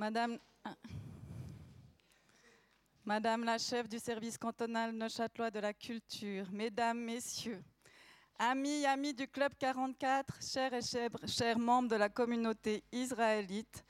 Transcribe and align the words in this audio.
Madame, 0.00 0.38
la 3.44 3.58
chef 3.58 3.86
du 3.86 3.98
service 3.98 4.38
cantonal 4.38 4.92
neuchâtelois 4.92 5.50
de 5.50 5.58
la 5.60 5.74
culture, 5.74 6.46
Mesdames, 6.50 6.98
Messieurs, 6.98 7.62
amis, 8.38 8.86
amis 8.86 9.12
du 9.12 9.28
Club 9.28 9.52
44, 9.58 10.38
chers 10.42 10.72
et 10.72 10.80
chers 11.26 11.58
membres 11.58 11.90
de 11.90 11.96
la 11.96 12.08
communauté 12.08 12.82
israélite, 12.90 13.84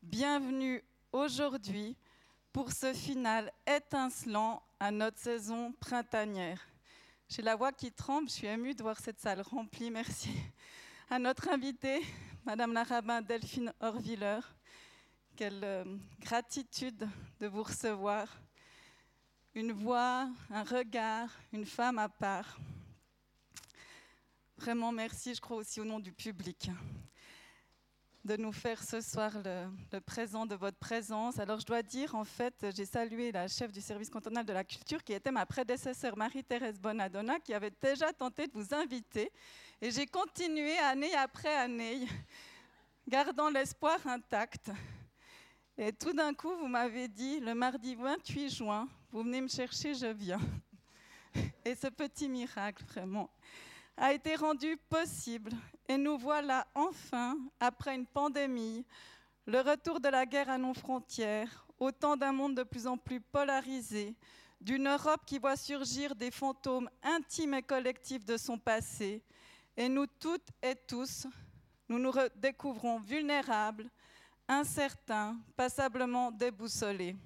bienvenue 0.00 0.80
aujourd'hui 1.10 1.96
pour 2.52 2.70
ce 2.70 2.92
final 2.92 3.52
étincelant 3.66 4.62
à 4.78 4.92
notre 4.92 5.18
saison 5.18 5.72
printanière. 5.80 6.60
J'ai 7.28 7.42
la 7.42 7.56
voix 7.56 7.72
qui 7.72 7.90
tremble, 7.90 8.28
je 8.28 8.34
suis 8.34 8.46
émue 8.46 8.76
de 8.76 8.82
voir 8.84 9.00
cette 9.00 9.18
salle 9.18 9.40
remplie, 9.40 9.90
merci. 9.90 10.30
À 11.10 11.18
notre 11.18 11.48
invitée, 11.48 12.00
Madame 12.44 12.72
la 12.74 12.84
rabbin 12.84 13.22
Delphine 13.22 13.72
Horviller, 13.80 14.38
quelle 15.38 15.62
euh, 15.62 15.84
gratitude 16.18 17.08
de 17.38 17.46
vous 17.46 17.62
recevoir. 17.62 18.26
Une 19.54 19.70
voix, 19.70 20.28
un 20.50 20.64
regard, 20.64 21.30
une 21.52 21.64
femme 21.64 22.00
à 22.00 22.08
part. 22.08 22.58
Vraiment 24.56 24.90
merci, 24.90 25.36
je 25.36 25.40
crois 25.40 25.58
aussi 25.58 25.80
au 25.80 25.84
nom 25.84 26.00
du 26.00 26.10
public, 26.10 26.72
de 28.24 28.36
nous 28.36 28.50
faire 28.50 28.82
ce 28.82 29.00
soir 29.00 29.30
le, 29.44 30.00
présent 30.00 30.44
de 30.44 30.56
votre 30.56 30.76
présence. 30.76 31.38
Alors 31.38 31.60
je 31.60 31.66
dois 31.66 31.84
dire, 31.84 32.16
en 32.16 32.24
fait, 32.24 32.66
j'ai 32.74 32.84
salué 32.84 33.30
la 33.30 33.46
chef 33.46 33.70
du 33.70 33.80
service 33.80 34.10
cantonal 34.10 34.44
de 34.44 34.52
la 34.52 34.64
culture, 34.64 35.04
qui 35.04 35.12
était 35.12 35.30
ma 35.30 35.46
prédécesseur 35.46 36.16
Marie-Thérèse 36.16 36.80
Bonadonna, 36.80 37.38
qui 37.38 37.54
avait 37.54 37.72
déjà 37.80 38.12
tenté 38.12 38.48
de 38.48 38.52
vous 38.54 38.74
inviter. 38.74 39.30
Et 39.80 39.92
j'ai 39.92 40.06
continué 40.08 40.76
année 40.78 41.14
après 41.14 41.54
année, 41.54 42.08
gardant 43.06 43.50
l'espoir 43.50 44.04
intact. 44.04 44.72
Et 45.80 45.92
tout 45.92 46.12
d'un 46.12 46.34
coup, 46.34 46.56
vous 46.56 46.66
m'avez 46.66 47.06
dit, 47.06 47.38
le 47.38 47.54
mardi 47.54 47.94
28 47.94 48.50
juin, 48.50 48.88
vous 49.12 49.22
venez 49.22 49.40
me 49.40 49.46
chercher, 49.46 49.94
je 49.94 50.08
viens. 50.08 50.40
Et 51.64 51.76
ce 51.76 51.86
petit 51.86 52.28
miracle, 52.28 52.82
vraiment, 52.82 53.30
a 53.96 54.12
été 54.12 54.34
rendu 54.34 54.76
possible. 54.76 55.52
Et 55.86 55.96
nous 55.96 56.18
voilà 56.18 56.66
enfin, 56.74 57.38
après 57.60 57.94
une 57.94 58.06
pandémie, 58.06 58.84
le 59.46 59.60
retour 59.60 60.00
de 60.00 60.08
la 60.08 60.26
guerre 60.26 60.50
à 60.50 60.58
nos 60.58 60.74
frontières, 60.74 61.64
au 61.78 61.92
temps 61.92 62.16
d'un 62.16 62.32
monde 62.32 62.56
de 62.56 62.64
plus 62.64 62.88
en 62.88 62.96
plus 62.96 63.20
polarisé, 63.20 64.16
d'une 64.60 64.88
Europe 64.88 65.20
qui 65.24 65.38
voit 65.38 65.56
surgir 65.56 66.16
des 66.16 66.32
fantômes 66.32 66.90
intimes 67.04 67.54
et 67.54 67.62
collectifs 67.62 68.24
de 68.24 68.36
son 68.36 68.58
passé. 68.58 69.22
Et 69.76 69.88
nous 69.88 70.08
toutes 70.18 70.48
et 70.60 70.74
tous, 70.74 71.28
nous 71.88 72.00
nous 72.00 72.12
découvrons 72.34 72.98
vulnérables, 72.98 73.88
incertains, 74.48 75.38
passablement 75.54 76.32
déboussolés. 76.32 77.16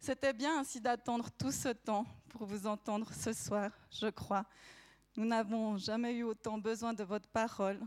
C'était 0.00 0.32
bien 0.32 0.60
ainsi 0.60 0.80
d'attendre 0.80 1.28
tout 1.36 1.50
ce 1.50 1.68
temps 1.68 2.06
pour 2.28 2.46
vous 2.46 2.66
entendre 2.66 3.12
ce 3.12 3.32
soir, 3.32 3.70
je 3.90 4.06
crois. 4.06 4.44
Nous 5.16 5.24
n'avons 5.24 5.76
jamais 5.76 6.14
eu 6.14 6.22
autant 6.22 6.58
besoin 6.58 6.94
de 6.94 7.02
votre 7.02 7.28
parole. 7.28 7.80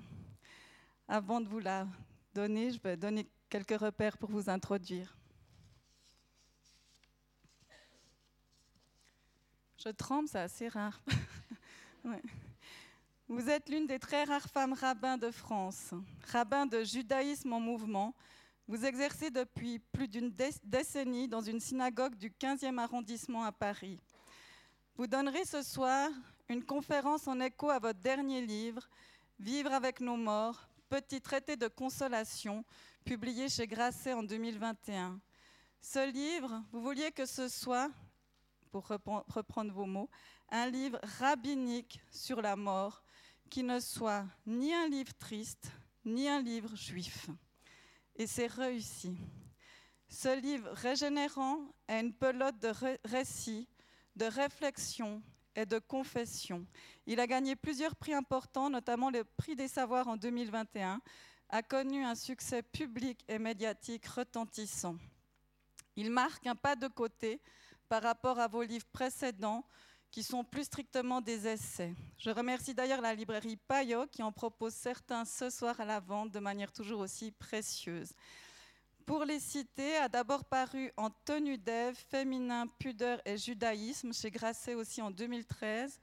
Avant 1.07 1.39
de 1.39 1.47
vous 1.47 1.59
la 1.59 1.87
donner, 2.33 2.71
je 2.71 2.79
vais 2.81 2.97
donner 2.97 3.29
quelques 3.49 3.79
repères 3.79 4.17
pour 4.17 4.29
vous 4.29 4.49
introduire. 4.49 5.15
Je 9.77 9.89
tremble, 9.89 10.27
c'est 10.27 10.39
assez 10.39 10.67
rare. 10.67 11.01
ouais. 12.05 12.21
Vous 13.33 13.49
êtes 13.49 13.69
l'une 13.69 13.87
des 13.87 13.97
très 13.97 14.25
rares 14.25 14.49
femmes 14.49 14.73
rabbins 14.73 15.17
de 15.17 15.31
France, 15.31 15.91
rabbin 16.33 16.65
de 16.65 16.83
judaïsme 16.83 17.53
en 17.53 17.61
mouvement. 17.61 18.13
Vous 18.67 18.83
exercez 18.83 19.31
depuis 19.31 19.79
plus 19.79 20.09
d'une 20.09 20.33
décennie 20.65 21.29
dans 21.29 21.39
une 21.39 21.61
synagogue 21.61 22.17
du 22.17 22.29
15e 22.29 22.77
arrondissement 22.77 23.45
à 23.45 23.53
Paris. 23.53 23.97
Vous 24.97 25.07
donnerez 25.07 25.45
ce 25.45 25.61
soir 25.61 26.09
une 26.49 26.61
conférence 26.61 27.25
en 27.25 27.39
écho 27.39 27.69
à 27.69 27.79
votre 27.79 28.01
dernier 28.01 28.41
livre, 28.41 28.89
Vivre 29.39 29.71
avec 29.71 30.01
nos 30.01 30.17
morts, 30.17 30.67
petit 30.89 31.21
traité 31.21 31.55
de 31.55 31.69
consolation, 31.69 32.65
publié 33.05 33.47
chez 33.47 33.65
Grasset 33.65 34.11
en 34.11 34.23
2021. 34.23 35.21
Ce 35.79 36.11
livre, 36.11 36.61
vous 36.73 36.81
vouliez 36.81 37.11
que 37.11 37.25
ce 37.25 37.47
soit, 37.47 37.91
pour 38.73 38.89
reprendre 38.89 39.71
vos 39.71 39.85
mots, 39.85 40.09
un 40.49 40.67
livre 40.67 40.99
rabbinique 41.17 42.01
sur 42.11 42.41
la 42.41 42.57
mort, 42.57 43.01
qui 43.51 43.63
ne 43.63 43.81
soit 43.81 44.25
ni 44.47 44.73
un 44.73 44.87
livre 44.87 45.13
triste, 45.19 45.69
ni 46.05 46.29
un 46.29 46.41
livre 46.41 46.73
juif. 46.73 47.29
Et 48.15 48.25
c'est 48.25 48.47
réussi. 48.47 49.17
Ce 50.07 50.39
livre 50.39 50.69
régénérant 50.71 51.59
est 51.87 51.99
une 51.99 52.13
pelote 52.13 52.57
de 52.59 52.71
récits, 53.03 53.67
de 54.15 54.25
réflexions 54.25 55.21
et 55.53 55.65
de 55.65 55.79
confessions. 55.79 56.65
Il 57.05 57.19
a 57.19 57.27
gagné 57.27 57.57
plusieurs 57.57 57.95
prix 57.97 58.13
importants, 58.13 58.69
notamment 58.69 59.09
le 59.09 59.25
prix 59.25 59.57
des 59.57 59.67
savoirs 59.67 60.07
en 60.07 60.15
2021, 60.15 61.01
a 61.49 61.61
connu 61.61 62.05
un 62.05 62.15
succès 62.15 62.63
public 62.63 63.21
et 63.27 63.37
médiatique 63.37 64.07
retentissant. 64.07 64.95
Il 65.97 66.09
marque 66.09 66.47
un 66.47 66.55
pas 66.55 66.77
de 66.77 66.87
côté 66.87 67.41
par 67.89 68.01
rapport 68.01 68.39
à 68.39 68.47
vos 68.47 68.63
livres 68.63 68.87
précédents 68.93 69.65
qui 70.11 70.23
sont 70.23 70.43
plus 70.43 70.65
strictement 70.65 71.21
des 71.21 71.47
essais. 71.47 71.93
Je 72.17 72.29
remercie 72.29 72.73
d'ailleurs 72.73 73.01
la 73.01 73.15
librairie 73.15 73.55
Payot 73.55 74.07
qui 74.07 74.21
en 74.21 74.31
propose 74.31 74.73
certains 74.73 75.23
ce 75.25 75.49
soir 75.49 75.79
à 75.79 75.85
la 75.85 75.99
vente 75.99 76.31
de 76.31 76.39
manière 76.39 76.71
toujours 76.71 76.99
aussi 76.99 77.31
précieuse. 77.31 78.11
Pour 79.05 79.25
les 79.25 79.39
citer, 79.39 79.95
a 79.97 80.09
d'abord 80.09 80.45
paru 80.45 80.91
en 80.97 81.09
tenue 81.09 81.57
d'Ève, 81.57 81.95
féminin, 81.95 82.67
pudeur 82.79 83.19
et 83.25 83.37
judaïsme 83.37 84.13
chez 84.13 84.29
Grasset 84.29 84.75
aussi 84.75 85.01
en 85.01 85.11
2013. 85.11 85.99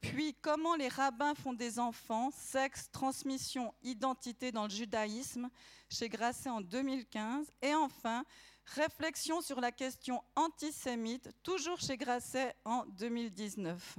Puis 0.00 0.34
Comment 0.40 0.76
les 0.76 0.88
rabbins 0.88 1.34
font 1.34 1.52
des 1.52 1.78
enfants, 1.78 2.30
sexe, 2.30 2.90
transmission, 2.92 3.74
identité 3.82 4.52
dans 4.52 4.64
le 4.64 4.70
judaïsme 4.70 5.48
chez 5.90 6.08
Grasset 6.08 6.50
en 6.50 6.60
2015. 6.60 7.50
Et 7.62 7.74
enfin, 7.74 8.24
Réflexion 8.74 9.40
sur 9.40 9.60
la 9.60 9.70
question 9.70 10.22
antisémite, 10.34 11.30
toujours 11.42 11.80
chez 11.80 11.96
Grasset 11.96 12.54
en 12.64 12.84
2019. 12.86 13.98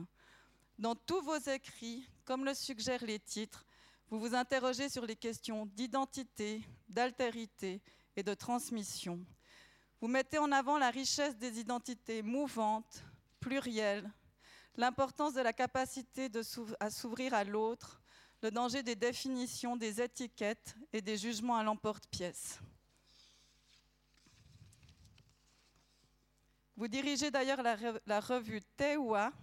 Dans 0.77 0.93
tous 0.93 1.21
vos 1.21 1.37
écrits, 1.37 2.07
comme 2.25 2.43
le 2.43 2.53
suggèrent 2.53 3.05
les 3.05 3.19
titres, 3.19 3.65
vous 4.09 4.19
vous 4.19 4.35
interrogez 4.35 4.89
sur 4.89 5.05
les 5.05 5.15
questions 5.15 5.65
d'identité, 5.67 6.61
d'altérité 6.89 7.81
et 8.15 8.23
de 8.23 8.33
transmission. 8.33 9.25
Vous 10.01 10.07
mettez 10.07 10.37
en 10.37 10.51
avant 10.51 10.77
la 10.77 10.91
richesse 10.91 11.37
des 11.37 11.59
identités 11.59 12.21
mouvantes, 12.21 13.03
plurielles, 13.39 14.11
l'importance 14.75 15.33
de 15.33 15.41
la 15.41 15.53
capacité 15.53 16.29
à 16.79 16.89
s'ouvrir 16.91 17.33
à 17.33 17.43
l'autre, 17.43 18.01
le 18.43 18.51
danger 18.51 18.83
des 18.83 18.95
définitions, 18.95 19.75
des 19.75 20.01
étiquettes 20.01 20.75
et 20.93 21.01
des 21.01 21.17
jugements 21.17 21.57
à 21.57 21.63
l'emporte-pièce. 21.63 22.59
Vous 26.77 26.87
dirigez 26.87 27.31
d'ailleurs 27.31 27.63
la, 27.63 28.19
revue 28.19 28.61
Tewa, 28.77 29.33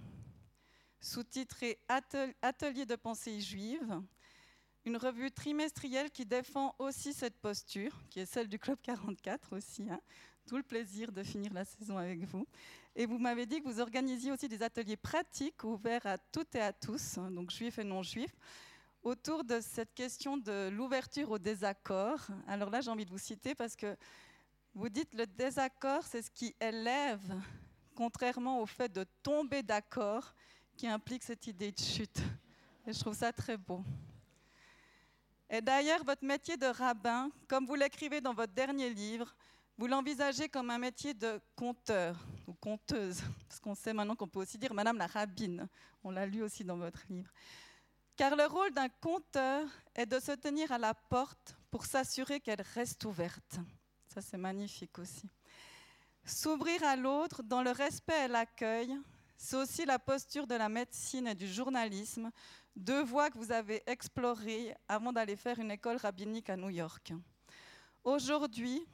sous-titrée 1.01 1.81
Atelier 1.89 2.87
de 2.87 2.95
pensée 2.95 3.41
juive, 3.41 4.01
une 4.85 4.97
revue 4.97 5.33
trimestrielle 5.33 6.13
qui 6.13 6.25
défend 6.25 6.77
aussi 6.79 7.13
cette 7.13 7.37
posture, 7.41 7.91
qui 8.09 8.21
est 8.21 8.27
celle 8.27 8.47
du 8.47 8.61
Club 8.61 8.79
44 8.81 9.57
aussi. 9.57 9.83
Hein. 9.91 10.01
Tout 10.47 10.57
le 10.59 10.63
plaisir 10.63 11.11
de 11.11 11.25
finir 11.25 11.53
la 11.53 11.65
saison 11.65 11.99
avec 11.99 12.21
vous. 12.21 12.47
Et 12.95 13.05
vous 13.05 13.19
m'avez 13.19 13.47
dit 13.47 13.61
que 13.61 13.67
vous 13.67 13.81
organisiez 13.81 14.31
aussi 14.31 14.47
des 14.47 14.63
ateliers 14.63 14.97
pratiques 14.97 15.65
ouverts 15.65 16.07
à 16.07 16.19
toutes 16.19 16.55
et 16.55 16.61
à 16.61 16.73
tous, 16.73 17.19
hein, 17.19 17.33
donc 17.33 17.51
juifs 17.51 17.81
et 17.81 17.85
non 17.85 18.05
juifs, 18.05 18.37
autour 19.03 19.43
de 19.43 19.59
cette 19.59 19.93
question 19.93 20.37
de 20.37 20.69
l'ouverture 20.69 21.33
au 21.33 21.41
désaccord. 21.41 22.29
Alors 22.47 22.71
là, 22.71 22.81
j'ai 22.81 22.93
envie 22.93 23.05
de 23.05 23.11
vous 23.11 23.19
citer 23.19 23.57
parce 23.57 23.75
que 23.75 23.97
vous 24.75 24.89
dites 24.89 25.15
le 25.15 25.27
désaccord, 25.27 26.05
c'est 26.05 26.23
ce 26.23 26.31
qui 26.31 26.55
élève, 26.61 27.41
contrairement 27.95 28.61
au 28.61 28.67
fait 28.67 28.93
de 28.93 29.05
tomber 29.23 29.63
d'accord, 29.63 30.35
qui 30.77 30.89
implique 30.89 31.23
cette 31.23 31.47
idée 31.47 31.71
de 31.71 31.79
chute. 31.79 32.21
Et 32.87 32.93
je 32.93 32.99
trouve 32.99 33.15
ça 33.15 33.33
très 33.33 33.57
beau. 33.57 33.85
Et 35.49 35.61
d'ailleurs, 35.61 36.03
votre 36.05 36.25
métier 36.25 36.57
de 36.57 36.67
rabbin, 36.67 37.31
comme 37.47 37.67
vous 37.67 37.77
l'écrivez 37.77 38.21
dans 38.21 38.35
votre 38.35 38.53
dernier 38.53 38.91
livre, 38.91 39.37
vous 39.79 39.87
l'envisagez 39.87 40.49
comme 40.49 40.71
un 40.71 40.79
métier 40.79 41.15
de 41.15 41.41
conteur 41.55 42.17
ou 42.47 42.55
conteuse, 42.55 43.23
parce 43.49 43.61
qu'on 43.61 43.75
sait 43.75 43.93
maintenant 43.93 44.17
qu'on 44.17 44.29
peut 44.29 44.41
aussi 44.41 44.59
dire 44.59 44.75
Madame 44.75 44.99
la 44.99 45.07
rabbine. 45.07 45.69
On 46.03 46.11
l'a 46.11 46.27
lu 46.27 46.43
aussi 46.43 46.65
dans 46.65 46.77
votre 46.77 47.05
livre. 47.09 47.31
Car 48.17 48.37
le 48.37 48.47
rôle 48.47 48.73
d'un 48.73 48.89
conteur 48.89 49.69
est 49.95 50.07
de 50.07 50.19
se 50.21 50.33
tenir 50.33 50.71
à 50.73 50.79
la 50.79 50.95
porte 50.95 51.57
pour 51.71 51.85
s'assurer 51.87 52.41
qu'elle 52.41 52.63
reste 52.75 53.05
ouverte. 53.05 53.59
Ça, 54.15 54.23
c'est 54.23 54.39
magnifique 54.39 54.97
aussi. 55.01 55.29
S'ouvrir 56.25 56.85
à 56.85 56.95
l'autre 56.95 57.43
dans 57.43 57.63
le 57.63 57.73
respect 57.73 58.27
et 58.27 58.29
l'accueil, 58.29 58.97
c'est 59.37 59.57
aussi 59.57 59.85
la 59.85 59.99
posture 59.99 60.47
de 60.47 60.55
la 60.55 60.69
médecine 60.69 61.27
et 61.27 61.35
du 61.35 61.49
journalisme, 61.49 62.31
deux 62.77 63.03
voies 63.03 63.29
que 63.29 63.39
vous 63.39 63.51
avez 63.51 63.83
explorées 63.89 64.73
avant 64.87 65.13
d'aller 65.13 65.35
faire 65.35 65.59
une 65.59 65.73
école 65.73 65.97
rabbinique 65.97 66.49
à 66.49 66.57
New 66.57 66.71
York. 66.71 67.13
Aujourd'hui, 68.05 68.87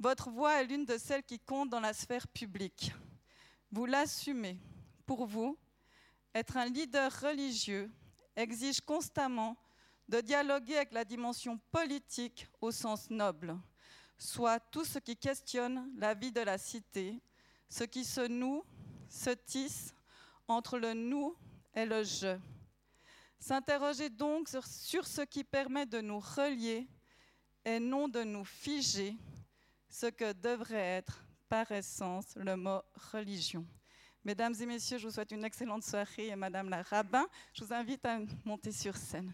Votre 0.00 0.30
voix 0.30 0.60
est 0.60 0.64
l'une 0.64 0.84
de 0.84 0.96
celles 0.96 1.24
qui 1.24 1.40
comptent 1.40 1.70
dans 1.70 1.80
la 1.80 1.92
sphère 1.92 2.28
publique. 2.28 2.92
Vous 3.72 3.84
l'assumez. 3.84 4.60
Pour 5.06 5.26
vous, 5.26 5.58
être 6.34 6.56
un 6.56 6.66
leader 6.66 7.10
religieux 7.20 7.90
exige 8.36 8.80
constamment 8.80 9.56
de 10.08 10.20
dialoguer 10.20 10.76
avec 10.76 10.92
la 10.92 11.04
dimension 11.04 11.58
politique 11.72 12.46
au 12.60 12.70
sens 12.70 13.10
noble, 13.10 13.58
soit 14.18 14.58
tout 14.58 14.84
ce 14.84 14.98
qui 14.98 15.16
questionne 15.16 15.90
la 15.96 16.14
vie 16.14 16.32
de 16.32 16.40
la 16.40 16.58
cité, 16.58 17.20
ce 17.68 17.84
qui 17.84 18.04
se 18.04 18.26
noue, 18.26 18.64
se 19.08 19.30
tisse 19.30 19.94
entre 20.48 20.78
le 20.78 20.92
nous 20.94 21.36
et 21.74 21.86
le 21.86 22.02
je. 22.02 22.38
S'interroger 23.38 24.10
donc 24.10 24.48
sur, 24.48 25.06
ce 25.06 25.22
qui 25.22 25.44
permet 25.44 25.86
de 25.86 26.00
nous 26.00 26.18
relier 26.18 26.88
et 27.64 27.78
non 27.78 28.08
de 28.08 28.24
nous 28.24 28.44
figer, 28.44 29.16
ce 29.88 30.06
que 30.06 30.32
devrait 30.32 30.96
être 30.98 31.24
par 31.48 31.70
essence 31.70 32.34
le 32.36 32.56
mot 32.56 32.80
religion. 33.12 33.64
Mesdames 34.24 34.54
et 34.60 34.66
messieurs, 34.66 34.98
je 34.98 35.06
vous 35.06 35.14
souhaite 35.14 35.30
une 35.30 35.44
excellente 35.44 35.84
soirée 35.84 36.28
et 36.28 36.36
Madame 36.36 36.68
la 36.68 36.82
rabbin, 36.82 37.26
je 37.54 37.64
vous 37.64 37.72
invite 37.72 38.04
à 38.04 38.18
monter 38.44 38.72
sur 38.72 38.96
scène. 38.96 39.32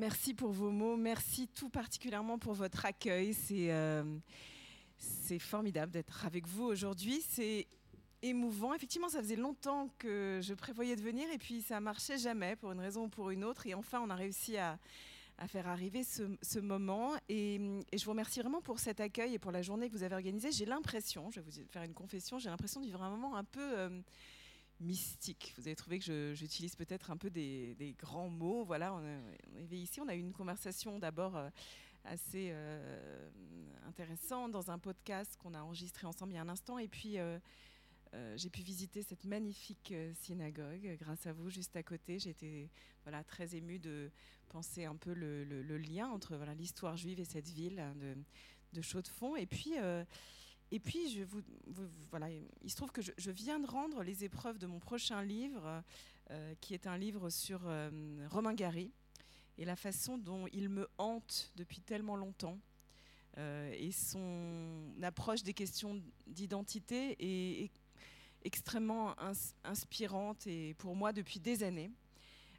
Merci 0.00 0.32
pour 0.32 0.50
vos 0.50 0.70
mots, 0.70 0.96
merci 0.96 1.46
tout 1.46 1.68
particulièrement 1.68 2.38
pour 2.38 2.54
votre 2.54 2.86
accueil. 2.86 3.34
C'est 3.34 3.70
euh, 3.70 4.02
formidable 5.38 5.92
d'être 5.92 6.24
avec 6.24 6.46
vous 6.46 6.64
aujourd'hui. 6.64 7.22
C'est 7.28 7.66
émouvant. 8.22 8.72
Effectivement, 8.72 9.10
ça 9.10 9.18
faisait 9.18 9.36
longtemps 9.36 9.90
que 9.98 10.40
je 10.42 10.54
prévoyais 10.54 10.96
de 10.96 11.02
venir 11.02 11.30
et 11.30 11.36
puis 11.36 11.60
ça 11.60 11.80
marchait 11.80 12.16
jamais 12.16 12.56
pour 12.56 12.72
une 12.72 12.80
raison 12.80 13.04
ou 13.04 13.08
pour 13.08 13.28
une 13.28 13.44
autre. 13.44 13.66
Et 13.66 13.74
enfin, 13.74 14.00
on 14.02 14.08
a 14.08 14.14
réussi 14.14 14.56
à, 14.56 14.78
faire 15.48 15.68
arriver 15.68 16.02
ce, 16.02 16.58
moment. 16.58 17.12
Et, 17.28 17.60
je 17.92 18.02
vous 18.02 18.12
remercie 18.12 18.40
vraiment 18.40 18.62
pour 18.62 18.78
cet 18.78 19.00
accueil 19.00 19.34
et 19.34 19.38
pour 19.38 19.52
la 19.52 19.60
journée 19.60 19.90
que 19.90 19.94
vous 19.94 20.02
avez 20.02 20.14
organisée. 20.14 20.50
J'ai 20.50 20.64
l'impression, 20.64 21.30
je 21.30 21.40
vais 21.40 21.46
vous 21.46 21.62
faire 21.68 21.82
une 21.82 21.92
confession, 21.92 22.38
j'ai 22.38 22.48
l'impression 22.48 22.80
de 22.80 22.86
vivre 22.86 23.02
un 23.02 23.10
moment 23.10 23.36
un 23.36 23.44
peu... 23.44 23.78
Euh, 23.78 24.00
mystique. 24.80 25.54
Vous 25.56 25.66
avez 25.66 25.76
trouvé 25.76 25.98
que 25.98 26.34
j'utilise 26.34 26.74
peut-être 26.74 27.10
un 27.10 27.16
peu 27.16 27.30
des, 27.30 27.94
grands 27.98 28.28
mots. 28.28 28.64
Voilà, 28.64 28.94
on, 28.94 29.74
ici, 29.74 30.00
on 30.00 30.08
a 30.08 30.14
eu 30.14 30.20
une 30.20 30.32
conversation 30.32 30.98
d'abord 30.98 31.36
euh, 31.36 31.50
assez 32.04 32.48
euh, 32.52 33.30
intéressante 33.86 34.52
dans 34.52 34.70
un 34.70 34.78
podcast 34.78 35.36
qu'on 35.36 35.54
a 35.54 35.60
enregistré 35.60 36.06
ensemble 36.06 36.32
il 36.32 36.36
y 36.36 36.38
a 36.38 36.42
un 36.42 36.48
instant, 36.48 36.78
et 36.78 36.88
puis 36.88 37.18
euh, 37.18 37.38
j'ai 38.36 38.50
pu 38.50 38.62
visiter 38.62 39.02
cette 39.02 39.24
magnifique 39.24 39.94
synagogue 40.14 40.96
grâce 40.98 41.26
à 41.26 41.32
vous 41.32 41.50
juste 41.50 41.76
à 41.76 41.82
côté. 41.82 42.16
Été 42.26 42.70
voilà 43.04 43.22
très 43.22 43.54
émue 43.54 43.78
de 43.78 44.10
penser 44.48 44.84
un 44.84 44.96
peu 44.96 45.12
le, 45.12 45.78
lien 45.78 46.08
entre 46.08 46.36
l'histoire 46.58 46.96
juive 46.96 47.20
et 47.20 47.24
cette 47.24 47.48
ville 47.48 47.82
de, 47.96 48.16
de 48.72 48.82
Chaux-de-Fonds, 48.82 49.36
et 49.36 49.46
puis 49.46 49.74
et 50.72 50.78
puis, 50.78 51.10
je 51.10 51.22
vous, 51.24 51.42
voilà, 52.10 52.28
il 52.30 52.70
se 52.70 52.76
trouve 52.76 52.92
que 52.92 53.02
je, 53.02 53.30
viens 53.30 53.58
de 53.58 53.66
rendre 53.66 54.02
les 54.02 54.24
épreuves 54.24 54.58
de 54.58 54.66
mon 54.66 54.78
prochain 54.78 55.22
livre, 55.22 55.82
euh, 56.30 56.54
qui 56.60 56.74
est 56.74 56.86
un 56.86 56.96
livre 56.96 57.28
sur 57.28 57.60
euh, 57.64 57.90
Romain 58.30 58.54
Gary, 58.54 58.92
et 59.58 59.64
la 59.64 59.74
façon 59.74 60.16
dont 60.16 60.46
il 60.52 60.68
me 60.68 60.88
hante 60.96 61.52
depuis 61.56 61.80
tellement 61.80 62.16
longtemps, 62.16 62.58
euh, 63.38 63.72
et 63.76 63.90
son 63.90 64.94
approche 65.02 65.42
des 65.42 65.54
questions 65.54 66.00
d'identité 66.26 67.16
est, 67.18 67.70
extrêmement 68.42 69.14
inspirante, 69.64 70.46
et 70.46 70.72
pour 70.78 70.96
moi 70.96 71.12
depuis 71.12 71.40
des 71.40 71.62
années. 71.62 71.90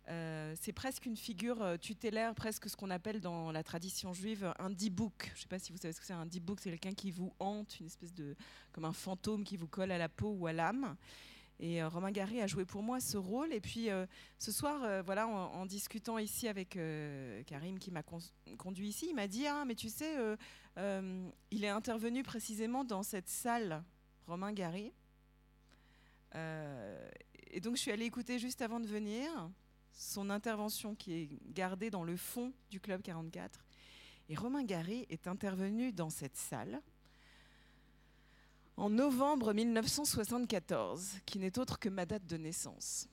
Euh, 0.10 0.56
c'est 0.60 0.74
presque 0.74 1.06
une 1.06 1.16
figure 1.16 1.62
euh, 1.62 1.78
tutélaire, 1.78 2.34
presque 2.34 2.70
ce 2.70 2.76
qu'on 2.76 2.90
appelle 2.90 3.22
dans 3.22 3.52
la 3.52 3.64
tradition 3.64 4.14
juive 4.14 4.52
un 4.58 4.70
dibouk. 4.70 5.32
Je 5.34 5.40
ne 5.40 5.42
sais 5.42 5.48
pas 5.48 5.60
si 5.60 5.72
vous 5.72 5.78
savez 5.78 5.94
ce 5.94 6.00
que 6.00 6.06
c'est 6.06 6.14
un 6.14 6.26
dibouk, 6.26 6.60
c'est 6.60 6.72
quelqu'un 6.72 6.94
qui 6.94 7.12
vous 7.12 7.34
hante, 7.40 7.80
une 7.80 7.86
espèce 7.86 8.14
de 8.14 8.36
comme 8.72 8.86
un 8.86 8.94
fantôme 8.94 9.44
qui 9.44 9.58
vous 9.58 9.68
colle 9.68 9.92
à 9.92 9.98
la 9.98 10.10
peau 10.10 10.32
ou 10.32 10.48
à 10.48 10.54
l'âme. 10.54 10.96
Et 11.60 11.84
euh, 11.84 11.90
Romain 11.90 12.10
Gary 12.10 12.42
a 12.42 12.48
joué 12.48 12.66
pour 12.66 12.82
moi 12.82 13.00
ce 13.00 13.16
rôle. 13.18 13.54
Et 13.54 13.62
puis 13.62 13.90
ce 14.40 14.52
soir, 14.52 15.04
voilà, 15.04 15.28
en, 15.28 15.66
discutant 15.68 16.18
ici 16.18 16.48
avec 16.48 16.80
Karim 17.46 17.78
qui 17.78 17.92
m'a 17.92 18.02
conduit 18.58 18.88
ici, 18.88 19.08
il 19.10 19.16
m'a 19.16 19.28
dit 19.28 19.46
ah 19.46 19.64
mais 19.66 19.76
tu 19.76 19.90
sais, 19.90 20.16
il 20.78 21.64
est 21.64 21.70
intervenu 21.70 22.24
précisément 22.24 22.84
dans 22.84 23.04
cette 23.04 23.30
salle, 23.30 23.84
Romain 24.26 24.52
Gary. 24.52 24.92
et 26.34 27.60
donc 27.62 27.76
je 27.76 27.82
suis 27.82 27.92
allée 27.92 28.06
écouter 28.06 28.40
juste 28.40 28.64
avant 28.64 28.80
de 28.80 28.88
venir 28.88 29.30
son 29.94 30.30
intervention 30.30 30.96
qui 30.96 31.14
est 31.14 31.30
gardée 31.54 31.90
dans 31.90 32.04
le 32.04 32.16
fond 32.16 32.54
du 32.70 32.80
Club 32.80 33.02
44. 33.02 33.64
Et 34.30 34.36
Romain 34.36 34.64
Gary 34.64 35.06
est 35.10 35.28
intervenu 35.28 35.92
dans 35.92 36.10
cette 36.10 36.38
salle 36.38 36.82
en 38.78 38.90
novembre 38.90 39.54
1974, 39.54 41.20
qui 41.26 41.38
n'est 41.38 41.60
autre 41.60 41.78
que 41.78 41.90
ma 41.90 42.06
date 42.06 42.26
de 42.26 42.38
naissance. 42.38 43.08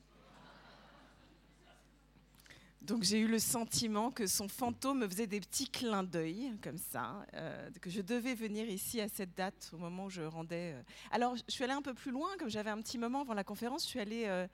Donc 2.81 3.03
j'ai 3.03 3.19
eu 3.19 3.27
le 3.27 3.37
sentiment 3.37 4.09
que 4.09 4.25
son 4.25 4.47
fantôme 4.47 4.99
me 4.99 5.07
faisait 5.07 5.27
des 5.27 5.41
petits 5.41 5.69
clins 5.69 6.03
d'œil, 6.03 6.53
comme 6.63 6.77
ça, 6.77 7.25
euh, 7.35 7.69
que 7.81 7.89
je 7.89 8.01
devais 8.01 8.33
venir 8.33 8.67
ici 8.67 8.99
à 8.99 9.09
cette 9.09 9.35
date, 9.35 9.69
au 9.73 9.77
moment 9.77 10.05
où 10.05 10.09
je 10.09 10.21
rendais... 10.21 10.73
Euh. 10.73 10.81
Alors 11.11 11.35
je 11.35 11.43
suis 11.49 11.63
allée 11.63 11.73
un 11.73 11.83
peu 11.83 11.93
plus 11.93 12.11
loin, 12.11 12.29
comme 12.39 12.49
j'avais 12.49 12.71
un 12.71 12.81
petit 12.81 12.97
moment 12.97 13.21
avant 13.21 13.33
la 13.33 13.43
conférence, 13.43 13.83
je 13.83 13.89
suis 13.89 13.99
allée... 13.99 14.23
Euh, 14.25 14.47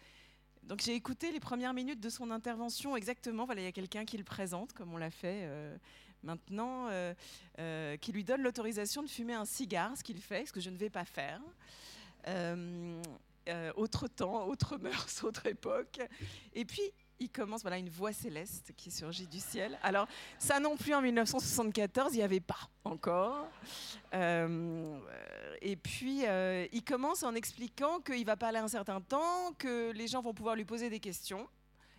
donc 0.67 0.81
j'ai 0.81 0.95
écouté 0.95 1.31
les 1.31 1.39
premières 1.39 1.73
minutes 1.73 1.99
de 1.99 2.09
son 2.09 2.31
intervention 2.31 2.95
exactement. 2.95 3.47
Il 3.55 3.61
y 3.61 3.67
a 3.67 3.71
quelqu'un 3.71 4.03
qui 4.05 4.17
le 4.17 4.23
présente, 4.23 4.73
comme 4.73 4.93
on 4.93 4.97
l'a 4.97 5.11
fait 5.11 5.41
euh, 5.43 5.77
maintenant, 6.23 6.87
euh, 6.89 7.13
euh, 7.59 7.97
qui 7.97 8.11
lui 8.11 8.23
donne 8.23 8.41
l'autorisation 8.41 9.03
de 9.03 9.07
fumer 9.07 9.33
un 9.33 9.45
cigare, 9.45 9.95
ce 9.95 10.03
qu'il 10.03 10.19
fait, 10.19 10.45
ce 10.45 10.53
que 10.53 10.59
je 10.59 10.71
ne 10.71 10.77
vais 10.77 10.89
pas 10.89 11.05
faire. 11.05 11.39
autre 13.75 14.07
temps, 14.07 14.47
autre 14.47 14.77
mœurs, 14.81 15.23
autre 15.23 15.45
époque. 15.45 15.99
Et 16.53 16.65
puis 16.65 16.81
il 17.19 17.29
commence, 17.29 17.61
voilà, 17.61 17.77
une 17.77 17.89
voix 17.89 18.13
céleste 18.13 18.73
qui 18.75 18.91
surgit 18.91 19.27
du 19.27 19.39
ciel. 19.39 19.77
Alors, 19.83 20.07
ça 20.37 20.59
non 20.59 20.75
plus 20.75 20.93
en 20.93 21.01
1974, 21.01 22.13
il 22.13 22.17
n'y 22.17 22.23
avait 22.23 22.39
pas 22.39 22.69
encore. 22.83 23.47
Euh, 24.13 24.99
et 25.61 25.75
puis, 25.75 26.25
euh, 26.25 26.67
il 26.71 26.83
commence 26.83 27.23
en 27.23 27.33
expliquant 27.35 27.99
qu'il 27.99 28.25
va 28.25 28.35
parler 28.35 28.59
un 28.59 28.67
certain 28.67 29.01
temps, 29.01 29.53
que 29.57 29.91
les 29.91 30.07
gens 30.07 30.21
vont 30.21 30.33
pouvoir 30.33 30.55
lui 30.55 30.65
poser 30.65 30.89
des 30.89 30.99
questions. 30.99 31.47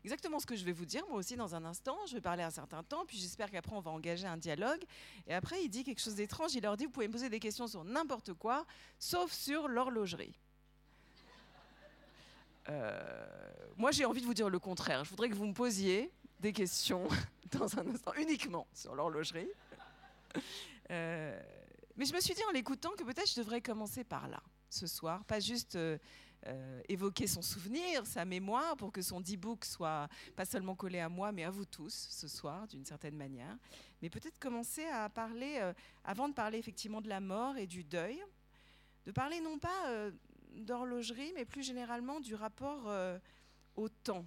Exactement 0.04 0.38
ce 0.38 0.46
que 0.46 0.54
je 0.54 0.64
vais 0.64 0.72
vous 0.72 0.84
dire, 0.84 1.02
moi 1.08 1.18
aussi, 1.18 1.34
dans 1.34 1.54
un 1.56 1.64
instant. 1.64 1.96
Je 2.06 2.14
vais 2.14 2.20
parler 2.20 2.44
un 2.44 2.50
certain 2.50 2.84
temps, 2.84 3.04
puis 3.06 3.18
j'espère 3.18 3.50
qu'après, 3.50 3.74
on 3.74 3.80
va 3.80 3.90
engager 3.90 4.26
un 4.26 4.36
dialogue. 4.36 4.84
Et 5.26 5.34
après, 5.34 5.64
il 5.64 5.68
dit 5.68 5.82
quelque 5.82 6.00
chose 6.00 6.14
d'étrange. 6.14 6.54
Il 6.54 6.62
leur 6.62 6.76
dit, 6.76 6.84
vous 6.84 6.92
pouvez 6.92 7.08
me 7.08 7.12
poser 7.12 7.28
des 7.28 7.40
questions 7.40 7.66
sur 7.66 7.84
n'importe 7.84 8.32
quoi, 8.34 8.66
sauf 8.98 9.32
sur 9.32 9.66
l'horlogerie. 9.66 10.38
Euh, 12.68 13.26
moi, 13.76 13.90
j'ai 13.90 14.04
envie 14.04 14.20
de 14.20 14.26
vous 14.26 14.34
dire 14.34 14.48
le 14.48 14.58
contraire. 14.58 15.04
Je 15.04 15.10
voudrais 15.10 15.28
que 15.28 15.34
vous 15.34 15.46
me 15.46 15.54
posiez 15.54 16.10
des 16.40 16.52
questions 16.52 17.06
dans 17.52 17.78
un 17.78 17.86
instant, 17.88 18.12
uniquement 18.18 18.66
sur 18.72 18.94
l'horlogerie. 18.94 19.48
Euh, 20.90 21.40
mais 21.96 22.04
je 22.04 22.14
me 22.14 22.20
suis 22.20 22.34
dit 22.34 22.42
en 22.48 22.52
l'écoutant 22.52 22.90
que 22.90 23.04
peut-être 23.04 23.30
je 23.30 23.40
devrais 23.40 23.60
commencer 23.60 24.04
par 24.04 24.28
là, 24.28 24.42
ce 24.68 24.86
soir. 24.86 25.24
Pas 25.24 25.40
juste 25.40 25.76
euh, 25.76 25.98
évoquer 26.88 27.26
son 27.26 27.42
souvenir, 27.42 28.06
sa 28.06 28.24
mémoire, 28.24 28.76
pour 28.76 28.92
que 28.92 29.02
son 29.02 29.20
e-book 29.20 29.64
soit 29.64 30.08
pas 30.34 30.44
seulement 30.44 30.74
collé 30.74 30.98
à 30.98 31.08
moi, 31.08 31.32
mais 31.32 31.44
à 31.44 31.50
vous 31.50 31.64
tous 31.64 32.08
ce 32.10 32.28
soir, 32.28 32.66
d'une 32.66 32.84
certaine 32.84 33.16
manière. 33.16 33.56
Mais 34.02 34.10
peut-être 34.10 34.38
commencer 34.38 34.84
à 34.86 35.08
parler, 35.08 35.72
avant 36.04 36.28
de 36.28 36.34
parler 36.34 36.58
effectivement 36.58 37.00
de 37.00 37.08
la 37.08 37.20
mort 37.20 37.56
et 37.56 37.66
du 37.66 37.82
deuil, 37.82 38.22
de 39.06 39.12
parler 39.12 39.40
non 39.40 39.58
pas 39.58 40.10
d'horlogerie, 40.64 41.32
mais 41.34 41.44
plus 41.44 41.62
généralement 41.62 42.20
du 42.20 42.34
rapport 42.34 42.84
euh, 42.86 43.18
au 43.76 43.88
temps, 43.88 44.24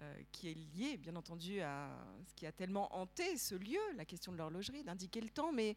euh, 0.00 0.14
qui 0.32 0.50
est 0.50 0.54
lié, 0.54 0.96
bien 0.96 1.16
entendu, 1.16 1.60
à 1.60 1.88
ce 2.26 2.34
qui 2.34 2.46
a 2.46 2.52
tellement 2.52 2.94
hanté 2.94 3.36
ce 3.36 3.54
lieu, 3.54 3.80
la 3.96 4.04
question 4.04 4.32
de 4.32 4.36
l'horlogerie, 4.36 4.84
d'indiquer 4.84 5.20
le 5.20 5.30
temps, 5.30 5.52
mais, 5.52 5.74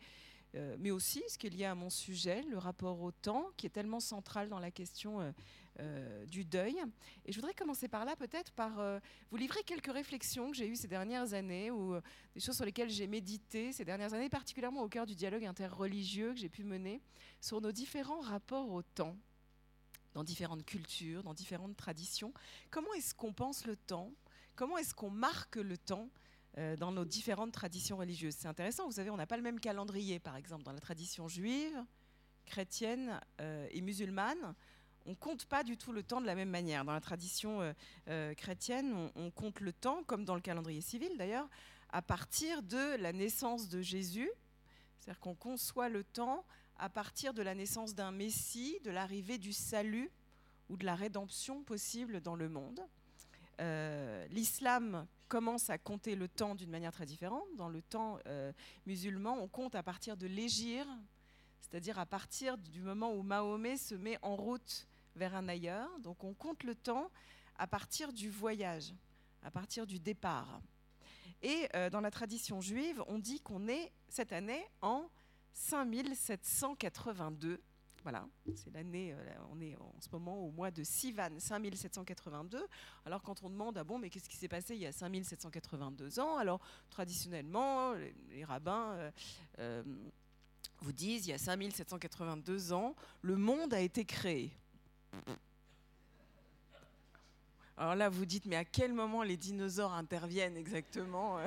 euh, 0.55 0.75
mais 0.79 0.91
aussi 0.91 1.23
ce 1.29 1.37
qui 1.37 1.47
est 1.47 1.51
lié 1.51 1.65
à 1.65 1.75
mon 1.75 1.89
sujet, 1.89 2.41
le 2.43 2.57
rapport 2.57 2.99
au 3.01 3.11
temps, 3.11 3.49
qui 3.55 3.65
est 3.65 3.69
tellement 3.69 3.99
central 3.99 4.49
dans 4.49 4.59
la 4.59 4.71
question 4.71 5.33
du 6.27 6.43
deuil. 6.43 6.75
Et 7.25 7.31
je 7.31 7.37
voudrais 7.37 7.53
commencer 7.53 7.87
par 7.87 8.03
là, 8.03 8.17
peut-être 8.17 8.51
par 8.51 8.99
vous 9.31 9.37
livrer 9.37 9.63
quelques 9.63 9.93
réflexions 9.93 10.51
que 10.51 10.57
j'ai 10.57 10.67
eues 10.67 10.75
ces 10.75 10.89
dernières 10.89 11.33
années, 11.33 11.71
ou 11.71 11.95
des 12.35 12.41
choses 12.41 12.57
sur 12.57 12.65
lesquelles 12.65 12.89
j'ai 12.89 13.07
médité 13.07 13.71
ces 13.71 13.85
dernières 13.85 14.13
années, 14.13 14.27
particulièrement 14.27 14.81
au 14.81 14.89
cœur 14.89 15.05
du 15.05 15.15
dialogue 15.15 15.45
interreligieux 15.45 16.33
que 16.33 16.39
j'ai 16.39 16.49
pu 16.49 16.65
mener 16.65 16.99
sur 17.39 17.61
nos 17.61 17.71
différents 17.71 18.19
rapports 18.19 18.69
au 18.69 18.81
temps 18.81 19.15
dans 20.19 20.25
différentes 20.25 20.65
cultures, 20.65 21.23
dans 21.23 21.33
différentes 21.33 21.77
traditions. 21.77 22.33
Comment 22.71 22.93
est-ce 22.95 23.15
qu'on 23.15 23.31
pense 23.31 23.65
le 23.65 23.77
temps? 23.77 24.11
Comment 24.57 24.77
est-ce 24.77 24.93
qu'on 24.93 25.09
marque 25.09 25.55
le 25.55 25.77
temps 25.77 26.09
euh, 26.57 26.75
dans 26.75 26.91
nos 26.91 27.05
différentes 27.05 27.53
traditions 27.53 27.95
religieuses? 27.95 28.35
C'est 28.37 28.49
intéressant, 28.49 28.85
vous 28.85 28.91
savez, 28.91 29.09
on 29.09 29.15
n'a 29.15 29.25
pas 29.25 29.37
le 29.37 29.43
même 29.43 29.61
calendrier, 29.61 30.19
par 30.19 30.35
exemple, 30.35 30.63
dans 30.63 30.73
la 30.73 30.81
tradition 30.81 31.29
juive, 31.29 31.85
chrétienne 32.45 33.17
euh, 33.39 33.65
et 33.71 33.79
musulmane. 33.79 34.55
on 35.05 35.15
compte 35.15 35.45
pas 35.45 35.63
du 35.63 35.77
tout 35.77 35.93
le 35.93 36.03
temps 36.03 36.19
de 36.19 36.25
la 36.25 36.35
même 36.35 36.49
manière. 36.49 36.83
Dans 36.83 36.91
la 36.91 36.99
tradition 36.99 37.73
chrétienne, 38.35 38.91
on, 38.93 39.11
on, 39.15 39.31
compte 39.31 39.61
le 39.61 39.71
temps, 39.71 40.03
comme 40.03 40.25
dans 40.25 40.35
le 40.35 40.41
calendrier 40.41 40.81
civil 40.81 41.11
d'ailleurs, 41.17 41.47
à 41.93 42.01
partir 42.01 42.61
de 42.61 42.97
la 42.97 43.13
naissance 43.13 43.69
de 43.69 43.81
Jésus. 43.81 44.29
C'est-à-dire 44.99 45.21
qu'on 45.21 45.35
conçoit 45.35 45.87
le 45.87 46.03
temps 46.03 46.43
à 46.79 46.89
partir 46.89 47.33
de 47.33 47.41
la 47.41 47.53
naissance 47.53 47.93
d'un 47.93 48.11
Messie, 48.11 48.79
de 48.83 48.89
l'arrivée 48.89 49.37
du 49.37 49.51
salut 49.51 50.09
ou 50.69 50.77
de 50.77 50.85
la 50.85 50.95
rédemption 50.95 51.61
possible 51.63 52.21
dans 52.21 52.35
le 52.35 52.47
monde. 52.47 52.79
Euh, 53.59 54.25
l'islam 54.29 55.05
commence 55.27 55.69
à 55.69 55.77
compter 55.77 56.15
le 56.15 56.29
temps 56.29 56.55
d'une 56.55 56.69
manière 56.69 56.93
très 56.93 57.05
différente. 57.05 57.45
Dans 57.57 57.67
le 57.67 57.81
temps 57.81 58.17
euh, 58.27 58.53
musulman, 58.85 59.37
on 59.39 59.47
compte 59.47 59.75
à 59.75 59.83
partir 59.83 60.15
de 60.15 60.25
l'égir, 60.25 60.87
c'est-à-dire 61.59 61.99
à 61.99 62.05
partir 62.05 62.57
du 62.57 62.81
moment 62.81 63.13
où 63.13 63.23
Mahomet 63.23 63.77
se 63.77 63.95
met 63.95 64.17
en 64.21 64.37
route 64.37 64.87
vers 65.15 65.35
un 65.35 65.49
ailleurs. 65.49 65.89
Donc 65.99 66.23
on 66.23 66.33
compte 66.33 66.63
le 66.63 66.75
temps 66.75 67.11
à 67.57 67.67
partir 67.67 68.13
du 68.13 68.29
voyage, 68.29 68.93
à 69.43 69.51
partir 69.51 69.85
du 69.85 69.99
départ. 69.99 70.61
Et 71.41 71.67
euh, 71.75 71.89
dans 71.89 72.01
la 72.01 72.11
tradition 72.11 72.61
juive, 72.61 73.03
on 73.07 73.19
dit 73.19 73.41
qu'on 73.41 73.67
est 73.67 73.91
cette 74.07 74.31
année 74.31 74.65
en 74.81 75.09
5782 75.53 77.61
voilà, 78.03 78.25
c'est 78.55 78.73
l'année, 78.73 79.13
euh, 79.13 79.33
on 79.51 79.59
est 79.59 79.75
en 79.75 79.93
ce 79.99 80.07
moment 80.11 80.39
au 80.39 80.51
mois 80.51 80.71
de 80.71 80.83
Sivan, 80.83 81.37
5782. 81.37 82.65
Alors 83.05 83.21
quand 83.21 83.43
on 83.43 83.49
demande, 83.49 83.77
ah 83.77 83.83
bon, 83.83 83.99
mais 83.99 84.09
qu'est-ce 84.09 84.29
qui 84.29 84.37
s'est 84.37 84.47
passé 84.47 84.75
il 84.75 84.81
y 84.81 84.85
a 84.85 84.91
5782 84.91 86.19
ans 86.19 86.37
Alors 86.37 86.61
traditionnellement, 86.89 87.93
les, 88.29 88.45
rabbins 88.45 88.93
euh, 88.93 89.11
euh, 89.59 89.83
vous 90.79 90.93
disent, 90.93 91.27
il 91.27 91.31
y 91.31 91.33
a 91.33 91.37
5782 91.37 92.73
ans, 92.73 92.95
le 93.21 93.35
monde 93.35 93.73
a 93.73 93.81
été 93.81 94.05
créé. 94.05 94.51
Alors 97.75 97.95
là, 97.95 98.09
vous 98.09 98.25
dites, 98.25 98.45
mais 98.45 98.55
à 98.55 98.65
quel 98.65 98.93
moment 98.93 99.23
les 99.23 99.37
dinosaures 99.37 99.93
interviennent 99.93 100.57
exactement 100.57 101.39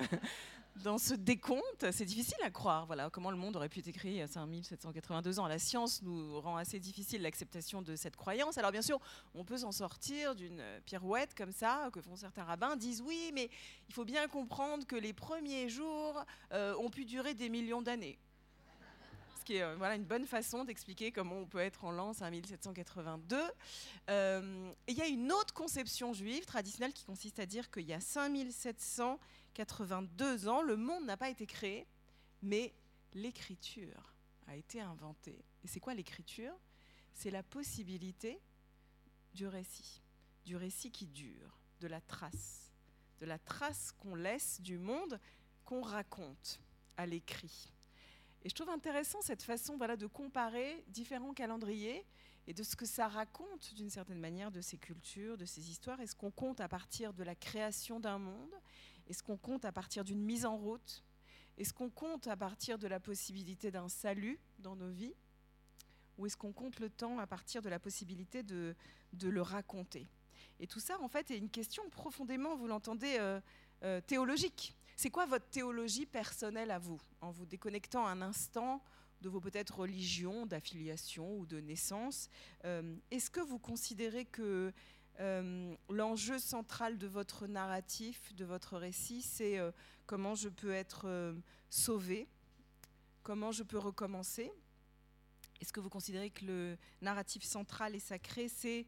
dans 0.77 0.99
ce 0.99 1.15
décompte, 1.15 1.91
c'est 1.93 2.05
difficile 2.05 2.39
à 2.43 2.51
croire. 2.51 2.87
Voilà 2.87 3.11
comment 3.11 3.31
le 3.31 3.37
monde 3.37 3.57
aurait 3.57 3.69
pu 3.69 3.81
être 3.81 3.89
écrit 3.89 4.09
il 4.09 4.17
y 4.17 4.23
a 4.23 4.27
5782 4.27 5.39
ans. 5.39 5.47
La 5.47 5.59
science 5.59 6.03
nous 6.03 6.41
rend 6.41 6.57
assez 6.57 6.81
difficile 6.81 7.23
l'acceptation 7.23 7.83
de 7.83 7.95
cette 7.95 8.17
croyance. 8.17 8.59
Alors 8.59 8.73
bien 8.73 8.83
sûr, 8.83 8.99
on 9.35 9.45
peut 9.45 9.59
s'en 9.59 9.73
sortir 9.73 10.35
d'une 10.35 10.63
pirouette 10.85 11.35
comme 11.35 11.53
ça, 11.53 11.91
que 11.93 12.01
font 12.01 12.17
certains 12.17 12.45
rabbins, 12.45 12.77
disent 12.77 13.03
oui, 13.03 13.31
mais 13.35 13.51
il 13.89 13.95
faut 13.95 14.05
bien 14.05 14.27
comprendre 14.29 14.87
que 14.87 14.97
les 14.97 15.13
premiers 15.13 15.69
jours 15.69 16.25
euh, 16.53 16.75
ont 16.77 16.91
pu 16.91 17.05
durer 17.05 17.35
des 17.35 17.49
millions 17.49 17.83
d'années. 17.83 18.19
Ce 19.43 19.45
qui 19.45 19.57
est 19.57 19.63
euh, 19.63 19.75
voilà, 19.77 19.97
une 19.97 20.05
bonne 20.05 20.27
façon 20.27 20.65
d'expliquer 20.65 21.11
comment 21.11 21.37
on 21.37 21.47
peut 21.47 21.59
être 21.59 21.85
en 21.85 21.91
l'an 21.91 22.13
5782. 22.13 23.37
Euh, 24.09 24.73
il 24.87 24.97
y 24.97 25.03
a 25.03 25.09
une 25.09 25.33
autre 25.33 25.53
conception 25.53 26.13
juive 26.13 26.45
traditionnelle 26.45 26.93
qui 26.93 27.05
consiste 27.05 27.41
à 27.41 27.47
dire 27.47 27.69
qu'il 27.71 27.89
y 27.89 27.93
a 27.93 27.99
5700 27.99 29.19
82 29.55 30.49
ans, 30.49 30.63
le 30.63 30.77
monde 30.77 31.05
n'a 31.05 31.17
pas 31.17 31.31
été 31.31 31.47
créé, 31.47 31.87
mais 32.43 32.75
l'écriture 33.15 34.15
a 34.47 34.57
été 34.57 34.81
inventée. 34.81 35.45
Et 35.65 35.69
c'est 35.69 35.81
quoi 35.81 35.95
l'écriture? 35.95 36.55
C'est 37.15 37.31
la 37.31 37.43
possibilité 37.43 38.41
du 39.35 39.47
récit, 39.47 40.03
du 40.45 40.57
récit 40.57 40.91
qui 40.91 41.07
dure, 41.07 41.59
de 41.81 41.87
la 41.87 42.01
trace, 42.01 42.73
de 43.21 43.27
la 43.27 43.39
trace 43.39 43.93
qu'on 43.93 44.15
laisse 44.15 44.61
du 44.61 44.79
monde 44.79 45.21
qu'on 45.65 45.83
raconte 45.83 46.61
à 46.97 47.07
l'écrit. 47.07 47.73
Et 48.43 48.49
je 48.49 48.55
trouve 48.55 48.71
intéressant 48.71 49.21
cette 49.23 49.43
façon 49.43 49.77
voilà, 49.77 49.97
de 49.97 50.07
comparer 50.07 50.85
différents 50.89 51.33
calendriers 51.33 52.05
et 52.47 52.55
de 52.55 52.63
ce 52.63 52.75
que 52.75 52.87
ça 52.87 53.07
raconte 53.07 53.73
d'une 53.75 53.91
certaine 53.91 54.19
manière 54.19 54.51
de 54.51 54.61
ces 54.61 54.79
cultures, 54.79 55.37
de 55.37 55.45
ces 55.45 55.71
histoires. 55.71 56.01
Est-ce 56.01 56.17
qu'on 56.17 56.33
compte 56.33 56.61
à 56.61 56.69
partir 56.69 57.15
de 57.15 57.23
la 57.23 57.37
création 57.37 58.01
d'un 58.01 58.19
monde? 58.19 58.55
Est-ce 59.09 59.23
qu'on 59.23 59.37
compte 59.37 59.65
à 59.65 59.73
partir 59.73 60.05
d'une 60.05 60.23
mise 60.23 60.45
en 60.45 60.57
route? 60.57 61.05
Est-ce 61.59 61.73
qu'on 61.73 61.91
compte 61.91 62.27
à 62.27 62.37
partir 62.37 62.79
de 62.79 62.87
la 62.87 63.01
possibilité 63.01 63.71
d'un 63.71 63.89
salut 63.89 64.39
dans 64.59 64.77
nos 64.77 64.91
vies? 64.91 65.15
Ou 66.19 66.27
est-ce 66.27 66.37
qu'on 66.37 66.53
compte 66.53 66.81
le 66.81 66.91
temps 66.91 67.19
à 67.19 67.27
partir 67.27 67.63
de 67.63 67.69
la 67.69 67.79
possibilité 67.79 68.43
de, 68.43 68.75
le 69.21 69.43
raconter? 69.43 70.09
Et 70.61 70.67
tout 70.67 70.81
ça, 70.81 71.01
en 71.01 71.09
fait, 71.09 71.31
est 71.31 71.39
une 71.39 71.51
question 71.51 71.89
profondément, 71.91 72.57
vous 72.57 72.67
l'entendez, 72.67 73.17
euh, 73.19 73.41
euh, 73.83 74.01
théologique. 74.01 74.77
C'est 74.97 75.11
quoi 75.11 75.27
votre 75.27 75.49
théologie 75.49 76.07
personnelle 76.07 76.71
à 76.71 76.79
vous 76.79 77.01
En 77.21 77.31
vous 77.31 77.47
déconnectant 77.47 78.07
un 78.07 78.23
instant 78.23 78.83
de 79.23 79.29
vos 79.29 79.41
peut-être 79.41 79.79
religions, 79.79 80.47
d'affiliation 80.47 81.39
ou 81.39 81.47
de 81.47 81.61
naissance, 81.61 82.29
euh, 82.65 82.97
est-ce 83.11 83.31
que 83.31 83.41
vous 83.41 83.59
considérez 83.59 84.25
que 84.25 84.73
euh, 85.21 85.75
l'enjeu 85.91 86.39
central 86.39 86.99
de 86.99 87.07
votre 87.07 87.47
narratif, 87.47 88.35
de 88.35 88.45
votre 88.45 88.79
récit, 88.79 89.23
c'est 89.23 89.59
euh, 89.59 89.71
comment 90.07 90.35
je 90.35 90.49
peux 90.49 90.73
être 90.73 91.03
euh, 91.07 91.35
sauvé, 91.71 92.27
comment 93.23 93.53
je 93.53 93.63
peux 93.63 93.79
recommencer. 93.79 94.51
Est-ce 95.61 95.73
que 95.73 95.81
vous 95.81 95.91
considérez 95.91 96.31
que 96.31 96.45
le 96.45 96.79
narratif 97.03 97.45
central 97.45 97.95
et 97.95 98.01
sacré, 98.01 98.49
c'est 98.49 98.87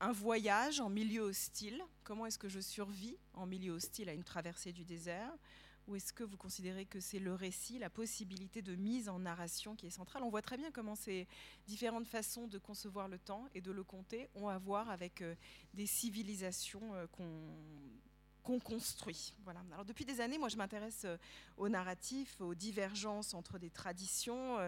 un 0.00 0.12
voyage 0.12 0.80
en 0.80 0.90
milieu 0.90 1.22
hostile? 1.22 1.80
Comment 2.02 2.26
est-ce 2.26 2.38
que 2.38 2.48
je 2.48 2.58
survis 2.58 3.16
en 3.32 3.46
milieu 3.46 3.72
hostile 3.72 4.08
à 4.08 4.12
une 4.12 4.24
traversée 4.24 4.72
du 4.72 4.84
désert? 4.84 5.30
Ou 5.86 5.96
est-ce 5.96 6.12
que 6.12 6.24
vous 6.24 6.36
considérez 6.36 6.86
que 6.86 7.00
c'est 7.00 7.18
le 7.18 7.34
récit, 7.34 7.78
la 7.78 7.90
possibilité 7.90 8.62
de 8.62 8.74
mise 8.74 9.08
en 9.08 9.18
narration 9.18 9.76
qui 9.76 9.86
est 9.86 9.90
centrale? 9.90 10.22
On 10.22 10.30
voit 10.30 10.42
très 10.42 10.56
bien 10.56 10.70
comment 10.70 10.94
ces 10.94 11.26
différentes 11.66 12.06
façons 12.06 12.46
de 12.46 12.58
concevoir 12.58 13.08
le 13.08 13.18
temps 13.18 13.46
et 13.54 13.60
de 13.60 13.70
le 13.70 13.84
compter 13.84 14.28
ont 14.34 14.48
à 14.48 14.58
voir 14.58 14.88
avec 14.90 15.20
euh, 15.20 15.34
des 15.74 15.86
civilisations 15.86 16.94
euh, 16.94 17.06
qu'on 18.42 18.60
construit. 18.60 19.34
Voilà. 19.44 19.62
Alors 19.72 19.84
depuis 19.84 20.04
des 20.04 20.20
années, 20.20 20.38
moi, 20.38 20.48
je 20.48 20.56
m'intéresse 20.56 21.02
euh, 21.04 21.16
au 21.56 21.68
narratif, 21.68 22.40
aux 22.40 22.54
divergences 22.54 23.34
entre 23.34 23.58
des 23.58 23.70
traditions, 23.70 24.58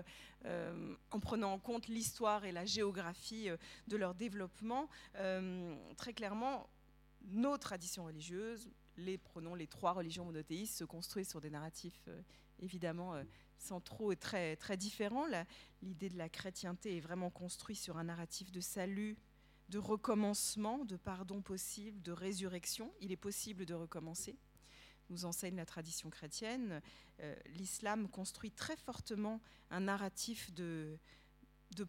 en 1.11 1.21
prenant 1.21 1.53
en 1.53 1.59
compte 1.59 1.89
l'histoire 1.89 2.45
et 2.45 2.53
la 2.53 2.65
géographie 2.65 3.49
de 3.89 3.97
leur 3.97 4.15
développement. 4.15 4.89
très 5.97 6.13
clairement, 6.13 6.69
nos 7.23 7.59
traditions 7.59 8.05
religieuses, 8.05 8.71
les, 8.97 9.67
trois 9.67 9.93
religions 9.93 10.25
monothéistes, 10.25 10.77
se 10.77 10.85
construisent 10.85 11.29
sur 11.29 11.41
des 11.41 11.51
narratifs 11.51 12.05
euh, 12.09 12.21
évidemment 12.59 13.15
euh, 13.15 13.25
centraux 13.59 14.13
et 14.13 14.17
très, 14.17 14.57
très 14.57 14.77
différents. 14.77 15.27
L'idée 15.83 16.09
de 16.09 16.19
la 16.19 16.29
chrétienté 16.29 16.97
est 16.97 17.01
vraiment 17.01 17.31
construite 17.31 17.79
sur 17.79 17.97
un 17.97 18.05
narratif 18.05 18.51
de 18.53 18.61
salut, 18.61 19.17
de 19.69 19.79
recommencement, 19.79 20.85
de 20.85 20.97
pardon 20.97 21.43
possible, 21.43 22.01
de 22.03 22.13
résurrection. 22.13 22.93
Il 23.01 23.13
est 23.13 23.17
possible 23.17 23.67
de 23.67 23.75
recommencer, 23.75 24.37
nous 25.11 25.25
enseigne 25.25 25.57
la 25.57 25.67
tradition 25.67 26.11
chrétienne. 26.11 26.81
Euh, 27.21 27.35
l'islam 27.47 28.09
construit 28.09 28.51
très 28.51 28.77
fortement 28.77 29.41
un 29.71 29.81
narratif 29.81 30.53
de 30.53 30.99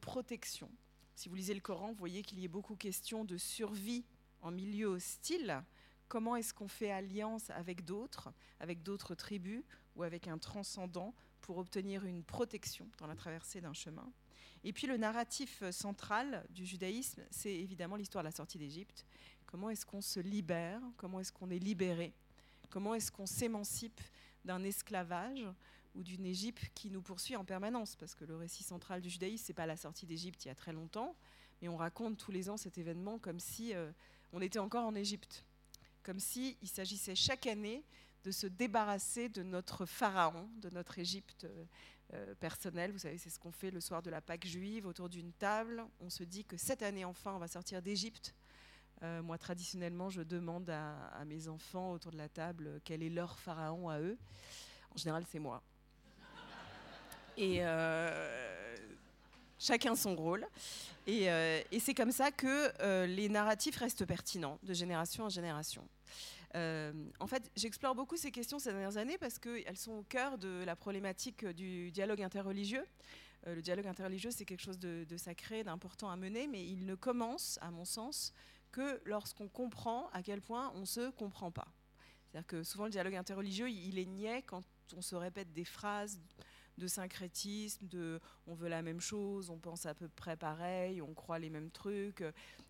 protection. 0.02 0.70
Si 1.16 1.30
vous 1.30 1.36
lisez 1.36 1.56
le 1.56 1.62
Coran, 1.62 1.90
vous 1.90 1.98
voyez 1.98 2.22
qu'il 2.22 2.40
y 2.40 2.46
a 2.46 2.48
beaucoup 2.48 2.76
question 2.76 3.26
de 3.26 3.38
survie 3.38 4.06
en 4.42 4.52
milieu 4.52 4.86
hostile 4.86 5.64
comment 6.08 6.36
est-ce 6.36 6.54
qu'on 6.54 6.68
fait 6.68 6.92
alliance 6.92 7.50
avec 7.50 7.86
d'autres, 7.86 8.30
avec 8.60 8.84
d'autres 8.84 9.16
tribus 9.16 9.64
ou 9.96 10.04
avec 10.04 10.28
un 10.28 10.38
transcendant 10.38 11.14
pour 11.42 11.58
obtenir 11.58 12.06
une 12.06 12.24
protection 12.24 12.88
dans 12.98 13.08
la 13.08 13.16
traversée 13.16 13.62
d'un 13.62 13.74
chemin. 13.74 14.12
Et 14.64 14.74
puis 14.74 14.88
le 14.88 14.98
narratif 14.98 15.64
central 15.72 16.46
du 16.50 16.66
judaïsme, 16.66 17.24
c'est 17.32 17.54
évidemment 17.54 17.96
l'histoire 17.96 18.24
de 18.24 18.28
la 18.28 18.36
sortie 18.36 18.58
d'Égypte. 18.58 19.06
Comment 19.46 19.70
est-ce 19.70 19.86
qu'on 19.86 20.02
se 20.02 20.20
libère? 20.20 20.82
Comment 20.98 21.20
est-ce 21.20 21.32
qu'on 21.32 21.50
est 21.50 21.60
libéré? 21.60 22.14
Comment 22.70 22.94
est-ce 22.96 23.12
qu'on 23.12 23.26
s'émancipe 23.26 24.02
d'un 24.44 24.64
esclavage 24.64 25.48
ou 25.96 26.04
d'une 26.04 26.26
Égypte 26.26 26.70
qui 26.76 26.92
nous 26.92 27.02
poursuit 27.02 27.36
en 27.36 27.46
permanence? 27.46 27.96
Parce 27.96 28.14
que 28.14 28.26
le 28.26 28.36
récit 28.36 28.64
central 28.64 29.02
du 29.02 29.10
judaïsme, 29.10 29.46
c'est 29.46 29.54
pas 29.54 29.66
la 29.66 29.78
sortie 29.78 30.06
d'Égypte 30.06 30.44
il 30.46 30.50
y 30.50 30.52
a 30.52 30.56
très 30.56 30.74
longtemps, 30.74 31.16
mais 31.62 31.70
on 31.70 31.78
raconte 31.78 32.18
tous 32.18 32.32
les 32.32 32.50
ans 32.50 32.58
cet 32.58 32.78
événement 32.78 33.20
comme 33.20 33.40
si 33.40 33.74
euh, 33.74 33.92
on 34.34 34.42
était 34.42 34.60
encore 34.60 34.86
en 34.86 34.96
Égypte 34.96 35.46
comme 36.08 36.20
s'il 36.22 36.56
s'agissait 36.64 37.16
chaque 37.16 37.48
année 37.48 37.84
de 38.24 38.32
se 38.32 38.48
débarrasser 38.48 39.28
de 39.28 39.44
notre 39.44 39.86
pharaon, 39.86 40.48
de 40.62 40.70
notre 40.70 41.00
Égypte 41.00 41.44
euh, 41.44 41.66
euh, 42.14 42.34
personnelle. 42.36 42.94
Vous 42.94 43.00
savez, 43.00 43.18
c'est 43.18 43.30
ce 43.30 43.38
qu'on 43.38 43.52
fait 43.52 43.72
le 43.72 43.82
soir 43.82 44.02
de 44.02 44.10
la 44.10 44.22
Pâque 44.22 44.46
juive 44.48 44.88
autour 44.88 45.10
d'une 45.10 45.34
table. 45.34 45.84
On 46.00 46.10
se 46.10 46.24
dit 46.24 46.46
que 46.46 46.56
cette 46.56 46.82
année, 46.82 47.04
enfin, 47.04 47.34
on 47.36 47.40
va 47.40 47.50
sortir 47.50 47.82
d'Égypte. 47.82 48.34
Euh, 49.04 49.22
moi, 49.22 49.38
traditionnellement, 49.38 50.10
je 50.10 50.22
demande 50.22 50.70
à, 50.70 51.26
mes 51.26 51.50
enfants 51.50 51.92
autour 51.92 52.14
de 52.14 52.18
la 52.18 52.30
table 52.30 52.80
quel 52.86 53.04
est 53.04 53.10
leur 53.10 53.38
pharaon 53.38 53.90
à 53.90 54.00
eux. 54.00 54.18
En 54.92 54.98
général, 54.98 55.26
c'est 55.30 55.40
moi. 55.40 55.62
Et 57.36 57.60
chacun 59.60 59.94
son 59.94 60.16
rôle. 60.16 60.48
Et 61.06 61.30
c'est 61.82 61.94
comme 61.94 62.14
ça 62.14 62.32
que 62.32 63.06
les 63.06 63.28
narratifs 63.28 63.76
restent 63.76 64.06
pertinents 64.06 64.58
de 64.64 64.74
génération 64.74 65.26
en 65.26 65.30
génération. 65.30 65.88
Euh, 66.58 66.92
en 67.20 67.28
fait, 67.28 67.52
j'explore 67.56 67.94
beaucoup 67.94 68.18
ces 68.18 68.32
questions 68.32 68.58
ces 68.58 68.72
dernières 68.72 68.98
années 68.98 69.18
parce 69.20 69.38
qu'elles 69.38 69.78
sont 69.78 69.94
au 69.94 70.04
cœur 70.04 70.38
de 70.38 70.64
la 70.66 70.76
problématique 70.76 71.46
du 71.46 71.92
dialogue 71.92 72.22
interreligieux. 72.22 72.84
Euh, 73.46 73.54
le 73.54 73.62
dialogue 73.62 73.86
interreligieux, 73.86 74.32
c'est 74.32 74.46
quelque 74.46 74.64
chose 74.64 74.80
de, 74.80 75.06
sacré, 75.18 75.64
d'important 75.64 76.10
à 76.10 76.16
mener, 76.16 76.48
mais 76.48 76.66
il 76.66 76.86
ne 76.86 76.96
commence, 76.96 77.60
à 77.62 77.70
mon 77.70 77.86
sens, 77.86 78.34
que 78.72 79.00
lorsqu'on 79.06 79.48
comprend 79.48 80.10
à 80.14 80.24
quel 80.24 80.42
point 80.42 80.72
on 80.76 80.82
ne 80.82 80.86
se 80.86 81.12
comprend 81.12 81.52
pas. 81.52 81.68
C'est-à-dire 82.26 82.48
que 82.48 82.64
souvent 82.64 82.86
le 82.86 82.92
dialogue 82.92 83.16
interreligieux, 83.16 83.70
il 83.70 84.00
est 84.00 84.06
niais 84.06 84.42
quand 84.42 84.64
on 84.96 85.02
se 85.02 85.16
répète 85.16 85.54
des 85.54 85.64
phrases 85.64 86.20
de 86.78 86.88
syncrétisme, 86.88 87.88
de 87.88 88.20
on 88.48 88.54
veut 88.54 88.68
la 88.68 88.82
même 88.82 89.00
chose, 89.00 89.50
on 89.50 89.58
pense 89.58 89.86
à 89.86 89.94
peu 89.94 90.08
près 90.10 90.38
pareil, 90.38 91.02
on 91.02 91.14
croit 91.14 91.40
les 91.40 91.50
mêmes 91.50 91.72
trucs. 91.72 92.24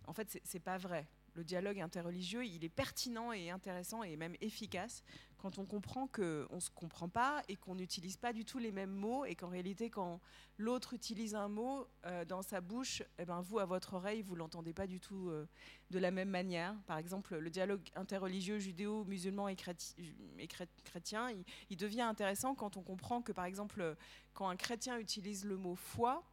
En 0.08 0.14
fait, 0.14 0.40
c'est 0.44 0.60
pas 0.60 0.78
vrai 0.78 1.08
le 1.38 1.44
dialogue 1.44 1.80
interreligieux, 1.80 2.46
il 2.46 2.66
est 2.66 2.70
pertinent 2.70 3.32
et 3.32 3.52
intéressant 3.52 4.04
et 4.04 4.18
même 4.18 4.36
efficace 4.42 5.04
quand 5.38 5.60
on 5.60 5.66
comprend 5.66 6.08
qu'on 6.08 6.48
ne 6.52 6.60
se 6.60 6.72
comprend 6.72 7.08
pas 7.08 7.44
et 7.48 7.56
qu'on 7.56 7.76
n'utilise 7.76 8.18
pas 8.18 8.34
du 8.34 8.44
tout 8.44 8.58
les 8.58 8.72
mêmes 8.72 8.92
mots 8.92 9.24
et 9.24 9.36
qu'en 9.36 9.50
réalité, 9.50 9.90
quand 9.90 10.20
l'autre 10.58 10.94
utilise 10.94 11.36
un 11.36 11.48
mot 11.48 11.88
euh, 12.06 12.26
dans 12.26 12.42
sa 12.42 12.60
bouche, 12.60 13.04
eh 13.20 13.26
ben, 13.26 13.42
vous, 13.42 13.60
à 13.60 13.66
votre 13.66 13.94
oreille, 13.94 14.24
vous 14.24 14.34
ne 14.34 14.40
l'entendez 14.40 14.74
pas 14.74 14.88
du 14.88 15.00
tout 15.00 15.30
euh, 15.30 15.48
de 15.92 16.00
la 16.00 16.10
même 16.10 16.30
manière. 16.30 16.76
Par 16.88 16.98
exemple, 16.98 17.38
le 17.38 17.50
dialogue 17.52 17.88
interreligieux 17.96 18.58
judéo-musulman 18.58 19.48
et, 19.48 19.56
chrétien, 19.56 21.30
il, 21.70 21.78
devient 21.78 22.02
intéressant 22.02 22.56
quand 22.56 22.76
on 22.76 22.82
comprend 22.82 23.22
que, 23.22 23.32
par 23.32 23.46
exemple, 23.46 23.96
quand 24.34 24.50
un 24.50 24.56
chrétien 24.56 24.98
utilise 24.98 25.46
le 25.46 25.56
mot 25.56 25.76
foi, 25.76 26.24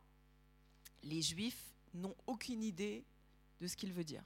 les 1.03 1.21
juifs 1.21 1.75
n'ont 1.93 2.17
aucune 2.27 2.63
idée 2.63 3.05
de 3.61 3.67
ce 3.67 3.77
qu'il 3.77 3.93
veut 3.93 4.05
dire. 4.05 4.25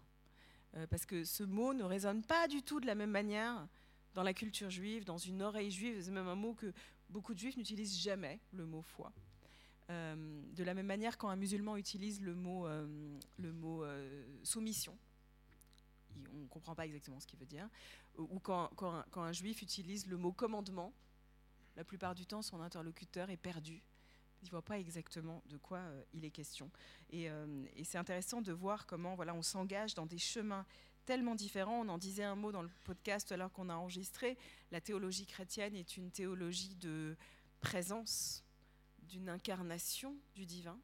Euh, 0.79 0.87
parce 0.87 1.07
que 1.07 1.25
ce 1.25 1.43
mot 1.43 1.75
ne 1.75 1.83
résonne 1.83 2.23
pas 2.23 2.49
du 2.49 2.63
tout 2.63 2.81
de 2.81 2.87
la 2.87 2.95
même 2.95 3.11
manière 3.11 3.67
dans 4.15 4.23
la 4.23 4.35
culture 4.35 4.71
juive, 4.71 5.05
dans 5.05 5.19
une 5.19 5.43
oreille 5.43 5.71
juive. 5.71 6.01
C'est 6.03 6.11
même 6.11 6.29
un 6.29 6.35
mot 6.35 6.55
que 6.55 6.73
beaucoup 7.09 7.35
de 7.35 7.39
juifs 7.39 7.57
n'utilisent 7.57 7.99
jamais, 7.99 8.41
le 8.53 8.65
mot 8.67 8.83
foi. 8.83 9.13
Euh, 9.91 10.43
de 10.55 10.65
la 10.65 10.75
même 10.75 10.87
manière, 10.87 11.17
quand 11.19 11.29
un 11.29 11.37
musulman 11.37 11.77
utilise 11.77 12.21
le 12.21 12.35
mot, 12.35 12.67
euh, 12.67 12.87
le 13.39 13.53
mot 13.53 13.85
soumission, 14.43 14.97
on 16.35 16.39
ne 16.41 16.47
comprend 16.47 16.75
pas 16.75 16.87
exactement 16.87 17.21
ce 17.21 17.27
qu'il 17.27 17.39
veut 17.39 17.47
dire. 17.47 17.69
Ou 18.19 18.39
quand, 18.41 18.71
quand, 18.77 19.23
un, 19.23 19.33
juif 19.33 19.63
utilise 19.63 20.07
le 20.07 20.17
mot 20.17 20.33
commandement, 20.33 20.93
la 21.77 21.85
plupart 21.85 22.15
du 22.15 22.27
temps, 22.27 22.43
son 22.43 22.61
interlocuteur 22.61 23.31
est 23.31 23.37
perdu 23.37 23.83
il 24.42 24.47
ne 24.47 24.50
voit 24.50 24.62
pas 24.62 24.78
exactement 24.78 25.42
de 25.47 25.57
quoi 25.57 25.78
euh, 25.78 26.02
il 26.12 26.25
est 26.25 26.30
question. 26.30 26.71
Euh, 27.14 27.64
et, 27.76 27.85
c'est 27.85 27.99
intéressant 27.99 28.42
de 28.42 28.52
voir 28.52 28.87
comment 28.87 29.14
voilà, 29.14 29.35
on 29.35 29.42
s'engage 29.42 29.95
dans 29.95 30.07
des 30.07 30.18
chemins 30.18 30.64
tellement 31.04 31.35
différents. 31.35 31.80
On 31.80 31.88
en 31.88 31.99
disait 31.99 32.25
un 32.25 32.37
mot 32.37 32.52
dans 32.52 32.62
le 32.62 32.71
podcast 32.85 33.33
alors 33.33 33.52
qu'on 33.52 33.68
a 33.68 33.75
enregistré. 33.75 34.37
La 34.71 34.80
théologie 34.80 35.26
chrétienne 35.26 35.75
est 35.75 35.97
une 35.97 36.11
théologie 36.11 36.75
de 36.76 37.16
présence, 37.61 38.45
d'une 39.02 39.28
incarnation 39.28 40.16
du 40.35 40.45
divin, 40.47 40.78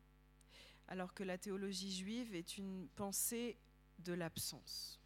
alors 0.88 1.14
que 1.14 1.23
la 1.23 1.38
théologie 1.38 1.94
juive 1.94 2.34
est 2.34 2.56
une 2.58 2.88
pensée 2.96 3.58
de 3.99 4.12
l'absence 4.12 4.99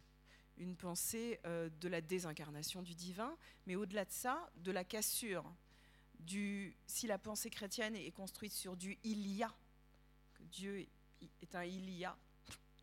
une 0.59 0.75
pensée 0.75 1.39
euh, 1.45 1.69
de 1.81 1.87
la 1.87 2.01
désincarnation 2.01 2.81
du 2.81 2.93
divin, 2.93 3.35
mais 3.65 3.75
au-delà 3.75 4.05
de 4.05 4.11
ça, 4.11 4.49
de 4.57 4.71
la 4.71 4.83
cassure 4.83 5.45
si 6.85 7.07
la 7.07 7.17
pensée 7.17 7.49
chrétienne 7.49 7.95
est 7.95 8.11
construite 8.11 8.53
sur 8.53 8.75
du 8.75 8.97
il 9.03 9.27
y 9.27 9.43
a, 9.43 9.53
que 10.35 10.43
Dieu 10.43 10.87
est 11.41 11.55
un 11.55 11.63
il 11.63 11.89
y 11.89 12.05
a, 12.05 12.15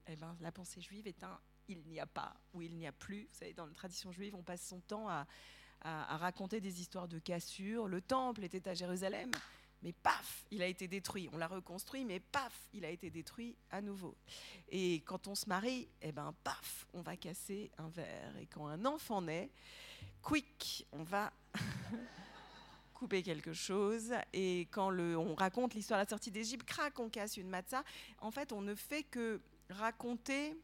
eh 0.09 0.17
ben, 0.17 0.37
la 0.41 0.53
pensée 0.53 0.81
juive 0.81 1.07
est 1.07 1.23
un 1.23 1.39
il 1.69 1.83
n'y 1.87 2.01
a 2.01 2.07
pas 2.07 2.35
ou 2.55 2.63
il 2.63 2.75
n'y 2.75 2.87
a 2.87 2.93
plus. 2.93 3.23
Vous 3.31 3.39
savez, 3.39 3.53
dans 3.53 3.67
la 3.67 3.75
tradition 3.75 4.13
juive, 4.13 4.35
on 4.35 4.43
passe 4.43 4.63
son 4.63 4.81
temps 4.81 5.09
à, 5.09 5.27
raconter 5.83 6.61
des 6.61 6.81
histoires 6.81 7.07
de 7.07 7.21
cassures. 7.21 7.87
Le 7.87 8.01
temple 8.01 8.43
était 8.43 8.67
à 8.69 8.75
Jérusalem, 8.75 9.31
mais 9.83 9.93
paf, 9.93 10.45
il 10.51 10.61
a 10.63 10.67
été 10.67 10.89
détruit. 10.89 11.29
On 11.33 11.39
l'a 11.39 11.47
reconstruit, 11.47 12.05
mais 12.05 12.19
paf, 12.19 12.53
il 12.73 12.85
a 12.85 12.91
été 12.91 13.09
détruit 13.09 13.57
à 13.71 13.81
nouveau. 13.81 14.17
Et 14.69 14.97
quand 15.03 15.29
on 15.29 15.37
se 15.37 15.49
marie, 15.49 15.89
eh 16.03 16.11
ben 16.11 16.35
paf, 16.43 16.89
on 16.93 17.03
va 17.03 17.17
casser 17.17 17.71
un 17.79 17.89
verre. 17.89 18.37
Et 18.39 18.47
quand 18.47 18.67
un 18.67 18.85
enfant 18.85 19.23
naît, 19.23 19.49
quick, 20.23 20.87
on 20.91 21.05
va 21.05 21.33
couper 22.97 23.23
quelque 23.23 23.53
chose. 23.53 24.15
Et 24.33 24.63
quand 24.71 24.91
on 24.99 25.35
raconte 25.35 25.75
l'histoire 25.75 26.01
de 26.01 26.05
la 26.05 26.09
sortie 26.09 26.31
d'Égypte, 26.31 26.67
crac, 26.67 26.99
on 26.99 27.11
casse 27.11 27.37
une 27.37 27.49
matzah. 27.49 27.85
En 28.19 28.31
fait, 28.31 28.53
on 28.53 28.63
ne 28.63 28.75
fait 28.75 29.03
que 29.03 29.41
raconter 29.69 30.57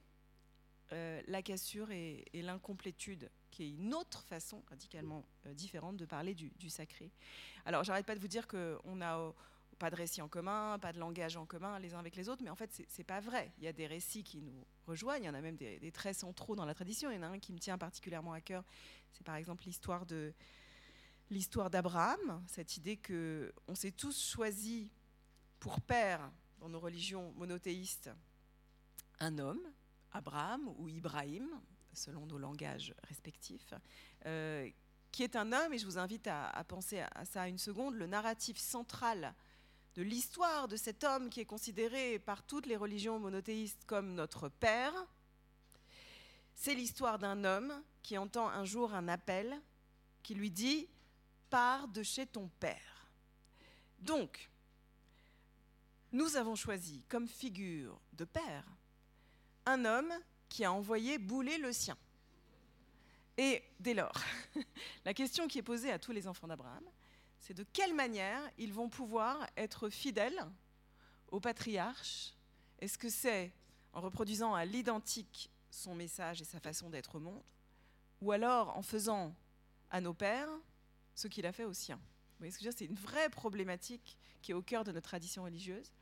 euh, 0.93 1.21
la 1.27 1.43
cassure 1.43 1.91
et, 1.91 2.25
l'incomplétude, 2.33 3.31
qui 3.51 3.65
est 3.65 3.71
une 3.71 3.95
autre 3.95 4.23
façon 4.23 4.63
radicalement 4.69 5.25
euh, 5.47 5.55
différente 5.55 5.97
de 5.97 6.07
parler 6.07 6.35
du, 6.35 6.71
sacré. 6.71 7.11
Alors, 7.67 7.85
j'arrête 7.85 8.07
pas 8.07 8.15
de 8.15 8.21
vous 8.21 8.29
dire 8.29 8.49
qu'on 8.49 8.97
n'a 8.97 9.19
euh, 9.19 9.31
pas 9.79 9.91
de 9.91 9.97
récit 9.97 10.23
en 10.23 10.29
commun, 10.29 10.79
pas 10.79 10.93
de 10.93 10.99
langage 10.99 11.37
en 11.37 11.45
commun 11.45 11.79
les 11.79 11.93
uns 11.93 11.99
avec 11.99 12.17
les 12.17 12.31
autres, 12.31 12.43
mais 12.43 12.51
en 12.51 12.57
fait, 12.57 12.71
c'est 12.89 13.05
pas 13.05 13.21
vrai. 13.21 13.53
Il 13.59 13.65
y 13.65 13.69
a 13.69 13.73
des 13.73 13.87
récits 13.87 14.25
qui 14.25 14.41
nous 14.41 14.65
rejoignent, 14.87 15.25
il 15.25 15.27
y 15.27 15.31
en 15.31 15.35
a 15.35 15.41
même 15.43 15.57
des, 15.57 15.79
des 15.79 15.93
traits 15.93 16.17
centraux 16.17 16.57
dans 16.57 16.65
la 16.65 16.75
tradition. 16.75 17.11
Il 17.11 17.17
y 17.17 17.19
en 17.19 17.25
a 17.25 17.29
un 17.29 17.39
qui 17.39 17.53
me 17.53 17.59
tient 17.59 17.77
particulièrement 17.77 18.33
à 18.33 18.41
cœur, 18.41 18.65
c'est 19.13 19.25
par 19.25 19.37
exemple 19.37 19.65
l'histoire 19.65 20.07
de 20.07 20.33
l'histoire 21.31 21.71
d'Abraham, 21.71 22.45
cette 22.47 22.77
idée 22.77 22.97
que 22.97 23.53
on 23.67 23.75
s'est 23.75 23.93
tous 23.93 24.31
choisis 24.31 24.89
pour 25.61 25.81
père 25.81 26.31
dans 26.61 26.69
nos 26.69 26.81
religions 26.81 27.33
monothéistes 27.37 28.11
un 29.21 29.39
homme, 29.39 29.63
Abraham 30.13 30.69
ou 30.79 30.89
Ibrahim, 30.89 31.49
selon 31.93 32.27
nos 32.27 32.39
langages 32.39 32.95
respectifs, 33.05 33.75
euh, 34.27 34.69
qui 35.13 35.23
est 35.23 35.37
un 35.37 35.53
homme, 35.53 35.73
et 35.73 35.79
je 35.79 35.85
vous 35.85 35.99
invite 35.99 36.27
à, 36.27 36.65
penser 36.67 37.01
à 37.01 37.25
ça 37.25 37.47
une 37.47 37.59
seconde, 37.59 37.95
le 37.95 38.07
narratif 38.07 38.59
central 38.59 39.35
de 39.95 40.03
l'histoire 40.03 40.69
de 40.69 40.77
cet 40.77 41.05
homme 41.05 41.29
qui 41.29 41.41
est 41.41 41.45
considéré 41.45 42.19
par 42.19 42.43
toutes 42.43 42.67
les 42.67 42.77
religions 42.77 43.19
monothéistes 43.19 43.85
comme 43.85 44.15
notre 44.15 44.49
père, 44.49 44.95
c'est 46.55 46.75
l'histoire 46.75 47.19
d'un 47.19 47.45
homme 47.45 47.73
qui 48.03 48.17
entend 48.17 48.49
un 48.49 48.65
jour 48.65 48.95
un 48.95 49.09
appel 49.09 49.61
qui 50.23 50.35
lui 50.35 50.51
dit 50.51 50.89
part 51.53 51.87
de 51.89 52.03
chez 52.03 52.25
ton 52.27 52.49
père. 52.61 53.11
Donc, 53.99 54.49
nous 56.11 56.37
avons 56.37 56.57
choisi 56.57 57.05
comme 57.11 57.29
figure 57.29 58.01
de 58.15 58.25
père 58.25 58.65
un 59.67 59.85
homme 59.85 60.15
qui 60.49 60.65
a 60.65 60.73
envoyé 60.73 61.19
bouler 61.19 61.59
le 61.59 61.71
sien. 61.75 61.99
Et 63.37 63.63
dès 63.79 63.93
lors, 63.93 64.15
la 65.05 65.13
question 65.13 65.47
qui 65.47 65.59
est 65.59 65.63
posée 65.63 65.93
à 65.93 65.99
tous 65.99 66.13
les 66.13 66.27
enfants 66.27 66.49
d'Abraham, 66.49 66.85
c'est 67.39 67.55
de 67.55 67.67
quelle 67.71 67.95
manière 67.95 68.41
ils 68.57 68.73
vont 68.73 68.89
pouvoir 68.89 69.47
être 69.59 69.91
fidèles 69.91 70.43
au 71.31 71.39
patriarche? 71.39 72.33
Est-ce 72.79 72.97
que 72.97 73.11
c'est 73.11 73.53
en 73.93 74.01
reproduisant 74.01 74.55
à 74.55 74.65
l'identique 74.65 75.51
son 75.71 75.95
message 75.95 76.41
et 76.41 76.47
sa 76.47 76.61
façon 76.61 76.89
d'être 76.89 77.17
au 77.17 77.21
monde 77.21 77.45
Ou 78.23 78.33
alors 78.33 78.75
en 78.75 78.83
faisant 78.83 79.35
à 79.91 80.01
nos 80.01 80.15
pères 80.15 80.49
ce 81.23 81.29
qu'il 81.29 81.47
a 81.47 81.53
fait 81.53 81.65
au 81.65 81.73
sien. 81.73 81.97
Vous 81.97 82.39
voyez 82.39 82.51
ce 82.51 82.59
que 82.59 82.65
je 82.65 82.69
veux 82.69 82.75
dire? 82.75 82.79
C'est 82.79 82.87
une 82.87 82.97
vraie 82.97 83.31
problématique 83.31 84.19
qui 84.43 84.51
est 84.51 84.55
au 84.55 84.63
cœur 84.63 84.83
de 84.83 84.91
notre 84.91 85.09
tradition 85.09 85.45
religieuse, 85.45 85.93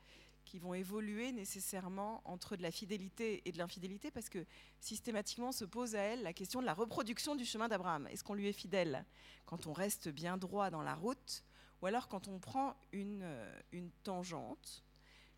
qui 0.47 0.59
vont 0.59 0.73
évoluer 0.73 1.31
nécessairement 1.33 2.23
entre 2.25 2.57
de 2.57 2.63
la 2.63 2.71
fidélité 2.71 3.43
et 3.45 3.53
de 3.53 3.59
l'infidélité, 3.59 4.11
parce 4.11 4.31
que 4.31 4.45
systématiquement 4.81 5.53
se 5.53 5.67
pose 5.67 5.95
à 5.95 6.01
elle 6.01 6.23
la 6.23 6.33
question 6.33 6.61
de 6.61 6.67
la 6.67 6.73
reproduction 6.73 7.37
du 7.37 7.45
chemin 7.45 7.69
d'Abraham. 7.69 8.07
Est-ce 8.07 8.25
qu'on 8.25 8.35
lui 8.35 8.49
est 8.49 8.55
fidèle 8.55 9.05
quand 9.45 9.67
on 9.67 9.73
reste 9.75 10.09
bien 10.09 10.39
droit 10.39 10.71
dans 10.71 10.83
la 10.83 10.95
route, 10.95 11.45
ou 11.83 11.87
alors 11.87 12.09
quand 12.09 12.27
on 12.29 12.39
prend 12.39 12.75
une, 12.93 13.21
euh, 13.23 13.61
une 13.73 13.91
tangente 14.03 14.83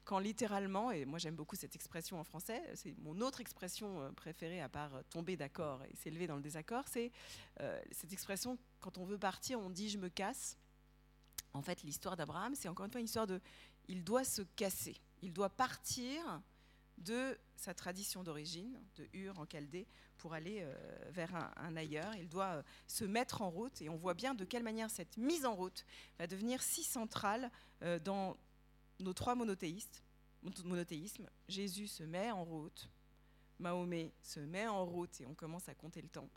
quand 0.05 0.19
littéralement, 0.19 0.91
et 0.91 1.05
moi 1.05 1.19
j'aime 1.19 1.37
beaucoup 1.37 1.57
cette 1.57 1.75
expression 1.75 2.19
en 2.19 2.25
français, 2.25 2.62
c'est 2.75 2.97
mon 2.99 3.21
autre 3.21 3.41
expression 3.41 4.01
euh, 4.01 4.11
préférée 4.11 4.61
à 4.61 4.69
part 4.69 4.95
euh, 4.95 5.03
tomber 5.11 5.37
d'accord 5.37 5.83
et 5.85 5.95
s'élever 5.97 6.27
dans 6.27 6.37
le 6.37 6.43
désaccord, 6.43 6.85
c'est 6.88 7.12
euh, 7.61 7.81
cette 7.93 8.12
expression 8.12 8.59
quand 8.81 8.99
on 8.99 9.05
veut 9.05 9.19
partir, 9.19 9.61
on 9.61 9.71
dit 9.71 9.88
je 9.88 9.99
me 9.99 10.09
casse. 10.09 10.59
En 11.55 11.62
fait, 11.62 11.83
l'histoire 11.83 12.17
d'Abraham, 12.17 12.55
c'est 12.55 12.69
encore 12.69 12.87
une 12.87 12.93
fois 12.93 13.01
une 13.01 13.07
histoire 13.07 13.27
de 13.27 13.41
il 13.87 14.03
doit 14.03 14.25
se 14.25 14.43
casser, 14.43 14.97
il 15.21 15.33
doit 15.33 15.51
partir 15.51 16.41
de 16.99 17.38
sa 17.57 17.75
tradition 17.75 18.23
d'origine, 18.23 18.81
de 18.97 19.07
Ur 19.12 19.38
en 19.38 19.47
Chaldée, 19.47 19.87
pour 20.19 20.35
aller 20.35 20.65
vers 21.11 21.35
un, 21.35 21.51
un, 21.57 21.77
ailleurs. 21.77 22.15
Il 22.15 22.29
doit 22.29 22.62
se 22.87 23.05
mettre 23.05 23.43
en 23.43 23.51
route 23.51 23.83
et 23.83 23.88
on 23.88 23.97
voit 23.97 24.15
bien 24.15 24.35
de 24.35 24.45
quelle 24.45 24.62
manière 24.62 24.88
cette 24.88 25.17
mise 25.17 25.45
en 25.45 25.55
route 25.55 25.85
va 26.19 26.29
devenir 26.29 26.62
si 26.62 26.85
centrale 26.85 27.51
dans 28.05 28.37
nos 29.03 29.12
trois 29.12 29.35
monothéistes, 29.35 30.03
monothéismes, 30.65 31.29
Jésus 31.49 31.88
se 31.88 32.03
met 32.03 32.31
en 32.31 32.45
route, 32.45 32.88
Mahomet 33.59 34.12
se 34.23 34.41
met 34.41 34.67
en 34.67 34.85
route 34.85 35.21
et 35.21 35.27
on 35.27 35.35
commence 35.35 35.69
à 35.69 35.75
compter 35.75 36.03
le 36.03 36.09
temps, 36.09 36.29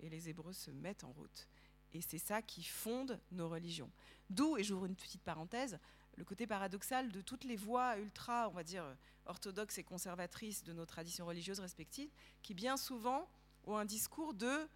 et 0.00 0.08
les 0.08 0.28
Hébreux 0.28 0.52
se 0.52 0.70
mettent 0.70 1.04
en 1.04 1.12
route. 1.12 1.48
Et 1.92 2.00
c'est 2.00 2.18
ça 2.18 2.42
qui 2.42 2.64
fonde 2.64 3.20
nos 3.30 3.48
religions. 3.48 3.90
D'où, 4.28 4.56
et 4.56 4.64
j'ouvre 4.64 4.86
une 4.86 4.96
petite 4.96 5.22
parenthèse, 5.22 5.78
le 6.16 6.24
côté 6.24 6.46
paradoxal 6.46 7.10
de 7.10 7.20
toutes 7.20 7.44
les 7.44 7.56
voix 7.56 7.96
ultra, 7.98 8.48
on 8.48 8.52
va 8.52 8.64
dire, 8.64 8.84
orthodoxes 9.26 9.78
et 9.78 9.84
conservatrices 9.84 10.62
de 10.64 10.72
nos 10.72 10.86
traditions 10.86 11.26
religieuses 11.26 11.60
respectives, 11.60 12.10
qui 12.42 12.54
bien 12.54 12.76
souvent 12.76 13.28
ont 13.64 13.76
un 13.76 13.84
discours 13.84 14.34
de 14.34 14.68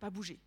pas 0.00 0.10
bouger. 0.10 0.40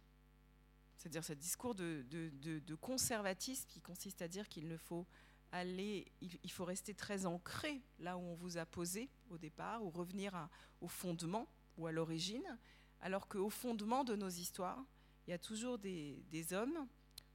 C'est-à-dire 0.97 1.23
ce 1.23 1.33
discours 1.33 1.75
de 1.75 2.75
conservatisme 2.81 3.65
qui 3.69 3.79
consiste 3.79 4.21
à 4.21 4.27
dire 4.27 4.47
qu'il 4.49 4.67
ne 4.67 4.77
faut 4.77 5.05
il, 5.53 6.51
faut 6.51 6.65
rester 6.65 6.93
très 6.93 7.25
ancré 7.25 7.81
là 7.99 8.17
où 8.17 8.21
on 8.21 8.35
vous 8.35 8.57
a 8.57 8.65
posé 8.65 9.09
au 9.29 9.37
départ, 9.37 9.83
ou 9.83 9.89
revenir 9.89 10.49
au 10.81 10.87
fondement 10.87 11.47
ou 11.77 11.87
à 11.87 11.91
l'origine, 11.91 12.57
alors 13.01 13.27
qu'au 13.27 13.49
fondement 13.49 14.03
de 14.03 14.15
nos 14.15 14.29
histoires, 14.29 14.83
il 15.27 15.31
y 15.31 15.33
a 15.33 15.37
toujours 15.37 15.77
des, 15.77 16.21
hommes, 16.51 16.87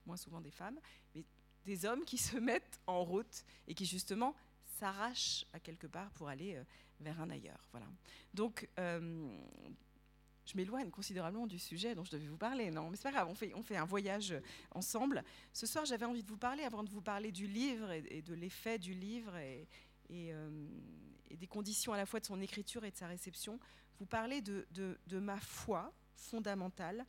moins 0.06 0.16
souvent 0.16 0.40
des 0.40 0.50
femmes, 0.50 0.78
mais 1.14 1.24
des 1.64 1.84
hommes 1.84 2.04
qui 2.04 2.18
se 2.18 2.36
mettent 2.36 2.80
en 2.86 3.02
route 3.02 3.44
et 3.66 3.74
qui 3.74 3.86
justement 3.86 4.34
s'arrachent 4.78 5.46
à 5.52 5.60
quelque 5.60 5.86
part 5.86 6.10
pour 6.12 6.28
aller 6.28 6.56
euh, 6.56 6.64
vers 7.00 7.20
un 7.20 7.30
ailleurs. 7.30 7.68
Voilà. 7.70 7.86
Donc, 8.34 8.68
euh, 8.78 9.38
je 10.46 10.56
m'éloigne 10.56 10.90
considérablement 10.90 11.46
du 11.46 11.58
sujet 11.58 11.94
dont 11.94 12.04
je 12.04 12.10
devais 12.10 12.26
vous 12.26 12.36
parler. 12.36 12.70
Non, 12.70 12.90
mais 12.90 12.96
c'est 12.96 13.04
pas 13.04 13.12
grave, 13.12 13.28
on 13.28 13.62
fait, 13.62 13.76
un 13.76 13.84
voyage 13.84 14.34
ensemble. 14.72 15.24
Ce 15.52 15.66
soir, 15.66 15.84
j'avais 15.84 16.04
envie 16.04 16.22
de 16.22 16.28
vous 16.28 16.36
parler, 16.36 16.64
avant 16.64 16.84
de 16.84 16.90
vous 16.90 17.00
parler 17.00 17.32
du 17.32 17.46
livre 17.46 17.90
et, 17.90 18.22
de 18.22 18.34
l'effet 18.34 18.78
du 18.78 18.94
livre 18.94 19.36
et, 19.36 19.66
euh, 20.10 20.66
et, 21.30 21.36
des 21.36 21.46
conditions 21.46 21.92
à 21.92 21.96
la 21.96 22.06
fois 22.06 22.20
de 22.20 22.26
son 22.26 22.40
écriture 22.40 22.84
et 22.84 22.90
de 22.90 22.96
sa 22.96 23.06
réception, 23.06 23.58
vous 23.98 24.06
parler 24.06 24.42
de, 24.42 24.66
de, 24.72 25.18
ma 25.18 25.38
foi 25.38 25.92
fondamentale 26.14 27.06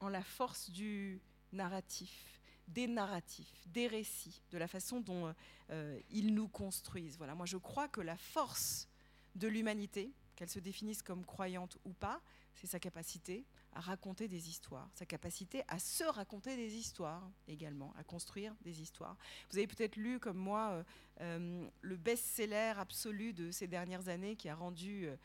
en 0.00 0.08
la 0.08 0.22
force 0.22 0.70
du 0.70 1.20
narratif, 1.52 2.40
des 2.68 2.86
narratifs, 2.86 3.66
des 3.66 3.86
récits, 3.86 4.42
de 4.50 4.58
la 4.58 4.68
façon 4.68 5.00
dont 5.00 5.34
euh, 5.70 6.00
ils 6.10 6.34
nous 6.34 6.48
construisent. 6.48 7.18
Voilà, 7.18 7.34
moi 7.34 7.46
je 7.46 7.56
crois 7.56 7.88
que 7.88 8.00
la 8.00 8.16
force 8.16 8.88
de 9.34 9.48
l'humanité, 9.48 10.12
qu'elle 10.36 10.48
se 10.48 10.60
définisse 10.60 11.02
comme 11.02 11.24
croyante 11.24 11.78
ou 11.84 11.92
pas, 11.92 12.20
c'est 12.60 12.66
sa 12.66 12.80
capacité 12.80 13.44
à 13.72 13.80
raconter 13.80 14.26
des 14.26 14.48
histoires, 14.48 14.90
sa 14.94 15.06
capacité 15.06 15.62
à 15.68 15.78
se 15.78 16.04
raconter 16.04 16.56
des 16.56 16.74
histoires 16.74 17.30
également, 17.46 17.94
à 17.96 18.02
construire 18.02 18.54
des 18.62 18.82
histoires. 18.82 19.16
Vous 19.50 19.58
avez 19.58 19.68
peut-être 19.68 19.96
lu, 19.96 20.18
comme 20.18 20.36
moi, 20.36 20.70
euh, 20.70 20.82
euh, 21.20 21.68
le 21.80 21.96
best-seller 21.96 22.74
absolu 22.76 23.32
de 23.32 23.50
ces 23.52 23.68
dernières 23.68 24.08
années 24.08 24.34
qui 24.34 24.48
a 24.48 24.56
rendu 24.56 25.06
euh, 25.06 25.16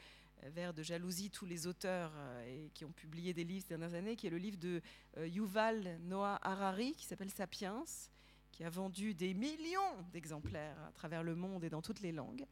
vers 0.50 0.74
de 0.74 0.84
jalousie 0.84 1.32
tous 1.32 1.46
les 1.46 1.66
auteurs 1.66 2.12
et 2.46 2.70
qui 2.74 2.86
ont 2.86 2.92
publié 2.92 3.34
des 3.34 3.44
livres 3.46 3.66
ces 3.68 3.78
dernières 3.78 3.98
années, 3.98 4.16
qui 4.16 4.28
est 4.28 4.30
le 4.30 4.38
livre 4.38 4.58
de 4.58 4.82
Yuval 5.18 6.00
Noah 6.02 6.38
Harari 6.42 6.94
qui 6.96 7.06
s'appelle 7.06 7.30
Sapiens 7.30 7.86
qui 8.54 8.64
a 8.64 8.70
vendu 8.70 9.16
des 9.16 9.34
millions 9.34 10.06
d'exemplaires 10.14 10.78
à 10.88 10.92
travers 10.92 11.24
le 11.24 11.36
monde 11.36 11.64
et 11.64 11.72
dans 11.72 11.82
toutes 11.82 12.02
les 12.02 12.12
langues, 12.12 12.46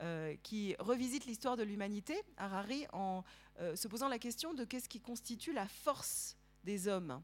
euh, 0.00 0.36
qui 0.44 0.76
revisite 0.78 1.26
l'histoire 1.26 1.56
de 1.56 1.64
l'humanité, 1.64 2.14
Harari, 2.36 2.86
en 2.92 3.24
euh, 3.58 3.74
se 3.74 3.88
posant 3.88 4.08
la 4.08 4.20
question 4.20 4.54
de 4.54 4.64
qu'est-ce 4.64 4.88
qui 4.88 5.00
constitue 5.00 5.52
la 5.52 5.66
force 5.66 6.36
des 6.62 6.86
hommes. 6.86 7.20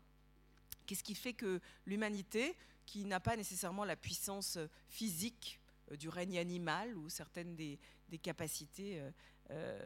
Qu'est-ce 0.85 1.05
qui 1.05 1.14
fait 1.14 1.33
que 1.33 1.61
l'humanité, 1.87 2.57
qui 2.87 3.05
n'a 3.05 3.20
pas 3.20 3.37
nécessairement 3.37 3.85
la 3.85 3.97
puissance 3.97 4.59
physique 4.88 5.61
euh, 5.92 5.97
du 5.97 6.09
règne 6.09 6.37
animal 6.37 6.97
ou 6.99 7.09
certaines 7.09 7.55
des, 7.55 7.79
des 8.09 8.18
capacités 8.18 9.01
euh, 9.50 9.78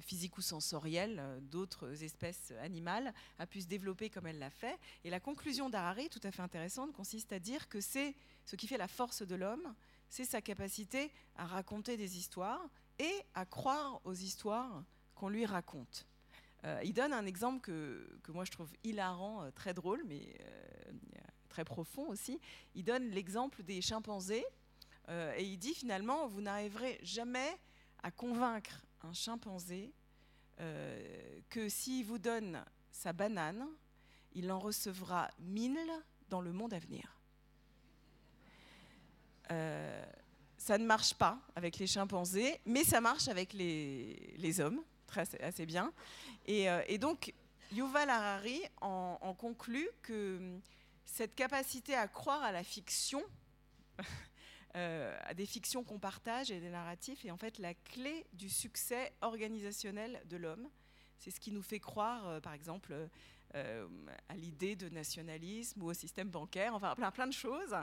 physique 0.00 0.36
ou 0.36 0.42
sensorielle 0.42 1.16
euh, 1.18 1.40
d'autres 1.40 2.02
espèces 2.02 2.52
animales 2.60 3.14
a 3.38 3.46
pu 3.46 3.62
se 3.62 3.66
développer 3.66 4.10
comme 4.10 4.26
elle 4.26 4.38
l'a 4.38 4.50
fait. 4.50 4.78
Et 5.04 5.10
la 5.10 5.20
conclusion 5.20 5.70
d'Harari, 5.70 6.10
tout 6.10 6.20
à 6.22 6.30
fait 6.30 6.42
intéressante, 6.42 6.92
consiste 6.92 7.32
à 7.32 7.38
dire 7.38 7.70
que 7.70 7.80
c'est 7.80 8.14
ce 8.44 8.56
qui 8.56 8.66
fait 8.66 8.76
la 8.76 8.86
force 8.86 9.22
de 9.22 9.34
l'homme, 9.36 9.74
c'est 10.10 10.26
sa 10.26 10.42
capacité 10.42 11.10
à 11.36 11.46
raconter 11.46 11.96
des 11.96 12.18
histoires 12.18 12.60
et 12.98 13.12
à 13.34 13.46
croire 13.46 14.02
aux 14.04 14.12
histoires 14.12 14.84
qu'on 15.14 15.30
lui 15.30 15.46
raconte. 15.46 16.06
Euh, 16.64 16.78
il 16.84 16.92
donne 16.92 17.14
un 17.14 17.24
exemple 17.24 17.62
que, 17.62 18.18
que, 18.22 18.32
moi 18.32 18.44
je 18.44 18.50
trouve 18.50 18.70
hilarant, 18.84 19.50
très 19.52 19.72
drôle, 19.72 20.02
mais 20.06 20.36
très 21.48 21.64
profond 21.64 22.06
aussi. 22.08 22.38
Il 22.74 22.84
donne 22.84 23.08
l'exemple 23.08 23.62
des 23.62 23.80
chimpanzés 23.80 24.44
et 25.08 25.44
il 25.44 25.56
dit 25.56 25.74
finalement, 25.74 26.26
vous 26.26 26.42
n'arriverez 26.42 26.98
jamais 27.02 27.58
à 28.04 28.10
convaincre 28.10 28.84
un 29.02 29.14
chimpanzé 29.14 29.90
euh, 30.60 31.40
que 31.48 31.70
s'il 31.70 32.04
vous 32.04 32.18
donne 32.18 32.62
sa 32.92 33.14
banane, 33.14 33.66
il 34.34 34.52
en 34.52 34.58
recevra 34.58 35.30
mille 35.38 35.80
dans 36.28 36.42
le 36.42 36.52
monde 36.52 36.74
à 36.74 36.78
venir. 36.78 37.18
Euh, 39.50 40.04
ça 40.58 40.76
ne 40.76 40.84
marche 40.84 41.14
pas 41.14 41.40
avec 41.56 41.78
les 41.78 41.86
chimpanzés, 41.86 42.60
mais 42.66 42.84
ça 42.84 43.00
marche 43.00 43.28
avec 43.28 43.54
les, 43.54 44.60
hommes, 44.60 44.82
très, 45.06 45.40
assez 45.42 45.64
bien. 45.64 45.90
Et, 46.44 46.68
euh, 46.68 46.98
donc, 46.98 47.32
Yuval 47.72 48.10
Harari 48.10 48.60
en 48.82 49.34
conclut 49.34 49.88
que 50.02 50.60
cette 51.06 51.34
capacité 51.34 51.94
à 51.94 52.06
croire 52.06 52.42
à 52.42 52.52
la 52.52 52.62
fiction, 52.62 53.22
euh, 54.76 55.16
à 55.22 55.34
des 55.34 55.46
fictions 55.46 55.84
qu'on 55.84 56.00
partage 56.00 56.50
et 56.50 56.58
des 56.58 56.68
narratifs. 56.68 57.24
Et 57.24 57.30
en 57.30 57.36
fait, 57.36 57.58
la 57.58 57.74
clé 57.74 58.26
du 58.32 58.48
succès 58.48 59.12
organisationnel 59.20 60.20
de 60.28 60.36
l'homme, 60.36 60.68
c'est 61.20 61.30
ce 61.30 61.38
qui 61.38 61.52
nous 61.52 61.62
fait 61.62 61.78
croire, 61.78 62.26
euh, 62.26 62.40
par 62.40 62.54
exemple, 62.54 62.92
euh, 63.54 63.88
à 64.28 64.34
l'idée 64.34 64.74
de 64.74 64.88
nationalisme 64.88 65.80
ou 65.80 65.90
au 65.90 65.94
système 65.94 66.28
bancaire, 66.28 66.74
enfin 66.74 66.96
plein, 66.96 67.12
plein 67.12 67.28
de 67.28 67.32
choses 67.32 67.76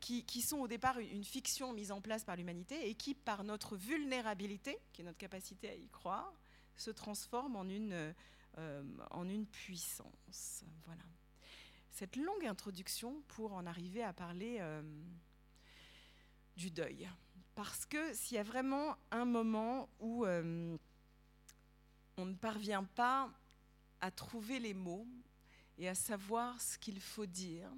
qui, 0.00 0.40
sont 0.40 0.56
au 0.56 0.68
départ 0.68 0.98
une 0.98 1.22
fiction 1.22 1.74
mise 1.74 1.92
en 1.92 2.00
place 2.00 2.24
par 2.24 2.36
l'humanité 2.36 2.88
et 2.88 2.94
qui, 2.94 3.12
par 3.12 3.44
notre 3.44 3.76
vulnérabilité, 3.76 4.78
qui 4.94 5.02
est 5.02 5.04
notre 5.04 5.18
capacité 5.18 5.68
à 5.68 5.74
y 5.74 5.88
croire, 5.88 6.32
se 6.76 6.90
transforment 6.90 7.56
en 7.56 7.68
une, 7.68 8.14
en 9.10 9.28
une 9.28 9.44
puissance. 9.44 10.64
Voilà. 10.86 11.02
Cette 11.90 12.16
longue 12.16 12.46
introduction 12.46 13.20
pour 13.28 13.52
en 13.52 13.66
arriver 13.66 14.02
à 14.02 14.14
parler 14.14 14.62
du 16.56 16.70
deuil. 16.70 17.08
Parce 17.54 17.86
que 17.86 18.12
s'il 18.14 18.36
y 18.36 18.40
a 18.40 18.42
vraiment 18.42 18.96
un 19.10 19.24
moment 19.24 19.88
où 20.00 20.24
euh, 20.24 20.76
on 22.16 22.26
ne 22.26 22.34
parvient 22.34 22.84
pas 22.84 23.30
à 24.00 24.10
trouver 24.10 24.58
les 24.58 24.74
mots 24.74 25.06
et 25.78 25.88
à 25.88 25.94
savoir 25.94 26.60
ce 26.60 26.78
qu'il 26.78 27.00
faut 27.00 27.26
dire, 27.26 27.70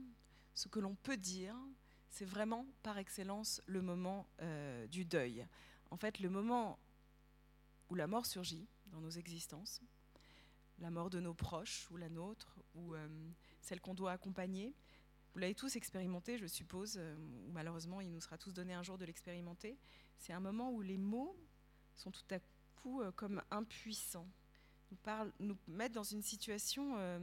ce 0.54 0.68
que 0.68 0.80
l'on 0.80 0.94
peut 0.96 1.16
dire, 1.16 1.54
c'est 2.10 2.24
vraiment 2.24 2.66
par 2.82 2.98
excellence 2.98 3.62
le 3.66 3.82
moment 3.82 4.26
euh, 4.42 4.86
du 4.88 5.04
deuil. 5.04 5.46
En 5.90 5.96
fait, 5.96 6.18
le 6.18 6.28
moment 6.28 6.78
où 7.90 7.94
la 7.94 8.06
mort 8.06 8.26
surgit 8.26 8.66
dans 8.86 9.00
nos 9.00 9.10
existences, 9.10 9.80
la 10.80 10.90
mort 10.90 11.10
de 11.10 11.20
nos 11.20 11.34
proches 11.34 11.88
ou 11.90 11.96
la 11.96 12.08
nôtre, 12.08 12.58
ou 12.74 12.94
euh, 12.94 13.08
celle 13.60 13.80
qu'on 13.80 13.94
doit 13.94 14.12
accompagner, 14.12 14.74
vous 15.38 15.42
l'avez 15.42 15.54
tous 15.54 15.76
expérimenté, 15.76 16.36
je 16.36 16.48
suppose, 16.48 16.96
euh, 16.98 17.14
ou 17.46 17.52
malheureusement 17.52 18.00
il 18.00 18.10
nous 18.10 18.20
sera 18.20 18.36
tous 18.36 18.52
donné 18.52 18.74
un 18.74 18.82
jour 18.82 18.98
de 18.98 19.04
l'expérimenter. 19.04 19.78
C'est 20.18 20.32
un 20.32 20.40
moment 20.40 20.72
où 20.72 20.82
les 20.82 20.98
mots 20.98 21.36
sont 21.94 22.10
tout 22.10 22.24
à 22.32 22.40
coup 22.74 23.00
euh, 23.00 23.12
comme 23.12 23.40
impuissants, 23.52 24.26
nous, 24.90 24.96
parlent, 24.96 25.32
nous 25.38 25.56
mettent 25.68 25.92
dans 25.92 26.02
une 26.02 26.22
situation 26.22 26.96
euh, 26.98 27.20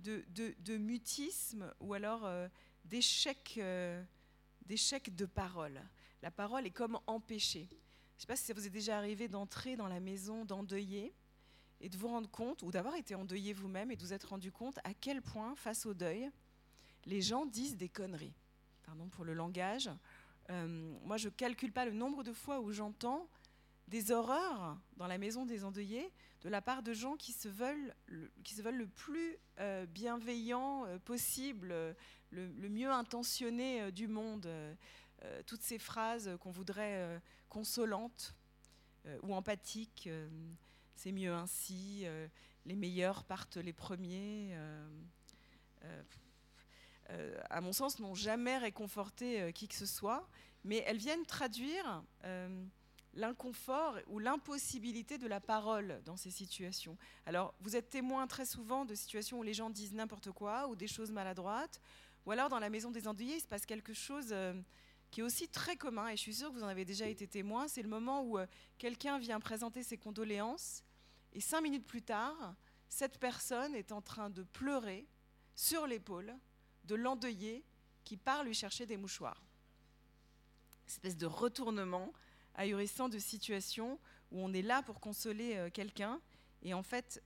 de, 0.00 0.76
mutisme 0.76 1.72
ou 1.78 1.94
alors 1.94 2.28
d'échec, 2.84 3.60
d'échec 4.64 5.14
de 5.14 5.24
parole. 5.24 5.80
La 6.22 6.32
parole 6.32 6.66
est 6.66 6.72
comme 6.72 6.98
empêchée. 7.06 7.68
Je 7.70 7.76
ne 7.76 8.20
sais 8.22 8.26
pas 8.26 8.34
si 8.34 8.46
ça 8.46 8.54
vous 8.54 8.66
est 8.66 8.70
déjà 8.70 8.98
arrivé 8.98 9.28
d'entrer 9.28 9.76
dans 9.76 9.86
la 9.86 10.00
maison 10.00 10.44
d'endeuillé 10.44 11.14
et 11.80 11.88
de 11.88 11.96
vous 11.96 12.08
rendre 12.08 12.28
compte, 12.28 12.64
ou 12.64 12.72
d'avoir 12.72 12.96
été 12.96 13.14
endeuillé 13.14 13.52
vous-même 13.52 13.92
et 13.92 13.96
de 13.96 14.02
vous 14.02 14.12
être 14.12 14.30
rendu 14.30 14.50
compte 14.50 14.80
à 14.82 14.94
quel 14.94 15.22
point, 15.22 15.54
face 15.54 15.86
au 15.86 15.94
deuil, 15.94 16.28
les 17.06 17.22
gens 17.22 17.46
disent 17.46 17.76
des 17.76 17.88
conneries. 17.88 18.34
Pardon 18.84 19.08
pour 19.08 19.24
le 19.24 19.34
langage. 19.34 19.90
Euh, 20.50 20.66
moi, 21.04 21.16
je 21.16 21.28
ne 21.28 21.32
calcule 21.32 21.72
pas 21.72 21.84
le 21.84 21.92
nombre 21.92 22.22
de 22.22 22.32
fois 22.32 22.60
où 22.60 22.72
j'entends 22.72 23.26
des 23.88 24.10
horreurs 24.10 24.76
dans 24.96 25.06
la 25.06 25.16
maison 25.16 25.46
des 25.46 25.64
endeuillés 25.64 26.10
de 26.42 26.48
la 26.48 26.60
part 26.60 26.82
de 26.82 26.92
gens 26.92 27.16
qui 27.16 27.32
se 27.32 27.48
veulent 27.48 27.94
le, 28.06 28.30
qui 28.44 28.54
se 28.54 28.62
veulent 28.62 28.76
le 28.76 28.86
plus 28.86 29.36
euh, 29.58 29.86
bienveillant 29.86 30.84
euh, 30.86 30.98
possible, 30.98 31.74
le, 32.30 32.68
mieux 32.68 32.90
intentionné 32.90 33.90
du 33.92 34.08
monde. 34.08 34.48
toutes 35.46 35.62
ces 35.62 35.78
phrases 35.78 36.36
qu'on 36.40 36.50
voudrait 36.50 37.20
consolantes 37.48 38.34
ou 39.22 39.34
empathiques, 39.34 40.08
c'est 40.94 41.12
mieux 41.12 41.32
ainsi, 41.32 42.04
les 42.66 42.76
meilleurs 42.76 43.24
partent 43.24 43.56
les 43.56 43.72
premiers. 43.72 44.54
Euh, 47.10 47.40
à 47.50 47.60
mon 47.60 47.72
sens, 47.72 47.98
n'ont 47.98 48.14
jamais 48.14 48.58
réconforté 48.58 49.40
euh, 49.40 49.52
qui 49.52 49.68
que 49.68 49.74
ce 49.74 49.86
soit, 49.86 50.28
mais 50.64 50.82
elles 50.86 50.96
viennent 50.96 51.24
traduire 51.24 52.02
euh, 52.24 52.64
l'inconfort 53.14 53.98
ou 54.08 54.18
l'impossibilité 54.18 55.16
de 55.16 55.26
la 55.26 55.40
parole 55.40 56.00
dans 56.04 56.16
ces 56.16 56.30
situations. 56.30 56.98
Alors, 57.24 57.54
vous 57.60 57.76
êtes 57.76 57.90
témoin 57.90 58.26
très 58.26 58.44
souvent 58.44 58.84
de 58.84 58.94
situations 58.94 59.38
où 59.38 59.42
les 59.42 59.54
gens 59.54 59.70
disent 59.70 59.94
n'importe 59.94 60.32
quoi 60.32 60.68
ou 60.68 60.74
des 60.74 60.88
choses 60.88 61.12
maladroites, 61.12 61.80
ou 62.26 62.32
alors 62.32 62.48
dans 62.48 62.58
la 62.58 62.70
maison 62.70 62.90
des 62.90 63.06
endeuillés, 63.06 63.36
il 63.36 63.40
se 63.40 63.46
passe 63.46 63.66
quelque 63.66 63.94
chose 63.94 64.34
qui 65.12 65.20
est 65.20 65.22
aussi 65.22 65.48
très 65.48 65.76
commun, 65.76 66.08
et 66.08 66.16
je 66.16 66.22
suis 66.22 66.34
sûre 66.34 66.48
que 66.48 66.54
vous 66.54 66.64
en 66.64 66.68
avez 66.68 66.84
déjà 66.84 67.06
été 67.06 67.28
témoin, 67.28 67.68
c'est 67.68 67.82
le 67.82 67.88
moment 67.88 68.24
où 68.24 68.38
quelqu'un 68.78 69.18
vient 69.18 69.38
présenter 69.38 69.84
ses 69.84 69.96
condoléances, 69.96 70.82
et 71.32 71.40
cinq 71.40 71.60
minutes 71.60 71.86
plus 71.86 72.02
tard, 72.02 72.56
cette 72.88 73.18
personne 73.18 73.74
est 73.76 73.92
en 73.92 74.02
train 74.02 74.28
de 74.28 74.42
pleurer 74.42 75.06
sur 75.54 75.86
l'épaule 75.86 76.36
de 76.86 76.94
l'endeuillé 76.94 77.64
qui 78.04 78.16
part 78.16 78.44
lui 78.44 78.54
chercher 78.54 78.86
des 78.86 78.96
mouchoirs. 78.96 79.42
espèce 80.86 81.16
de 81.16 81.26
retournement 81.26 82.12
ahurissant 82.54 83.08
de 83.08 83.18
situation 83.18 83.98
où 84.30 84.40
on 84.40 84.52
est 84.52 84.62
là 84.62 84.82
pour 84.82 85.00
consoler 85.00 85.68
quelqu'un 85.72 86.20
et 86.62 86.74
en 86.74 86.82
fait, 86.82 87.22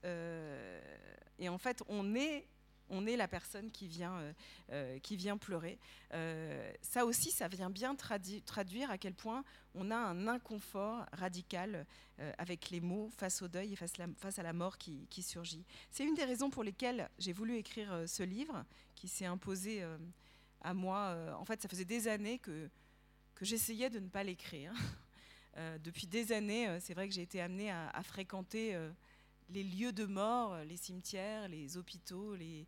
et 1.39 1.49
en 1.49 1.59
fait 1.59 1.83
on 1.89 2.15
est 2.15 2.47
on 2.91 3.07
est 3.07 3.17
la 3.17 3.29
personne 3.29 3.71
qui 3.71 3.87
vient, 3.87 4.19
euh, 4.19 4.33
euh, 4.73 4.99
qui 4.99 5.17
vient 5.17 5.39
pleurer. 5.39 5.79
Euh, 6.13 6.73
ça 6.83 7.07
aussi, 7.07 7.31
ça 7.31 7.49
vient 7.49 7.71
bien 7.71 7.95
traduire 7.95 8.91
à 8.91 8.99
quel 8.99 9.15
point 9.15 9.45
on 9.75 9.91
a 9.91 9.97
un 9.97 10.27
inconfort 10.27 11.07
radical 11.13 11.87
avec 12.37 12.69
les 12.69 12.81
mots 12.81 13.09
face 13.17 13.41
au 13.41 13.49
deuil 13.49 13.73
et 13.73 13.77
face, 13.77 14.39
à 14.39 14.43
la 14.43 14.53
mort 14.53 14.77
qui, 14.77 15.23
surgit. 15.23 15.65
C'est 15.91 16.05
une 16.05 16.15
des 16.15 16.25
raisons 16.25 16.51
pour 16.51 16.63
lesquelles 16.63 17.09
j'ai 17.19 17.33
voulu 17.33 17.57
écrire 17.57 18.05
ce 18.07 18.23
livre 18.23 18.65
qui 18.95 19.09
s'est 19.09 19.25
imposé 19.25 19.83
à 20.61 20.75
moi. 20.75 21.17
en 21.39 21.45
fait, 21.47 21.63
ça 21.63 21.69
faisait 21.69 21.87
des 21.87 22.09
années 22.09 22.39
que, 22.39 22.69
j'essayais 23.41 23.89
de 23.89 24.01
ne 24.01 24.09
pas 24.09 24.23
l'écrire. 24.23 24.73
depuis 25.83 26.07
des 26.07 26.33
années, 26.33 26.79
c'est 26.81 26.93
vrai 26.93 27.09
que 27.09 27.15
j'ai 27.15 27.23
été 27.23 27.41
amenée 27.41 27.71
à 27.71 28.03
fréquenter 28.03 28.77
les 29.51 29.65
lieux 29.65 29.93
de 29.93 30.05
mort, 30.05 30.57
les 30.65 30.77
cimetières, 30.77 31.49
les 31.49 31.77
hôpitaux, 31.77 32.35
les, 32.35 32.67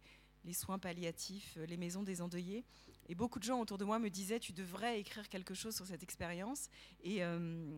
soins 0.52 0.78
palliatifs, 0.78 1.56
les 1.68 1.76
maisons 1.76 2.02
des 2.02 2.20
endeuillés. 2.20 2.64
Et 3.08 3.14
beaucoup 3.14 3.38
de 3.38 3.44
gens 3.44 3.60
autour 3.60 3.78
de 3.78 3.84
moi 3.84 3.98
me 3.98 4.10
disaient, 4.10 4.40
tu 4.40 4.52
devrais 4.52 5.00
écrire 5.00 5.28
quelque 5.28 5.54
chose 5.54 5.74
sur 5.74 5.86
cette 5.86 6.02
expérience. 6.02 6.68
Et, 7.02 7.22
euh, 7.24 7.76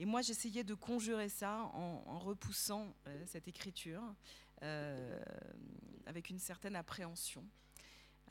moi, 0.00 0.22
j'essayais 0.22 0.64
de 0.64 0.74
conjurer 0.74 1.28
ça 1.28 1.70
en, 1.74 2.18
repoussant 2.18 2.94
euh, 3.06 3.24
cette 3.26 3.48
écriture 3.48 4.02
euh, 4.62 5.20
avec 6.06 6.30
une 6.30 6.38
certaine 6.38 6.74
appréhension 6.74 7.44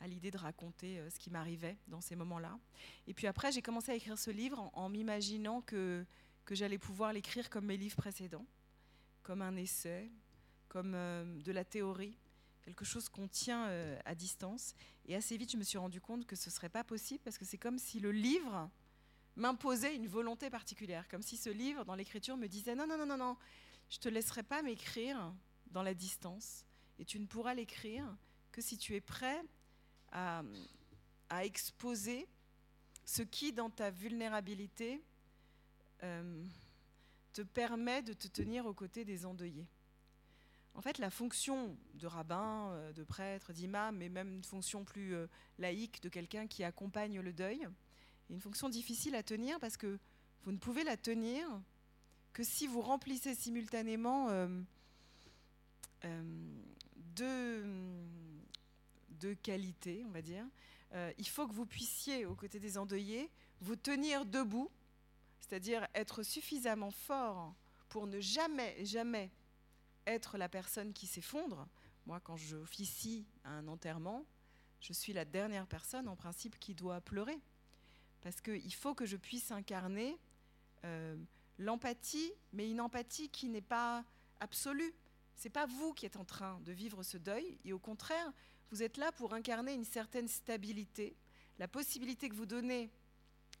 à 0.00 0.06
l'idée 0.06 0.30
de 0.30 0.38
raconter 0.38 0.98
ce 1.10 1.18
qui 1.18 1.30
m'arrivait 1.30 1.76
dans 1.86 2.00
ces 2.00 2.16
moments-là. 2.16 2.58
Et 3.06 3.12
puis 3.12 3.26
après, 3.26 3.52
j'ai 3.52 3.60
commencé 3.60 3.92
à 3.92 3.94
écrire 3.94 4.18
ce 4.18 4.30
livre 4.30 4.70
en, 4.72 4.88
m'imaginant 4.88 5.60
que 5.60 6.06
j'allais 6.50 6.78
pouvoir 6.78 7.12
l'écrire 7.12 7.50
comme 7.50 7.66
mes 7.66 7.76
livres 7.76 7.96
précédents 7.96 8.46
comme 9.22 9.42
un 9.42 9.56
essai, 9.56 10.10
comme 10.68 10.94
euh, 10.94 11.40
de 11.42 11.52
la 11.52 11.64
théorie, 11.64 12.16
quelque 12.62 12.84
chose 12.84 13.08
qu'on 13.08 13.28
tient 13.28 13.66
euh, 13.68 13.98
à 14.04 14.14
distance. 14.14 14.74
Et 15.06 15.16
assez 15.16 15.36
vite, 15.36 15.52
je 15.52 15.56
me 15.56 15.62
suis 15.62 15.78
rendu 15.78 16.00
compte 16.00 16.26
que 16.26 16.36
ce 16.36 16.48
ne 16.48 16.52
serait 16.52 16.68
pas 16.68 16.84
possible 16.84 17.20
parce 17.24 17.38
que 17.38 17.44
c'est 17.44 17.58
comme 17.58 17.78
si 17.78 18.00
le 18.00 18.12
livre 18.12 18.70
m'imposait 19.36 19.94
une 19.94 20.06
volonté 20.06 20.50
particulière, 20.50 21.08
comme 21.08 21.22
si 21.22 21.36
ce 21.36 21.50
livre, 21.50 21.84
dans 21.84 21.94
l'écriture, 21.94 22.36
me 22.36 22.46
disait 22.46 22.74
non, 22.74 22.86
non, 22.86 22.98
non, 22.98 23.06
non, 23.06 23.16
non, 23.16 23.36
je 23.88 23.98
te 23.98 24.08
laisserai 24.08 24.42
pas 24.42 24.62
m'écrire 24.62 25.32
dans 25.70 25.82
la 25.82 25.94
distance 25.94 26.64
et 26.98 27.04
tu 27.04 27.18
ne 27.18 27.26
pourras 27.26 27.54
l'écrire 27.54 28.04
que 28.52 28.60
si 28.60 28.76
tu 28.76 28.94
es 28.94 29.00
prêt 29.00 29.42
à, 30.12 30.42
à 31.28 31.44
exposer 31.44 32.28
ce 33.04 33.22
qui, 33.22 33.52
dans 33.52 33.70
ta 33.70 33.90
vulnérabilité, 33.90 35.02
euh, 36.02 36.44
te 37.40 37.44
permet 37.46 38.02
de 38.02 38.12
te 38.12 38.28
tenir 38.28 38.66
aux 38.66 38.74
côtés 38.74 39.04
des 39.04 39.24
endeuillés. 39.24 39.66
En 40.74 40.82
fait, 40.82 40.98
la 40.98 41.10
fonction 41.10 41.76
de 41.94 42.06
rabbin, 42.06 42.70
euh, 42.72 42.92
de 42.92 43.02
prêtre, 43.02 43.52
d'imam, 43.52 44.02
et 44.02 44.08
même 44.08 44.34
une 44.34 44.44
fonction 44.44 44.84
plus 44.84 45.14
euh, 45.14 45.26
laïque 45.58 46.02
de 46.02 46.08
quelqu'un 46.08 46.46
qui 46.46 46.64
accompagne 46.64 47.20
le 47.20 47.32
deuil, 47.32 47.62
est 48.28 48.34
une 48.34 48.40
fonction 48.40 48.68
difficile 48.68 49.14
à 49.14 49.22
tenir 49.22 49.58
parce 49.58 49.78
que 49.78 49.98
vous 50.44 50.52
ne 50.52 50.58
pouvez 50.58 50.84
la 50.84 50.98
tenir 50.98 51.46
que 52.34 52.44
si 52.44 52.66
vous 52.66 52.82
remplissez 52.82 53.34
simultanément 53.34 54.28
euh, 54.30 54.62
deux, 57.16 57.64
qualités, 59.42 60.04
on 60.06 60.10
va 60.10 60.22
dire. 60.22 60.44
il 61.18 61.28
faut 61.28 61.46
que 61.46 61.52
vous 61.52 61.66
puissiez, 61.66 62.26
aux 62.26 62.34
côtés 62.34 62.58
des 62.58 62.78
endeuillés, 62.78 63.30
vous 63.60 63.76
tenir 63.76 64.24
debout 64.24 64.70
c'est-à-dire 65.40 65.86
être 65.94 66.22
suffisamment 66.22 66.90
fort 66.90 67.54
pour 67.88 68.06
ne 68.06 68.20
jamais, 68.20 68.84
jamais 68.84 69.30
être 70.06 70.38
la 70.38 70.48
personne 70.48 70.92
qui 70.92 71.06
s'effondre. 71.06 71.66
Moi, 72.06 72.20
quand 72.20 72.36
je 72.36 72.56
officie 72.56 73.26
à 73.44 73.50
un 73.50 73.68
enterrement, 73.68 74.24
je 74.80 74.92
suis 74.92 75.12
la 75.12 75.24
dernière 75.24 75.66
personne, 75.66 76.08
en 76.08 76.16
principe, 76.16 76.58
qui 76.58 76.74
doit 76.74 77.00
pleurer. 77.00 77.38
Parce 78.22 78.40
qu'il 78.40 78.74
faut 78.74 78.94
que 78.94 79.06
je 79.06 79.16
puisse 79.16 79.50
incarner 79.50 80.18
euh, 80.84 81.16
l'empathie, 81.58 82.32
mais 82.52 82.70
une 82.70 82.80
empathie 82.80 83.28
qui 83.28 83.48
n'est 83.48 83.60
pas 83.60 84.04
absolue. 84.40 84.94
Ce 85.36 85.44
n'est 85.44 85.52
pas 85.52 85.66
vous 85.66 85.92
qui 85.92 86.06
êtes 86.06 86.16
en 86.16 86.24
train 86.24 86.60
de 86.60 86.72
vivre 86.72 87.02
ce 87.02 87.16
deuil, 87.16 87.58
et 87.64 87.72
au 87.72 87.78
contraire, 87.78 88.32
vous 88.70 88.82
êtes 88.82 88.96
là 88.96 89.10
pour 89.12 89.34
incarner 89.34 89.74
une 89.74 89.84
certaine 89.84 90.28
stabilité, 90.28 91.16
la 91.58 91.66
possibilité 91.66 92.28
que 92.28 92.34
vous 92.34 92.46
donnez 92.46 92.90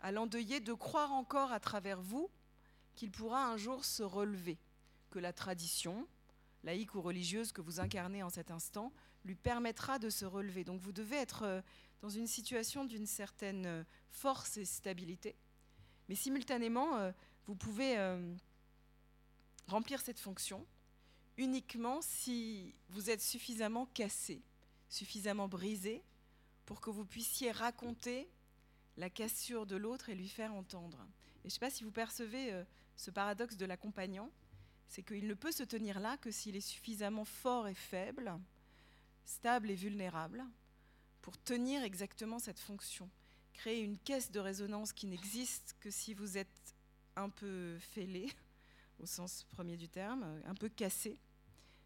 à 0.00 0.12
l'endeuillé 0.12 0.60
de 0.60 0.72
croire 0.72 1.12
encore 1.12 1.52
à 1.52 1.60
travers 1.60 2.00
vous 2.00 2.30
qu'il 2.94 3.10
pourra 3.10 3.46
un 3.46 3.56
jour 3.56 3.84
se 3.84 4.02
relever, 4.02 4.58
que 5.10 5.18
la 5.18 5.32
tradition, 5.32 6.06
laïque 6.64 6.94
ou 6.94 7.00
religieuse 7.00 7.52
que 7.52 7.60
vous 7.60 7.80
incarnez 7.80 8.22
en 8.22 8.30
cet 8.30 8.50
instant, 8.50 8.92
lui 9.24 9.34
permettra 9.34 9.98
de 9.98 10.10
se 10.10 10.24
relever. 10.24 10.64
Donc 10.64 10.80
vous 10.80 10.92
devez 10.92 11.16
être 11.16 11.42
euh, 11.42 11.60
dans 12.00 12.08
une 12.08 12.26
situation 12.26 12.84
d'une 12.84 13.06
certaine 13.06 13.66
euh, 13.66 13.84
force 14.10 14.56
et 14.56 14.64
stabilité, 14.64 15.36
mais 16.08 16.14
simultanément, 16.14 16.96
euh, 16.96 17.12
vous 17.46 17.54
pouvez 17.54 17.96
remplir 19.66 20.00
cette 20.00 20.20
fonction 20.20 20.64
uniquement 21.36 22.00
si 22.00 22.74
vous 22.90 23.10
êtes 23.10 23.22
suffisamment 23.22 23.86
cassé, 23.86 24.42
suffisamment 24.88 25.48
brisé, 25.48 26.04
pour 26.66 26.80
que 26.80 26.90
vous 26.90 27.04
puissiez 27.04 27.50
raconter 27.50 28.28
la 29.00 29.10
cassure 29.10 29.66
de 29.66 29.76
l'autre 29.76 30.10
et 30.10 30.14
lui 30.14 30.28
faire 30.28 30.54
entendre. 30.54 30.98
Et 31.38 31.44
je 31.44 31.46
ne 31.46 31.50
sais 31.50 31.58
pas 31.58 31.70
si 31.70 31.84
vous 31.84 31.90
percevez 31.90 32.52
euh, 32.52 32.62
ce 32.96 33.10
paradoxe 33.10 33.56
de 33.56 33.64
l'accompagnant, 33.64 34.30
c'est 34.88 35.02
qu'il 35.02 35.26
ne 35.26 35.34
peut 35.34 35.52
se 35.52 35.62
tenir 35.62 36.00
là 36.00 36.18
que 36.18 36.30
s'il 36.30 36.54
est 36.54 36.60
suffisamment 36.60 37.24
fort 37.24 37.66
et 37.66 37.74
faible, 37.74 38.38
stable 39.24 39.70
et 39.70 39.74
vulnérable, 39.74 40.44
pour 41.22 41.38
tenir 41.42 41.82
exactement 41.82 42.38
cette 42.38 42.60
fonction. 42.60 43.08
Créer 43.54 43.80
une 43.80 43.96
caisse 43.98 44.30
de 44.30 44.38
résonance 44.38 44.92
qui 44.92 45.06
n'existe 45.06 45.76
que 45.80 45.90
si 45.90 46.12
vous 46.12 46.36
êtes 46.36 46.74
un 47.16 47.30
peu 47.30 47.78
fêlé, 47.78 48.30
au 48.98 49.06
sens 49.06 49.46
premier 49.50 49.78
du 49.78 49.88
terme, 49.88 50.42
un 50.44 50.54
peu 50.54 50.68
cassé, 50.68 51.18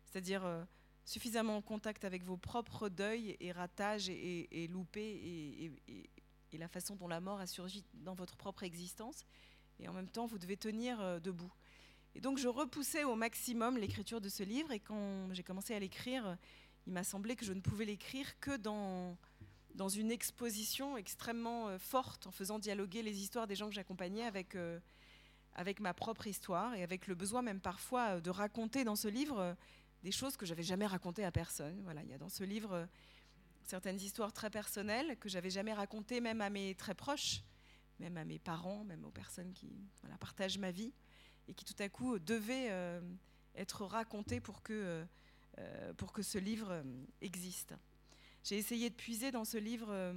c'est-à-dire 0.07 0.45
euh, 0.45 0.65
suffisamment 1.05 1.59
en 1.59 1.63
contact 1.63 2.05
avec 2.05 2.25
vos 2.25 2.37
propres 2.37 2.89
deuils 2.89 3.37
et 3.39 3.53
ratages 3.53 4.09
et, 4.09 4.69
loupés 4.69 5.01
et, 5.01 5.73
et 5.87 6.14
la 6.59 6.69
façon 6.69 6.97
dont 6.97 7.09
la 7.09 7.21
mort 7.21 7.41
a 7.41 7.47
surgi 7.47 7.85
dans 7.95 8.15
votre 8.15 8.37
propre 8.37 8.63
existence. 8.63 9.25
Et 9.81 9.89
en 9.89 9.93
même 9.93 10.09
temps, 10.09 10.27
vous 10.27 10.39
devez 10.39 10.57
tenir 10.57 11.01
euh, 11.01 11.21
debout. 11.21 11.53
Et 12.15 12.21
donc, 12.21 12.39
je 12.39 12.49
repoussais 12.49 13.05
au 13.05 13.17
maximum 13.17 13.77
l'écriture 13.77 14.21
de 14.21 14.29
ce 14.29 14.43
livre. 14.43 14.71
Et 14.71 14.81
quand 14.81 15.33
j'ai 15.33 15.43
commencé 15.43 15.75
à 15.75 15.79
l'écrire, 15.81 16.37
il 16.87 16.93
m'a 16.93 17.03
semblé 17.03 17.35
que 17.35 17.45
je 17.45 17.53
ne 17.53 17.61
pouvais 17.61 17.85
l'écrire 17.85 18.39
que 18.39 18.57
dans, 18.57 19.17
dans 19.75 19.89
une 19.89 20.13
exposition 20.13 20.97
extrêmement 20.97 21.69
euh, 21.69 21.79
forte, 21.79 22.27
en 22.27 22.31
faisant 22.31 22.59
dialoguer 22.59 23.03
les 23.03 23.21
histoires 23.21 23.47
des 23.47 23.57
gens 23.57 23.69
que 23.69 23.75
j'accompagnais 23.75 24.25
avec, 24.25 24.55
euh, 24.55 24.79
avec 25.55 25.81
ma 25.81 25.93
propre 25.93 26.27
histoire 26.27 26.75
et 26.75 26.83
avec 26.83 27.09
le 27.09 27.15
besoin 27.15 27.43
même 27.43 27.61
parfois 27.61 28.21
de 28.21 28.31
raconter 28.31 28.85
dans 28.85 28.97
ce 28.97 29.09
livre 29.09 29.57
des 30.05 30.13
choses 30.13 30.37
que 30.37 30.47
j'avais 30.47 30.63
jamais 30.63 30.87
racontées 30.87 31.25
à 31.25 31.33
personne. 31.33 31.81
Voilà, 31.83 32.03
il 32.03 32.11
y 32.11 32.13
a 32.13 32.19
dans 32.19 32.29
ce 32.29 32.45
livre 32.45 32.87
certaines 33.69 34.01
histoires 34.01 34.33
très 34.33 34.51
personnelles 34.51 35.17
que 35.19 35.29
j'avais 35.29 35.51
jamais 35.51 35.73
racontées, 35.73 36.21
même 36.21 36.41
à 36.41 36.51
mes 36.51 36.75
très 36.75 36.95
proches, 36.95 37.43
même 37.99 38.17
à 38.17 38.25
mes 38.25 38.39
parents, 38.39 38.85
même 38.85 39.05
aux 39.05 39.11
personnes 39.11 39.53
qui 39.53 39.73
partagent 40.21 40.59
ma 40.59 40.71
vie, 40.71 40.93
et 41.49 41.55
qui 41.55 41.65
tout 41.65 41.81
à 41.83 41.89
coup 41.89 42.19
devaient 42.19 42.69
euh, 42.71 43.01
être 43.55 43.85
racontées 43.85 44.41
pour 44.41 44.63
que, 44.63 45.05
euh, 45.59 45.93
pour 45.95 46.13
que 46.13 46.23
ce 46.23 46.39
livre 46.39 46.83
existe. 47.21 47.75
J'ai 48.43 48.59
essayé 48.59 48.91
de 48.91 48.95
puiser 48.95 49.31
dans 49.31 49.45
ce 49.45 49.57
livre, 49.57 50.15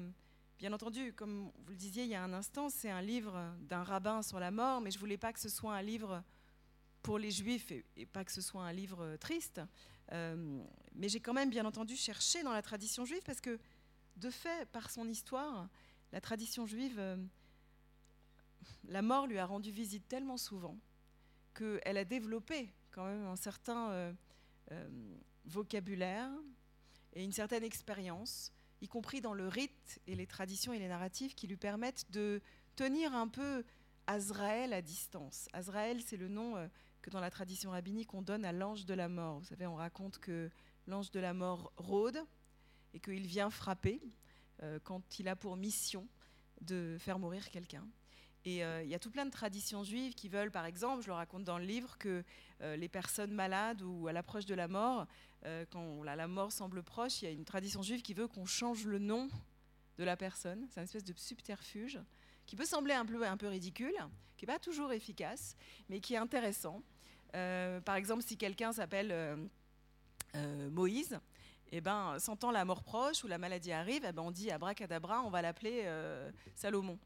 bien 0.60 0.74
entendu, 0.74 1.14
comme 1.14 1.52
vous 1.64 1.72
le 1.72 1.78
disiez 1.78 2.04
il 2.04 2.10
y 2.10 2.16
a 2.16 2.24
un 2.24 2.34
instant, 2.34 2.70
c'est 2.70 2.90
un 2.90 3.02
livre 3.02 3.56
d'un 3.62 3.84
rabbin 3.84 4.22
sur 4.22 4.40
la 4.40 4.52
mort, 4.52 4.82
mais 4.82 4.92
je 4.92 5.00
voulais 5.00 5.18
pas 5.18 5.32
que 5.32 5.40
ce 5.40 5.50
soit 5.50 5.74
un 5.74 5.82
livre 5.82 6.24
pour 7.04 7.20
les 7.20 7.32
juifs 7.32 7.72
et 7.72 8.06
pas 8.06 8.26
que 8.26 8.34
ce 8.34 8.42
soit 8.42 8.64
un 8.64 8.74
livre 8.74 9.16
triste. 9.16 9.62
Euh, 10.13 10.63
mais 10.96 11.10
j'ai 11.10 11.20
quand 11.20 11.34
même, 11.34 11.50
bien 11.50 11.65
entendu, 11.65 11.96
cherché 11.96 12.43
dans 12.43 12.54
la 12.54 12.62
tradition 12.62 13.06
juive 13.06 13.22
parce 13.26 13.41
que, 13.41 13.60
de 14.15 14.30
fait, 14.30 14.67
par 14.70 14.89
son 14.89 15.08
histoire, 15.08 15.70
la 16.12 16.22
tradition 16.22 16.65
juive, 16.65 16.98
euh, 17.00 17.17
la 18.86 19.02
mort 19.02 19.28
lui 19.28 19.38
a 19.38 19.46
rendu 19.46 19.72
visite 19.72 20.08
tellement 20.08 20.38
souvent 20.38 20.78
qu'elle 21.54 21.98
a 21.98 22.06
développé 22.06 22.74
quand 22.91 23.06
même 23.06 23.26
un 23.26 23.36
certain 23.36 24.13
euh, 24.72 24.89
vocabulaire 25.46 26.32
et 27.13 27.24
une 27.24 27.32
certaine 27.32 27.63
expérience, 27.63 28.52
y 28.82 28.88
compris 28.88 29.22
dans 29.22 29.34
le 29.34 29.48
rite 29.48 30.00
et 30.08 30.15
les 30.15 30.28
traditions 30.28 30.74
et 30.74 30.80
les 30.80 30.88
narratifs 30.88 31.36
qui 31.36 31.48
lui 31.48 31.58
permettent 31.58 32.10
de 32.12 32.41
tenir 32.76 33.13
un 33.13 33.28
peu 33.28 33.63
Azraël 34.08 34.74
à 34.74 34.82
distance. 34.82 35.50
Azraël, 35.54 36.02
c'est 36.02 36.17
le 36.17 36.28
nom 36.28 36.56
que 37.02 37.10
dans 37.10 37.20
la 37.20 37.30
tradition 37.30 37.72
rabbinique, 37.72 38.14
on 38.14 38.22
donne 38.22 38.46
à 38.46 38.52
l'ange 38.52 38.86
de 38.86 38.94
la 38.94 39.10
mort. 39.10 39.40
Vous 39.40 39.46
savez, 39.46 39.68
on 39.68 39.76
raconte 39.76 40.18
que 40.20 40.50
l'ange 40.88 41.12
de 41.12 41.20
la 41.20 41.34
mort 41.34 41.72
rôde 41.78 42.20
et 42.94 43.00
qu'il 43.00 43.28
vient 43.28 43.50
frapper 43.50 44.02
euh, 44.64 44.80
quand 44.84 45.20
il 45.20 45.28
a 45.28 45.36
pour 45.36 45.56
mission 45.56 46.08
de 46.62 46.98
faire 47.00 47.20
mourir 47.20 47.50
quelqu'un. 47.50 47.88
Et 48.46 48.64
euh, 48.64 48.82
il 48.84 48.90
y 48.90 48.96
a 48.96 49.00
tout 49.00 49.12
plein 49.12 49.26
de 49.26 49.32
traditions 49.32 49.84
juives 49.84 50.14
qui 50.14 50.30
veulent, 50.30 50.52
par 50.52 50.66
exemple, 50.66 51.02
je 51.04 51.08
le 51.08 51.14
raconte 51.14 51.44
dans 51.44 51.58
le 51.58 51.66
livre, 51.66 51.98
que 51.98 52.24
euh, 52.62 52.76
les 52.76 52.88
personnes 52.88 53.34
malades 53.34 53.82
ou 53.82 54.08
à 54.08 54.14
l'approche 54.14 54.46
de 54.46 54.56
la 54.56 54.68
mort, 54.68 55.08
quand 55.70 56.04
la, 56.04 56.28
mort 56.28 56.52
semble 56.52 56.84
proche, 56.84 57.22
il 57.22 57.26
y 57.26 57.28
a 57.30 57.32
une 57.32 57.46
tradition 57.46 57.82
juive 57.82 58.02
qui 58.02 58.14
veut 58.14 58.28
qu'on 58.28 58.46
change 58.46 58.86
le 58.86 59.00
nom 59.00 59.30
de 59.98 60.04
la 60.04 60.18
personne. 60.18 60.68
C'est 60.70 60.82
une 60.82 60.86
espèce 60.86 61.06
de 61.06 61.14
subterfuge 61.16 62.00
qui 62.48 62.56
peut 62.56 62.66
sembler 62.66 62.96
un 62.96 63.06
peu, 63.06 63.24
un 63.26 63.38
peu 63.38 63.48
ridicule, 63.48 63.94
qui 64.38 64.46
n'est 64.46 64.54
pas 64.54 64.60
toujours 64.60 64.92
efficace, 64.92 65.56
mais 65.90 66.00
qui 66.00 66.16
est 66.16 66.18
intéressant. 66.18 66.82
par 67.32 67.96
exemple, 67.96 68.24
si 68.24 68.38
quelqu'un 68.38 68.74
s'appelle 68.74 69.50
Moïse, 70.72 71.20
et 71.70 71.78
eh 71.78 71.82
ben, 71.82 72.18
sentant 72.18 72.50
la 72.50 72.64
mort 72.64 72.82
proche 72.82 73.26
ou 73.26 73.28
la 73.28 73.38
maladie 73.38 73.74
arrive, 73.74 74.06
eh 74.08 74.14
ben, 74.14 74.22
on 74.22 74.32
dit 74.32 74.50
abracadabra, 74.50 75.22
on 75.24 75.30
va 75.30 75.42
l'appeler 75.42 75.86
Salomon. 76.56 76.98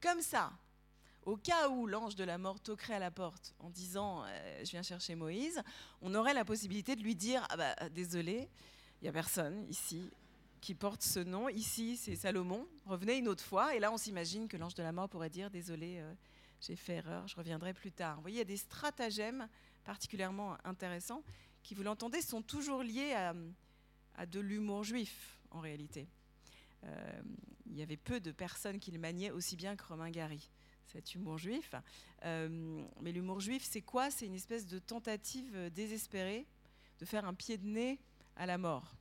Comme 0.00 0.20
ça, 0.20 0.52
au 1.28 1.36
cas 1.36 1.68
où 1.68 1.86
l'ange 1.86 2.16
de 2.16 2.24
la 2.24 2.38
mort 2.38 2.58
toquerait 2.58 2.94
à 2.94 2.98
la 2.98 3.10
porte 3.10 3.54
en 3.58 3.68
disant 3.68 4.24
euh, 4.24 4.64
Je 4.64 4.70
viens 4.70 4.82
chercher 4.82 5.14
Moïse, 5.14 5.62
on 6.00 6.14
aurait 6.14 6.32
la 6.32 6.44
possibilité 6.44 6.96
de 6.96 7.02
lui 7.02 7.14
dire 7.14 7.46
Ah 7.50 7.56
bah, 7.56 7.88
désolé, 7.90 8.48
il 9.00 9.04
n'y 9.04 9.08
a 9.08 9.12
personne 9.12 9.66
ici 9.68 10.10
qui 10.60 10.74
porte 10.74 11.02
ce 11.02 11.20
nom. 11.20 11.48
Ici, 11.48 11.96
c'est 11.96 12.16
Salomon. 12.16 12.66
Revenez 12.86 13.16
une 13.16 13.28
autre 13.28 13.44
fois. 13.44 13.74
Et 13.74 13.80
là, 13.80 13.92
on 13.92 13.96
s'imagine 13.96 14.48
que 14.48 14.56
l'ange 14.56 14.74
de 14.74 14.82
la 14.82 14.92
mort 14.92 15.08
pourrait 15.08 15.30
dire 15.30 15.50
Désolé, 15.50 15.98
euh, 15.98 16.14
j'ai 16.60 16.76
fait 16.76 16.96
erreur, 16.96 17.26
je 17.28 17.36
reviendrai 17.36 17.72
plus 17.72 17.92
tard. 17.92 18.16
Vous 18.16 18.22
voyez, 18.22 18.36
il 18.36 18.40
y 18.40 18.42
a 18.42 18.44
des 18.44 18.56
stratagèmes 18.56 19.48
particulièrement 19.84 20.56
intéressants 20.64 21.22
qui, 21.62 21.74
vous 21.74 21.82
l'entendez, 21.82 22.20
sont 22.20 22.42
toujours 22.42 22.82
liés 22.82 23.12
à 23.12 24.26
de 24.26 24.40
l'humour 24.40 24.82
juif 24.82 25.38
en 25.50 25.60
réalité. 25.60 26.08
Euh, 26.84 27.22
il 27.66 27.76
y 27.76 27.82
avait 27.82 27.96
peu 27.96 28.20
de 28.20 28.32
personnes 28.32 28.80
qui 28.80 28.90
le 28.90 28.98
maniaient 28.98 29.30
aussi 29.30 29.56
bien 29.56 29.76
que 29.76 29.84
Romain 29.84 30.10
Gary, 30.10 30.50
cet 30.86 31.14
humour 31.14 31.38
juif. 31.38 31.74
Euh, 32.24 32.84
mais 33.00 33.12
l'humour 33.12 33.40
juif, 33.40 33.64
c'est 33.64 33.82
quoi? 33.82 34.10
C'est 34.10 34.26
une 34.26 34.34
espèce 34.34 34.66
de 34.66 34.78
tentative 34.78 35.70
désespérée 35.70 36.46
de 36.98 37.04
faire 37.04 37.24
un 37.24 37.34
pied 37.34 37.58
de 37.58 37.66
nez 37.66 38.00
à 38.36 38.46
la 38.46 38.58
mort. 38.58 38.97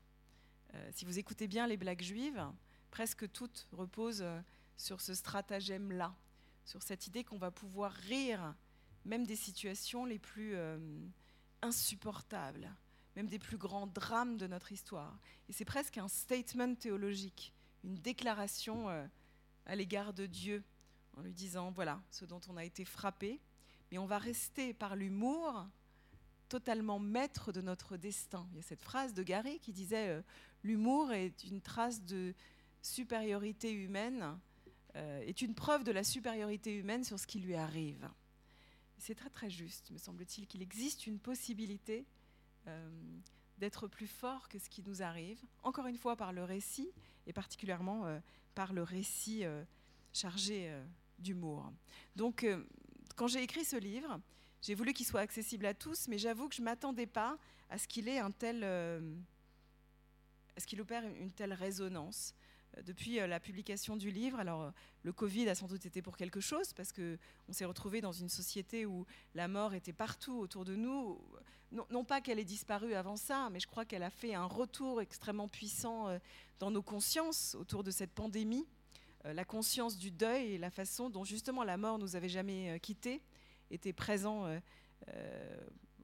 Euh, 0.73 0.89
si 0.93 1.05
vous 1.05 1.19
écoutez 1.19 1.47
bien 1.47 1.67
les 1.67 1.77
blagues 1.77 2.01
juives, 2.01 2.45
presque 2.91 3.31
toutes 3.31 3.67
reposent 3.71 4.25
sur 4.77 5.01
ce 5.01 5.13
stratagème-là, 5.13 6.15
sur 6.65 6.81
cette 6.83 7.07
idée 7.07 7.23
qu'on 7.23 7.37
va 7.37 7.51
pouvoir 7.51 7.91
rire 7.91 8.55
même 9.05 9.25
des 9.25 9.35
situations 9.35 10.05
les 10.05 10.19
plus 10.19 10.55
insupportables, 11.61 12.69
même 13.15 13.27
des 13.27 13.39
plus 13.39 13.57
grands 13.57 13.87
drames 13.87 14.37
de 14.37 14.47
notre 14.47 14.71
histoire. 14.71 15.17
Et 15.47 15.53
c'est 15.53 15.65
presque 15.65 15.97
un 15.97 16.07
statement 16.07 16.75
théologique 16.75 17.53
une 17.83 17.95
déclaration 17.95 18.89
euh, 18.89 19.05
à 19.65 19.75
l'égard 19.75 20.13
de 20.13 20.25
Dieu 20.25 20.63
en 21.15 21.21
lui 21.21 21.33
disant 21.33 21.71
voilà 21.71 22.01
ce 22.11 22.25
dont 22.25 22.41
on 22.49 22.57
a 22.57 22.65
été 22.65 22.85
frappé, 22.85 23.39
mais 23.91 23.97
on 23.97 24.05
va 24.05 24.17
rester 24.17 24.73
par 24.73 24.95
l'humour 24.95 25.65
totalement 26.49 26.99
maître 26.99 27.51
de 27.51 27.61
notre 27.61 27.97
destin. 27.97 28.47
Il 28.51 28.57
y 28.57 28.59
a 28.59 28.63
cette 28.63 28.81
phrase 28.81 29.13
de 29.13 29.23
Gary 29.23 29.59
qui 29.59 29.73
disait 29.73 30.09
euh, 30.09 30.21
l'humour 30.63 31.11
est 31.11 31.43
une 31.43 31.61
trace 31.61 32.03
de 32.03 32.33
supériorité 32.81 33.71
humaine, 33.71 34.37
euh, 34.95 35.21
est 35.21 35.41
une 35.41 35.55
preuve 35.55 35.83
de 35.83 35.91
la 35.91 36.03
supériorité 36.03 36.73
humaine 36.73 37.03
sur 37.03 37.19
ce 37.19 37.27
qui 37.27 37.39
lui 37.39 37.55
arrive. 37.55 38.09
C'est 38.97 39.15
très 39.15 39.29
très 39.29 39.49
juste, 39.49 39.91
me 39.91 39.97
semble-t-il, 39.97 40.47
qu'il 40.47 40.61
existe 40.61 41.05
une 41.05 41.19
possibilité 41.19 42.05
d'être 43.57 43.87
plus 43.87 44.07
fort 44.07 44.49
que 44.49 44.59
ce 44.59 44.69
qui 44.69 44.83
nous 44.83 45.01
arrive, 45.01 45.41
encore 45.63 45.87
une 45.87 45.97
fois 45.97 46.15
par 46.15 46.33
le 46.33 46.43
récit, 46.43 46.91
et 47.27 47.33
particulièrement 47.33 48.05
euh, 48.05 48.19
par 48.55 48.73
le 48.73 48.83
récit 48.83 49.43
euh, 49.43 49.63
chargé 50.13 50.69
euh, 50.69 50.83
d'humour. 51.19 51.71
Donc, 52.15 52.45
quand 53.15 53.27
j'ai 53.27 53.41
écrit 53.41 53.65
ce 53.65 53.75
livre, 53.75 54.19
j'ai 54.61 54.75
voulu 54.75 54.93
qu'il 54.93 55.05
soit 55.05 55.21
accessible 55.21 55.65
à 55.65 55.73
tous, 55.73 56.07
mais 56.07 56.17
j'avoue 56.17 56.49
que 56.49 56.55
je 56.55 56.61
ne 56.61 56.65
m'attendais 56.65 57.05
pas 57.05 57.37
à 57.69 57.77
ce 57.77 57.87
qu'il 57.87 58.07
ait 58.07 58.19
qu'il 60.65 60.81
opère 60.81 61.03
une 61.03 61.31
telle 61.31 61.53
résonance 61.53 62.33
depuis 62.85 63.15
la 63.15 63.39
publication 63.39 63.95
du 63.95 64.11
livre. 64.11 64.39
Alors, 64.39 64.71
le 65.03 65.13
Covid 65.13 65.49
a 65.49 65.55
sans 65.55 65.67
doute 65.67 65.85
été 65.85 66.01
pour 66.01 66.17
quelque 66.17 66.39
chose, 66.39 66.73
parce 66.73 66.91
qu'on 66.91 67.53
s'est 67.53 67.65
retrouvé 67.65 68.01
dans 68.01 68.11
une 68.11 68.29
société 68.29 68.85
où 68.85 69.05
la 69.35 69.47
mort 69.47 69.73
était 69.73 69.93
partout 69.93 70.37
autour 70.37 70.65
de 70.65 70.75
nous. 70.75 71.19
Non, 71.71 72.05
pas 72.05 72.21
qu'elle 72.21 72.39
ait 72.39 72.45
disparu 72.45 72.93
avant 72.93 73.17
ça, 73.17 73.49
mais 73.51 73.59
je 73.59 73.67
crois 73.67 73.83
qu'elle 73.83 74.03
a 74.03 74.09
fait 74.09 74.33
un 74.33 74.45
retour 74.45 75.01
extrêmement 75.01 75.49
puissant 75.49 76.07
euh, 76.07 76.17
dans 76.59 76.71
nos 76.71 76.81
consciences 76.81 77.55
autour 77.55 77.83
de 77.83 77.91
cette 77.91 78.11
pandémie. 78.11 78.65
Euh, 79.25 79.33
la 79.33 79.43
conscience 79.43 79.97
du 79.97 80.09
deuil 80.09 80.53
et 80.53 80.57
la 80.57 80.69
façon 80.69 81.09
dont 81.09 81.25
justement 81.25 81.65
la 81.65 81.75
mort 81.75 81.99
nous 81.99 82.15
avait 82.15 82.29
jamais 82.29 82.71
euh, 82.71 82.77
quittés 82.79 83.21
était 83.71 83.93
présent 83.93 84.47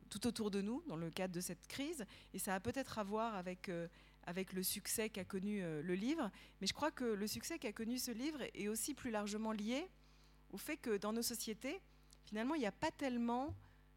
tout 0.09 0.27
autour 0.27 0.51
de 0.51 0.61
nous 0.61 0.83
dans 0.87 0.95
le 0.95 1.09
cadre 1.09 1.33
de 1.33 1.41
cette 1.41 1.67
crise. 1.67 2.05
Et 2.33 2.39
ça 2.39 2.55
a 2.55 2.59
peut-être 2.59 2.99
à 2.99 3.03
voir 3.03 3.35
avec 3.35 3.69
avec 4.25 4.53
le 4.53 4.63
succès 4.63 5.09
qu'a 5.09 5.25
connu 5.25 5.61
euh, 5.61 5.81
le 5.81 5.95
livre. 5.95 6.29
Mais 6.61 6.67
je 6.67 6.73
crois 6.73 6.91
que 6.91 7.03
le 7.03 7.27
succès 7.27 7.59
qu'a 7.59 7.73
connu 7.73 7.97
ce 7.97 8.11
livre 8.11 8.39
est 8.53 8.67
aussi 8.67 8.93
plus 8.93 9.11
largement 9.11 9.51
lié 9.51 9.87
au 10.51 10.57
fait 10.57 10.77
que 10.77 10.97
dans 10.97 11.13
nos 11.13 11.21
sociétés, 11.21 11.81
finalement, 12.25 12.55
il 12.55 12.59
n'y 12.59 12.67
a 12.67 12.71
pas 12.71 12.91
tellement 12.91 13.55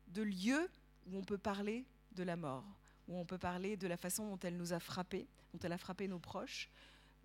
de 0.08 0.22
lieux 0.22 0.70
où 1.06 1.18
on 1.18 1.22
peut 1.22 1.38
parler 1.38 1.84
de 2.12 2.22
la 2.22 2.36
mort, 2.36 2.64
où 3.08 3.18
on 3.18 3.24
peut 3.24 3.38
parler 3.38 3.76
de 3.76 3.86
la 3.86 3.96
façon 3.96 4.28
dont 4.30 4.38
elle 4.42 4.56
nous 4.56 4.72
a 4.72 4.80
frappés, 4.80 5.28
dont 5.52 5.60
elle 5.62 5.72
a 5.72 5.78
frappé 5.78 6.08
nos 6.08 6.18
proches. 6.18 6.70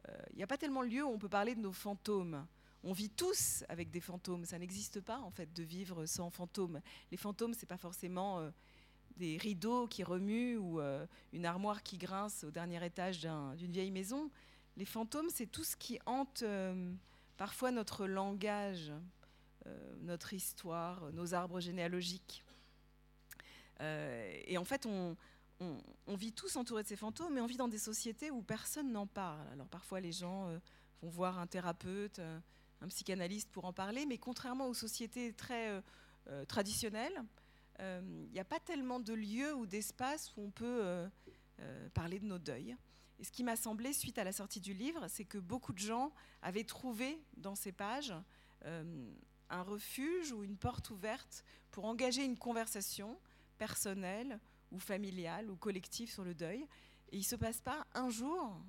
Euh, 0.10 0.18
il 0.32 0.38
n'y 0.38 0.44
a 0.44 0.48
pas 0.48 0.58
tellement 0.58 0.84
de 0.84 0.90
lieux 0.90 1.04
où 1.04 1.10
on 1.10 1.20
peut 1.20 1.30
parler 1.30 1.56
de 1.56 1.62
nos 1.62 1.72
fantômes. 1.72 2.46
On 2.84 2.94
vit 2.94 3.10
tous 3.10 3.64
avec 3.70 3.92
des 3.92 4.00
fantômes. 4.00 4.46
Ça 4.46 4.58
n'existe 4.58 5.02
pas, 5.02 5.20
en 5.20 5.30
fait, 5.30 5.54
de 5.54 5.64
vivre 5.64 6.06
sans 6.06 6.30
fantômes. 6.30 6.82
Les 7.12 7.18
fantômes, 7.18 7.54
c'est 7.54 7.68
pas 7.68 7.78
forcément 7.78 8.40
euh, 8.40 8.50
des 9.18 9.38
rideaux 9.38 9.88
qui 9.88 10.04
remuent 10.04 10.58
ou 10.58 10.80
euh, 10.80 11.06
une 11.32 11.46
armoire 11.46 11.84
qui 11.84 11.98
grince 11.98 12.44
au 12.44 12.50
dernier 12.50 12.84
étage 12.84 13.20
d'une 13.20 13.72
vieille 13.72 13.92
maison. 13.92 14.32
Les 14.78 14.86
fantômes, 14.86 15.30
c'est 15.30 15.46
tout 15.46 15.64
ce 15.64 15.76
qui 15.76 16.00
hante 16.08 16.42
euh, 16.42 16.92
parfois 17.38 17.72
notre 17.72 18.08
langage, 18.08 18.92
notre 20.00 20.34
histoire, 20.34 21.14
nos 21.14 21.36
arbres 21.36 21.60
généalogiques. 21.60 22.44
et 23.80 24.58
en 24.58 24.64
fait, 24.64 24.88
on, 24.88 25.16
vit 26.08 26.34
tous 26.34 26.56
entourés 26.56 26.82
de 26.82 26.88
ces 26.88 26.96
fantômes, 26.96 27.36
mais 27.36 27.42
on 27.42 27.46
vit 27.46 27.58
dans 27.58 27.68
des 27.68 27.78
sociétés 27.78 28.32
où 28.32 28.42
personne 28.42 28.92
n'en 28.92 29.06
parle. 29.06 29.48
Alors 29.52 29.68
parfois, 29.68 30.00
les 30.00 30.12
gens 30.12 30.50
vont 31.04 31.10
voir 31.10 31.38
un 31.38 31.46
thérapeute, 31.46 32.20
un 32.82 32.88
psychanalyste 32.88 33.50
pour 33.52 33.66
en 33.66 33.74
parler, 33.74 34.06
mais 34.06 34.18
contrairement 34.18 34.68
aux 34.68 34.74
sociétés 34.74 35.34
très 35.34 35.82
traditionnelles, 36.48 37.24
il 37.82 37.86
euh, 37.86 38.02
n'y 38.32 38.40
a 38.40 38.46
pas 38.46 38.60
tellement 38.60 39.00
de 39.00 39.14
lieux 39.14 39.56
ou 39.56 39.66
d'espaces 39.66 40.32
où 40.38 40.42
on 40.44 40.52
peut 40.52 40.82
euh, 40.84 41.08
euh, 41.62 41.90
parler 41.96 42.20
de 42.20 42.26
nos 42.26 42.38
deuils. 42.38 42.78
Et 43.20 43.24
ce 43.24 43.32
qui 43.32 43.44
m'a 43.44 43.56
semblé, 43.56 43.92
suite 43.92 44.20
à 44.20 44.24
la 44.24 44.32
sortie 44.32 44.60
du 44.60 44.76
livre, 44.76 45.08
c'est 45.08 45.26
que 45.26 45.40
beaucoup 45.40 45.74
de 45.74 45.80
gens 45.80 46.12
avaient 46.44 46.64
trouvé 46.64 47.20
dans 47.38 47.56
ces 47.56 47.72
pages 47.72 48.14
un 48.64 49.64
refuge 49.64 50.32
ou 50.32 50.44
une 50.44 50.56
porte 50.56 50.92
ouverte 50.92 51.44
pour 51.72 51.86
engager 51.86 52.24
une 52.24 52.38
conversation 52.38 53.20
personnelle 53.58 54.40
ou 54.72 54.80
familiale 54.80 55.50
ou 55.50 55.56
collective 55.56 56.12
sur 56.12 56.24
le 56.24 56.36
deuil. 56.36 56.62
Et 57.12 57.18
il 57.18 57.20
ne 57.20 57.26
se 57.26 57.36
passe 57.36 57.62
pas 57.62 57.86
un 57.94 58.10
jour, 58.10 58.60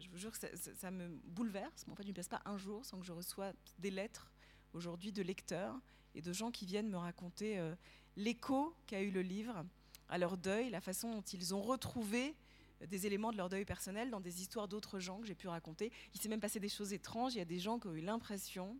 je 0.00 0.08
vous 0.10 0.16
jure 0.16 0.32
que 0.32 0.38
ça, 0.56 0.90
me 0.90 1.08
bouleverse, 1.24 1.84
mais 1.86 1.92
en 1.92 1.96
fait, 1.96 2.04
il 2.04 2.08
ne 2.08 2.14
passe 2.14 2.28
pas 2.28 2.42
un 2.44 2.56
jour 2.56 2.84
sans 2.84 2.98
que 2.98 3.06
je 3.06 3.12
reçois 3.12 3.52
des 3.78 3.90
lettres 3.90 4.32
aujourd'hui 4.72 5.12
de 5.12 5.22
lecteurs 5.22 5.74
et 6.14 6.22
de 6.22 6.32
gens 6.32 6.50
qui 6.50 6.66
viennent 6.66 6.88
me 6.88 6.96
raconter 6.96 7.60
l'écho 8.16 8.74
qu'a 8.86 9.00
eu 9.00 9.10
le 9.10 9.22
livre 9.22 9.64
à 10.08 10.18
leur 10.18 10.36
deuil, 10.36 10.70
la 10.70 10.80
façon 10.80 11.10
dont 11.10 11.22
ils 11.22 11.54
ont 11.54 11.62
retrouvé 11.62 12.34
des 12.86 13.06
éléments 13.06 13.32
de 13.32 13.36
leur 13.36 13.48
deuil 13.48 13.64
personnel 13.64 14.10
dans 14.10 14.20
des 14.20 14.40
histoires 14.40 14.68
d'autres 14.68 14.98
gens 14.98 15.20
que 15.20 15.26
j'ai 15.26 15.34
pu 15.34 15.48
raconter. 15.48 15.92
Il 16.14 16.20
s'est 16.20 16.28
même 16.28 16.40
passé 16.40 16.60
des 16.60 16.68
choses 16.68 16.92
étranges. 16.92 17.34
Il 17.34 17.38
y 17.38 17.42
a 17.42 17.46
des 17.46 17.58
gens 17.58 17.78
qui 17.78 17.88
ont 17.88 17.94
eu 17.94 18.00
l'impression 18.00 18.78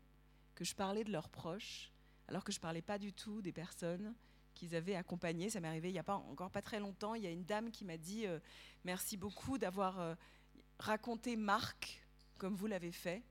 que 0.54 0.64
je 0.64 0.74
parlais 0.74 1.04
de 1.04 1.12
leurs 1.12 1.28
proches, 1.28 1.92
alors 2.28 2.44
que 2.44 2.52
je 2.52 2.58
ne 2.58 2.62
parlais 2.62 2.82
pas 2.82 2.98
du 2.98 3.12
tout 3.12 3.42
des 3.42 3.52
personnes 3.52 4.14
qu'ils 4.54 4.74
avaient 4.74 4.94
accompagnées. 4.94 5.50
Ça 5.50 5.60
m'est 5.60 5.68
arrivé 5.68 5.88
il 5.88 5.92
n'y 5.92 5.98
a 5.98 6.04
pas 6.04 6.16
encore 6.16 6.50
pas 6.50 6.62
très 6.62 6.80
longtemps. 6.80 7.14
Il 7.14 7.22
y 7.22 7.26
a 7.26 7.30
une 7.30 7.44
dame 7.44 7.70
qui 7.70 7.84
m'a 7.84 7.96
dit 7.96 8.26
euh, 8.26 8.38
merci 8.84 9.16
beaucoup 9.16 9.58
d'avoir 9.58 10.00
euh, 10.00 10.14
raconté 10.78 11.36
Marc 11.36 12.02
comme 12.38 12.54
vous 12.54 12.66
l'avez 12.66 12.92
fait 12.92 13.22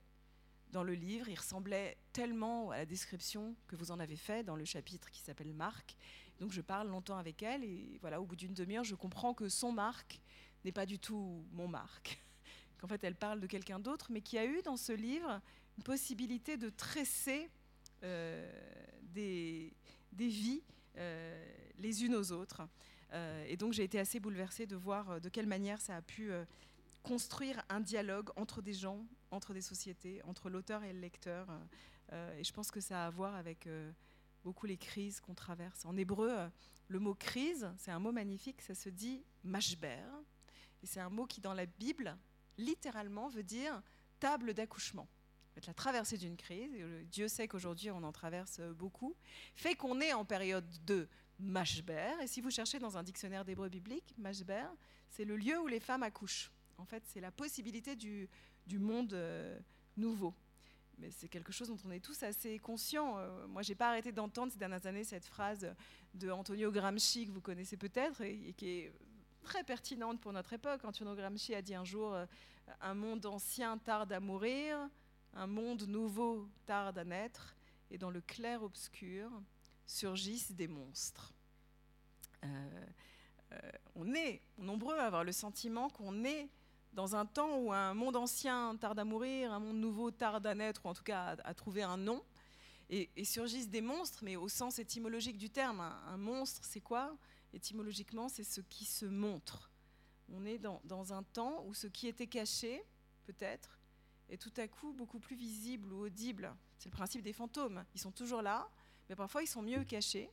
dans 0.71 0.83
le 0.83 0.93
livre. 0.93 1.29
Il 1.29 1.35
ressemblait 1.35 1.97
tellement 2.13 2.71
à 2.71 2.77
la 2.77 2.85
description 2.85 3.55
que 3.67 3.75
vous 3.75 3.91
en 3.91 3.99
avez 3.99 4.17
fait 4.17 4.43
dans 4.43 4.55
le 4.55 4.65
chapitre 4.65 5.09
qui 5.11 5.21
s'appelle 5.21 5.53
Marc. 5.53 5.95
Donc 6.39 6.51
je 6.51 6.61
parle 6.61 6.89
longtemps 6.89 7.17
avec 7.17 7.41
elle 7.41 7.63
et 7.63 7.97
voilà, 8.01 8.21
au 8.21 8.25
bout 8.25 8.35
d'une 8.35 8.53
demi-heure, 8.53 8.83
je 8.83 8.95
comprends 8.95 9.33
que 9.33 9.49
son 9.49 9.71
Marc 9.71 10.19
n'est 10.65 10.71
pas 10.71 10.85
du 10.85 10.99
tout 10.99 11.45
mon 11.51 11.67
Marc. 11.67 12.21
Qu'en 12.77 12.87
fait, 12.87 13.03
elle 13.03 13.15
parle 13.15 13.39
de 13.39 13.47
quelqu'un 13.47 13.79
d'autre, 13.79 14.07
mais 14.11 14.21
qui 14.21 14.37
a 14.37 14.45
eu 14.45 14.61
dans 14.61 14.77
ce 14.77 14.91
livre 14.91 15.41
une 15.77 15.83
possibilité 15.83 16.57
de 16.57 16.69
tresser 16.69 17.49
euh, 18.03 18.47
des, 19.01 19.73
des, 20.11 20.27
vies 20.27 20.61
euh, 20.97 21.43
les 21.79 22.03
unes 22.03 22.15
aux 22.15 22.31
autres. 22.31 22.61
Euh, 23.13 23.45
et 23.47 23.55
donc 23.55 23.73
j'ai 23.73 23.83
été 23.83 23.99
assez 23.99 24.19
bouleversée 24.19 24.67
de 24.67 24.75
voir 24.75 25.21
de 25.21 25.29
quelle 25.29 25.47
manière 25.47 25.81
ça 25.81 25.95
a 25.95 26.01
pu 26.01 26.29
construire 27.07 27.63
un 27.69 27.79
dialogue 27.79 28.29
entre 28.35 28.61
des 28.61 28.73
gens 28.73 29.05
entre 29.31 29.53
des 29.53 29.61
sociétés, 29.61 30.21
entre 30.23 30.49
l'auteur 30.49 30.83
et 30.83 30.93
le 30.93 30.99
lecteur. 30.99 31.47
et 32.37 32.43
je 32.43 32.53
pense 32.53 32.71
que 32.71 32.79
ça 32.79 33.03
a 33.03 33.07
à 33.07 33.09
voir 33.09 33.35
avec 33.35 33.67
beaucoup 34.43 34.65
les 34.65 34.77
crises 34.77 35.19
qu'on 35.19 35.33
traverse. 35.33 35.85
En 35.85 35.97
hébreu, 35.97 36.49
le 36.87 36.99
mot 36.99 37.13
crise, 37.13 37.69
c'est 37.77 37.91
un 37.91 37.99
mot 37.99 38.11
magnifique, 38.11 38.61
ça 38.61 38.75
se 38.75 38.89
dit 38.89 39.23
mashber. 39.43 40.03
Et 40.83 40.87
c'est 40.87 40.99
un 41.01 41.09
mot 41.09 41.25
qui, 41.25 41.41
dans 41.41 41.53
la 41.53 41.65
Bible, 41.65 42.17
littéralement 42.57 43.27
veut 43.27 43.43
dire 43.43 43.81
table 44.19 44.53
d'accouchement. 44.53 45.07
La 45.65 45.73
traversée 45.73 46.17
d'une 46.17 46.37
crise, 46.37 46.71
Dieu 47.11 47.27
sait 47.27 47.47
qu'aujourd'hui 47.47 47.89
on 47.89 48.03
en 48.03 48.11
traverse 48.11 48.61
beaucoup, 48.75 49.15
fait 49.55 49.75
qu'on 49.75 49.99
est 49.99 50.13
en 50.13 50.23
période 50.23 50.69
de 50.85 51.07
mashber. 51.39 52.13
Et 52.21 52.27
si 52.27 52.41
vous 52.41 52.51
cherchez 52.51 52.79
dans 52.79 52.97
un 52.97 53.03
dictionnaire 53.03 53.43
d'hébreu 53.43 53.67
biblique, 53.67 54.13
mashber, 54.17 54.67
c'est 55.09 55.25
le 55.25 55.35
lieu 55.35 55.59
où 55.59 55.67
les 55.67 55.79
femmes 55.79 56.03
accouchent. 56.03 56.51
En 56.77 56.85
fait, 56.85 57.03
c'est 57.07 57.21
la 57.21 57.31
possibilité 57.31 57.95
du, 57.95 58.29
monde 58.71 59.13
euh, 59.13 59.59
nouveau. 59.95 60.33
Mais 60.99 61.11
c'est 61.11 61.27
quelque 61.27 61.51
chose 61.51 61.67
dont 61.69 61.77
on 61.85 61.91
est 61.91 61.99
tous 61.99 62.21
assez 62.23 62.59
conscients. 62.59 63.17
Euh, 63.17 63.47
moi, 63.47 63.61
j'ai 63.61 63.75
pas 63.75 63.89
arrêté 63.89 64.11
d'entendre 64.11 64.51
ces 64.51 64.59
dernières 64.59 64.85
années 64.85 65.03
cette 65.03 65.25
phrase 65.25 65.73
de 66.13 66.29
Antonio 66.29 66.71
Gramsci 66.71 67.27
que 67.27 67.31
vous 67.31 67.41
connaissez 67.41 67.77
peut-être 67.77 68.21
et, 68.21 68.53
qui 68.57 68.69
est 68.69 68.93
très 69.43 69.63
pertinente 69.63 70.19
pour 70.19 70.33
notre 70.33 70.53
époque. 70.53 70.85
Antonio 70.85 71.15
Gramsci 71.15 71.55
a 71.55 71.61
dit 71.61 71.75
un 71.75 71.83
jour 71.85 72.13
euh, 72.13 72.25
un 72.81 72.93
monde 72.93 73.25
ancien 73.25 73.77
tarde 73.77 74.11
à 74.11 74.19
mourir, 74.19 74.77
un 75.33 75.47
monde 75.47 75.83
nouveau 75.87 76.47
tarde 76.65 76.97
à 76.97 77.05
naître, 77.05 77.55
et 77.89 77.97
dans 77.97 78.09
le 78.09 78.21
clair 78.21 78.61
obscur 78.61 79.31
surgissent 79.85 80.51
des 80.51 80.67
monstres. 80.67 81.33
on 83.95 84.13
est 84.13 84.41
nombreux 84.57 84.97
à 84.99 85.05
avoir 85.05 85.23
le 85.23 85.31
sentiment 85.31 85.89
qu'on 85.89 86.25
est 86.25 86.49
dans 86.97 87.15
un 87.15 87.27
temps 87.27 87.59
où 87.59 87.71
un 87.71 87.93
monde 87.93 88.15
ancien 88.15 88.75
tarde 88.75 88.97
à 88.97 89.05
mourir, 89.05 89.53
un 89.53 89.59
monde 89.59 89.77
nouveau 89.77 90.09
tarde 90.09 90.47
à 90.47 90.55
naître, 90.55 90.83
ou 90.83 90.89
en 90.89 90.95
tout 90.95 91.03
cas 91.03 91.37
à, 91.43 91.53
trouver 91.53 91.83
un 91.83 91.95
nom, 91.95 92.23
et, 92.89 93.23
surgissent 93.23 93.69
des 93.69 93.81
monstres, 93.81 94.23
mais 94.23 94.35
au 94.35 94.49
sens 94.49 94.79
étymologique 94.79 95.37
du 95.37 95.51
terme. 95.51 95.79
Un, 95.79 96.17
monstre, 96.17 96.65
c'est 96.65 96.81
quoi? 96.81 97.15
Étymologiquement, 97.53 98.29
c'est 98.29 98.43
ce 98.43 98.61
qui 98.61 98.83
se 98.83 99.05
montre. 99.05 99.69
On 100.33 100.43
est 100.43 100.57
dans, 100.57 101.13
un 101.13 101.21
temps 101.21 101.63
où 101.67 101.75
ce 101.75 101.85
qui 101.85 102.07
était 102.07 102.25
caché, 102.25 102.83
peut-être, 103.25 103.79
est 104.27 104.41
tout 104.41 104.53
à 104.57 104.67
coup 104.67 104.91
beaucoup 104.91 105.19
plus 105.19 105.35
visible 105.35 105.93
ou 105.93 106.05
audible. 106.05 106.51
C'est 106.79 106.89
le 106.89 106.95
principe 106.95 107.21
des 107.21 107.31
fantômes. 107.31 107.85
Ils 107.93 108.01
sont 108.01 108.11
toujours 108.11 108.41
là, 108.41 108.67
mais 109.07 109.15
parfois 109.15 109.43
ils 109.43 109.47
sont 109.47 109.61
mieux 109.61 109.83
cachés, 109.83 110.31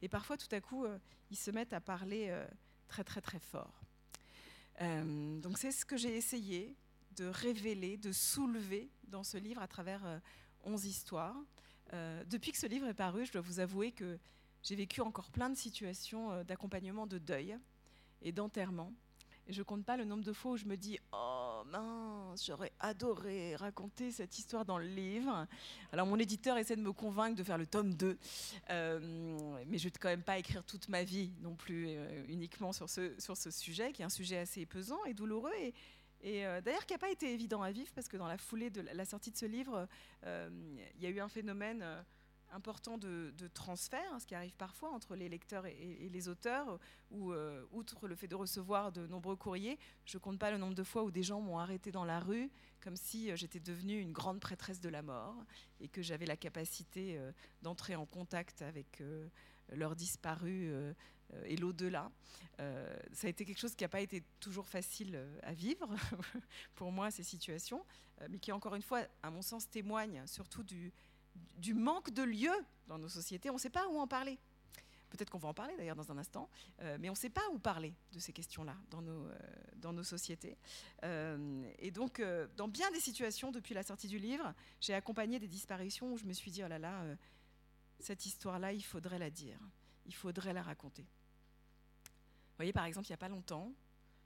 et 0.00 0.08
parfois 0.08 0.38
tout 0.38 0.48
à 0.52 0.62
coup, 0.62 0.86
euh, 0.86 0.98
ils 1.30 1.36
se 1.36 1.50
mettent 1.50 1.74
à 1.74 1.80
parler 1.82 2.28
euh, 2.30 2.48
très 2.88 3.04
très 3.04 3.20
très 3.20 3.38
fort. 3.38 3.85
Euh, 4.80 5.40
donc 5.40 5.58
c'est 5.58 5.72
ce 5.72 5.84
que 5.84 5.96
j'ai 5.96 6.16
essayé 6.16 6.76
de 7.16 7.26
révéler, 7.26 7.96
de 7.96 8.12
soulever 8.12 8.90
dans 9.08 9.22
ce 9.22 9.38
livre 9.38 9.62
à 9.62 9.68
travers 9.68 10.20
11 10.64 10.84
euh, 10.84 10.88
histoires. 10.88 11.36
Euh, 11.92 12.24
depuis 12.24 12.52
que 12.52 12.58
ce 12.58 12.66
livre 12.66 12.86
est 12.86 12.94
paru, 12.94 13.24
je 13.24 13.32
dois 13.32 13.40
vous 13.40 13.60
avouer 13.60 13.92
que 13.92 14.18
j'ai 14.62 14.74
vécu 14.74 15.00
encore 15.00 15.30
plein 15.30 15.48
de 15.48 15.56
situations 15.56 16.42
d'accompagnement 16.44 17.06
de 17.06 17.18
deuil 17.18 17.56
et 18.22 18.32
d'enterrement. 18.32 18.92
Et 19.48 19.52
je 19.52 19.62
compte 19.62 19.84
pas 19.84 19.96
le 19.96 20.04
nombre 20.04 20.24
de 20.24 20.32
fois 20.32 20.52
où 20.52 20.56
je 20.56 20.64
me 20.64 20.76
dis 20.76 20.98
Oh 21.12 21.62
mince, 21.66 22.44
j'aurais 22.44 22.72
adoré 22.80 23.54
raconter 23.54 24.10
cette 24.10 24.38
histoire 24.38 24.64
dans 24.64 24.78
le 24.78 24.86
livre. 24.86 25.46
Alors 25.92 26.06
mon 26.06 26.18
éditeur 26.18 26.58
essaie 26.58 26.74
de 26.74 26.80
me 26.80 26.92
convaincre 26.92 27.36
de 27.36 27.44
faire 27.44 27.58
le 27.58 27.66
tome 27.66 27.94
2, 27.94 28.18
euh, 28.70 28.98
mais 29.68 29.78
je 29.78 29.86
ne 29.86 29.92
vais 29.92 29.98
quand 30.00 30.08
même 30.08 30.24
pas 30.24 30.38
écrire 30.38 30.64
toute 30.64 30.88
ma 30.88 31.04
vie 31.04 31.30
non 31.42 31.54
plus 31.54 31.86
euh, 31.88 32.24
uniquement 32.28 32.72
sur 32.72 32.90
ce, 32.90 33.12
sur 33.20 33.36
ce 33.36 33.52
sujet, 33.52 33.92
qui 33.92 34.02
est 34.02 34.04
un 34.04 34.10
sujet 34.10 34.38
assez 34.38 34.66
pesant 34.66 35.04
et 35.04 35.14
douloureux. 35.14 35.52
Et, 36.22 36.44
euh, 36.44 36.60
d'ailleurs, 36.60 36.84
qui 36.84 36.94
n'a 36.94 36.98
pas 36.98 37.10
été 37.10 37.32
évident 37.32 37.62
à 37.62 37.70
vivre, 37.70 37.90
parce 37.94 38.08
que 38.08 38.16
dans 38.16 38.26
la 38.26 38.38
foulée 38.38 38.70
de 38.70 38.80
la 38.80 39.04
sortie 39.04 39.30
de 39.30 39.36
ce 39.36 39.46
livre, 39.46 39.86
il 40.24 41.00
y 41.00 41.06
a 41.06 41.10
eu 41.10 41.20
un 41.20 41.28
phénomène 41.28 41.84
important 42.52 42.98
de, 42.98 43.32
transfert, 43.54 44.12
hein, 44.12 44.18
ce 44.18 44.26
qui 44.26 44.34
arrive 44.34 44.54
parfois 44.56 44.90
entre 44.90 45.16
les 45.16 45.28
lecteurs 45.28 45.66
et, 45.66 46.08
les 46.10 46.28
auteurs, 46.28 46.78
ou 47.10 47.32
euh, 47.32 47.64
outre 47.72 48.08
le 48.08 48.14
fait 48.14 48.28
de 48.28 48.34
recevoir 48.34 48.92
de 48.92 49.06
nombreux 49.06 49.36
courriers, 49.36 49.78
je 50.04 50.18
compte 50.18 50.38
pas 50.38 50.50
le 50.50 50.58
nombre 50.58 50.74
de 50.74 50.82
fois 50.82 51.04
où 51.04 51.10
des 51.10 51.22
gens 51.22 51.40
m'ont 51.40 51.58
arrêté 51.58 51.92
dans 51.92 52.04
la 52.04 52.20
rue, 52.20 52.50
comme 52.80 52.96
si 52.96 53.30
euh, 53.30 53.36
j'étais 53.36 53.60
devenue 53.60 54.00
une 54.00 54.12
grande 54.12 54.40
prêtresse 54.40 54.80
de 54.80 54.88
la 54.88 55.02
mort, 55.02 55.36
et 55.80 55.88
que 55.88 56.02
j'avais 56.02 56.26
la 56.26 56.36
capacité 56.36 57.18
euh, 57.18 57.32
d'entrer 57.62 57.96
en 57.96 58.06
contact 58.06 58.62
avec 58.62 59.02
leurs 59.72 59.96
disparus 59.96 60.72
et 61.44 61.56
l'au-delà. 61.56 62.10
ça 62.58 63.26
a 63.26 63.30
été 63.30 63.44
quelque 63.44 63.58
chose 63.58 63.74
qui 63.74 63.82
n'a 63.82 63.88
pas 63.88 64.00
été 64.00 64.22
toujours 64.38 64.68
facile 64.68 65.20
à 65.42 65.52
vivre 65.52 65.88
pour 66.76 66.92
moi, 66.92 67.10
ces 67.10 67.24
situations, 67.24 67.84
mais 68.30 68.38
qui, 68.38 68.52
encore 68.52 68.76
une 68.76 68.82
fois, 68.82 69.02
à 69.24 69.30
mon 69.30 69.42
sens, 69.42 69.68
témoigne 69.68 70.24
surtout 70.26 70.62
du, 70.62 70.92
du 71.58 71.74
manque 71.74 72.10
de 72.10 72.22
lieux 72.22 72.64
dans 72.86 72.98
nos 72.98 73.08
sociétés. 73.08 73.50
On 73.50 73.54
ne 73.54 73.58
sait 73.58 73.70
pas 73.70 73.88
où 73.88 73.98
en 73.98 74.06
parler. 74.06 74.38
Peut-être 75.10 75.30
qu'on 75.30 75.38
va 75.38 75.48
en 75.48 75.54
parler 75.54 75.76
d'ailleurs 75.76 75.96
dans 75.96 76.10
un 76.10 76.18
instant, 76.18 76.50
euh, 76.82 76.96
mais 77.00 77.08
on 77.08 77.12
ne 77.12 77.18
sait 77.18 77.30
pas 77.30 77.48
où 77.52 77.58
parler 77.58 77.94
de 78.12 78.18
ces 78.18 78.32
questions-là 78.32 78.76
dans 78.90 79.02
nos, 79.02 79.26
euh, 79.26 79.38
dans 79.76 79.92
nos 79.92 80.02
sociétés. 80.02 80.58
Euh, 81.04 81.70
et 81.78 81.90
donc, 81.90 82.22
dans 82.56 82.68
bien 82.68 82.90
des 82.90 83.00
situations, 83.00 83.52
depuis 83.52 83.74
la 83.74 83.82
sortie 83.82 84.08
du 84.08 84.18
livre, 84.18 84.52
j'ai 84.80 84.94
accompagné 84.94 85.38
des 85.38 85.48
disparitions 85.48 86.12
où 86.12 86.18
je 86.18 86.24
me 86.24 86.32
suis 86.32 86.50
dit, 86.50 86.62
oh 86.64 86.68
là 86.68 86.78
là, 86.78 87.04
cette 88.00 88.26
histoire-là, 88.26 88.72
il 88.72 88.82
faudrait 88.82 89.18
la 89.18 89.30
dire, 89.30 89.58
il 90.06 90.14
faudrait 90.14 90.52
la 90.52 90.62
raconter. 90.62 91.02
Vous 91.02 92.58
voyez, 92.58 92.72
par 92.72 92.84
exemple, 92.84 93.06
il 93.06 93.10
n'y 93.10 93.14
a 93.14 93.18
pas 93.18 93.28
longtemps, 93.28 93.72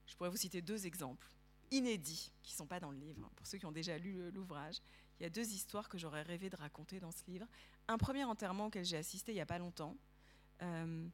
je 0.06 0.16
pourrais 0.16 0.30
vous 0.30 0.36
citer 0.36 0.62
deux 0.62 0.86
exemples 0.86 1.28
inédits 1.70 2.32
qui 2.42 2.54
ne 2.54 2.56
sont 2.56 2.66
pas 2.66 2.80
dans 2.80 2.90
le 2.90 2.98
livre, 2.98 3.30
pour 3.36 3.46
ceux 3.46 3.58
qui 3.58 3.66
ont 3.66 3.72
déjà 3.72 3.96
lu 3.96 4.30
l'ouvrage 4.32 4.80
il 5.20 5.24
y 5.24 5.26
a 5.26 5.30
deux 5.30 5.52
histoires 5.52 5.88
que 5.88 5.98
j'aurais 5.98 6.22
rêvé 6.22 6.48
de 6.48 6.56
raconter 6.56 6.98
dans 6.98 7.12
ce 7.12 7.22
livre. 7.28 7.46
Un 7.88 7.98
premier 7.98 8.24
enterrement 8.24 8.66
auquel 8.66 8.86
j'ai 8.86 8.96
assisté 8.96 9.32
il 9.32 9.34
n'y 9.34 9.42
a 9.42 9.46
pas 9.46 9.58
longtemps, 9.58 9.94
euh, 10.62 11.06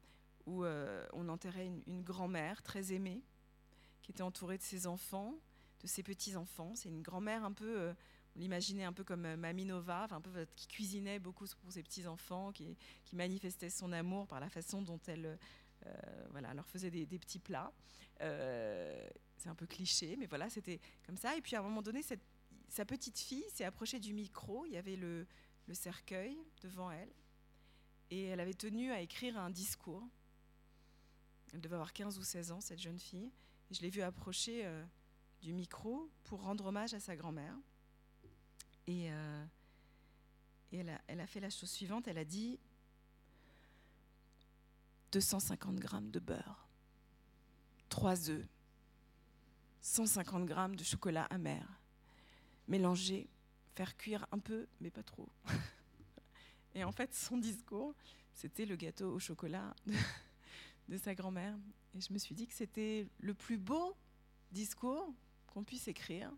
où 0.46 0.64
euh, 0.64 1.04
on 1.12 1.28
enterrait 1.28 1.66
une, 1.66 2.02
grand-mère 2.02 2.62
très 2.62 2.92
aimée, 2.92 3.20
qui 4.02 4.12
était 4.12 4.22
entourée 4.22 4.58
de 4.58 4.62
ses 4.62 4.86
enfants, 4.86 5.34
de 5.80 5.88
ses 5.88 6.04
petits-enfants. 6.04 6.72
C'est 6.76 6.88
une 6.88 7.02
grand-mère 7.02 7.44
un 7.44 7.50
peu, 7.50 7.80
euh, 7.80 7.94
on 8.36 8.38
l'imaginait 8.38 8.84
un 8.84 8.92
peu 8.92 9.02
comme 9.02 9.34
Mamie 9.34 9.64
Nova, 9.64 10.06
un 10.12 10.20
peu, 10.20 10.46
qui 10.54 10.68
cuisinait 10.68 11.18
beaucoup 11.18 11.46
pour 11.60 11.72
ses 11.72 11.82
petits-enfants, 11.82 12.52
qui, 12.52 12.76
manifestait 13.12 13.70
son 13.70 13.90
amour 13.90 14.28
par 14.28 14.38
la 14.38 14.48
façon 14.48 14.82
dont 14.82 15.00
elle 15.08 15.36
voilà, 16.30 16.54
leur 16.54 16.66
faisait 16.68 16.90
des 16.90 17.18
petits 17.18 17.38
plats. 17.40 17.72
c'est 18.20 19.48
un 19.48 19.54
peu 19.56 19.66
cliché, 19.66 20.16
mais 20.16 20.26
voilà, 20.26 20.48
c'était 20.48 20.80
comme 21.04 21.16
ça. 21.16 21.36
Et 21.36 21.40
puis 21.40 21.56
à 21.56 21.60
un 21.60 21.62
moment 21.62 21.82
donné, 21.82 22.02
cette 22.02 22.22
sa 22.68 22.84
petite 22.84 23.18
fille 23.18 23.44
s'est 23.52 23.64
approchée 23.64 24.00
du 24.00 24.12
micro, 24.12 24.66
il 24.66 24.72
y 24.72 24.76
avait 24.76 24.96
le, 24.96 25.26
cercueil 25.72 26.36
devant 26.62 26.90
elle, 26.90 27.12
et 28.10 28.24
elle 28.24 28.40
avait 28.40 28.54
tenu 28.54 28.92
à 28.92 29.00
écrire 29.00 29.38
un 29.38 29.50
discours. 29.50 30.06
Elle 31.52 31.60
devait 31.60 31.74
avoir 31.74 31.92
15 31.92 32.18
ou 32.18 32.22
16 32.22 32.52
ans, 32.52 32.60
cette 32.60 32.78
jeune 32.78 32.98
fille. 32.98 33.32
Et 33.70 33.74
je 33.74 33.82
l'ai 33.82 33.90
vue 33.90 34.02
approcher 34.02 34.64
euh, 34.64 34.84
du 35.42 35.52
micro 35.52 36.08
pour 36.24 36.42
rendre 36.42 36.66
hommage 36.66 36.94
à 36.94 37.00
sa 37.00 37.16
grand-mère. 37.16 37.56
Et, 38.86 39.10
euh, 39.10 39.44
elle, 40.72 40.90
a, 40.90 41.00
elle, 41.08 41.20
a, 41.20 41.26
fait 41.26 41.40
la 41.40 41.50
chose 41.50 41.70
suivante, 41.70 42.06
elle 42.06 42.18
a 42.18 42.24
dit 42.24 42.60
250 45.12 45.76
grammes 45.76 46.10
de 46.10 46.20
beurre, 46.20 46.68
3 47.88 48.30
œufs, 48.30 48.46
150 49.80 50.44
grammes 50.44 50.76
de 50.76 50.84
chocolat 50.84 51.24
amer, 51.24 51.66
mélanger, 52.68 53.28
faire 53.74 53.96
cuire 53.96 54.26
un 54.32 54.38
peu, 54.38 54.66
mais 54.80 54.90
pas 54.90 55.02
trop. 55.02 55.28
Et 56.74 56.84
en 56.84 56.92
fait, 56.92 57.14
son 57.14 57.38
discours, 57.38 57.94
c'était 58.32 58.66
le 58.66 58.76
gâteau 58.76 59.12
au 59.12 59.18
chocolat 59.18 59.74
de, 60.88 60.96
sa 60.98 61.14
grand-mère. 61.14 61.54
Et 61.94 62.00
je 62.00 62.12
me 62.12 62.18
suis 62.18 62.34
dit 62.34 62.46
que 62.46 62.54
c'était 62.54 63.06
le 63.20 63.34
plus 63.34 63.56
beau 63.56 63.96
discours 64.52 65.12
qu'on 65.46 65.64
puisse 65.64 65.88
écrire 65.88 66.30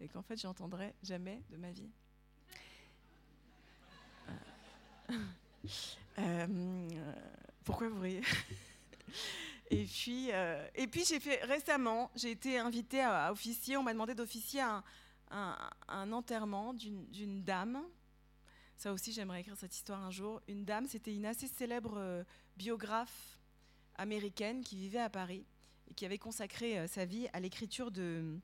et 0.00 0.08
qu'en 0.08 0.22
fait, 0.22 0.40
j'entendrai 0.40 0.94
jamais 1.02 1.42
de 1.50 1.56
ma 1.56 1.70
vie. 1.70 1.90
Euh, 5.10 5.14
euh, 6.18 7.12
pourquoi 7.64 7.88
vous 7.88 8.00
riez? 8.00 8.22
Et 9.70 9.84
puis, 9.84 10.28
euh, 10.32 10.68
et 10.74 10.86
puis 10.86 11.02
j'ai 11.04 11.18
fait 11.18 11.42
récemment, 11.44 12.10
j'ai 12.14 12.30
été 12.30 12.58
invitée 12.58 13.00
à 13.00 13.32
officier. 13.32 13.76
On 13.76 13.82
m'a 13.82 13.94
demandé 13.94 14.14
d'officier 14.14 14.60
un, 15.32 16.12
enterrement 16.12 16.74
d'une 16.74 17.42
dame. 17.42 17.82
Ça 18.76 18.92
aussi, 18.92 19.12
j'aimerais 19.12 19.40
écrire 19.40 19.56
cette 19.56 19.74
histoire 19.74 20.02
un 20.02 20.10
jour. 20.10 20.40
Une 20.48 20.64
dame, 20.64 20.86
c'était 20.86 21.14
une 21.14 21.26
assez 21.26 21.46
célèbre 21.46 21.94
euh, 21.96 22.24
biographe 22.56 23.38
américaine 23.96 24.62
qui 24.62 24.76
vivait 24.76 24.98
à 24.98 25.10
Paris 25.10 25.46
et 25.88 25.94
qui 25.94 26.04
avait 26.04 26.18
consacré 26.18 26.78
euh, 26.78 26.86
sa 26.86 27.04
vie 27.04 27.28
à 27.32 27.40
l'écriture 27.40 27.90
de, 27.90 28.40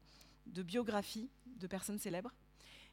biographies 0.47 1.29
de 1.47 1.67
personnes 1.67 1.99
célèbres. 1.99 2.33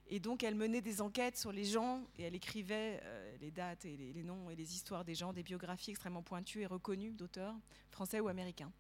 Et 0.08 0.20
donc, 0.20 0.44
elle 0.44 0.56
menait 0.56 0.82
des 0.82 1.02
enquêtes 1.02 1.38
sur 1.38 1.52
les 1.52 1.66
gens 1.66 2.04
et 2.18 2.24
elle 2.24 2.36
écrivait 2.36 3.00
euh, 3.04 3.38
les 3.42 3.52
dates 3.52 3.86
et 3.86 3.96
les, 3.98 4.24
noms 4.24 4.50
et 4.50 4.56
les 4.56 4.76
histoires 4.76 5.04
des 5.04 5.16
gens, 5.16 5.34
des 5.34 5.44
biographies 5.44 5.92
extrêmement 5.92 6.22
pointues 6.22 6.62
et 6.62 6.66
reconnues 6.68 7.12
d'auteurs 7.12 7.56
français 7.92 8.20
ou 8.20 8.28
américains. 8.28 8.72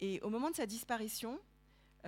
Et 0.00 0.20
au 0.22 0.30
moment 0.30 0.50
de 0.50 0.56
sa 0.56 0.66
disparition, 0.66 1.40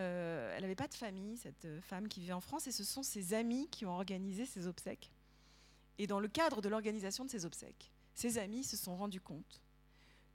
Euh, 0.01 0.55
elle 0.57 0.63
n'avait 0.63 0.75
pas 0.75 0.89
de 0.89 0.95
famille, 0.95 1.37
cette 1.37 1.67
euh, 1.67 1.81
femme 1.83 2.09
qui 2.09 2.21
vivait 2.21 2.33
en 2.33 2.41
France, 2.41 2.67
et 2.67 2.73
ce 2.73 2.85
sont 2.85 3.03
ses 3.03 3.35
amis 3.35 3.69
qui 3.69 3.85
ont 3.85 3.93
organisé 3.93 4.47
ses 4.47 4.67
obsèques. 4.67 5.13
Et 5.99 6.07
dans 6.07 6.21
le 6.21 6.29
cadre 6.29 6.63
de 6.63 6.71
l'organisation 6.71 7.27
de 7.27 7.31
ses 7.31 7.45
obsèques, 7.45 7.93
ses 8.15 8.39
amis 8.39 8.65
se 8.65 8.79
sont 8.79 8.97
rendus 8.97 9.21
compte 9.21 9.61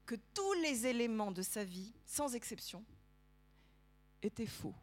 que 0.05 0.15
tous 0.35 0.53
les 0.61 0.85
éléments 0.85 1.31
de 1.31 1.41
sa 1.41 1.63
vie, 1.63 1.93
sans 2.05 2.35
exception, 2.35 2.85
étaient 4.21 4.45
faux. 4.45 4.75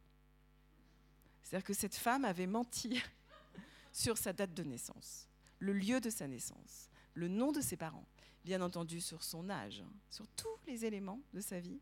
C'est-à-dire 1.43 1.67
que 1.67 1.75
cette 1.75 1.95
femme 1.95 2.25
avait 2.25 2.49
menti 2.49 3.01
sur 3.93 4.19
sa 4.19 4.33
date 4.33 4.53
de 4.53 4.65
naissance, 4.65 5.29
le 5.61 5.75
lieu 5.75 6.01
de 6.01 6.11
sa 6.11 6.27
naissance, 6.27 6.89
le 7.15 7.29
nom 7.29 7.53
de 7.53 7.61
ses 7.61 7.77
parents, 7.77 8.07
bien 8.45 8.61
entendu 8.63 9.01
sur 9.01 9.23
son 9.23 9.49
âge, 9.49 9.85
sur 10.11 10.27
tous 10.29 10.59
les 10.67 10.85
éléments 10.85 11.21
de 11.35 11.41
sa 11.41 11.61
vie. 11.61 11.79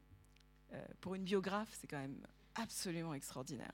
Euh, 0.72 0.84
pour 1.00 1.14
une 1.14 1.24
biographe, 1.24 1.74
c'est 1.80 1.86
quand 1.86 1.98
même 1.98 2.20
absolument 2.60 3.14
extraordinaire. 3.14 3.72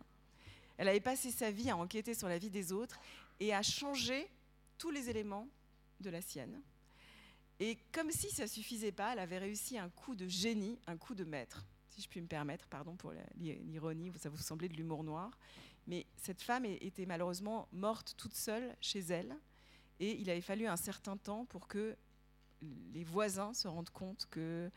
Elle 0.79 0.89
avait 0.89 1.01
passé 1.01 1.31
sa 1.31 1.51
vie 1.51 1.71
à 1.71 1.77
enquêter 1.77 2.15
sur 2.15 2.29
la 2.29 2.39
vie 2.39 2.51
des 2.51 2.73
autres 2.73 2.99
et 3.41 3.55
à 3.55 3.63
changer 3.63 4.29
tous 4.79 4.91
les 4.91 5.09
éléments 5.09 5.49
de 6.01 6.11
la 6.11 6.21
sienne. 6.21 6.61
Et 7.59 7.79
comme 7.93 8.11
si 8.11 8.31
ça 8.31 8.47
suffisait 8.47 8.93
pas, 8.93 9.15
elle 9.15 9.19
avait 9.19 9.39
réussi 9.39 9.79
un 9.79 9.89
coup 9.89 10.15
de 10.15 10.29
génie, 10.29 10.79
un 10.87 10.97
coup 10.97 11.15
de 11.15 11.25
maître, 11.25 11.65
si 11.89 12.03
je 12.03 12.09
puis 12.09 12.21
me 12.21 12.27
permettre, 12.27 12.67
pardon 12.67 12.95
pour 12.95 13.15
l'ironie, 13.39 14.13
ça 14.19 14.29
vous 14.29 14.37
semblait 14.37 14.69
de 14.69 14.75
l'humour 14.75 15.03
noir. 15.03 15.39
Mais 15.87 16.05
cette 16.17 16.43
femme 16.43 16.67
était 16.67 17.07
malheureusement 17.07 17.69
morte 17.73 18.15
toute 18.19 18.35
seule 18.35 18.77
chez 18.83 19.01
elle, 19.01 19.35
et 19.99 20.13
il 20.21 20.29
avait 20.29 20.43
fallu 20.43 20.67
un 20.67 20.77
certain 20.77 21.17
temps 21.17 21.47
pour 21.47 21.69
que 21.69 21.97
les 22.93 23.05
voisins 23.05 23.53
se 23.53 23.69
rendent 23.69 23.91
compte 23.91 24.27
euh, 24.37 24.69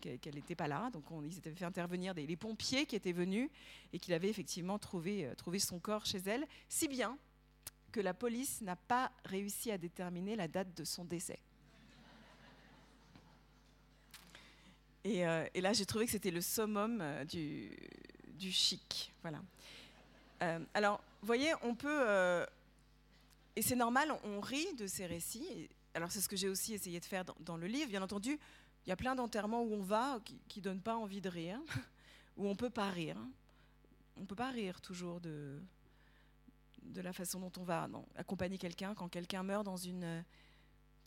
qu'elle 0.00 0.34
n'était 0.34 0.54
pas 0.54 0.68
là. 0.68 0.90
Donc 0.90 1.10
on, 1.10 1.22
ils 1.22 1.32
s'étaient 1.32 1.52
fait 1.52 1.64
intervenir 1.64 2.14
des, 2.14 2.26
les 2.26 2.36
pompiers 2.36 2.86
qui 2.86 2.96
étaient 2.96 3.12
venus 3.12 3.50
et 3.92 3.98
qu'il 3.98 4.14
avait 4.14 4.28
effectivement 4.28 4.78
trouvé, 4.78 5.26
euh, 5.26 5.34
trouvé 5.34 5.58
son 5.58 5.78
corps 5.78 6.06
chez 6.06 6.18
elle, 6.26 6.46
si 6.68 6.88
bien 6.88 7.16
que 7.92 8.00
la 8.00 8.14
police 8.14 8.60
n'a 8.60 8.76
pas 8.76 9.10
réussi 9.24 9.70
à 9.70 9.78
déterminer 9.78 10.36
la 10.36 10.48
date 10.48 10.74
de 10.76 10.84
son 10.84 11.04
décès. 11.04 11.38
Et, 15.04 15.26
euh, 15.26 15.46
là, 15.54 15.72
j'ai 15.72 15.86
trouvé 15.86 16.04
que 16.04 16.12
c'était 16.12 16.30
le 16.30 16.40
summum 16.40 17.02
du, 17.28 17.70
du, 18.34 18.52
chic. 18.52 19.12
Voilà. 19.22 19.40
alors, 20.74 21.00
vous 21.22 21.26
voyez, 21.26 21.52
on 21.62 21.74
peut... 21.74 22.44
et 23.56 23.62
c'est 23.62 23.76
normal, 23.76 24.12
on 24.24 24.40
rit 24.40 24.74
de 24.74 24.86
ces 24.86 25.06
récits 25.06 25.70
alors 25.98 26.12
c'est 26.12 26.20
ce 26.20 26.28
que 26.28 26.36
j'ai 26.36 26.48
aussi 26.48 26.74
essayé 26.74 27.00
de 27.00 27.04
faire 27.04 27.24
dans, 27.40 27.56
le 27.56 27.66
livre. 27.66 27.90
Bien 27.90 28.02
entendu, 28.02 28.38
il 28.86 28.88
y 28.88 28.92
a 28.92 28.96
plein 28.96 29.16
d'enterrements 29.16 29.64
où 29.64 29.74
on 29.74 29.82
va 29.82 30.20
qui 30.46 30.60
ne 30.60 30.62
donnent 30.62 30.80
pas 30.80 30.96
envie 30.96 31.20
de 31.20 31.28
rire, 31.28 31.58
où 32.36 32.46
on 32.46 32.50
ne 32.50 32.56
peut 32.56 32.70
pas 32.70 32.88
rire. 32.88 33.16
On 34.16 34.20
ne 34.20 34.26
peut 34.26 34.36
pas 34.36 34.50
rire 34.50 34.80
toujours 34.80 35.20
de, 35.20 35.60
de 36.84 37.00
la 37.00 37.12
façon 37.12 37.40
dont 37.40 37.50
on 37.58 37.64
va 37.64 37.88
accompagner 38.14 38.58
quelqu'un 38.58 38.94
quand 38.94 39.08
quelqu'un 39.08 39.42
meurt 39.42 39.64
dans 39.64 39.76
une 39.76 40.04
euh, 40.04 40.22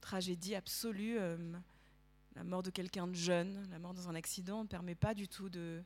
tragédie 0.01 0.55
absolue. 0.55 1.17
Euh, 1.17 1.37
la 2.35 2.43
mort 2.43 2.61
de 2.61 2.69
quelqu'un 2.69 3.07
de 3.07 3.15
jeune, 3.15 3.65
la 3.71 3.79
mort 3.79 3.93
dans 3.93 4.09
un 4.09 4.15
accident 4.15 4.63
ne 4.63 4.67
permet 4.67 4.95
pas 4.95 5.13
du 5.13 5.29
tout 5.29 5.47
de 5.49 5.81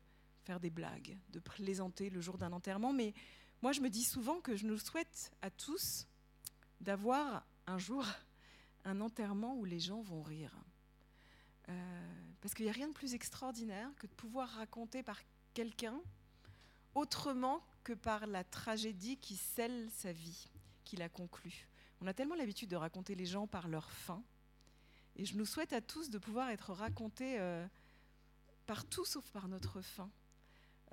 faire 0.46 0.60
des 0.60 0.72
blagues, 0.72 1.16
de 1.30 1.40
plaisanter 1.40 2.10
le 2.10 2.22
jour 2.22 2.40
d'un 2.40 2.54
enterrement. 2.54 2.92
Mais 2.92 3.14
moi, 3.62 3.72
je 3.72 3.82
me 3.82 3.90
dis 3.90 4.04
souvent 4.04 4.42
que 4.42 4.56
je 4.56 4.66
nous 4.66 4.80
souhaite 4.80 5.32
à 5.44 5.52
tous 5.52 6.08
d'avoir 6.82 7.46
un 7.68 7.78
jour 7.78 8.04
un 8.86 9.02
enterrement 9.02 9.56
où 9.56 9.66
les 9.66 9.80
gens 9.80 10.02
vont 10.02 10.22
rire. 10.22 10.56
Euh, 11.68 12.08
parce 12.42 12.54
qu'il 12.54 12.66
n'y 12.66 12.70
a 12.70 12.74
rien 12.74 12.88
de 12.88 12.94
plus 12.94 13.16
extraordinaire 13.16 13.90
que 13.98 14.08
de 14.08 14.14
pouvoir 14.14 14.50
raconter 14.50 15.02
par 15.02 15.20
quelqu'un 15.54 16.00
autrement 16.94 17.66
que 17.84 17.94
par 17.94 18.28
la 18.28 18.44
tragédie 18.44 19.18
qui 19.18 19.36
scelle 19.36 19.90
sa 19.90 20.12
vie, 20.12 20.48
qui 20.84 20.96
la 20.96 21.10
conclut. 21.10 21.68
On 22.02 22.08
a 22.08 22.14
tellement 22.14 22.36
l'habitude 22.36 22.70
de 22.70 22.76
raconter 22.76 23.16
les 23.16 23.26
gens 23.26 23.48
par 23.48 23.68
leur 23.68 23.92
fin. 23.92 24.24
Et 25.16 25.26
je 25.26 25.36
nous 25.36 25.46
souhaite 25.46 25.74
à 25.74 25.82
tous 25.82 26.10
de 26.10 26.18
pouvoir 26.20 26.50
être 26.50 26.72
racontés 26.72 27.40
euh, 27.40 27.66
par 28.68 28.86
tout 28.86 29.06
sauf 29.06 29.30
par 29.32 29.48
notre 29.48 29.82
fin. 29.82 30.10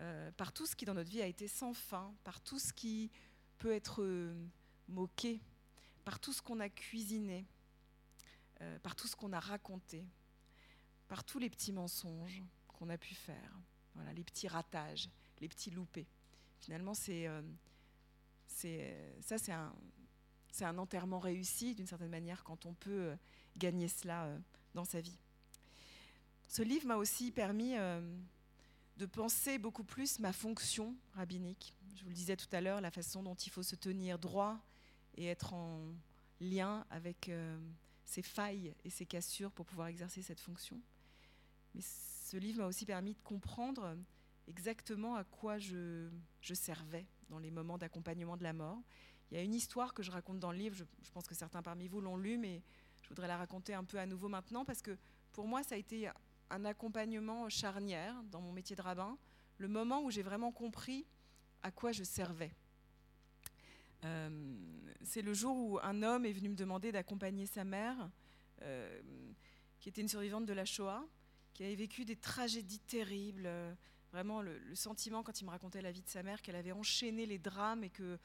Euh, 0.01 0.30
par 0.32 0.53
tout 0.53 0.64
ce 0.64 0.74
qui 0.74 0.86
dans 0.86 0.95
notre 0.95 1.11
vie 1.11 1.20
a 1.20 1.26
été 1.26 1.47
sans 1.49 1.74
fin, 1.74 2.14
par 2.24 2.40
tout 2.40 2.59
ce 2.59 2.72
qui 2.72 3.11
peut 3.59 3.72
être 3.72 4.03
moqué, 4.88 5.40
par 6.05 6.18
tout 6.18 6.32
ce 6.32 6.40
qu'on 6.40 6.61
a 6.61 6.68
cuisiné, 6.68 7.47
euh, 8.63 8.79
par 8.79 8.95
tout 8.95 9.09
ce 9.09 9.17
qu'on 9.17 9.33
a 9.33 9.41
raconté, 9.41 10.05
par 11.09 11.25
tous 11.25 11.39
les 11.41 11.51
petits 11.51 11.73
mensonges 11.73 12.43
qu'on 12.69 12.89
a 12.91 12.97
pu 12.97 13.15
faire, 13.15 13.59
voilà, 13.95 14.13
les 14.13 14.23
petits 14.23 14.47
ratages, 14.47 15.11
les 15.41 15.49
petits 15.49 15.71
loupés. 15.71 16.07
Finalement, 16.61 16.95
c'est, 16.95 17.27
euh, 17.27 17.43
ça, 19.21 19.37
c'est 19.39 19.53
un, 20.65 20.79
enterrement 20.79 21.19
réussi 21.19 21.75
d'une 21.75 21.89
certaine 21.89 22.11
manière 22.11 22.45
quand 22.45 22.67
on 22.67 22.75
peut 22.75 22.91
euh, 22.91 23.17
gagner 23.57 23.89
cela 23.89 24.29
dans 24.75 24.85
sa 24.85 25.01
vie. 25.01 25.19
Ce 26.47 26.63
livre 26.63 26.87
m'a 26.87 26.97
aussi 26.97 27.33
permis 27.33 27.75
de 28.97 29.07
penser 29.07 29.59
beaucoup 29.59 29.85
plus 29.85 30.19
ma 30.19 30.33
fonction 30.33 30.95
rabbinique. 31.15 31.75
Je 31.97 32.03
vous 32.03 32.11
le 32.11 32.15
disais 32.15 32.37
tout 32.37 32.49
à 32.53 32.61
l'heure, 32.61 32.81
la 32.81 32.91
façon 32.91 33.23
dont 33.23 33.35
il 33.35 33.51
faut 33.51 33.63
se 33.63 33.75
tenir 33.75 34.19
droit 34.19 34.61
et 35.17 35.27
être 35.27 35.55
en 35.55 35.81
lien 36.41 36.87
avec 36.91 37.31
ses 38.13 38.23
failles 38.23 38.75
et 38.85 38.91
ses 38.91 39.07
cassures 39.07 39.51
pour 39.51 39.65
pouvoir 39.65 39.89
exercer 39.89 40.21
cette 40.21 40.41
fonction. 40.41 40.79
Mais 41.75 41.81
ce 41.81 42.37
livre 42.37 42.59
m'a 42.59 42.67
aussi 42.67 42.85
permis 42.85 43.15
de 43.15 43.21
comprendre 43.23 43.97
exactement 44.47 45.15
à 45.17 45.25
quoi 45.25 45.59
je, 45.59 46.11
servais 46.43 47.07
dans 47.31 47.39
les 47.39 47.51
moments 47.51 47.79
d'accompagnement 47.79 48.37
de 48.37 48.43
la 48.43 48.53
mort. 48.53 48.79
Il 49.31 49.39
y 49.39 49.41
a 49.41 49.43
une 49.43 49.55
histoire 49.55 49.95
que 49.95 50.03
je 50.03 50.11
raconte 50.11 50.39
dans 50.39 50.53
le 50.53 50.59
livre, 50.59 50.77
je, 50.77 51.11
pense 51.13 51.27
que 51.27 51.35
certains 51.35 51.63
parmi 51.63 51.89
vous 51.89 52.03
l'ont 52.03 52.19
lu, 52.19 52.37
mais 52.37 52.63
je 53.01 53.09
voudrais 53.09 53.29
la 53.29 53.39
raconter 53.39 53.73
un 53.73 53.85
peu 53.85 53.99
à 53.99 54.05
nouveau 54.05 54.29
maintenant 54.29 54.67
parce 54.67 54.83
que 54.83 54.99
pour 55.33 55.47
moi, 55.47 55.63
ça 55.63 55.77
a 55.77 55.79
été 55.79 56.11
un 56.51 56.65
accompagnement 56.67 57.49
charnière 57.49 58.23
dans 58.25 58.43
mon 58.43 58.53
métier 58.53 58.77
de 58.77 58.83
rabbin, 58.83 59.17
le 59.57 59.69
moment 59.69 60.03
où 60.03 60.11
j'ai 60.11 60.23
vraiment 60.23 60.53
compris 60.53 61.07
à 61.63 61.71
quoi 61.71 61.93
je 61.93 62.05
servais. 62.05 62.55
Euh, 64.05 64.57
c'est 65.03 65.22
le 65.22 65.34
jour 65.34 65.57
où 65.57 65.78
un 65.82 66.03
homme 66.03 66.26
est 66.26 66.32
venu 66.32 66.48
me 66.48 66.57
demander 66.57 66.92
d'accompagner 66.92 67.46
sa 67.46 67.64
mère, 67.64 68.11
euh, 68.62 69.00
qui 69.80 69.88
était 69.88 70.00
une 70.00 70.09
survivante 70.09 70.46
de 70.46 70.53
la 70.53 70.64
Shoah, 70.64 71.07
qui 71.55 71.64
avait 71.64 71.74
vécu 71.74 72.05
des 72.05 72.16
tragédies 72.16 72.80
terribles. 72.80 73.44
Euh, 73.46 73.74
vraiment, 74.12 74.42
le, 74.42 74.59
sentiment, 74.74 75.22
quand 75.22 75.40
il 75.40 75.44
me 75.44 75.50
racontait 75.50 75.82
la 75.82 75.92
vie 75.92 76.03
de 76.03 76.09
sa 76.09 76.22
mère, 76.22 76.42
qu'elle 76.42 76.57
avait 76.57 76.72
enchaîné 76.72 77.26
les 77.26 77.38
drames 77.38 77.84
et 77.84 77.90
que 77.90 78.18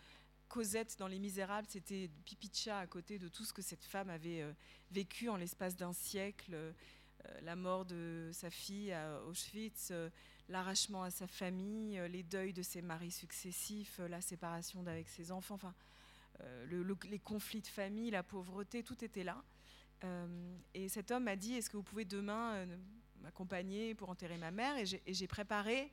Cosette 0.47 0.97
dans 0.97 1.07
Les 1.07 1.19
Misérables, 1.19 1.67
c'était 1.69 2.09
pipi 2.25 2.69
à 2.69 2.87
côté 2.87 3.19
de 3.19 3.27
tout 3.27 3.43
ce 3.43 3.51
que 3.51 3.61
cette 3.61 3.83
femme 3.83 4.09
avait 4.09 4.45
vécu 4.91 5.27
en 5.27 5.35
l'espace 5.35 5.75
d'un 5.75 5.91
siècle. 5.91 6.73
La 7.41 7.55
mort 7.55 7.85
de 7.85 8.29
sa 8.33 8.49
fille 8.49 8.91
à 8.91 9.21
Auschwitz, 9.23 9.91
l'arrachement 10.49 11.03
à 11.03 11.11
sa 11.11 11.27
famille, 11.27 12.01
les 12.09 12.23
deuils 12.23 12.53
de 12.53 12.61
ses 12.61 12.81
maris 12.81 13.11
successifs, 13.11 13.99
la 14.09 14.21
séparation 14.21 14.85
avec 14.85 15.07
ses 15.09 15.31
enfants. 15.31 15.55
Enfin, 15.55 15.73
euh, 16.41 16.93
les 17.09 17.19
conflits 17.19 17.61
de 17.61 17.67
famille, 17.67 18.11
la 18.11 18.23
pauvreté, 18.23 18.83
tout 18.83 19.03
était 19.03 19.23
là. 19.23 19.43
Euh, 20.03 20.57
et 20.73 20.89
cet 20.89 21.11
homme 21.11 21.23
m'a 21.23 21.35
dit, 21.35 21.55
est-ce 21.55 21.69
que 21.69 21.77
vous 21.77 21.83
pouvez 21.83 22.05
demain 22.05 22.55
euh, 22.55 22.77
m'accompagner 23.21 23.95
pour 23.95 24.09
enterrer 24.09 24.37
ma 24.37 24.51
mère? 24.51 24.77
Et 24.77 25.13
j'ai 25.13 25.27
préparé, 25.27 25.91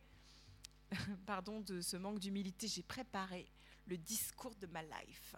pardon 1.26 1.60
de 1.60 1.80
ce 1.80 1.96
manque 1.96 2.18
d'humilité, 2.18 2.68
j'ai 2.68 2.82
préparé 2.82 3.46
le 3.86 3.96
discours 3.96 4.54
de 4.56 4.66
ma 4.66 4.82
life. 4.82 5.36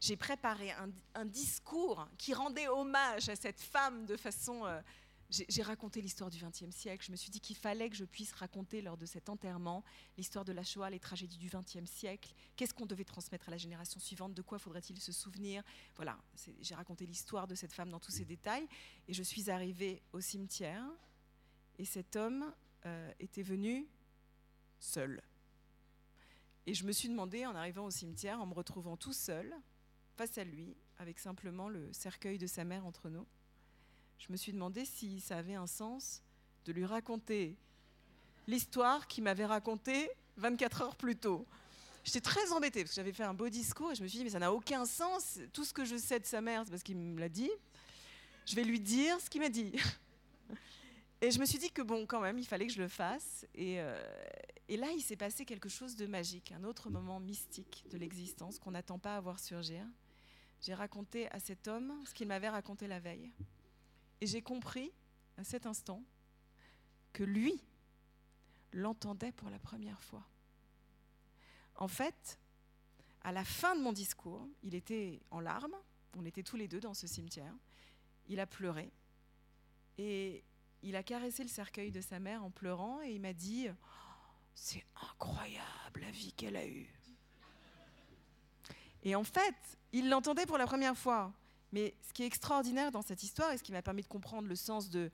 J'ai 0.00 0.16
préparé 0.16 0.72
un, 1.14 1.24
discours 1.24 2.08
qui 2.16 2.32
rendait 2.32 2.68
hommage 2.68 3.28
à 3.28 3.36
cette 3.36 3.60
femme 3.60 4.06
de 4.06 4.16
façon 4.16 4.62
j'ai 5.30 5.62
raconté 5.62 6.00
l'histoire 6.02 6.28
du 6.28 6.38
XXe 6.38 6.74
siècle. 6.74 7.04
Je 7.06 7.12
me 7.12 7.16
suis 7.16 7.30
dit 7.30 7.40
qu'il 7.40 7.56
fallait 7.56 7.88
que 7.88 7.96
je 7.96 8.04
puisse 8.04 8.32
raconter 8.32 8.82
lors 8.82 8.96
de 8.96 9.06
cet 9.06 9.28
enterrement 9.28 9.84
l'histoire 10.18 10.44
de 10.44 10.52
la 10.52 10.64
Shoah, 10.64 10.90
les 10.90 10.98
tragédies 10.98 11.38
du 11.38 11.48
XXe 11.48 11.88
siècle. 11.88 12.34
Qu'est-ce 12.56 12.74
qu'on 12.74 12.86
devait 12.86 13.04
transmettre 13.04 13.48
à 13.48 13.50
la 13.52 13.56
génération 13.56 14.00
suivante? 14.00 14.34
De 14.34 14.42
quoi 14.42 14.58
faudrait-il 14.58 15.00
se 15.00 15.12
souvenir? 15.12 15.62
Voilà, 15.94 16.18
j'ai 16.60 16.74
raconté 16.74 17.06
l'histoire 17.06 17.46
de 17.46 17.54
cette 17.54 17.72
femme 17.72 17.90
dans 17.90 18.00
tous 18.00 18.10
ses 18.10 18.24
détails. 18.24 18.66
Et 19.06 19.14
je 19.14 19.22
suis 19.22 19.50
arrivée 19.50 20.02
au 20.12 20.20
cimetière. 20.20 20.84
Et 21.78 21.84
cet 21.84 22.16
homme 22.16 22.52
euh, 22.86 23.12
était 23.20 23.42
venu 23.42 23.86
seul. 24.80 25.22
Et 26.66 26.74
je 26.74 26.84
me 26.84 26.92
suis 26.92 27.08
demandé, 27.08 27.46
en 27.46 27.54
arrivant 27.54 27.84
au 27.84 27.90
cimetière, 27.90 28.40
en 28.40 28.46
me 28.46 28.54
retrouvant 28.54 28.96
tout 28.96 29.12
seul, 29.12 29.54
face 30.16 30.38
à 30.38 30.44
lui, 30.44 30.76
avec 30.98 31.18
simplement 31.18 31.68
le 31.68 31.92
cercueil 31.92 32.36
de 32.36 32.46
sa 32.46 32.64
mère 32.64 32.84
entre 32.84 33.08
nous, 33.08 33.26
je 34.20 34.30
me 34.30 34.36
suis 34.36 34.52
demandé 34.52 34.84
si 34.84 35.18
ça 35.20 35.38
avait 35.38 35.54
un 35.54 35.66
sens 35.66 36.22
de 36.66 36.72
lui 36.72 36.84
raconter 36.84 37.56
l'histoire 38.46 39.06
qu'il 39.08 39.24
m'avait 39.24 39.46
racontée 39.46 40.10
24 40.36 40.82
heures 40.82 40.96
plus 40.96 41.16
tôt. 41.16 41.46
J'étais 42.04 42.20
très 42.20 42.52
embêtée 42.52 42.82
parce 42.82 42.90
que 42.90 42.96
j'avais 42.96 43.12
fait 43.12 43.24
un 43.24 43.34
beau 43.34 43.48
discours 43.48 43.92
et 43.92 43.94
je 43.94 44.02
me 44.02 44.08
suis 44.08 44.18
dit, 44.18 44.24
mais 44.24 44.30
ça 44.30 44.38
n'a 44.38 44.52
aucun 44.52 44.84
sens. 44.84 45.38
Tout 45.52 45.64
ce 45.64 45.72
que 45.72 45.84
je 45.84 45.96
sais 45.96 46.20
de 46.20 46.26
sa 46.26 46.40
mère, 46.40 46.62
c'est 46.64 46.70
parce 46.70 46.82
qu'il 46.82 46.96
me 46.96 47.18
l'a 47.18 47.28
dit. 47.28 47.50
Je 48.46 48.54
vais 48.54 48.64
lui 48.64 48.80
dire 48.80 49.18
ce 49.20 49.30
qu'il 49.30 49.40
m'a 49.40 49.48
dit. 49.48 49.72
Et 51.22 51.30
je 51.30 51.38
me 51.38 51.44
suis 51.44 51.58
dit 51.58 51.70
que 51.70 51.82
bon, 51.82 52.06
quand 52.06 52.20
même, 52.20 52.38
il 52.38 52.46
fallait 52.46 52.66
que 52.66 52.72
je 52.72 52.80
le 52.80 52.88
fasse. 52.88 53.46
Et, 53.54 53.80
euh, 53.80 54.02
et 54.68 54.78
là, 54.78 54.90
il 54.90 55.02
s'est 55.02 55.16
passé 55.16 55.44
quelque 55.44 55.68
chose 55.68 55.94
de 55.96 56.06
magique, 56.06 56.52
un 56.52 56.64
autre 56.64 56.88
moment 56.88 57.20
mystique 57.20 57.84
de 57.90 57.98
l'existence 57.98 58.58
qu'on 58.58 58.70
n'attend 58.70 58.98
pas 58.98 59.16
à 59.16 59.20
voir 59.20 59.38
surgir. 59.38 59.84
J'ai 60.62 60.72
raconté 60.72 61.30
à 61.30 61.38
cet 61.38 61.68
homme 61.68 61.92
ce 62.06 62.14
qu'il 62.14 62.28
m'avait 62.28 62.48
raconté 62.48 62.86
la 62.86 62.98
veille. 62.98 63.30
Et 64.20 64.26
j'ai 64.26 64.42
compris, 64.42 64.92
à 65.38 65.44
cet 65.44 65.66
instant, 65.66 66.02
que 67.12 67.24
lui 67.24 67.62
l'entendait 68.72 69.32
pour 69.32 69.50
la 69.50 69.58
première 69.58 70.02
fois. 70.02 70.24
En 71.76 71.88
fait, 71.88 72.38
à 73.22 73.32
la 73.32 73.44
fin 73.44 73.74
de 73.74 73.80
mon 73.80 73.92
discours, 73.92 74.46
il 74.62 74.74
était 74.74 75.20
en 75.30 75.40
larmes, 75.40 75.76
on 76.16 76.24
était 76.24 76.42
tous 76.42 76.56
les 76.56 76.68
deux 76.68 76.80
dans 76.80 76.94
ce 76.94 77.06
cimetière, 77.06 77.54
il 78.28 78.40
a 78.40 78.46
pleuré, 78.46 78.92
et 79.98 80.44
il 80.82 80.96
a 80.96 81.02
caressé 81.02 81.42
le 81.42 81.48
cercueil 81.48 81.90
de 81.90 82.00
sa 82.00 82.18
mère 82.18 82.44
en 82.44 82.50
pleurant, 82.50 83.00
et 83.02 83.12
il 83.12 83.20
m'a 83.20 83.32
dit, 83.32 83.68
c'est 84.54 84.84
incroyable 85.02 86.00
la 86.00 86.10
vie 86.10 86.32
qu'elle 86.32 86.56
a 86.56 86.66
eue. 86.66 86.92
Et 89.02 89.14
en 89.14 89.24
fait, 89.24 89.56
il 89.92 90.08
l'entendait 90.10 90.46
pour 90.46 90.58
la 90.58 90.66
première 90.66 90.96
fois. 90.96 91.32
Mais 91.72 91.94
ce 92.02 92.12
qui 92.12 92.22
est 92.22 92.26
extraordinaire 92.26 92.90
dans 92.90 93.02
cette 93.02 93.22
histoire, 93.22 93.52
et 93.52 93.58
ce 93.58 93.62
qui 93.62 93.72
m'a 93.72 93.82
permis 93.82 94.02
de 94.02 94.08
comprendre 94.08 94.48
le 94.48 94.56
sens 94.56 94.90
de, 94.90 95.10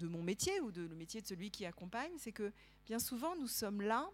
mon 0.00 0.22
métier 0.22 0.60
ou 0.60 0.70
de 0.70 0.82
le 0.82 0.94
métier 0.94 1.20
de 1.20 1.26
celui 1.26 1.50
qui 1.50 1.66
accompagne, 1.66 2.12
c'est 2.18 2.32
que 2.32 2.52
bien 2.86 2.98
souvent, 2.98 3.36
nous 3.36 3.48
sommes 3.48 3.82
là 3.82 4.08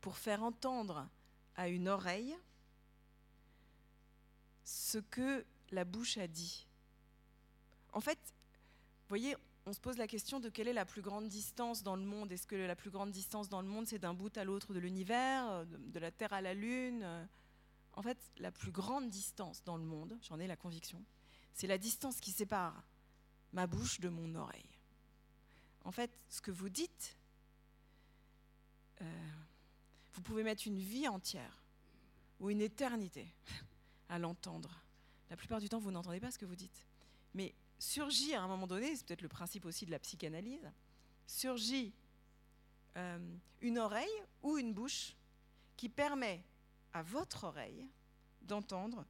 pour 0.00 0.16
faire 0.16 0.42
entendre 0.42 1.08
à 1.56 1.68
une 1.68 1.88
oreille 1.88 2.36
ce 4.64 4.98
que 4.98 5.44
la 5.70 5.84
bouche 5.84 6.16
a 6.16 6.26
dit. 6.26 6.66
En 7.92 8.00
fait, 8.00 8.18
vous 8.18 9.08
voyez, 9.08 9.36
on 9.66 9.72
se 9.72 9.80
pose 9.80 9.98
la 9.98 10.06
question 10.06 10.38
de 10.38 10.48
quelle 10.48 10.68
est 10.68 10.72
la 10.72 10.84
plus 10.84 11.02
grande 11.02 11.28
distance 11.28 11.82
dans 11.82 11.96
le 11.96 12.04
monde. 12.04 12.30
Est-ce 12.30 12.46
que 12.46 12.54
la 12.54 12.76
plus 12.76 12.90
grande 12.90 13.10
distance 13.10 13.48
dans 13.48 13.60
le 13.60 13.68
monde, 13.68 13.86
c'est 13.86 13.98
d'un 13.98 14.14
bout 14.14 14.36
à 14.38 14.44
l'autre 14.44 14.72
de 14.72 14.78
l'univers, 14.78 15.66
de, 15.66 15.76
de, 15.76 15.98
la 15.98 16.12
Terre 16.12 16.32
à 16.32 16.40
la 16.40 16.54
Lune 16.54 17.28
En 17.96 18.02
fait, 18.02 18.18
la 18.38 18.52
plus 18.52 18.70
grande 18.70 19.08
distance 19.08 19.64
dans 19.64 19.76
le 19.76 19.84
monde, 19.84 20.18
j'en 20.22 20.38
ai 20.38 20.46
la 20.46 20.56
conviction, 20.56 21.02
c'est 21.54 21.66
la 21.66 21.78
distance 21.78 22.20
qui 22.20 22.30
sépare 22.30 22.84
ma 23.52 23.66
bouche 23.66 24.00
de 24.00 24.10
mon 24.10 24.34
oreille. 24.34 24.78
En 25.84 25.92
fait, 25.92 26.10
ce 26.28 26.42
que 26.42 26.50
vous 26.50 26.68
dites, 26.68 27.16
euh, 29.00 29.30
vous 30.12 30.20
pouvez 30.20 30.42
mettre 30.42 30.66
une 30.66 30.78
vie 30.78 31.08
entière 31.08 31.62
ou 32.38 32.50
une 32.50 32.60
éternité 32.60 33.32
à 34.10 34.18
l'entendre. 34.18 34.82
La 35.30 35.36
plupart 35.36 35.60
du 35.60 35.68
temps, 35.68 35.78
vous 35.78 35.90
n'entendez 35.90 36.20
pas 36.20 36.30
ce 36.30 36.38
que 36.38 36.44
vous 36.44 36.56
dites. 36.56 36.86
Mais 37.34 37.54
surgit 37.78 38.34
à 38.34 38.42
un 38.42 38.48
moment 38.48 38.66
donné, 38.66 38.94
c'est 38.94 39.06
peut-être 39.06 39.22
le 39.22 39.28
principe 39.28 39.64
aussi 39.64 39.86
de 39.86 39.90
la 39.90 39.98
psychanalyse, 39.98 40.70
surgit 41.26 41.94
euh, 42.96 43.36
une 43.60 43.78
oreille 43.78 44.22
ou 44.42 44.58
une 44.58 44.74
bouche 44.74 45.14
qui 45.76 45.88
permet 45.88 46.42
à 46.92 47.02
votre 47.02 47.44
oreille 47.44 47.88
d'entendre 48.42 49.04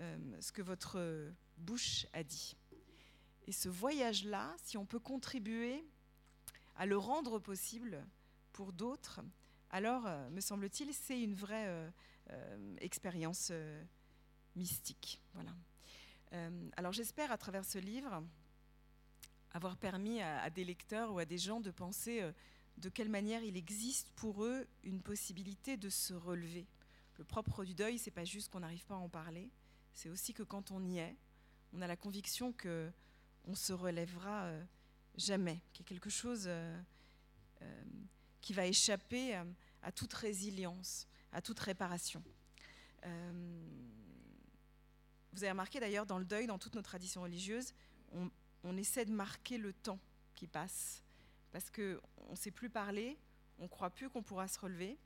euh, 0.00 0.18
ce 0.40 0.52
que 0.52 0.62
votre 0.62 1.32
bouche 1.56 2.06
a 2.12 2.22
dit. 2.22 2.56
Et 3.46 3.52
ce 3.52 3.68
voyage-là, 3.68 4.54
si 4.62 4.76
on 4.76 4.84
peut 4.84 4.98
contribuer 4.98 5.84
à 6.76 6.86
le 6.86 6.98
rendre 6.98 7.38
possible 7.38 8.04
pour 8.52 8.72
d'autres, 8.72 9.20
alors, 9.70 10.06
euh, 10.06 10.28
me 10.30 10.40
semble-t-il, 10.40 10.92
c'est 10.94 11.20
une 11.20 11.34
vraie 11.34 11.90
euh, 12.30 12.76
expérience 12.78 13.52
mystique. 14.54 15.20
Voilà. 15.34 15.54
Alors, 16.76 16.92
j'espère, 16.92 17.32
à 17.32 17.38
travers 17.38 17.64
ce 17.64 17.78
livre, 17.78 18.22
avoir 19.52 19.76
permis 19.76 20.20
à, 20.20 20.50
des 20.50 20.64
lecteurs 20.64 21.12
ou 21.12 21.18
à 21.18 21.24
des 21.24 21.38
gens 21.38 21.60
de 21.60 21.70
penser 21.70 22.22
de 22.76 22.88
quelle 22.90 23.08
manière 23.08 23.42
il 23.42 23.56
existe 23.56 24.10
pour 24.10 24.44
eux 24.44 24.66
une 24.82 25.00
possibilité 25.00 25.78
de 25.78 25.88
se 25.88 26.12
relever. 26.12 26.66
Le 27.18 27.24
propre 27.24 27.64
du 27.64 27.74
deuil, 27.74 27.98
c'est 27.98 28.10
pas 28.10 28.24
juste 28.24 28.50
qu'on 28.50 28.60
n'arrive 28.60 28.84
pas 28.84 28.94
à 28.94 28.98
en 28.98 29.08
parler, 29.08 29.50
c'est 29.92 30.10
aussi 30.10 30.34
que 30.34 30.42
quand 30.42 30.70
on 30.70 30.84
y 30.84 30.98
est, 30.98 31.16
on 31.72 31.80
a 31.80 31.86
la 31.86 31.96
conviction 31.96 32.52
que 32.52 32.92
on 33.46 33.54
se 33.54 33.72
relèvera 33.72 34.44
euh, 34.44 34.64
jamais, 35.16 35.62
qu'il 35.72 35.84
y 35.84 35.86
a 35.86 35.88
quelque 35.88 36.10
chose 36.10 36.44
euh, 36.46 36.82
euh, 37.62 37.82
qui 38.40 38.52
va 38.52 38.66
échapper 38.66 39.34
à, 39.82 39.92
toute 39.92 40.12
résilience, 40.12 41.06
à 41.32 41.40
toute 41.40 41.58
réparation. 41.60 42.22
Vous 45.32 45.44
avez 45.44 45.50
remarqué 45.50 45.78
d'ailleurs 45.78 46.06
dans 46.06 46.18
le 46.18 46.24
deuil, 46.24 46.46
dans 46.46 46.58
toutes 46.58 46.74
nos 46.74 46.82
traditions 46.82 47.22
religieuses, 47.22 47.72
on, 48.10 48.30
on 48.64 48.76
essaie 48.76 49.04
de 49.04 49.12
marquer 49.12 49.58
le 49.58 49.72
temps 49.72 50.00
qui 50.34 50.46
passe, 50.46 51.04
parce 51.52 51.70
qu'on 51.70 52.30
ne 52.30 52.36
sait 52.36 52.50
plus 52.50 52.70
parler, 52.70 53.16
on 53.58 53.64
ne 53.64 53.68
croit 53.68 53.90
plus 53.90 54.08
qu'on 54.10 54.22
pourra 54.22 54.48
se 54.48 54.58
relever, 54.58 54.98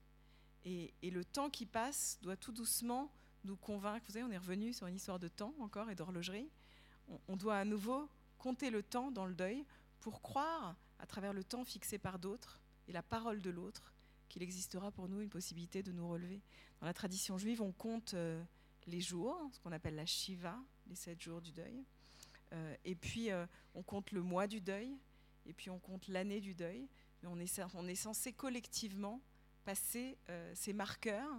et, 0.64 0.92
le 1.02 1.24
temps 1.24 1.50
qui 1.50 1.66
passe 1.66 2.18
doit 2.22 2.36
tout 2.36 2.52
doucement 2.52 3.12
nous 3.44 3.56
convaincre. 3.56 4.04
Vous 4.06 4.12
savez, 4.12 4.24
on 4.24 4.30
est 4.30 4.38
revenu 4.38 4.72
sur 4.72 4.86
une 4.86 4.96
histoire 4.96 5.18
de 5.18 5.28
temps 5.28 5.54
encore 5.60 5.90
et 5.90 5.94
d'horlogerie. 5.94 6.48
On, 7.28 7.36
doit 7.36 7.56
à 7.56 7.64
nouveau 7.64 8.08
compter 8.38 8.70
le 8.70 8.82
temps 8.82 9.10
dans 9.10 9.26
le 9.26 9.34
deuil 9.34 9.64
pour 10.00 10.22
croire, 10.22 10.76
à 10.98 11.06
travers 11.06 11.32
le 11.32 11.42
temps 11.42 11.64
fixé 11.64 11.98
par 11.98 12.18
d'autres 12.18 12.60
et 12.86 12.92
la 12.92 13.02
parole 13.02 13.40
de 13.40 13.50
l'autre, 13.50 13.94
qu'il 14.28 14.42
existera 14.42 14.90
pour 14.92 15.08
nous 15.08 15.20
une 15.20 15.28
possibilité 15.28 15.82
de 15.82 15.92
nous 15.92 16.08
relever. 16.08 16.40
Dans 16.80 16.86
la 16.86 16.94
tradition 16.94 17.36
juive, 17.36 17.62
on 17.62 17.72
compte 17.72 18.14
euh, 18.14 18.42
les 18.86 19.00
jours, 19.00 19.36
ce 19.52 19.58
qu'on 19.60 19.72
appelle 19.72 19.96
la 19.96 20.06
Shiva, 20.06 20.56
les 20.86 20.94
sept 20.94 21.20
jours 21.20 21.40
du 21.40 21.52
deuil. 21.52 21.84
Euh, 22.52 22.76
et 22.84 22.94
puis, 22.94 23.30
euh, 23.30 23.46
on 23.74 23.82
compte 23.82 24.12
le 24.12 24.22
mois 24.22 24.46
du 24.46 24.60
deuil, 24.60 24.96
et 25.46 25.52
puis 25.52 25.70
on 25.70 25.78
compte 25.80 26.06
l'année 26.06 26.40
du 26.40 26.54
deuil. 26.54 26.88
Mais 27.22 27.28
on 27.28 27.86
est 27.86 27.94
censé 27.94 28.32
collectivement 28.32 29.20
passer 29.64 30.18
euh, 30.28 30.52
ces 30.54 30.72
marqueurs, 30.72 31.30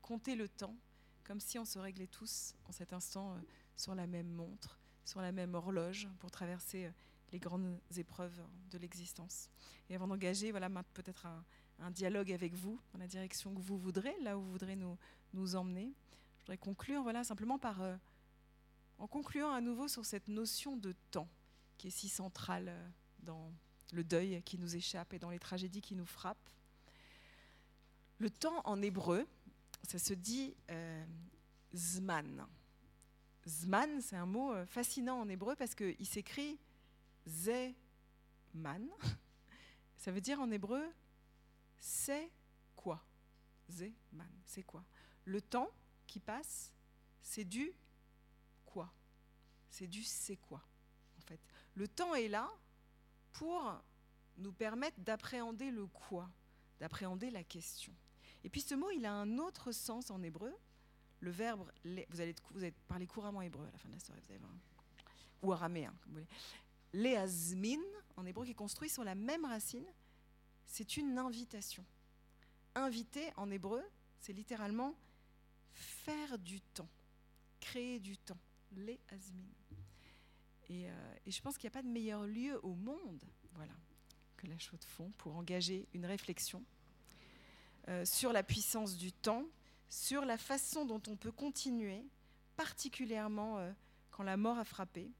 compter 0.00 0.34
le 0.34 0.48
temps, 0.48 0.76
comme 1.24 1.40
si 1.40 1.58
on 1.58 1.64
se 1.64 1.78
réglait 1.78 2.06
tous 2.06 2.54
en 2.66 2.72
cet 2.72 2.92
instant 2.92 3.36
sur 3.76 3.94
la 3.94 4.06
même 4.06 4.28
montre, 4.28 4.78
sur 5.04 5.20
la 5.20 5.32
même 5.32 5.54
horloge, 5.54 6.08
pour 6.18 6.30
traverser 6.30 6.90
les 7.32 7.38
grandes 7.38 7.80
épreuves 7.96 8.40
de 8.70 8.78
l'existence. 8.78 9.48
Et 9.88 9.94
avant 9.94 10.06
d'engager 10.06 10.50
voilà, 10.50 10.68
peut-être 10.94 11.26
un, 11.26 11.90
dialogue 11.90 12.30
avec 12.30 12.54
vous, 12.54 12.80
dans 12.92 12.98
la 12.98 13.08
direction 13.08 13.52
que 13.54 13.60
vous 13.60 13.76
voudrez, 13.76 14.14
là 14.20 14.38
où 14.38 14.42
vous 14.42 14.52
voudrez 14.52 14.76
nous, 14.76 15.56
emmener, 15.56 15.92
je 16.36 16.40
voudrais 16.42 16.58
conclure 16.58 17.02
voilà, 17.02 17.24
simplement 17.24 17.58
euh, 17.80 17.96
en 18.98 19.06
concluant 19.08 19.52
à 19.52 19.60
nouveau 19.60 19.88
sur 19.88 20.04
cette 20.04 20.28
notion 20.28 20.76
de 20.76 20.94
temps 21.10 21.28
qui 21.78 21.88
est 21.88 21.90
si 21.90 22.08
centrale 22.08 22.68
euh, 22.68 22.88
dans 23.20 23.52
le 23.92 24.04
deuil 24.04 24.42
qui 24.44 24.58
nous 24.58 24.76
échappe 24.76 25.12
et 25.12 25.18
dans 25.18 25.30
les 25.30 25.40
tragédies 25.40 25.80
qui 25.80 25.96
nous 25.96 26.06
frappent. 26.06 26.50
Le 28.22 28.30
temps 28.30 28.62
en 28.66 28.80
hébreu, 28.80 29.26
ça 29.82 29.98
se 29.98 30.14
dit 30.14 30.54
euh, 30.70 31.04
zman. 31.74 32.46
Zman, 33.48 34.00
c'est 34.00 34.14
un 34.14 34.26
mot 34.26 34.52
euh, 34.52 34.64
fascinant 34.64 35.18
en 35.18 35.28
hébreu 35.28 35.56
parce 35.56 35.74
qu'il 35.74 36.06
s'écrit 36.06 36.60
Zeman. 37.26 38.88
Ça 39.96 40.12
veut 40.12 40.20
dire 40.20 40.40
en 40.40 40.48
hébreu 40.52 40.88
c'est 41.80 42.30
quoi? 42.76 43.04
Zeman, 43.68 44.30
c'est 44.46 44.62
quoi? 44.62 44.84
Le 45.24 45.42
temps 45.42 45.72
qui 46.06 46.20
passe, 46.20 46.72
c'est 47.22 47.44
du 47.44 47.72
quoi? 48.64 48.94
C'est 49.68 49.88
du 49.88 50.04
c'est 50.04 50.36
quoi 50.36 50.62
en 51.18 51.22
fait. 51.22 51.40
Le 51.74 51.88
temps 51.88 52.14
est 52.14 52.28
là 52.28 52.48
pour 53.32 53.82
nous 54.36 54.52
permettre 54.52 55.00
d'appréhender 55.00 55.72
le 55.72 55.88
quoi, 55.88 56.30
d'appréhender 56.78 57.28
la 57.28 57.42
question. 57.42 57.92
Et 58.44 58.50
puis 58.50 58.60
ce 58.60 58.74
mot, 58.74 58.90
il 58.90 59.06
a 59.06 59.12
un 59.12 59.38
autre 59.38 59.72
sens 59.72 60.10
en 60.10 60.22
hébreu. 60.22 60.52
Le 61.20 61.30
verbe, 61.30 61.70
vous 61.84 62.20
allez, 62.20 62.34
parler 62.88 63.06
couramment 63.06 63.42
hébreu 63.42 63.64
à 63.66 63.70
la 63.70 63.78
fin 63.78 63.88
de 63.88 63.94
la 63.94 64.00
soirée, 64.00 64.20
vous 64.26 64.32
allez 64.32 64.40
voir. 64.40 64.52
Ou 65.42 65.52
araméen, 65.52 65.94
comme 66.02 66.12
vous 66.12 66.18
voulez. 66.18 66.28
Léazmin, 66.92 67.80
en 68.16 68.26
hébreu, 68.26 68.44
qui 68.44 68.50
est 68.50 68.54
construit 68.54 68.88
sur 68.88 69.04
la 69.04 69.14
même 69.14 69.44
racine, 69.44 69.86
c'est 70.66 70.96
une 70.96 71.18
invitation. 71.18 71.84
Inviter, 72.74 73.32
en 73.36 73.50
hébreu, 73.50 73.82
c'est 74.20 74.32
littéralement 74.32 74.94
faire 75.72 76.38
du 76.38 76.60
temps, 76.60 76.88
créer 77.60 78.00
du 78.00 78.16
temps. 78.18 78.38
Léazmin. 78.74 79.52
Et, 80.68 80.88
euh, 80.88 81.14
et, 81.26 81.30
je 81.30 81.42
pense 81.42 81.58
qu'il 81.58 81.68
n'y 81.68 81.72
a 81.72 81.78
pas 81.78 81.82
de 81.82 81.92
meilleur 81.92 82.24
lieu 82.24 82.58
au 82.62 82.74
monde 82.74 83.22
voilà, 83.54 83.74
que 84.36 84.46
la 84.46 84.58
chaux 84.58 84.76
de 84.76 84.84
fond 84.84 85.10
pour 85.18 85.36
engager 85.36 85.86
une 85.92 86.06
réflexion 86.06 86.64
sur 88.04 88.32
la 88.32 88.42
puissance 88.42 88.96
du 88.96 89.12
temps, 89.12 89.44
sur 89.92 90.24
la 90.24 90.38
façon 90.38 90.86
dont 90.86 91.02
on 91.06 91.16
peut 91.16 91.30
continuer, 91.30 92.02
particulièrement 92.56 93.58
euh, 93.58 93.70
quand 94.10 94.22
la 94.22 94.38
mort 94.38 94.58
a 94.58 94.64
frappé, 94.64 95.10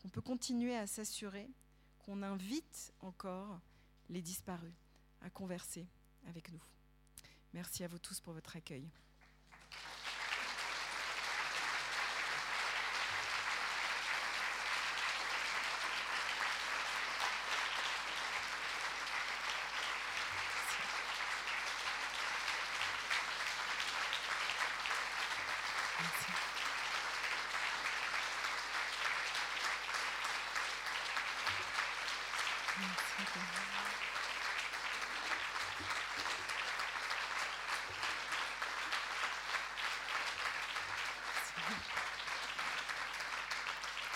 qu'on 0.00 0.08
peut 0.08 0.22
continuer 0.22 0.74
à 0.74 0.86
s'assurer 0.86 1.50
qu'on 1.98 2.22
invite 2.22 2.92
encore 3.00 3.60
les 4.08 4.22
disparus 4.22 4.72
à 5.20 5.28
converser 5.28 5.86
avec 6.26 6.50
nous. 6.50 6.62
Merci 7.52 7.84
à 7.84 7.88
vous 7.88 7.98
tous 7.98 8.20
pour 8.20 8.32
votre 8.32 8.56
accueil. 8.56 8.88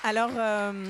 Alors, 0.08 0.30
euh, 0.36 0.84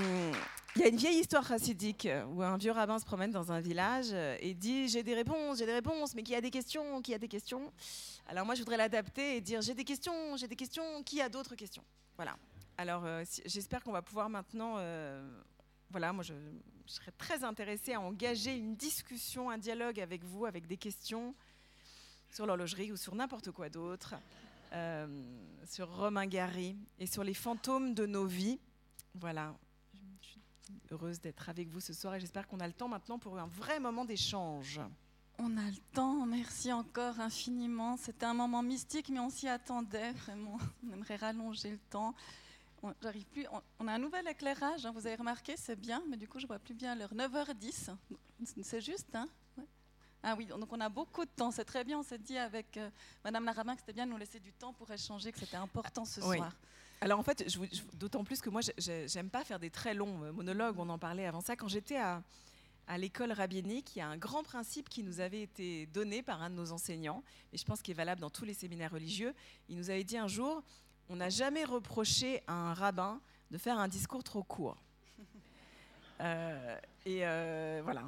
il 0.74 0.82
y 0.82 0.84
a 0.84 0.88
une 0.88 0.98
vieille 0.98 1.20
histoire 1.20 1.46
chassidique 1.46 2.06
où 2.34 2.42
un 2.42 2.58
vieux 2.58 2.72
rabbin 2.72 2.98
se 2.98 3.06
promène 3.06 3.30
dans 3.30 3.50
un 3.50 3.60
village 3.60 4.12
et 4.12 4.52
dit 4.52 4.88
J'ai 4.88 5.02
des 5.02 5.14
réponses, 5.14 5.56
j'ai 5.56 5.64
des 5.64 5.72
réponses, 5.72 6.14
mais 6.14 6.22
qui 6.22 6.34
a 6.34 6.42
des 6.42 6.50
questions 6.50 7.00
Qui 7.00 7.14
a 7.14 7.18
des 7.18 7.26
questions? 7.26 7.72
Alors, 8.28 8.44
moi, 8.44 8.54
je 8.54 8.60
voudrais 8.60 8.76
l'adapter 8.76 9.38
et 9.38 9.40
dire 9.40 9.62
J'ai 9.62 9.72
des 9.72 9.84
questions, 9.84 10.36
j'ai 10.36 10.46
des 10.48 10.54
questions, 10.54 11.02
qui 11.02 11.22
a 11.22 11.30
d'autres 11.30 11.54
questions? 11.54 11.82
Voilà. 12.16 12.36
Alors, 12.76 13.06
euh, 13.06 13.24
j'espère 13.46 13.82
qu'on 13.82 13.92
va 13.92 14.02
pouvoir 14.02 14.28
maintenant. 14.28 14.74
Euh, 14.76 15.26
voilà, 15.90 16.12
moi, 16.12 16.22
je, 16.22 16.34
serais 16.84 17.12
très 17.16 17.42
intéressée 17.42 17.94
à 17.94 18.00
engager 18.02 18.54
une 18.54 18.76
discussion, 18.76 19.48
un 19.48 19.56
dialogue 19.56 19.98
avec 19.98 20.24
vous, 20.24 20.44
avec 20.44 20.66
des 20.66 20.76
questions 20.76 21.34
sur 22.30 22.44
l'horlogerie 22.44 22.92
ou 22.92 22.98
sur 22.98 23.14
n'importe 23.14 23.50
quoi 23.50 23.70
d'autre, 23.70 24.14
sur 25.66 25.88
Romain 25.96 26.26
Gary 26.26 26.76
et 26.98 27.06
sur 27.06 27.24
les 27.24 27.32
fantômes 27.32 27.94
de 27.94 28.04
nos 28.04 28.26
vies. 28.26 28.60
Voilà, 29.20 29.54
je 30.20 30.26
suis 30.26 30.40
heureuse 30.90 31.20
d'être 31.20 31.48
avec 31.48 31.68
vous 31.68 31.80
ce 31.80 31.94
soir 31.94 32.14
et 32.14 32.20
j'espère 32.20 32.46
qu'on 32.46 32.60
a 32.60 32.66
le 32.66 32.72
temps 32.72 32.88
maintenant 32.88 33.18
pour 33.18 33.38
un 33.38 33.46
vrai 33.46 33.80
moment 33.80 34.04
d'échange. 34.04 34.80
On 35.38 35.56
a 35.56 35.64
le 35.70 35.76
temps, 35.92 36.26
merci 36.26 36.72
encore 36.72 37.20
infiniment. 37.20 37.96
C'était 37.96 38.26
un 38.26 38.34
moment 38.34 38.62
mystique, 38.62 39.08
mais 39.08 39.20
on 39.20 39.30
s'y 39.30 39.48
attendait 39.48 40.12
vraiment. 40.12 40.58
On 40.86 40.92
aimerait 40.92 41.16
rallonger 41.16 41.70
le 41.70 41.78
temps. 41.90 42.14
J'arrive 43.02 43.24
plus. 43.26 43.46
On, 43.78 43.88
a 43.88 43.92
un 43.92 43.98
nouvel 43.98 44.28
éclairage, 44.28 44.86
hein, 44.86 44.92
vous 44.94 45.06
avez 45.06 45.16
remarqué, 45.16 45.56
c'est 45.56 45.76
bien, 45.76 46.02
mais 46.08 46.16
du 46.16 46.28
coup, 46.28 46.38
je 46.38 46.46
vois 46.46 46.58
plus 46.58 46.74
bien 46.74 46.94
l'heure. 46.94 47.12
9h10, 47.14 47.90
c'est 48.62 48.80
juste, 48.80 49.14
hein? 49.14 49.28
Ah 50.22 50.34
oui, 50.36 50.46
donc 50.46 50.72
on 50.72 50.80
a 50.80 50.88
beaucoup 50.88 51.24
de 51.24 51.30
temps, 51.30 51.50
c'est 51.50 51.64
très 51.64 51.84
bien. 51.84 51.98
On 51.98 52.02
s'est 52.02 52.18
dit 52.18 52.36
avec 52.36 52.76
euh, 52.76 52.90
Madame 53.24 53.44
Larabin 53.44 53.74
que 53.74 53.80
c'était 53.80 53.92
bien 53.92 54.06
de 54.06 54.10
nous 54.10 54.16
laisser 54.16 54.40
du 54.40 54.52
temps 54.52 54.72
pour 54.72 54.90
échanger, 54.90 55.32
que 55.32 55.38
c'était 55.38 55.56
important 55.56 56.04
ce 56.04 56.20
soir. 56.20 56.52
Alors 57.00 57.18
en 57.18 57.22
fait, 57.22 57.44
d'autant 57.94 58.24
plus 58.24 58.40
que 58.40 58.48
moi, 58.48 58.60
j'aime 58.78 59.28
pas 59.28 59.44
faire 59.44 59.58
des 59.58 59.70
très 59.70 59.94
longs 59.94 60.24
euh, 60.24 60.32
monologues, 60.32 60.76
on 60.78 60.88
en 60.88 60.98
parlait 60.98 61.26
avant 61.26 61.40
ça. 61.40 61.56
Quand 61.56 61.68
j'étais 61.68 61.98
à, 61.98 62.22
l'école 62.96 63.32
rabbinique, 63.32 63.96
il 63.96 63.98
y 63.98 64.02
a 64.02 64.08
un 64.08 64.16
grand 64.16 64.42
principe 64.42 64.88
qui 64.88 65.02
nous 65.02 65.20
avait 65.20 65.42
été 65.42 65.86
donné 65.86 66.22
par 66.22 66.42
un 66.42 66.50
de 66.50 66.54
nos 66.54 66.72
enseignants, 66.72 67.22
et 67.52 67.58
je 67.58 67.64
pense 67.64 67.82
qu'il 67.82 67.92
est 67.92 67.96
valable 67.96 68.20
dans 68.20 68.30
tous 68.30 68.44
les 68.44 68.54
séminaires 68.54 68.92
religieux. 68.92 69.34
Il 69.68 69.76
nous 69.76 69.90
avait 69.90 70.04
dit 70.04 70.16
un 70.16 70.28
jour, 70.28 70.62
on 71.08 71.16
n'a 71.16 71.28
jamais 71.28 71.64
reproché 71.64 72.42
à 72.46 72.54
un 72.54 72.74
rabbin 72.74 73.20
de 73.50 73.58
faire 73.58 73.78
un 73.78 73.88
discours 73.88 74.24
trop 74.24 74.42
court. 74.42 74.76
Euh, 76.18 76.78
et 77.04 77.26
euh, 77.26 77.82
voilà, 77.84 78.04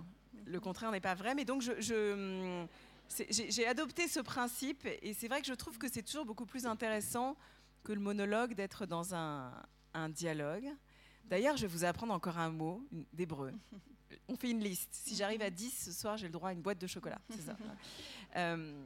le 0.47 0.59
contraire 0.61 0.91
n'est 0.91 0.99
pas 0.99 1.15
vrai, 1.15 1.35
mais 1.35 1.45
donc 1.45 1.61
j'ai 1.61 3.67
adopté 3.67 4.09
ce 4.09 4.21
principe, 4.21 4.89
et 5.03 5.13
c'est 5.13 5.29
vrai 5.29 5.43
que 5.43 5.47
je 5.47 5.53
trouve 5.53 5.77
que 5.77 5.93
c'est 5.93 6.01
toujours 6.01 6.25
beaucoup 6.25 6.47
plus 6.47 6.65
intéressant 6.65 7.37
que 7.85 7.93
le 7.93 8.01
monologue 8.01 8.55
d'être 8.55 8.87
dans 8.87 9.15
un, 9.15 9.53
dialogue. 10.11 10.69
D'ailleurs, 11.25 11.57
je 11.57 11.63
vais 11.63 11.73
vous 11.73 11.85
apprendre 11.85 12.13
encore 12.13 12.39
un 12.39 12.51
mot 12.51 12.87
d'hébreu. 13.13 13.53
On 14.29 14.37
fait 14.37 14.51
une 14.51 14.63
liste. 14.63 14.91
Si 14.93 15.17
j'arrive 15.17 15.43
à 15.43 15.51
10 15.51 15.87
ce 15.87 15.93
soir, 15.93 16.17
j'ai 16.17 16.27
le 16.29 16.33
droit 16.33 16.51
à 16.51 16.53
une 16.53 16.63
boîte 16.63 16.79
de 16.79 16.87
chocolat. 16.87 17.21
C'est 17.31 17.43
ça. 17.43 17.57
Euh, 18.37 18.85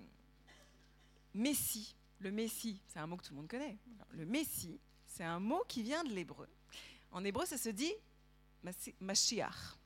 messie. 1.35 1.97
Le 2.23 2.31
Messie, 2.31 2.81
c'est 2.87 3.01
un 3.01 3.07
mot 3.09 3.17
que 3.17 3.25
tout 3.25 3.33
le 3.33 3.39
monde 3.39 3.49
connaît. 3.49 3.77
Le 4.13 4.25
Messie, 4.25 4.79
c'est 5.05 5.25
un 5.25 5.41
mot 5.41 5.65
qui 5.67 5.83
vient 5.83 6.05
de 6.05 6.11
l'hébreu. 6.11 6.49
En 7.11 7.25
hébreu, 7.25 7.45
ça 7.45 7.59
se 7.59 7.69
dit 7.69 7.93
Mashiach. 9.01 9.77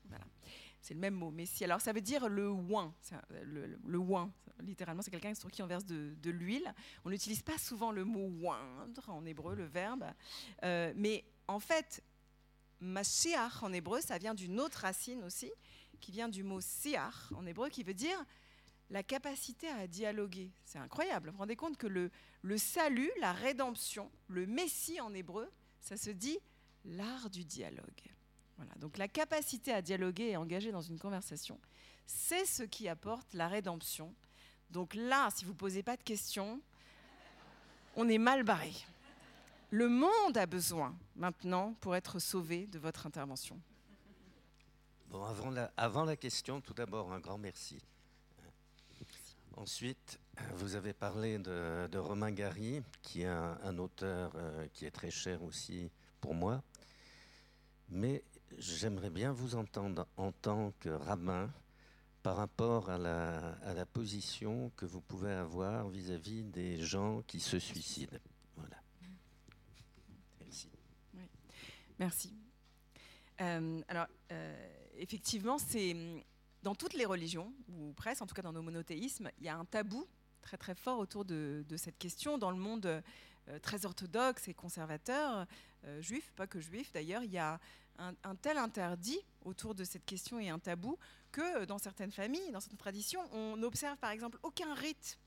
C'est 0.87 0.95
le 0.95 1.01
même 1.01 1.15
mot, 1.15 1.33
Messie. 1.33 1.65
Alors, 1.65 1.81
ça 1.81 1.93
veut 1.93 2.01
dire 2.01 2.29
le 2.29 2.49
oin. 2.49 2.95
Le, 3.43 3.77
littéralement, 4.61 5.03
c'est 5.03 5.11
quelqu'un 5.11 5.35
sur 5.35 5.51
qui 5.51 5.61
on 5.61 5.67
verse 5.67 5.85
de, 5.85 6.31
l'huile. 6.31 6.73
On 7.05 7.11
n'utilise 7.11 7.43
pas 7.43 7.59
souvent 7.59 7.91
le 7.91 8.05
mot 8.05 8.31
oindre 8.47 9.11
en 9.11 9.27
hébreu, 9.27 9.57
le 9.57 9.65
verbe. 9.65 10.05
Euh, 10.63 10.93
mais 10.95 11.25
en 11.49 11.59
fait, 11.59 12.05
Mashiach 12.79 13.65
en 13.65 13.73
hébreu, 13.73 14.01
ça 14.01 14.17
vient 14.19 14.33
d'une 14.33 14.61
autre 14.61 14.79
racine 14.79 15.25
aussi, 15.25 15.51
qui 16.01 16.13
vient 16.13 16.29
du 16.29 16.45
mot 16.45 16.61
siach 16.61 17.33
en 17.35 17.45
hébreu, 17.47 17.69
qui 17.69 17.83
veut 17.83 17.93
dire 17.93 18.25
la 18.89 19.03
capacité 19.03 19.69
à 19.69 19.89
dialoguer. 19.89 20.53
C'est 20.65 20.79
incroyable. 20.79 21.31
Vous 21.31 21.33
vous 21.33 21.41
rendez 21.41 21.57
compte 21.57 21.79
que 21.79 21.89
le 21.89 22.59
salut, 22.59 23.11
la 23.21 23.33
rédemption, 23.33 24.09
le 24.29 24.47
Messie 24.47 25.01
en 25.01 25.13
hébreu, 25.15 25.51
ça 25.81 25.97
se 25.97 26.11
dit 26.11 26.39
l'art 26.85 27.29
du 27.29 27.45
dialogue. 27.45 28.16
Donc 28.77 28.99
la 28.99 29.09
capacité 29.09 29.73
à 29.73 29.83
dialoguer 29.83 30.31
et 30.31 30.37
engager 30.37 30.73
dans 30.73 30.83
une 30.83 30.99
conversation, 30.99 31.59
c'est 32.07 32.45
ce 32.45 32.63
qui 32.63 32.89
apporte 32.89 33.35
la 33.35 33.49
rédemption. 33.49 34.15
Donc 34.71 34.95
là, 34.95 35.29
si 35.35 35.45
vous 35.45 35.53
ne 35.53 35.57
posez 35.57 35.83
pas 35.83 35.97
de 35.97 36.03
questions, 36.03 36.61
on 37.97 38.09
est 38.09 38.19
mal 38.19 38.43
barré. 38.43 38.73
Le 39.71 39.89
monde 39.89 40.37
a 40.37 40.47
besoin 40.47 40.97
maintenant 41.17 41.75
pour 41.81 41.97
être 41.97 42.19
sauvé 42.19 42.67
de 42.69 42.79
votre 42.79 43.07
intervention. 43.07 43.61
Bon, 45.09 45.25
avant 45.25 45.51
la, 45.51 45.73
avant 45.77 46.05
la 46.05 46.17
question, 46.17 46.61
tout 46.61 46.75
d'abord, 46.75 47.13
un 47.13 47.21
grand 47.21 47.39
merci. 47.39 47.79
Ensuite, 49.57 50.21
vous 50.55 50.75
avez 50.75 50.93
parlé 50.93 51.39
de, 51.39 51.99
Romain 51.99 52.31
Gary, 52.31 52.83
qui 53.03 53.23
est 53.23 53.27
un, 53.27 53.79
auteur 53.79 54.33
euh, 54.37 54.67
qui 54.73 54.85
est 54.85 54.91
très 54.91 55.11
cher 55.11 55.43
aussi 55.43 55.91
pour 56.21 56.35
moi. 56.35 56.63
Mais 57.89 58.23
j'aimerais 58.59 59.11
bien 59.11 59.33
vous 59.33 59.55
entendre 59.55 60.07
en 60.17 60.33
tant 60.33 60.73
que 60.81 60.89
rabbin 60.89 61.51
par 62.27 62.37
rapport 62.37 62.91
à 62.91 62.99
la, 62.99 63.87
position 63.87 64.73
que 64.77 64.85
vous 64.85 65.01
pouvez 65.01 65.31
avoir 65.31 65.89
vis-à-vis 65.89 66.43
des 66.43 66.77
gens 66.77 67.23
qui 67.23 67.39
se 67.39 67.61
suicident. 67.61 68.19
Voilà. 68.57 68.83
Merci. 70.41 70.69
Merci. 72.01 72.35
Euh, 73.41 73.81
alors, 73.87 74.09
euh, 74.33 74.69
effectivement, 74.99 75.57
c'est 75.59 75.95
dans 76.65 76.75
toutes 76.75 76.95
les 76.95 77.05
religions, 77.05 77.53
ou 77.69 77.93
presque, 77.93 78.23
en 78.23 78.27
tout 78.27 78.35
cas 78.35 78.43
dans 78.43 78.53
nos 78.53 78.63
monothéismes, 78.63 79.31
il 79.39 79.45
y 79.45 79.49
a 79.49 79.57
un 79.57 79.65
tabou 79.65 80.05
très 80.43 80.57
très 80.57 80.75
fort 80.75 80.99
autour 80.99 81.25
de, 81.25 81.65
cette 81.77 81.97
question. 81.97 82.39
Dans 82.39 82.51
le 82.51 82.59
monde 82.59 82.87
euh, 82.87 83.59
très 83.61 83.87
orthodoxe 83.87 84.49
et 84.49 84.55
conservateur, 84.55 85.47
juif, 86.01 86.33
pas 86.35 86.49
que 86.49 86.59
juif 86.59 86.93
d'ailleurs, 86.93 87.23
il 87.23 87.31
y 87.31 87.39
a 87.39 87.61
un, 87.99 88.35
tel 88.37 88.59
interdit 88.59 89.19
autour 89.45 89.75
de 89.75 89.85
cette 89.85 90.05
question 90.05 90.39
et 90.39 90.49
un 90.49 90.59
tabou 90.59 90.99
que 91.33 91.65
dans 91.65 91.79
certaines 91.79 92.13
familles, 92.13 92.51
dans 92.51 92.61
certaines 92.61 92.79
traditions, 92.79 93.23
on 93.33 93.57
n'observe 93.57 93.97
par 93.99 94.11
exemple 94.11 94.39
aucun 94.43 94.75
rite 94.75 95.19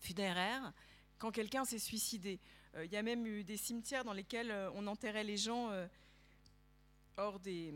funéraire 0.00 0.72
quand 1.18 1.30
quelqu'un 1.30 1.64
s'est 1.64 1.78
suicidé. 1.78 2.40
Euh, 2.76 2.84
il 2.84 2.92
y 2.92 2.96
a 2.96 3.02
même 3.02 3.26
eu 3.26 3.44
des 3.44 3.56
cimetières 3.56 4.04
dans 4.04 4.12
lesquels 4.12 4.50
euh, 4.50 4.70
on 4.74 4.86
enterrait 4.86 5.24
les 5.24 5.36
gens 5.36 5.70
euh, 5.70 5.86
hors, 7.16 7.38
des, 7.40 7.72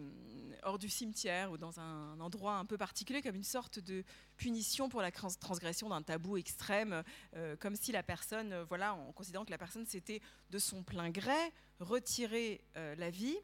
hors 0.62 0.78
du 0.78 0.88
cimetière 0.88 1.50
ou 1.50 1.56
dans 1.56 1.80
un, 1.80 2.18
endroit 2.20 2.56
un 2.56 2.64
peu 2.64 2.76
particulier 2.76 3.22
comme 3.22 3.36
une 3.36 3.44
sorte 3.44 3.78
de 3.78 4.04
punition 4.36 4.88
pour 4.88 5.00
la 5.00 5.10
transgression 5.10 5.88
d'un 5.88 6.02
tabou 6.02 6.36
extrême, 6.36 7.02
comme 7.60 7.76
si 7.76 7.92
la 7.92 8.02
personne, 8.02 8.62
voilà, 8.68 8.94
en 8.94 9.12
considérant 9.12 9.44
que 9.44 9.52
la 9.52 9.58
personne 9.58 9.86
s'était 9.86 10.20
de 10.50 10.58
son 10.58 10.82
plein 10.82 11.10
gré 11.10 11.52
retiré 11.78 12.60
la 12.74 13.10
vie 13.10 13.36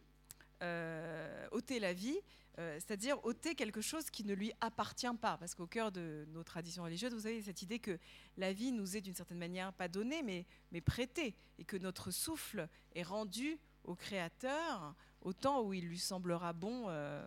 euh, 0.65 1.47
ôter 1.51 1.79
la 1.79 1.93
vie, 1.93 2.19
euh, 2.59 2.75
c'est-à-dire 2.77 3.23
ôter 3.25 3.55
quelque 3.55 3.83
chose 3.83 4.09
qui 4.11 4.25
ne 4.25 4.33
lui 4.33 4.51
appartient 4.61 5.07
pas. 5.21 5.37
Parce 5.37 5.55
qu'au 5.55 5.67
cœur 5.67 5.93
de 5.93 6.27
nos 6.33 6.43
traditions 6.43 6.85
religieuses, 6.85 7.13
vous 7.13 7.27
avez 7.27 7.43
cette 7.43 7.61
idée 7.63 7.79
que 7.79 7.99
la 8.39 8.53
vie 8.53 8.73
nous 8.73 8.97
est 8.97 9.03
d'une 9.03 9.15
certaine 9.15 9.39
manière 9.39 9.73
pas 9.75 9.89
donnée, 9.89 10.23
mais, 10.23 10.47
mais 10.73 10.81
prêtée, 10.81 11.35
et 11.59 11.65
que 11.65 11.77
notre 11.77 12.11
souffle 12.11 12.67
est 12.95 13.03
rendu 13.03 13.59
au 13.85 13.95
Créateur 13.95 14.95
au 15.21 15.33
temps 15.33 15.63
où 15.63 15.75
il 15.75 15.87
lui 15.87 15.99
semblera 15.99 16.53
bon 16.53 16.85
euh, 16.89 17.27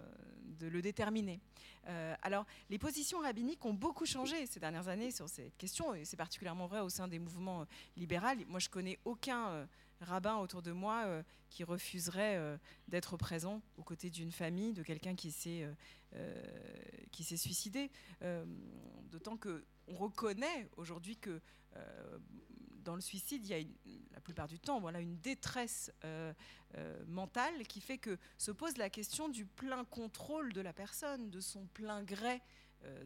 de 0.60 0.68
le 0.68 0.82
déterminer. 0.82 1.40
alors, 2.22 2.46
les 2.70 2.78
positions 2.78 3.20
rabbiniques 3.20 3.64
ont 3.64 3.74
beaucoup 3.74 4.06
changé 4.06 4.46
ces 4.46 4.60
dernières 4.60 4.88
années 4.88 5.12
sur 5.12 5.30
cette 5.30 5.56
question, 5.58 5.94
et 5.94 6.04
c'est 6.04 6.18
particulièrement 6.18 6.68
vrai 6.68 6.82
au 6.82 6.90
sein 6.90 7.08
des 7.08 7.20
mouvements 7.20 7.66
libéraux. 7.96 8.44
Moi, 8.48 8.60
je 8.60 8.70
connais 8.70 9.00
aucun 9.06 9.68
rabbin 10.02 10.38
autour 10.38 10.62
de 10.62 10.72
moi 10.72 11.04
euh, 11.06 11.24
qui 11.50 11.64
refuserait 11.64 12.38
euh, 12.38 12.58
d'être 12.88 13.18
présent 13.18 13.62
aux 13.78 13.84
côtés 13.84 14.10
d'une 14.10 14.32
famille, 14.32 14.74
de 14.74 14.84
quelqu'un 14.84 15.16
qui 15.16 15.32
s'est 15.32 15.68
euh, 16.16 17.38
suicidé. 17.38 17.91
D'autant 19.12 19.38
que 19.38 19.66
on 19.88 19.95
reconnaît 19.95 20.70
aujourd'hui 20.76 21.18
que 21.18 21.41
dans 22.84 22.95
le 22.95 23.02
suicide, 23.02 23.45
il 23.45 23.52
y 23.52 23.54
a 23.54 23.64
la 24.14 24.22
plupart 24.22 24.48
du 24.48 24.60
temps 24.60 24.80
voilà, 24.80 25.00
une 25.00 25.18
détresse 25.20 25.91
mentale 27.08 27.64
qui 27.68 27.80
fait 27.80 27.98
que 27.98 28.18
se 28.38 28.52
pose 28.52 28.78
la 28.78 28.89
question 28.89 29.30
du 29.30 29.45
plein 29.45 29.86
contrôle 29.86 30.54
de 30.54 30.62
la 30.62 30.74
personne, 30.74 31.30
de 31.30 31.39
son 31.39 31.66
plein 31.68 32.04
gré 32.04 32.41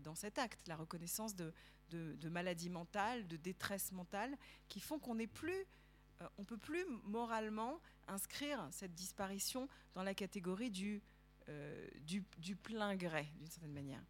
dans 0.04 0.16
cet 0.16 0.39
acte, 0.39 0.68
la 0.68 0.76
reconnaissance 0.76 1.36
de, 1.36 1.54
de, 1.89 2.16
de 2.16 2.30
maladies 2.30 2.70
mentales, 2.70 3.28
de 3.28 3.38
détresse 3.38 3.92
mentale, 3.92 4.36
qui 4.68 4.80
font 4.80 4.98
qu'on 4.98 5.16
n'est 5.16 5.28
plus 5.28 5.66
on 6.38 6.42
ne 6.42 6.46
peut 6.46 6.58
plus 6.58 6.86
moralement 7.04 7.80
inscrire 8.08 8.68
cette 8.72 8.94
disparition 8.94 9.68
dans 9.94 10.04
la 10.04 10.14
catégorie 10.14 10.72
du 10.72 11.02
du, 12.06 12.56
plein 12.56 12.96
gré, 12.96 13.28
d'une 13.36 13.48
certaine 13.48 13.74
manière. 13.74 14.02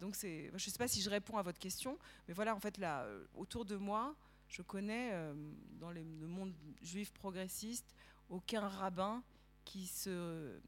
donc 0.00 0.16
je 0.16 0.50
ne 0.52 0.58
sais 0.58 0.78
pas 0.78 0.88
si 0.88 1.00
je 1.00 1.08
réponds 1.08 1.38
à 1.38 1.42
votre 1.42 1.60
question, 1.60 1.98
mais 2.26 2.34
voilà, 2.34 2.56
en 2.56 2.58
fait, 2.58 2.78
là, 2.78 3.06
autour 3.34 3.64
de 3.64 3.76
moi, 3.76 4.16
je 4.48 4.62
connais, 4.62 5.12
dans 5.78 5.92
le 5.92 6.02
monde 6.02 6.52
juif 6.82 7.12
progressiste, 7.12 7.94
aucun 8.28 8.66
rabbin 8.66 9.22
qui 9.64 9.86
se, 9.86 10.58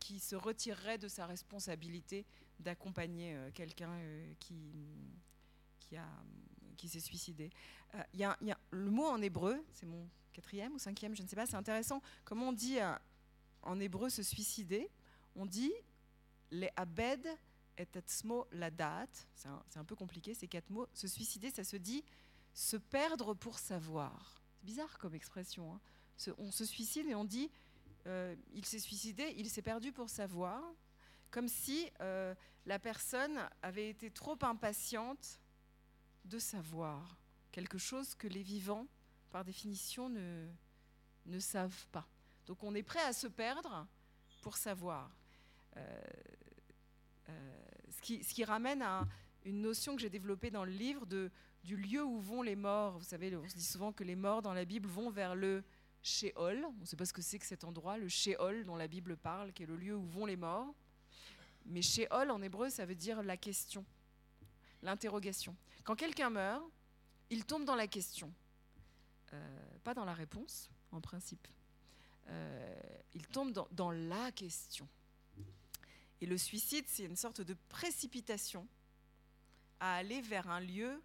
qui 0.00 0.18
se 0.18 0.36
retirerait 0.36 0.98
de 0.98 1.08
sa 1.08 1.26
responsabilité 1.26 2.26
d'accompagner 2.60 3.38
quelqu'un 3.54 4.00
qui, 4.40 4.72
qui, 5.78 5.96
a, 5.96 6.08
qui 6.78 6.88
s'est 6.88 7.00
suicidé. 7.00 7.50
Il 8.14 8.20
y, 8.20 8.24
a 8.24 8.36
le 8.70 8.90
mot 8.90 9.06
en 9.06 9.20
hébreu, 9.20 9.62
c'est 9.72 9.86
mon 9.86 10.08
quatrième 10.32 10.74
ou 10.74 10.78
cinquième, 10.78 11.14
je 11.14 11.22
ne 11.22 11.28
sais 11.28 11.36
pas, 11.36 11.46
c'est 11.46 11.56
intéressant. 11.56 12.00
Comment 12.24 12.48
on 12.48 12.52
dit 12.52 12.78
en 13.62 13.80
hébreu 13.80 14.08
se 14.08 14.22
suicider? 14.22 14.90
On 15.36 15.44
dit 15.44 15.72
les 16.50 16.70
abed 16.76 17.26
et 17.78 17.88
atzmo 17.94 18.46
la 18.52 18.70
date. 18.70 19.28
C'est 19.34 19.78
un, 19.78 19.84
peu 19.84 19.94
compliqué 19.94 20.34
ces 20.34 20.48
quatre 20.48 20.70
mots. 20.70 20.88
Se 20.94 21.06
suicider, 21.06 21.50
ça 21.50 21.64
se 21.64 21.76
dit 21.76 22.04
se 22.54 22.76
perdre 22.76 23.34
pour 23.34 23.58
savoir. 23.58 24.42
C'est 24.56 24.64
bizarre 24.64 24.98
comme 24.98 25.14
expression. 25.14 25.74
Hein. 25.74 25.80
on 26.38 26.50
se 26.50 26.64
suicide 26.64 27.06
et 27.06 27.14
on 27.14 27.24
dit 27.24 27.50
euh, 28.06 28.34
il 28.52 28.64
s'est 28.64 28.78
suicidé, 28.78 29.34
il 29.36 29.48
s'est 29.48 29.62
perdu 29.62 29.92
pour 29.92 30.08
savoir, 30.08 30.62
comme 31.30 31.48
si 31.48 31.90
euh, 32.00 32.34
la 32.66 32.78
personne 32.78 33.38
avait 33.62 33.90
été 33.90 34.10
trop 34.10 34.38
impatiente 34.42 35.40
de 36.28 36.38
savoir 36.38 37.16
quelque 37.50 37.78
chose 37.78 38.14
que 38.14 38.28
les 38.28 38.42
vivants, 38.42 38.86
par 39.30 39.44
définition, 39.44 40.08
ne, 40.08 40.46
ne 41.26 41.38
savent 41.38 41.86
pas. 41.92 42.06
Donc 42.46 42.62
on 42.62 42.74
est 42.74 42.82
prêt 42.82 43.02
à 43.02 43.12
se 43.12 43.26
perdre 43.26 43.86
pour 44.42 44.56
savoir. 44.56 45.10
Euh, 45.76 46.02
ce, 47.90 48.00
qui, 48.00 48.24
ce, 48.24 48.32
qui, 48.32 48.44
ramène 48.44 48.82
à 48.82 49.06
une 49.44 49.60
notion 49.60 49.94
que 49.94 50.00
j'ai 50.00 50.10
développée 50.10 50.50
dans 50.50 50.64
le 50.64 50.72
livre 50.72 51.06
de, 51.06 51.30
du 51.64 51.76
lieu 51.76 52.04
où 52.04 52.20
vont 52.20 52.42
les 52.42 52.56
morts. 52.56 52.98
Vous 52.98 53.04
savez, 53.04 53.34
on 53.36 53.48
se 53.48 53.54
dit 53.54 53.64
souvent 53.64 53.92
que 53.92 54.04
les 54.04 54.16
morts 54.16 54.42
dans 54.42 54.54
la 54.54 54.64
Bible 54.64 54.88
vont 54.88 55.10
vers 55.10 55.34
le 55.34 55.62
Sheol. 56.02 56.64
On 56.64 56.72
ne 56.80 56.84
sait 56.84 56.96
pas 56.96 57.04
ce 57.04 57.12
que 57.12 57.22
c'est 57.22 57.38
que 57.38 57.46
cet 57.46 57.64
endroit, 57.64 57.98
le 57.98 58.08
Sheol 58.08 58.64
dont 58.64 58.76
la 58.76 58.88
Bible 58.88 59.16
parle, 59.16 59.52
qui 59.52 59.64
est 59.64 59.66
le 59.66 59.76
lieu 59.76 59.96
où 59.96 60.04
vont 60.06 60.26
les 60.26 60.36
morts. 60.36 60.74
Mais 61.66 61.82
Sheol 61.82 62.30
en 62.30 62.40
hébreu, 62.40 62.70
ça 62.70 62.86
veut 62.86 62.94
dire 62.94 63.22
la 63.22 63.36
question, 63.36 63.84
l'interrogation. 64.82 65.56
Quand 65.84 65.96
quelqu'un 65.96 66.30
meurt, 66.30 66.64
il 67.30 67.44
tombe 67.44 67.64
dans 67.64 67.74
la 67.74 67.86
question, 67.86 68.32
euh, 69.32 69.78
pas 69.84 69.94
dans 69.94 70.04
la 70.04 70.14
réponse, 70.14 70.70
en 70.92 71.00
principe. 71.00 71.46
Euh, 72.28 72.80
il 73.14 73.26
tombe 73.26 73.52
dans, 73.72 73.90
la 73.90 74.30
question. 74.32 74.88
Et 76.20 76.26
le 76.26 76.36
suicide, 76.36 76.84
c'est 76.88 77.04
une 77.04 77.16
sorte 77.16 77.40
de 77.40 77.54
précipitation 77.68 78.66
à 79.80 79.96
aller 79.96 80.20
vers 80.20 80.50
un 80.50 80.60
lieu 80.60 81.02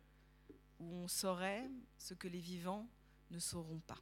où 0.79 0.85
on 0.85 1.07
saurait 1.07 1.69
ce 1.97 2.13
que 2.13 2.27
les 2.27 2.39
vivants 2.39 2.87
ne 3.31 3.39
sauront 3.39 3.79
pas. 3.79 4.01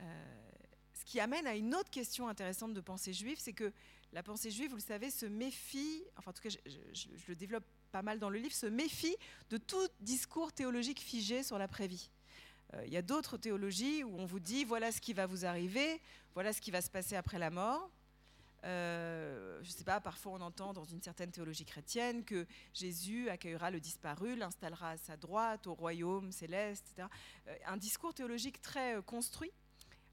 Euh, 0.00 0.50
ce 0.94 1.04
qui 1.04 1.20
amène 1.20 1.46
à 1.46 1.54
une 1.54 1.74
autre 1.74 1.90
question 1.90 2.28
intéressante 2.28 2.74
de 2.74 2.80
pensée 2.80 3.12
juive, 3.12 3.38
c'est 3.38 3.52
que 3.52 3.72
la 4.12 4.22
pensée 4.22 4.50
juive, 4.50 4.70
vous 4.70 4.76
le 4.76 4.82
savez, 4.82 5.10
se 5.10 5.26
méfie, 5.26 6.02
enfin 6.16 6.30
en 6.30 6.34
tout 6.34 6.42
cas 6.42 6.48
je, 6.48 7.08
le 7.28 7.36
développe 7.36 7.66
pas 7.96 8.02
mal 8.02 8.18
dans 8.18 8.28
le 8.28 8.38
livre, 8.38 8.54
se 8.54 8.66
méfie 8.66 9.16
de 9.48 9.56
tout 9.56 9.88
discours 10.00 10.52
théologique 10.52 11.00
figé 11.00 11.42
sur 11.42 11.56
l'après-vie. 11.56 12.10
Euh, 12.74 12.84
il 12.84 12.92
y 12.92 12.98
a 12.98 13.00
d'autres 13.00 13.38
théologies 13.38 14.04
où 14.04 14.18
on 14.18 14.26
vous 14.26 14.38
dit 14.38 14.66
voilà 14.66 14.92
ce 14.92 15.00
qui 15.00 15.14
va 15.14 15.24
vous 15.24 15.46
arriver, 15.46 16.02
voilà 16.34 16.52
ce 16.52 16.60
qui 16.60 16.70
va 16.70 16.82
se 16.82 16.90
passer 16.90 17.16
après 17.16 17.38
la 17.38 17.48
mort. 17.48 17.90
Euh, 18.64 19.58
je 19.62 19.68
ne 19.68 19.72
sais 19.72 19.84
pas, 19.84 19.98
parfois 19.98 20.32
on 20.32 20.42
entend 20.42 20.74
dans 20.74 20.84
une 20.84 21.00
certaine 21.00 21.30
théologie 21.30 21.64
chrétienne 21.64 22.22
que 22.22 22.46
Jésus 22.74 23.30
accueillera 23.30 23.70
le 23.70 23.80
disparu, 23.80 24.36
l'installera 24.36 24.90
à 24.90 24.96
sa 24.98 25.16
droite, 25.16 25.66
au 25.66 25.72
royaume 25.72 26.32
céleste, 26.32 26.84
etc. 26.92 27.08
un 27.64 27.78
discours 27.78 28.12
théologique 28.12 28.60
très 28.60 29.00
construit 29.06 29.52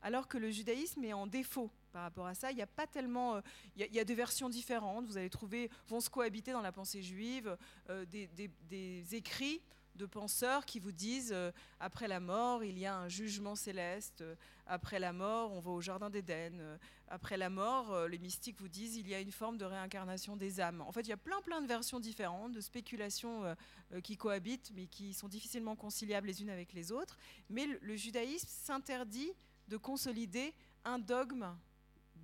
alors 0.03 0.27
que 0.27 0.37
le 0.37 0.51
judaïsme 0.51 1.03
est 1.05 1.13
en 1.13 1.25
défaut 1.25 1.71
par 1.91 2.03
rapport 2.03 2.27
à 2.27 2.35
ça. 2.35 2.51
Il 2.51 2.55
n'y 2.55 2.61
a 2.61 2.67
pas 2.67 2.85
tellement. 2.85 3.37
Euh, 3.37 3.41
il 3.77 3.93
y, 3.93 3.99
a 3.99 4.03
des 4.03 4.15
versions 4.15 4.49
différentes. 4.49 5.07
Vous 5.07 5.17
allez 5.17 5.29
trouver, 5.29 5.71
vont 5.87 6.01
se 6.01 6.09
cohabiter 6.09 6.51
dans 6.51 6.61
la 6.61 6.71
pensée 6.71 7.01
juive, 7.01 7.57
euh, 7.89 8.05
des, 8.05 9.15
écrits 9.15 9.61
de 9.95 10.07
penseurs 10.07 10.65
qui 10.65 10.79
vous 10.79 10.91
disent 10.91 11.31
euh, 11.31 11.51
après 11.79 12.07
la 12.07 12.19
mort, 12.19 12.63
il 12.63 12.79
y 12.79 12.85
a 12.87 12.97
un 12.97 13.07
jugement 13.07 13.55
céleste. 13.55 14.23
après 14.65 14.99
la 14.99 15.13
mort, 15.13 15.53
on 15.53 15.59
va 15.59 15.69
au 15.71 15.81
jardin 15.81 16.09
d'Éden. 16.09 16.79
après 17.07 17.37
la 17.37 17.51
mort, 17.51 18.07
les 18.07 18.17
mystiques 18.17 18.59
vous 18.59 18.67
disent 18.67 18.95
il 18.97 19.07
y 19.07 19.13
a 19.13 19.19
une 19.19 19.31
forme 19.31 19.57
de 19.57 19.65
réincarnation 19.65 20.35
des 20.35 20.59
âmes. 20.59 20.81
En 20.81 20.91
fait, 20.91 21.01
il 21.01 21.09
y 21.09 21.13
a 21.13 21.17
plein 21.17 21.41
plein 21.41 21.61
de 21.61 21.67
versions 21.67 21.99
différentes, 21.99 22.53
de 22.53 22.61
spéculations 22.61 23.55
qui 24.03 24.17
cohabitent, 24.17 24.71
mais 24.73 24.87
qui 24.87 25.13
sont 25.13 25.27
difficilement 25.27 25.75
conciliables 25.75 26.25
les 26.25 26.41
unes 26.41 26.49
avec 26.49 26.73
les 26.73 26.91
autres. 26.91 27.19
Mais 27.49 27.67
le 27.79 27.95
judaïsme 27.95 28.47
s'interdit 28.49 29.31
de 29.67 29.77
consolider 29.77 30.53
un 30.85 30.99
dogme 30.99 31.55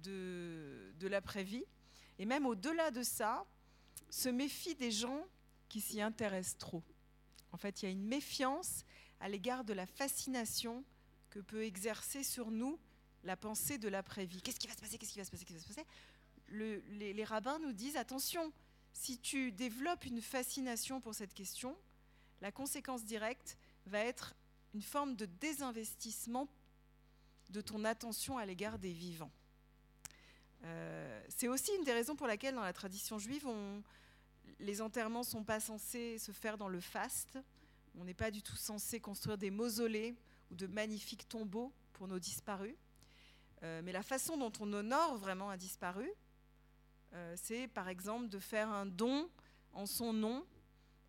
de, 0.04 0.94
de 1.00 1.08
l'après-vie. 1.08 1.64
Et 2.18 2.26
même 2.26 2.46
au-delà 2.46 2.92
de 2.92 3.04
ça, 3.04 3.46
se 4.10 4.30
méfie 4.30 4.76
des 4.76 4.92
gens 4.92 5.26
qui 5.68 5.82
s'y 5.82 6.02
intéressent 6.02 6.58
trop. 6.58 6.84
En 7.52 7.58
fait, 7.58 7.82
il 7.82 7.86
y 7.86 7.88
a 7.88 7.92
une 7.92 8.06
méfiance 8.06 8.84
à 9.20 9.30
l'égard 9.30 9.64
de 9.64 9.74
la 9.74 9.86
fascination 9.86 10.84
que 11.30 11.40
peut 11.40 11.64
exercer 11.64 12.24
sur 12.24 12.52
nous 12.52 12.80
la 13.24 13.38
pensée 13.38 13.78
de 13.78 13.88
l'après-vie. 13.88 14.42
Qu'est-ce 14.42 14.60
qui 14.60 14.68
va 14.68 14.74
se 14.74 14.80
passer 14.80 14.98
Qu'est-ce 14.98 15.14
qui 15.14 15.20
va 15.20 15.26
se 15.26 15.32
passer 15.32 15.46
Qu'est-ce 15.46 15.64
qui 15.64 15.74
va 15.74 15.74
se 15.74 15.82
passer? 15.82 15.88
Les, 16.50 17.14
les, 17.14 17.24
rabbins 17.24 17.60
nous 17.60 17.74
disent 17.74 17.98
attention, 17.98 18.52
si 18.94 19.20
tu 19.20 19.52
développes 19.52 20.06
une 20.06 20.22
fascination 20.22 21.00
pour 21.00 21.14
cette 21.14 21.34
question, 21.34 21.78
la 22.42 22.52
conséquence 22.52 23.04
directe 23.04 23.58
va 23.86 24.00
être 24.00 24.36
une 24.74 24.82
forme 24.82 25.16
de 25.16 25.26
désinvestissement 25.26 26.48
de 27.50 27.62
ton 27.62 27.84
attention 27.86 28.38
à 28.38 28.46
l'égard 28.46 28.80
des 28.80 28.92
vivants. 28.92 29.32
Euh, 30.64 31.24
c'est 31.30 31.48
aussi 31.48 31.72
une 31.78 31.84
des 31.84 31.94
raisons 31.94 32.16
pour 32.16 32.28
laquelle 32.28 32.56
dans 32.56 32.64
la 32.64 32.74
tradition 32.74 33.18
juive, 33.18 33.48
les 34.60 34.82
enterrements 34.82 35.20
ne 35.20 35.26
sont 35.26 35.44
pas 35.44 35.60
censés 35.60 36.18
se 36.20 36.32
faire 36.32 36.58
dans 36.58 36.68
le 36.68 36.80
faste. 36.80 37.40
On 37.98 38.04
n'est 38.04 38.14
pas 38.14 38.32
du 38.32 38.42
tout 38.42 38.56
censé 38.56 39.00
construire 39.00 39.38
des 39.38 39.52
mausolées 39.52 40.16
ou 40.52 40.56
de 40.56 40.68
magnifiques 40.68 41.28
tombeaux 41.28 41.74
pour 41.94 42.08
nos 42.08 42.20
disparus. 42.20 42.76
Euh, 43.64 43.82
mais 43.84 43.92
la 43.92 44.04
façon 44.04 44.38
dont 44.38 44.52
on 44.60 44.72
honore 44.74 45.18
vraiment 45.18 45.50
un 45.50 45.58
disparu, 45.58 46.10
euh, 47.14 47.34
c'est 47.36 47.68
par 47.68 47.90
exemple 47.90 48.30
de 48.30 48.40
faire 48.40 48.70
un 48.70 48.86
don 48.86 49.30
en 49.74 49.86
son 49.86 50.14
nom 50.14 50.46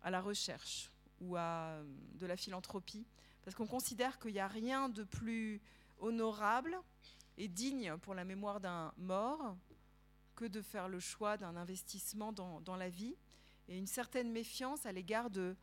à 0.01 0.09
la 0.11 0.21
recherche 0.21 0.91
ou 1.19 1.35
à 1.37 1.81
de 2.15 2.25
la 2.25 2.35
philanthropie. 2.35 3.05
Parce 3.43 3.55
qu'on 3.55 3.67
considère 3.67 4.19
qu'il 4.19 4.33
n'y 4.33 4.39
a 4.39 4.47
rien 4.47 4.89
de 4.89 5.03
plus 5.03 5.61
honorable 6.01 6.77
et 7.37 7.47
digne 7.47 7.97
pour 7.97 8.13
la 8.13 8.25
mémoire 8.25 8.59
d'un 8.59 8.93
mort 8.97 9.55
que 10.35 10.45
de 10.45 10.61
faire 10.61 10.89
le 10.89 10.99
choix 10.99 11.37
d'un 11.37 11.55
investissement 11.55 12.33
dans, 12.33 12.75
la 12.75 12.89
vie 12.89 13.15
et 13.67 13.77
une 13.77 13.87
certaine 13.87 14.31
méfiance 14.31 14.85
à 14.85 14.91
l'égard 14.91 15.29
de, 15.29 15.55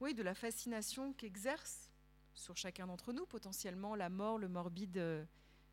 oui, 0.00 0.14
de 0.14 0.22
la 0.22 0.34
fascination 0.34 1.12
qu'exerce 1.12 1.88
sur 2.34 2.56
chacun 2.56 2.86
d'entre 2.86 3.12
nous 3.12 3.26
potentiellement 3.26 3.94
la 3.94 4.08
mort, 4.08 4.38
le 4.38 4.48
morbide 4.48 4.96
euh, 4.96 5.24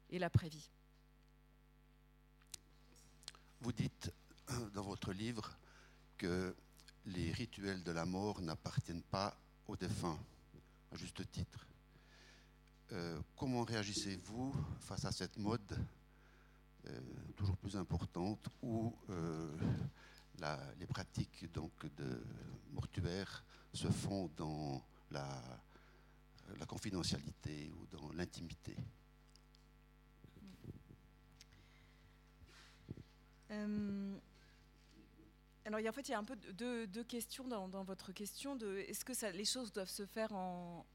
et 0.09 0.19
l'après-vie. 0.19 0.69
Vous 3.61 3.71
dites 3.71 4.11
euh, 4.51 4.69
dans 4.71 4.83
votre 4.83 5.13
livre 5.13 5.57
que 6.17 6.53
les 7.05 7.31
rituels 7.31 7.83
de 7.83 7.91
la 7.91 8.05
mort 8.05 8.41
n'appartiennent 8.41 9.03
pas 9.03 9.37
aux 9.67 9.77
défunts, 9.77 10.19
à 10.91 10.97
juste 10.97 11.29
titre. 11.31 11.68
Euh, 12.91 13.19
comment 13.37 13.63
réagissez-vous 13.63 14.51
face 14.79 15.05
à 15.05 15.11
cette 15.11 15.37
mode 15.37 15.77
euh, 16.87 16.99
toujours 17.35 17.55
plus 17.57 17.77
importante 17.77 18.49
où 18.63 18.91
euh, 19.11 19.55
les 20.79 20.87
pratiques 20.87 21.51
donc, 21.51 21.71
de 21.97 22.23
mortuaire 22.71 23.43
se 23.73 23.87
font 23.89 24.31
dans 24.35 24.83
la, 25.11 25.39
confidentialité 26.67 27.71
ou 27.75 27.85
dans 27.95 28.11
l'intimité? 28.13 28.75
Alors, 35.65 35.79
en 35.87 35.91
fait, 35.91 36.07
il 36.07 36.11
y 36.11 36.13
a 36.15 36.19
un 36.19 36.23
peu 36.23 36.35
deux, 36.35 37.03
questions 37.03 37.47
dans, 37.47 37.83
votre 37.83 38.11
question. 38.13 38.57
Est-ce 38.57 39.05
que 39.05 39.13
ça, 39.13 39.31
les 39.31 39.45
choses 39.45 39.71
doivent 39.71 39.89
se 39.89 40.05
faire 40.07 40.33
en 40.33 40.85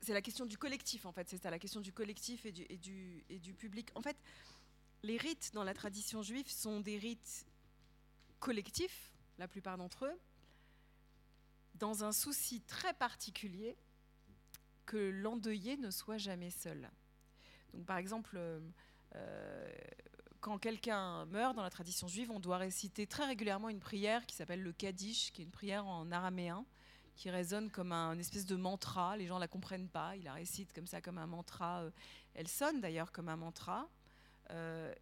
c'est 0.00 0.12
la 0.12 0.22
question 0.22 0.46
du 0.46 0.58
collectif, 0.58 1.06
en 1.06 1.12
fait. 1.12 1.28
C'est 1.28 1.38
ça, 1.38 1.50
la 1.50 1.58
question 1.58 1.80
du 1.80 1.92
collectif 1.92 2.46
et 2.46 2.52
du, 2.52 3.54
public. 3.58 3.90
En 3.94 4.02
fait, 4.02 4.16
les 5.02 5.16
rites 5.16 5.50
dans 5.54 5.64
la 5.64 5.74
tradition 5.74 6.22
juive 6.22 6.48
sont 6.48 6.80
des 6.80 6.98
rites 6.98 7.46
collectifs, 8.40 9.12
la 9.38 9.48
plupart 9.48 9.78
d'entre 9.78 10.06
eux, 10.06 10.18
dans 11.74 12.04
un 12.04 12.12
souci 12.12 12.60
très 12.62 12.94
particulier 12.94 13.76
que 14.86 14.96
l'endeuillé 14.96 15.76
ne 15.76 15.90
soit 15.90 16.18
jamais 16.18 16.50
seul. 16.50 16.90
Donc, 17.74 17.84
par 17.84 17.98
exemple, 17.98 18.38
euh, 19.14 19.70
quand 20.40 20.58
quelqu'un 20.58 21.26
meurt 21.26 21.54
dans 21.54 21.62
la 21.62 21.70
tradition 21.70 22.08
juive, 22.08 22.30
on 22.30 22.40
doit 22.40 22.58
réciter 22.58 23.06
très 23.06 23.26
régulièrement 23.26 23.68
une 23.68 23.80
prière 23.80 24.26
qui 24.26 24.34
s'appelle 24.34 24.62
le 24.62 24.72
Kaddish, 24.72 25.32
qui 25.32 25.42
est 25.42 25.44
une 25.44 25.50
prière 25.50 25.86
en 25.86 26.10
araméen, 26.10 26.64
qui 27.18 27.28
résonne 27.28 27.70
comme 27.70 27.92
un, 27.92 28.14
une 28.14 28.20
espèce 28.20 28.46
de 28.46 28.56
mantra. 28.56 29.16
Les 29.18 29.26
gens 29.26 29.34
ne 29.34 29.40
la 29.40 29.48
comprennent 29.48 29.88
pas, 29.88 30.16
ils 30.16 30.24
la 30.24 30.32
récitent 30.32 30.72
comme 30.72 30.86
ça, 30.86 31.02
comme 31.02 31.18
un 31.18 31.26
mantra. 31.26 31.82
Elle 32.34 32.48
sonne 32.48 32.80
d'ailleurs 32.80 33.12
comme 33.12 33.28
un 33.28 33.36
mantra. 33.36 33.86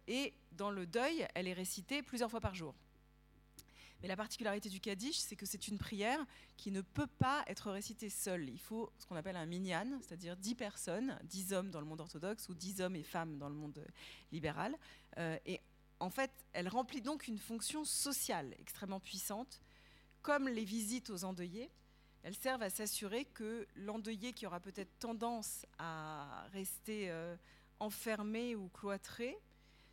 et 0.07 0.33
dans 0.51 0.71
le 0.71 0.85
deuil, 0.85 1.25
elle 1.35 1.47
est 1.47 1.53
récitée 1.53 2.01
plusieurs 2.01 2.29
fois 2.29 2.41
par 2.41 2.53
jour. 2.53 2.75
Mais 4.01 4.07
la 4.07 4.15
particularité 4.15 4.69
du 4.69 4.79
Kaddish, 4.79 5.17
c'est 5.17 5.35
que 5.35 5.45
c'est 5.45 5.67
une 5.67 5.77
prière 5.77 6.23
qui 6.55 6.71
ne 6.71 6.81
peut 6.81 7.07
pas 7.07 7.43
être 7.47 7.71
récitée 7.71 8.09
seule. 8.09 8.49
Il 8.49 8.59
faut 8.59 8.91
ce 8.99 9.05
qu'on 9.05 9.15
appelle 9.15 9.35
un 9.35 9.45
minyan, 9.45 9.87
c'est-à-dire 10.01 10.37
10 10.37 10.55
personnes, 10.55 11.17
10 11.23 11.53
hommes 11.53 11.71
dans 11.71 11.79
le 11.79 11.87
monde 11.87 12.01
orthodoxe 12.01 12.47
ou 12.49 12.53
10 12.53 12.81
hommes 12.81 12.95
et 12.95 13.03
femmes 13.03 13.37
dans 13.37 13.49
le 13.49 13.55
monde 13.55 13.83
libéral. 14.31 14.75
Euh, 15.17 15.37
et 15.45 15.61
en 15.99 16.11
fait, 16.11 16.31
elle 16.53 16.67
remplit 16.67 17.01
donc 17.01 17.27
une 17.27 17.39
fonction 17.39 17.85
sociale 17.85 18.53
extrêmement 18.59 18.99
puissante, 18.99 19.61
comme 20.21 20.47
les 20.47 20.65
visites 20.65 21.09
aux 21.09 21.23
endeuillés. 21.23 21.71
Elles 22.27 22.35
servent 22.35 22.63
à 22.63 22.69
s'assurer 22.69 23.23
que 23.23 23.65
l'endeuillé 23.77 24.33
qui 24.33 24.45
aura 24.45 24.59
peut-être 24.59 24.99
tendance 24.99 25.65
à 25.79 26.45
rester 26.51 27.09
euh, 27.09 27.37
enfermé 27.79 28.53
ou 28.53 28.67
cloîtré 28.67 29.39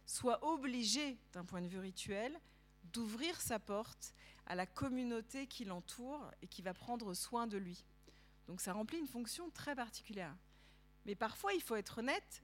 soit 0.04 0.44
obligé, 0.44 1.16
d'un 1.32 1.44
point 1.44 1.62
de 1.62 1.68
vue 1.68 1.78
rituel, 1.78 2.36
d'ouvrir 2.92 3.40
sa 3.40 3.60
porte 3.60 4.12
à 4.46 4.56
la 4.56 4.66
communauté 4.66 5.46
qui 5.46 5.64
l'entoure 5.64 6.28
et 6.42 6.48
qui 6.48 6.60
va 6.60 6.74
prendre 6.74 7.14
soin 7.14 7.46
de 7.46 7.56
lui. 7.56 7.84
Donc 8.48 8.60
ça 8.60 8.72
remplit 8.72 8.98
une 8.98 9.06
fonction 9.06 9.48
très 9.50 9.76
particulière. 9.76 10.34
Mais 11.06 11.14
parfois, 11.14 11.52
il 11.52 11.62
faut 11.62 11.76
être 11.76 11.98
honnête, 11.98 12.42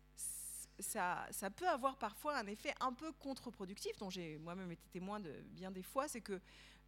ça, 0.79 1.27
ça 1.33 1.51
peut 1.51 1.69
avoir 1.69 1.99
parfois 1.99 2.39
un 2.39 2.47
effet 2.47 2.75
un 2.79 2.93
peu 2.93 3.11
contre-productif, 3.11 3.99
dont 3.99 4.09
j'ai 4.09 4.39
moi-même 4.39 4.71
été 4.71 4.87
témoin 4.93 5.19
de 5.19 5.33
bien 5.47 5.73
des 5.73 5.83
fois, 5.83 6.07
c'est 6.07 6.21
que 6.21 6.41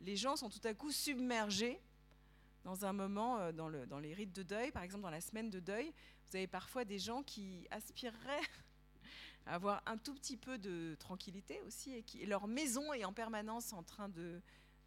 les 0.03 0.15
gens 0.15 0.37
sont 0.37 0.51
tout 0.51 0.63
à 0.63 0.73
coup 0.73 0.93
submergés 0.93 1.81
dans 2.65 2.85
un 2.85 2.93
moment, 2.93 3.39
euh, 3.39 3.53
dans, 3.53 3.69
le, 3.69 3.87
dans 3.87 3.99
les 3.99 4.15
rites 4.15 4.35
de 4.35 4.43
deuil, 4.43 4.71
par 4.71 4.83
exemple 4.83 5.03
dans 5.03 5.11
la 5.11 5.21
semaine 5.21 5.51
de 5.51 5.61
deuil, 5.61 5.93
vous 6.31 6.37
avez 6.37 6.47
parfois 6.47 6.85
des 6.85 6.99
gens 6.99 7.23
qui 7.23 7.67
aspireraient 7.71 8.41
avoir 9.47 9.83
un 9.87 9.97
tout 9.97 10.15
petit 10.15 10.37
peu 10.37 10.59
de 10.59 10.97
tranquillité 10.99 11.61
aussi, 11.63 11.95
et, 11.95 12.03
qui, 12.03 12.25
leur 12.27 12.47
maison 12.47 12.93
est 12.93 13.05
en 13.05 13.13
permanence 13.13 13.73
en 13.73 13.83
train 13.83 14.09
de, 14.09 14.41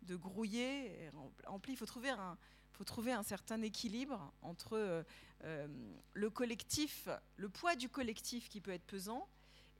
grouiller, 0.07 1.09
remplie. 1.45 1.73
Il 1.73 1.77
faut 1.77 1.85
trouver 1.85 2.09
un, 2.09 2.37
faut 2.75 2.83
trouver 2.83 3.13
un 3.13 3.23
certain 3.23 3.61
équilibre 3.61 4.31
entre 4.41 4.73
euh, 4.73 5.03
euh, 5.43 5.67
le 6.13 6.29
collectif, 6.29 7.07
le 7.37 7.49
poids 7.49 7.75
du 7.75 7.89
collectif 7.89 8.49
qui 8.49 8.61
peut 8.61 8.71
être 8.71 8.85
pesant, 8.85 9.27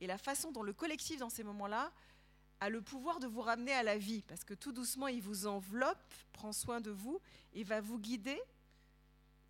et 0.02 0.08
la 0.08 0.18
façon 0.18 0.52
dont 0.52 0.64
le 0.64 0.74
collectif, 0.74 1.20
dans 1.20 1.30
ces 1.30 1.44
moments-là, 1.44 1.92
a 2.60 2.70
le 2.70 2.82
pouvoir 2.82 3.20
de 3.20 3.28
vous 3.28 3.42
ramener 3.42 3.74
à 3.74 3.84
la 3.84 3.98
vie, 3.98 4.22
parce 4.24 4.44
que 4.44 4.54
tout 4.54 4.72
doucement, 4.72 5.08
il 5.08 5.22
vous 5.22 5.48
enveloppe, 5.48 6.14
prend 6.34 6.52
soin 6.52 6.82
de 6.82 6.92
vous, 6.92 7.20
et 7.54 7.64
va 7.64 7.82
vous 7.82 8.00
guider. 8.00 8.40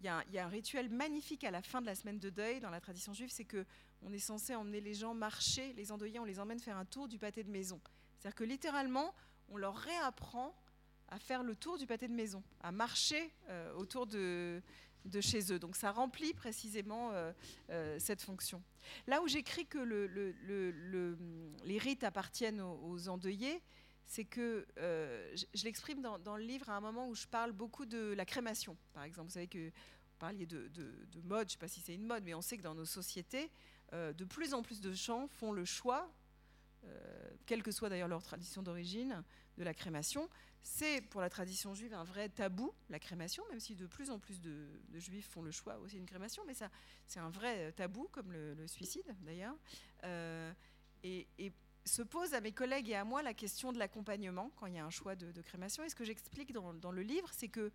Il 0.02 0.06
y, 0.06 0.38
a 0.38 0.46
un 0.46 0.50
rituel 0.50 0.90
magnifique 0.90 1.44
à 1.44 1.52
la 1.52 1.62
fin 1.62 1.82
de 1.82 1.88
la 1.88 1.96
semaine 1.96 2.20
de 2.20 2.30
deuil 2.30 2.60
dans 2.60 2.70
la 2.70 2.80
tradition 2.80 3.14
juive, 3.14 3.32
c'est 3.32 3.46
que 3.46 3.66
on 4.04 4.14
est 4.14 4.20
censé 4.20 4.54
emmener 4.54 4.82
les 4.82 4.94
gens 4.94 5.16
marcher, 5.16 5.74
les 5.74 5.92
endeuillés, 5.92 6.20
on 6.20 6.26
les 6.26 6.40
emmène 6.40 6.60
faire 6.60 6.78
un 6.78 6.86
tour 6.86 7.08
du 7.08 7.18
pâté 7.18 7.44
de 7.44 7.50
maison. 7.50 7.82
C'est-à-dire 8.20 8.36
que 8.36 8.44
littéralement, 8.44 9.16
on 9.50 9.58
leur 9.58 9.76
réapprend 9.76 10.56
à 11.08 11.18
faire 11.18 11.44
le 11.44 11.56
tour 11.56 11.78
du 11.78 11.88
pâté 11.88 12.08
de 12.08 12.14
maison, 12.14 12.44
à 12.62 12.72
marcher 12.72 13.32
euh, 13.50 13.74
autour 13.74 14.06
de, 14.06 14.62
de, 15.06 15.22
chez 15.22 15.54
eux. 15.54 15.60
Donc 15.60 15.76
ça 15.76 15.92
remplit 15.92 16.34
précisément 16.34 17.12
euh, 17.12 17.32
euh, 17.70 17.98
cette 18.00 18.22
fonction. 18.22 18.62
Là 19.08 19.22
où 19.22 19.28
j'écris 19.28 19.66
que 19.66 19.78
le, 19.78 20.08
le, 20.08 21.18
les 21.64 21.78
rites 21.78 22.04
appartiennent 22.04 22.62
aux, 22.62 23.08
endeuillés, 23.10 23.62
c'est 24.08 24.26
que 24.26 24.66
je, 24.76 25.64
l'exprime 25.64 26.02
dans, 26.02 26.38
le 26.38 26.44
livre 26.44 26.70
à 26.70 26.76
un 26.76 26.82
moment 26.82 27.08
où 27.08 27.16
je 27.16 27.28
parle 27.28 27.52
beaucoup 27.52 27.86
de 27.86 28.14
la 28.14 28.26
crémation, 28.26 28.78
par 28.94 29.04
exemple. 29.04 29.30
Vous 29.30 29.34
savez 29.34 29.48
que 29.48 29.68
vous 29.68 30.20
parliez 30.20 30.46
de, 30.46 30.68
de, 30.68 31.08
de 31.12 31.22
mode, 31.22 31.42
je 31.42 31.46
ne 31.46 31.50
sais 31.52 31.58
pas 31.58 31.68
si 31.68 31.82
c'est 31.82 31.96
une 31.96 32.06
mode, 32.06 32.24
mais 32.24 32.34
on 32.34 32.42
sait 32.42 32.58
que 32.58 32.64
dans 32.64 32.76
nos 32.76 32.86
sociétés, 32.86 33.50
euh, 33.94 34.14
de 34.14 34.26
plus 34.26 34.54
en 34.54 34.62
plus 34.62 34.82
de 34.82 34.92
gens 34.92 35.28
font 35.28 35.52
le 35.52 35.64
choix, 35.64 36.12
euh, 36.86 37.30
quelle 37.46 37.64
que 37.64 37.72
soit 37.72 37.90
d'ailleurs 37.90 38.08
leur 38.08 38.24
tradition 38.24 38.64
d'origine, 38.64 39.24
de 39.58 39.64
la 39.64 39.74
crémation. 39.74 40.30
C'est 40.68 41.02
pour 41.02 41.22
la 41.22 41.30
tradition 41.30 41.76
juive 41.76 41.94
un 41.94 42.04
vrai 42.04 42.28
tabou, 42.28 42.74
la 42.90 42.98
crémation, 42.98 43.44
même 43.52 43.60
si 43.60 43.76
de 43.76 43.86
plus 43.86 44.10
en 44.10 44.18
plus 44.18 44.42
de, 44.42 44.68
juifs 44.96 45.30
font 45.30 45.44
le 45.44 45.52
choix 45.52 45.78
aussi 45.78 45.98
d'une 45.98 46.08
crémation, 46.08 46.42
mais 46.48 46.56
ça, 46.56 46.72
c'est 47.06 47.20
un 47.20 47.30
vrai 47.30 47.72
tabou, 47.74 48.10
comme 48.12 48.32
le, 48.32 48.68
suicide 48.68 49.16
d'ailleurs. 49.22 49.56
Euh, 50.04 50.52
et, 51.04 51.28
se 51.86 52.02
pose 52.02 52.34
à 52.34 52.42
mes 52.42 52.52
collègues 52.52 52.90
et 52.90 52.96
à 52.96 53.04
moi 53.04 53.22
la 53.22 53.36
question 53.36 53.72
de 53.72 53.78
l'accompagnement 53.78 54.50
quand 54.56 54.66
il 54.66 54.74
y 54.74 54.80
a 54.80 54.86
un 54.86 54.90
choix 54.90 55.16
de, 55.16 55.40
crémation. 55.44 55.84
Et 55.84 55.90
ce 55.90 55.94
que 55.94 56.04
j'explique 56.04 56.52
dans, 56.52 56.92
le 56.92 57.02
livre, 57.04 57.30
c'est 57.32 57.48
que 57.48 57.72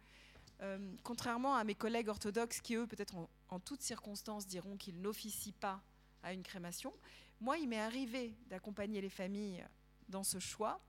contrairement 1.04 1.54
à 1.54 1.62
mes 1.62 1.76
collègues 1.76 2.08
orthodoxes 2.08 2.60
qui, 2.60 2.74
eux, 2.74 2.88
peut-être 2.88 3.14
en, 3.14 3.30
en 3.50 3.60
toutes 3.60 3.82
circonstances, 3.82 4.48
diront 4.48 4.76
qu'ils 4.76 5.00
n'officient 5.00 5.52
pas 5.52 5.80
à 6.24 6.32
une 6.32 6.42
crémation. 6.42 6.92
Moi, 7.40 7.58
il 7.58 7.68
m'est 7.68 7.78
arrivé 7.78 8.34
d'accompagner 8.48 9.00
les 9.00 9.08
familles 9.08 9.64
dans 10.08 10.24
ce 10.24 10.40
choix, 10.40 10.80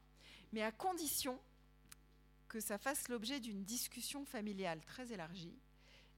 mais 0.51 0.63
à 0.63 0.71
condition 0.71 1.39
que 2.51 2.59
ça 2.59 2.77
fasse 2.77 3.07
l'objet 3.07 3.39
d'une 3.39 3.63
discussion 3.63 4.25
familiale 4.25 4.83
très 4.83 5.13
élargie 5.13 5.57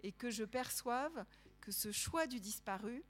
et 0.02 0.12
que 0.12 0.32
je 0.32 0.44
perçoive 0.44 1.26
que 1.62 1.72
ce 1.72 1.92
choix 1.92 2.26
du 2.26 2.40
disparu 2.40 3.04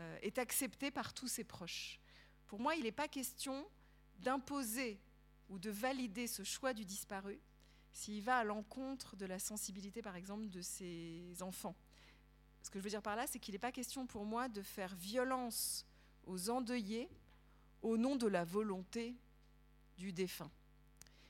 euh, 0.00 0.18
est 0.22 0.38
accepté 0.38 0.90
par 0.90 1.12
tous 1.12 1.28
ses 1.28 1.44
proches. 1.44 2.00
Pour 2.46 2.58
moi, 2.58 2.74
il 2.74 2.84
n'est 2.84 2.90
pas 2.90 3.06
question 3.06 3.68
d'imposer 4.20 4.98
ou 5.50 5.58
de 5.58 5.68
valider 5.68 6.26
ce 6.26 6.42
choix 6.42 6.72
du 6.72 6.86
disparu 6.86 7.38
s'il 7.92 8.22
va 8.22 8.38
à 8.38 8.44
l'encontre 8.44 9.14
de 9.16 9.26
la 9.26 9.38
sensibilité, 9.38 10.00
par 10.00 10.16
exemple, 10.16 10.48
de 10.48 10.62
ses 10.62 11.42
enfants. 11.42 11.76
Ce 12.62 12.70
que 12.70 12.78
je 12.78 12.84
veux 12.84 12.90
dire 12.90 13.02
par 13.02 13.16
là, 13.16 13.26
c'est 13.26 13.38
qu'il 13.38 13.52
n'est 13.52 13.58
pas 13.58 13.72
question 13.72 14.06
pour 14.06 14.24
moi 14.24 14.48
de 14.48 14.62
faire 14.62 14.94
violence 14.96 15.84
aux 16.24 16.48
endeuillés 16.48 17.10
au 17.82 17.98
nom 17.98 18.16
de 18.16 18.26
la 18.26 18.46
volonté 18.46 19.14
du 19.98 20.14
défunt. 20.14 20.50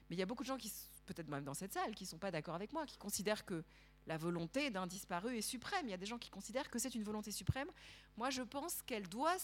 Mais 0.08 0.16
il 0.16 0.18
y 0.18 0.22
a 0.22 0.26
beaucoup 0.26 0.42
de 0.42 0.48
gens 0.48 0.56
qui, 0.56 0.72
peut-être 1.06 1.28
même 1.28 1.44
dans 1.44 1.54
cette 1.54 1.72
salle, 1.72 1.94
qui 1.94 2.04
ne 2.04 2.08
sont 2.08 2.18
pas 2.18 2.30
d'accord 2.30 2.54
avec 2.54 2.72
moi, 2.72 2.86
qui 2.86 2.96
considèrent 2.98 3.44
que 3.44 3.64
la 4.06 4.16
volonté 4.16 4.70
d'un 4.70 4.86
disparu 4.86 5.36
est 5.36 5.42
suprême. 5.42 5.86
Il 5.86 5.90
y 5.90 5.94
a 5.94 5.98
des 5.98 6.06
gens 6.06 6.18
qui 6.18 6.30
considèrent 6.30 6.70
que 6.70 6.78
c'est 6.78 6.94
une 6.94 7.02
volonté 7.02 7.32
suprême. 7.32 7.68
Moi, 8.16 8.30
je 8.30 8.42
pense 8.42 8.82
qu'elle 8.82 9.08
doit, 9.08 9.36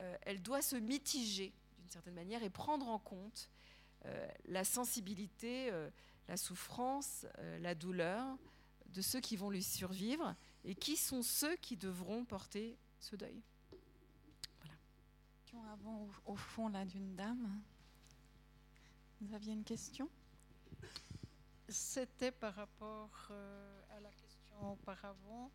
euh, 0.00 0.16
elle 0.22 0.42
doit 0.42 0.62
se 0.62 0.76
mitiger 0.76 1.52
d'une 1.78 1.90
certaine 1.90 2.14
manière 2.14 2.42
et 2.42 2.50
prendre 2.50 2.88
en 2.88 2.98
compte 2.98 3.50
euh, 4.06 4.28
la 4.46 4.64
sensibilité, 4.64 5.70
euh, 5.70 5.90
la 6.28 6.36
souffrance, 6.38 7.26
la 7.60 7.74
douleur 7.74 8.38
de 8.86 9.02
ceux 9.02 9.20
qui 9.20 9.36
vont 9.36 9.50
lui 9.50 9.62
survivre 9.62 10.34
et 10.64 10.74
qui 10.74 10.96
sont 10.96 11.22
ceux 11.22 11.56
qui 11.56 11.76
devront 11.76 12.24
porter 12.24 12.78
ce 12.98 13.16
deuil. 13.16 13.42
Voilà. 14.60 15.72
Avant, 15.72 16.08
au 16.24 16.36
fond, 16.36 16.68
là, 16.68 16.86
d'une 16.86 17.14
dame. 17.14 17.60
Vous 19.24 19.34
aviez 19.34 19.52
une 19.52 19.64
question? 19.64 20.08
C'était 21.68 22.30
par 22.30 22.54
rapport 22.54 23.28
euh, 23.30 23.82
à 23.96 24.00
la 24.00 24.10
question 24.10 24.72
auparavant. 24.72 25.50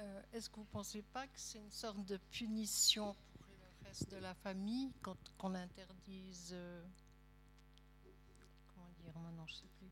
Euh, 0.00 0.22
est-ce 0.32 0.50
que 0.50 0.56
vous 0.56 0.62
ne 0.62 0.66
pensez 0.68 1.00
pas 1.00 1.26
que 1.26 1.38
c'est 1.38 1.58
une 1.58 1.70
sorte 1.70 2.04
de 2.04 2.18
punition 2.30 3.16
pour 3.40 3.46
le 3.48 3.88
reste 3.88 4.10
de 4.10 4.18
la 4.18 4.34
famille 4.34 4.92
quand 5.00 5.16
on 5.42 5.54
interdise. 5.54 6.50
Euh, 6.52 6.84
comment 8.74 8.90
dire 9.02 9.18
Maintenant, 9.18 9.46
je 9.46 9.54
sais 9.54 9.68
plus. 9.78 9.88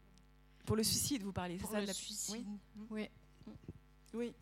Pour 0.66 0.76
le 0.76 0.84
suicide, 0.84 1.22
vous 1.22 1.32
parlez, 1.32 1.59
c'est 1.59 1.66
ça 1.66 1.80
le 1.80 1.93
suicide. 1.93 2.47
Oui. 2.90 3.09
oui. 3.47 3.55
Oui. 4.12 4.34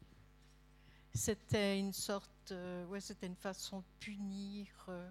C'était 1.15 1.79
une 1.79 1.93
sorte, 1.93 2.51
euh, 2.51 2.85
ouais, 2.87 3.01
c'était 3.01 3.27
une 3.27 3.37
façon 3.37 3.79
de 3.79 3.85
punir 4.01 4.67
euh, 4.89 5.09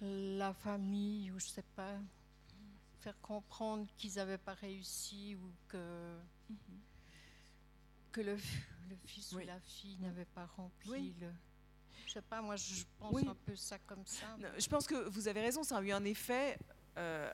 la 0.00 0.52
famille, 0.54 1.30
ou 1.30 1.38
je 1.38 1.46
sais 1.46 1.64
pas, 1.74 1.96
faire 3.00 3.18
comprendre 3.20 3.86
qu'ils 3.96 4.14
n'avaient 4.14 4.38
pas 4.38 4.54
réussi 4.54 5.36
ou 5.36 5.52
que, 5.68 6.18
mhm. 6.48 6.80
que 8.12 8.20
le, 8.20 8.36
le 8.88 8.96
fils 9.06 9.32
ou 9.32 9.38
la 9.38 9.60
fille 9.60 9.98
n'avait 9.98 10.26
pas 10.26 10.46
rempli 10.46 11.14
le. 11.20 11.30
Je 12.06 12.14
sais 12.14 12.22
pas, 12.22 12.42
moi 12.42 12.56
je 12.56 12.82
pense 12.98 13.22
un 13.22 13.34
peu 13.34 13.54
ça 13.54 13.78
comme 13.80 14.04
ça. 14.04 14.26
je 14.58 14.68
pense 14.68 14.86
que 14.86 15.08
vous 15.08 15.28
avez 15.28 15.40
raison, 15.40 15.62
ça 15.62 15.78
a 15.78 15.82
eu 15.82 15.92
un 15.92 16.04
effet 16.04 16.58
euh, 16.98 17.30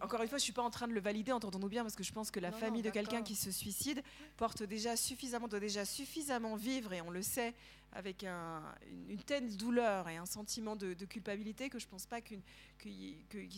encore 0.00 0.22
une 0.22 0.28
fois, 0.28 0.38
je 0.38 0.42
ne 0.42 0.44
suis 0.44 0.52
pas 0.52 0.62
en 0.62 0.70
train 0.70 0.88
de 0.88 0.92
le 0.92 1.00
valider, 1.00 1.32
entendons-nous 1.32 1.68
bien, 1.68 1.82
parce 1.82 1.96
que 1.96 2.04
je 2.04 2.12
pense 2.12 2.30
que 2.30 2.40
la 2.40 2.52
famille 2.52 2.82
de 2.82 2.90
quelqu'un 2.90 3.22
qui 3.22 3.34
se 3.34 3.50
suicide 3.50 4.02
porte 4.36 4.62
déjà 4.62 4.96
suffisamment, 4.96 5.48
doit 5.48 5.60
déjà 5.60 5.84
suffisamment 5.84 6.56
vivre, 6.56 6.92
et 6.92 7.00
on 7.00 7.10
le 7.10 7.22
sait, 7.22 7.54
avec 7.92 8.24
une, 8.24 9.18
telle 9.26 9.56
douleur 9.56 10.08
et 10.08 10.16
un 10.16 10.26
sentiment 10.26 10.76
de, 10.76 10.94
culpabilité 11.04 11.68
que 11.68 11.78
je 11.78 11.86
ne 11.86 11.90
pense 11.90 12.06
pas 12.06 12.20
qu'il 12.20 12.42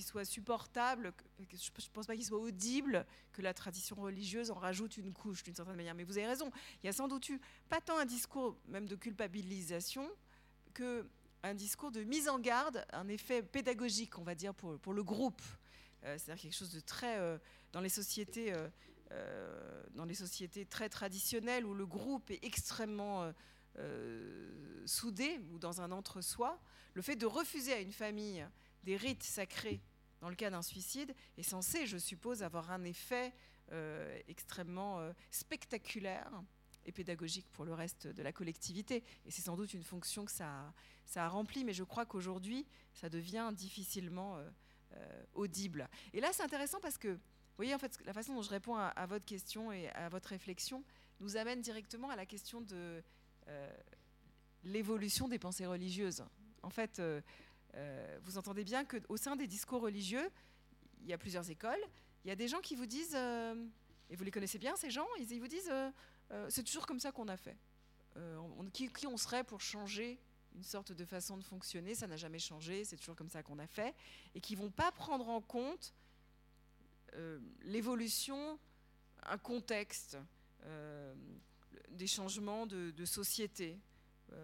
soit 0.03 0.25
supportable, 0.25 1.13
que 1.13 1.57
je 1.57 1.71
ne 1.71 1.93
pense 1.93 2.07
pas 2.07 2.15
qu'il 2.15 2.25
soit 2.25 2.39
audible 2.39 3.07
que 3.33 3.43
la 3.43 3.55
tradition 3.55 3.97
religieuse 3.97 4.51
en 4.51 4.55
rajoute 4.55 4.97
une 4.97 5.13
couche 5.13 5.45
d'une 5.45 5.55
certaine 5.55 5.77
manière. 5.77 5.95
Mais 5.95 6.05
vous 6.05 6.19
avez 6.19 6.27
raison, 6.27 6.51
il 6.83 6.87
y 6.87 6.89
a 6.89 6.93
sans 6.93 7.09
doute 7.09 7.29
eu 7.29 7.41
pas 7.69 7.81
tant 7.81 7.97
un 7.97 8.07
discours 8.07 8.57
même 8.67 8.87
de 8.87 8.97
culpabilisation 8.97 10.09
que 10.73 11.07
un 11.45 11.55
discours 11.55 11.93
de 11.93 12.03
mise 12.03 12.29
en 12.29 12.39
garde, 12.39 12.85
un 12.93 13.07
effet 13.09 13.43
pédagogique, 13.43 14.19
on 14.19 14.23
va 14.23 14.35
dire, 14.35 14.55
pour, 14.55 14.79
pour 14.79 14.95
le 14.95 15.05
groupe. 15.05 15.43
Euh, 16.03 16.17
c'est-à-dire 16.19 16.43
quelque 16.43 16.57
chose 16.57 16.73
de 16.73 16.81
très... 16.81 17.19
Euh, 17.19 17.39
dans 17.73 17.81
les 17.81 17.89
sociétés... 17.89 18.53
dans 19.95 20.07
les 20.07 20.15
sociétés 20.15 20.65
très 20.67 20.89
traditionnelles 20.89 21.65
où 21.65 21.75
le 21.75 21.87
groupe 21.87 22.31
est 22.31 22.43
extrêmement 22.43 23.33
soudé 24.87 25.41
ou 25.53 25.59
dans 25.59 25.81
un 25.81 25.93
entre-soi, 25.93 26.61
le 26.95 27.03
fait 27.03 27.15
de 27.15 27.27
refuser 27.27 27.73
à 27.73 27.81
une 27.81 27.93
famille 27.93 28.45
des 28.83 28.97
rites 28.97 29.23
sacrés 29.23 29.81
dans 30.21 30.29
le 30.29 30.35
cas 30.35 30.51
d'un 30.51 30.63
suicide 30.63 31.15
est 31.37 31.45
censé, 31.45 31.87
je 31.87 31.99
suppose, 31.99 32.43
avoir 32.43 32.73
un 32.73 32.83
effet 32.85 33.33
extrêmement 34.27 35.13
spectaculaire 35.31 36.33
et 36.87 36.93
pédagogique 36.93 37.47
pour 37.53 37.65
le 37.65 37.75
reste 37.75 38.07
de 38.07 38.23
la 38.23 38.33
collectivité. 38.33 39.03
Et 39.27 39.31
c'est 39.31 39.43
sans 39.43 39.57
doute 39.57 39.75
une 39.75 39.83
fonction 39.83 40.25
que 40.25 40.33
ça, 40.33 40.73
a 41.17 41.29
rempli, 41.29 41.65
mais 41.65 41.73
je 41.73 41.85
crois 41.85 42.07
qu'aujourd'hui, 42.07 42.67
ça 42.93 43.09
devient 43.09 43.51
difficilement 43.55 44.37
euh, 44.37 44.51
euh, 44.95 45.23
audible. 45.35 45.89
Et 46.13 46.21
là, 46.21 46.31
c'est 46.33 46.43
intéressant 46.43 46.81
parce 46.81 46.99
que, 46.99 47.09
vous 47.09 47.57
voyez, 47.57 47.75
en 47.75 47.79
fait, 47.79 47.99
la 48.05 48.13
façon 48.13 48.35
dont 48.35 48.43
je 48.43 48.51
réponds 48.51 48.77
à, 48.77 49.07
votre 49.07 49.25
question 49.25 49.71
et 49.73 49.89
à 49.91 50.09
votre 50.09 50.31
réflexion 50.31 50.85
nous 51.21 51.37
amène 51.37 51.61
directement 51.61 52.11
à 52.11 52.17
la 52.17 52.27
question 52.27 52.61
de 52.61 53.03
euh, 53.47 53.73
l'évolution 54.65 55.29
des 55.29 55.39
pensées 55.39 55.67
religieuses. 55.67 56.25
En 56.63 56.71
fait, 56.71 57.01
vous 58.23 58.39
entendez 58.39 58.65
bien 58.65 58.85
qu'au 58.85 59.17
sein 59.17 59.37
des 59.37 59.47
discours 59.47 59.83
religieux, 59.83 60.29
il 61.03 61.09
y 61.09 61.13
a 61.13 61.19
plusieurs 61.19 61.49
écoles. 61.49 61.79
Il 62.25 62.29
y 62.29 62.31
a 62.31 62.37
des 62.37 62.49
gens 62.49 62.61
qui 62.61 62.75
vous 62.75 62.87
disent, 62.87 63.15
et 63.15 64.17
vous 64.17 64.25
les 64.25 64.31
connaissez 64.31 64.59
bien, 64.59 64.75
ces 64.75 64.91
gens, 64.91 65.07
ils 65.19 65.39
vous 65.39 65.47
disent 65.47 65.71
euh, 66.31 66.47
c'est 66.51 66.63
toujours 66.63 66.87
comme 66.87 67.01
ça 67.01 67.13
qu'on 67.13 67.29
a 67.29 67.37
fait. 67.37 67.57
Euh, 68.17 68.39
qui, 68.73 69.07
on 69.07 69.17
serait 69.17 69.45
pour 69.45 69.61
changer 69.61 70.21
une 70.55 70.63
sorte 70.63 70.93
de 70.93 71.05
façon 71.05 71.37
de 71.37 71.43
fonctionner 71.43 71.95
Ça 71.95 72.07
n'a 72.07 72.17
jamais 72.17 72.39
changé, 72.39 72.85
c'est 72.85 72.97
toujours 72.97 73.17
comme 73.17 73.31
ça 73.31 73.43
qu'on 73.43 73.59
a 73.59 73.67
fait. 73.67 73.95
Et 74.35 74.41
qui 74.41 74.55
vont 74.55 74.71
pas 74.71 74.93
prendre 74.93 75.29
en 75.29 75.41
compte 75.41 75.95
euh, 77.15 77.39
l'évolution, 77.63 78.59
un 79.25 79.39
contexte, 79.39 80.19
des 81.91 82.07
changements 82.07 82.65
de, 82.65 83.05
société 83.05 83.79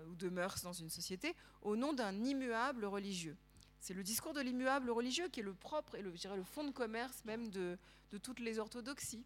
ou 0.07 0.15
de 0.15 0.29
mœurs 0.29 0.63
dans 0.63 0.75
une 0.75 0.91
société 0.91 1.35
au 1.63 1.77
nom 1.77 1.95
d'un 1.95 2.13
immuable 2.25 2.85
religieux. 2.85 3.39
C'est 3.81 3.95
le 3.95 4.03
discours 4.03 4.35
de 4.35 4.43
l'immuable 4.43 4.91
religieux 4.91 5.29
qui 5.29 5.41
est 5.41 5.43
le 5.43 5.55
propre 5.55 5.95
et 5.95 6.03
le, 6.03 6.15
je 6.15 6.29
le 6.29 6.45
fond 6.45 6.63
de 6.65 6.73
commerce 6.73 7.25
même 7.25 7.49
de 7.49 7.79
toutes 8.23 8.41
les 8.41 8.59
orthodoxies. 8.59 9.25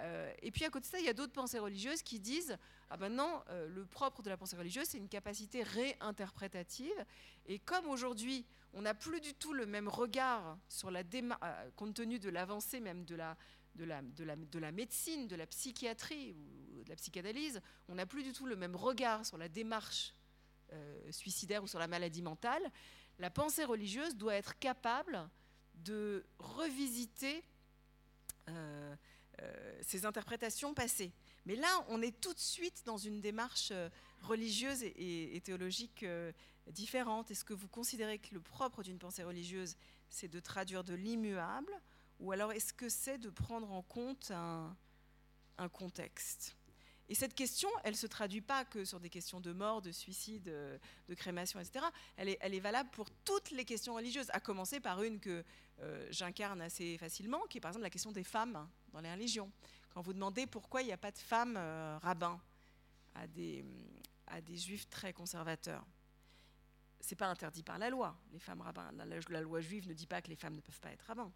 Euh, 0.00 0.32
et 0.42 0.50
puis 0.50 0.64
à 0.64 0.70
côté 0.70 0.86
de 0.86 0.90
ça, 0.90 0.98
il 0.98 1.06
y 1.06 1.08
a 1.08 1.14
d'autres 1.14 1.32
pensées 1.32 1.58
religieuses 1.58 2.02
qui 2.02 2.20
disent 2.20 2.56
ah 2.90 2.96
ben 2.96 3.08
non, 3.08 3.42
euh, 3.48 3.68
le 3.68 3.84
propre 3.86 4.22
de 4.22 4.30
la 4.30 4.36
pensée 4.36 4.56
religieuse, 4.56 4.86
c'est 4.88 4.98
une 4.98 5.08
capacité 5.08 5.62
réinterprétative. 5.62 7.04
Et 7.46 7.58
comme 7.58 7.86
aujourd'hui, 7.86 8.44
on 8.72 8.82
n'a 8.82 8.94
plus 8.94 9.20
du 9.20 9.34
tout 9.34 9.52
le 9.52 9.66
même 9.66 9.88
regard 9.88 10.58
sur 10.68 10.90
la 10.90 11.02
démarche, 11.02 11.40
euh, 11.44 11.70
compte 11.76 11.94
tenu 11.94 12.18
de 12.18 12.28
l'avancée 12.28 12.80
même 12.80 13.04
de 13.04 13.14
la, 13.14 13.36
de 13.74 13.84
la, 13.84 14.02
de, 14.02 14.24
la, 14.24 14.36
de 14.36 14.58
la, 14.58 14.72
médecine, 14.72 15.28
de 15.28 15.36
la 15.36 15.46
psychiatrie 15.46 16.36
ou 16.74 16.84
de 16.84 16.90
la 16.90 16.96
psychanalyse, 16.96 17.60
on 17.88 17.94
n'a 17.94 18.06
plus 18.06 18.22
du 18.22 18.32
tout 18.32 18.46
le 18.46 18.56
même 18.56 18.76
regard 18.76 19.24
sur 19.24 19.38
la 19.38 19.48
démarche 19.48 20.14
suicidaire 21.10 21.62
ou 21.62 21.68
sur 21.68 21.78
la 21.78 21.86
maladie 21.86 22.22
mentale. 22.22 22.72
La 23.20 23.30
pensée 23.30 23.64
religieuse 23.64 24.16
doit 24.16 24.34
être 24.34 24.58
capable 24.58 25.30
de 25.74 26.26
revisiter 26.40 27.44
ces 29.82 30.06
interprétations 30.06 30.74
passées. 30.74 31.12
Mais 31.46 31.54
là, 31.54 31.84
on 31.88 32.02
est 32.02 32.20
tout 32.20 32.34
de 32.34 32.40
suite 32.40 32.82
dans 32.84 32.98
une 32.98 33.20
démarche 33.20 33.68
euh, 33.70 33.88
religieuse 34.22 34.82
et, 34.82 35.40
théologique 35.44 36.02
euh, 36.02 36.32
différente. 36.72 37.30
Est-ce 37.30 37.44
que 37.44 37.54
vous 37.54 37.68
considérez 37.68 38.18
que 38.18 38.34
le 38.34 38.40
propre 38.40 38.82
d'une 38.82 38.98
pensée 38.98 39.22
religieuse, 39.22 39.76
c'est 40.10 40.28
de 40.28 40.40
traduire 40.40 40.82
de 40.82 40.94
l'immuable 40.94 41.72
Ou 42.18 42.32
alors 42.32 42.52
est-ce 42.52 42.72
que 42.72 42.88
c'est 42.88 43.18
de 43.18 43.30
prendre 43.30 43.70
en 43.70 43.82
compte 43.82 44.32
un, 44.32 44.76
contexte? 45.72 46.56
Et 47.08 47.14
cette 47.14 47.34
question, 47.34 47.68
elle 47.84 47.92
ne 47.92 47.96
se 47.96 48.08
traduit 48.08 48.40
pas 48.40 48.64
que 48.64 48.84
sur 48.84 48.98
des 48.98 49.08
questions 49.08 49.40
de 49.40 49.52
mort, 49.52 49.80
de 49.80 49.92
suicide, 49.92 50.42
de 50.42 51.14
crémation, 51.14 51.60
etc. 51.60 51.86
Elle 52.16 52.28
est 52.28 52.60
valable 52.60 52.90
pour 52.90 53.08
toutes 53.24 53.52
les 53.52 53.64
questions 53.64 53.94
religieuses, 53.94 54.26
à 54.30 54.40
commencer 54.40 54.80
par 54.80 55.04
une 55.04 55.20
que 55.20 55.44
j'incarne 56.10 56.60
assez 56.60 56.98
facilement, 56.98 57.42
qui 57.48 57.58
est 57.58 57.60
par 57.60 57.70
exemple 57.70 57.84
la 57.84 57.90
question 57.90 58.10
des 58.10 58.24
femmes 58.24 58.68
dans 58.96 59.02
les 59.02 59.12
religions. 59.12 59.52
Quand 59.92 60.00
vous 60.00 60.14
demandez 60.14 60.46
pourquoi 60.46 60.80
il 60.80 60.86
n'y 60.86 60.92
a 60.92 60.96
pas 60.96 61.10
de 61.10 61.18
femmes 61.18 61.56
euh, 61.58 61.98
rabbins 62.02 62.40
à 63.14 63.26
des, 63.26 63.62
à 64.26 64.40
des 64.40 64.56
juifs 64.56 64.88
très 64.88 65.12
conservateurs, 65.12 65.84
c'est 67.00 67.14
pas 67.14 67.26
interdit 67.26 67.62
par 67.62 67.78
la 67.78 67.90
loi, 67.90 68.16
les 68.32 68.38
femmes 68.38 68.62
rabbins. 68.62 68.90
La, 69.28 69.40
loi 69.42 69.60
juive 69.60 69.86
ne 69.86 69.92
dit 69.92 70.06
pas 70.06 70.22
que 70.22 70.28
les 70.28 70.36
femmes 70.36 70.54
ne 70.54 70.62
peuvent 70.62 70.80
pas 70.80 70.92
être 70.92 71.02
rabbins. 71.02 71.30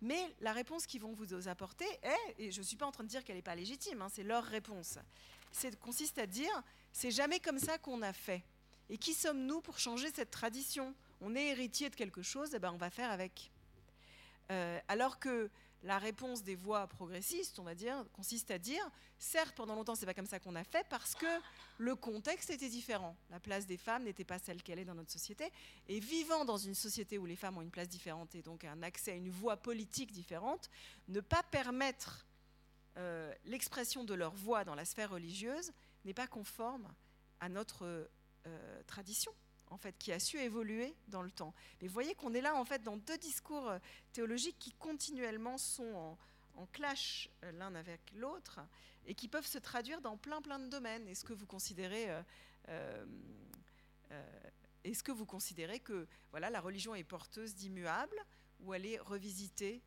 Mais 0.00 0.34
la 0.40 0.54
réponse 0.54 0.86
qu'ils 0.86 1.02
vont 1.02 1.12
vous 1.12 1.48
apporter 1.48 1.86
est, 2.02 2.34
et 2.38 2.50
je 2.50 2.60
ne 2.60 2.64
suis 2.64 2.76
pas 2.76 2.86
en 2.86 2.92
train 2.92 3.04
de 3.04 3.08
dire 3.08 3.22
qu'elle 3.24 3.36
n'est 3.36 3.42
pas 3.42 3.54
légitime, 3.54 4.00
hein, 4.00 4.08
c'est 4.10 4.22
leur 4.24 4.44
réponse, 4.44 4.98
c'est, 5.52 5.78
consiste 5.78 6.16
à 6.16 6.26
dire 6.26 6.62
c'est 6.92 7.10
jamais 7.10 7.40
comme 7.40 7.58
ça 7.58 7.76
qu'on 7.76 8.00
a 8.00 8.14
fait. 8.14 8.42
Et 8.88 8.96
qui 8.96 9.12
sommes-nous 9.12 9.60
pour 9.60 9.78
changer 9.78 10.10
cette 10.12 10.30
tradition? 10.30 10.94
On 11.20 11.34
est 11.34 11.48
héritier 11.48 11.90
de 11.90 11.94
quelque 11.94 12.22
chose, 12.22 12.54
et 12.54 12.58
ben 12.58 12.72
on 12.72 12.78
va 12.78 12.88
faire 12.88 13.10
avec. 13.10 13.50
Euh, 14.50 14.78
alors 14.88 15.18
que 15.18 15.50
la 15.86 15.98
réponse 15.98 16.42
des 16.42 16.56
voix 16.56 16.88
progressistes, 16.88 17.60
on 17.60 17.62
va 17.62 17.76
dire, 17.76 18.04
consiste 18.12 18.50
à 18.50 18.58
dire, 18.58 18.82
certes, 19.18 19.54
pendant 19.54 19.76
longtemps, 19.76 19.94
c'est 19.94 20.04
pas 20.04 20.14
comme 20.14 20.26
ça 20.26 20.40
qu'on 20.40 20.56
a 20.56 20.64
fait 20.64 20.84
parce 20.90 21.14
que 21.14 21.26
le 21.78 21.94
contexte 21.94 22.50
était 22.50 22.68
différent. 22.68 23.16
La 23.30 23.38
place 23.38 23.66
des 23.66 23.76
femmes 23.76 24.02
n'était 24.02 24.24
pas 24.24 24.40
celle 24.40 24.64
qu'elle 24.64 24.80
est 24.80 24.84
dans 24.84 24.96
notre 24.96 25.12
société. 25.12 25.48
Et 25.86 26.00
vivant 26.00 26.44
dans 26.44 26.56
une 26.56 26.74
société 26.74 27.18
où 27.18 27.24
les 27.24 27.36
femmes 27.36 27.56
ont 27.56 27.62
une 27.62 27.70
place 27.70 27.88
différente 27.88 28.34
et 28.34 28.42
donc 28.42 28.64
un 28.64 28.82
accès 28.82 29.12
à 29.12 29.14
une 29.14 29.30
voix 29.30 29.56
politique 29.56 30.10
différente, 30.10 30.68
ne 31.06 31.20
pas 31.20 31.44
permettre 31.44 32.26
euh, 32.98 33.32
l'expression 33.44 34.02
de 34.02 34.14
leur 34.14 34.34
voix 34.34 34.64
dans 34.64 34.74
la 34.74 34.84
sphère 34.84 35.10
religieuse 35.10 35.72
n'est 36.04 36.14
pas 36.14 36.26
conforme 36.26 36.92
à 37.38 37.48
notre 37.48 38.08
euh, 38.46 38.82
tradition 38.88 39.32
en 39.70 39.78
fait, 39.78 39.96
qui 39.98 40.12
a 40.12 40.18
su 40.18 40.38
évoluer 40.38 40.94
dans 41.08 41.22
le 41.22 41.30
temps. 41.30 41.54
Mais 41.80 41.88
vous 41.88 41.94
voyez 41.94 42.14
qu'on 42.14 42.34
est 42.34 42.40
là, 42.40 42.54
en 42.54 42.64
fait, 42.64 42.82
dans 42.82 42.96
deux 42.96 43.18
discours 43.18 43.68
euh, 43.68 43.78
théologiques 44.12 44.58
qui 44.58 44.72
continuellement 44.72 45.58
sont 45.58 46.16
en, 46.54 46.66
clash 46.72 47.28
euh, 47.44 47.52
l'un 47.52 47.74
avec 47.74 48.00
l'autre 48.14 48.60
et 49.06 49.14
qui 49.14 49.28
peuvent 49.28 49.46
se 49.46 49.58
traduire 49.58 50.00
dans 50.00 50.16
plein, 50.16 50.40
plein 50.40 50.58
de 50.58 50.68
domaines. 50.68 51.06
Est-ce 51.08 51.24
que 51.24 51.32
vous 51.32 51.46
considérez... 51.46 52.06
Euh, 52.68 53.04
est-ce 54.84 55.02
que 55.02 55.10
vous 55.10 55.26
considérez 55.26 55.80
que 55.80 56.06
voilà, 56.30 56.48
la 56.48 56.60
religion 56.60 56.94
est 56.94 57.02
porteuse 57.02 57.56
d'immuables 57.56 58.20
ou 58.60 58.72
elle 58.72 58.86
est 58.86 58.98
revisitée 58.98 59.82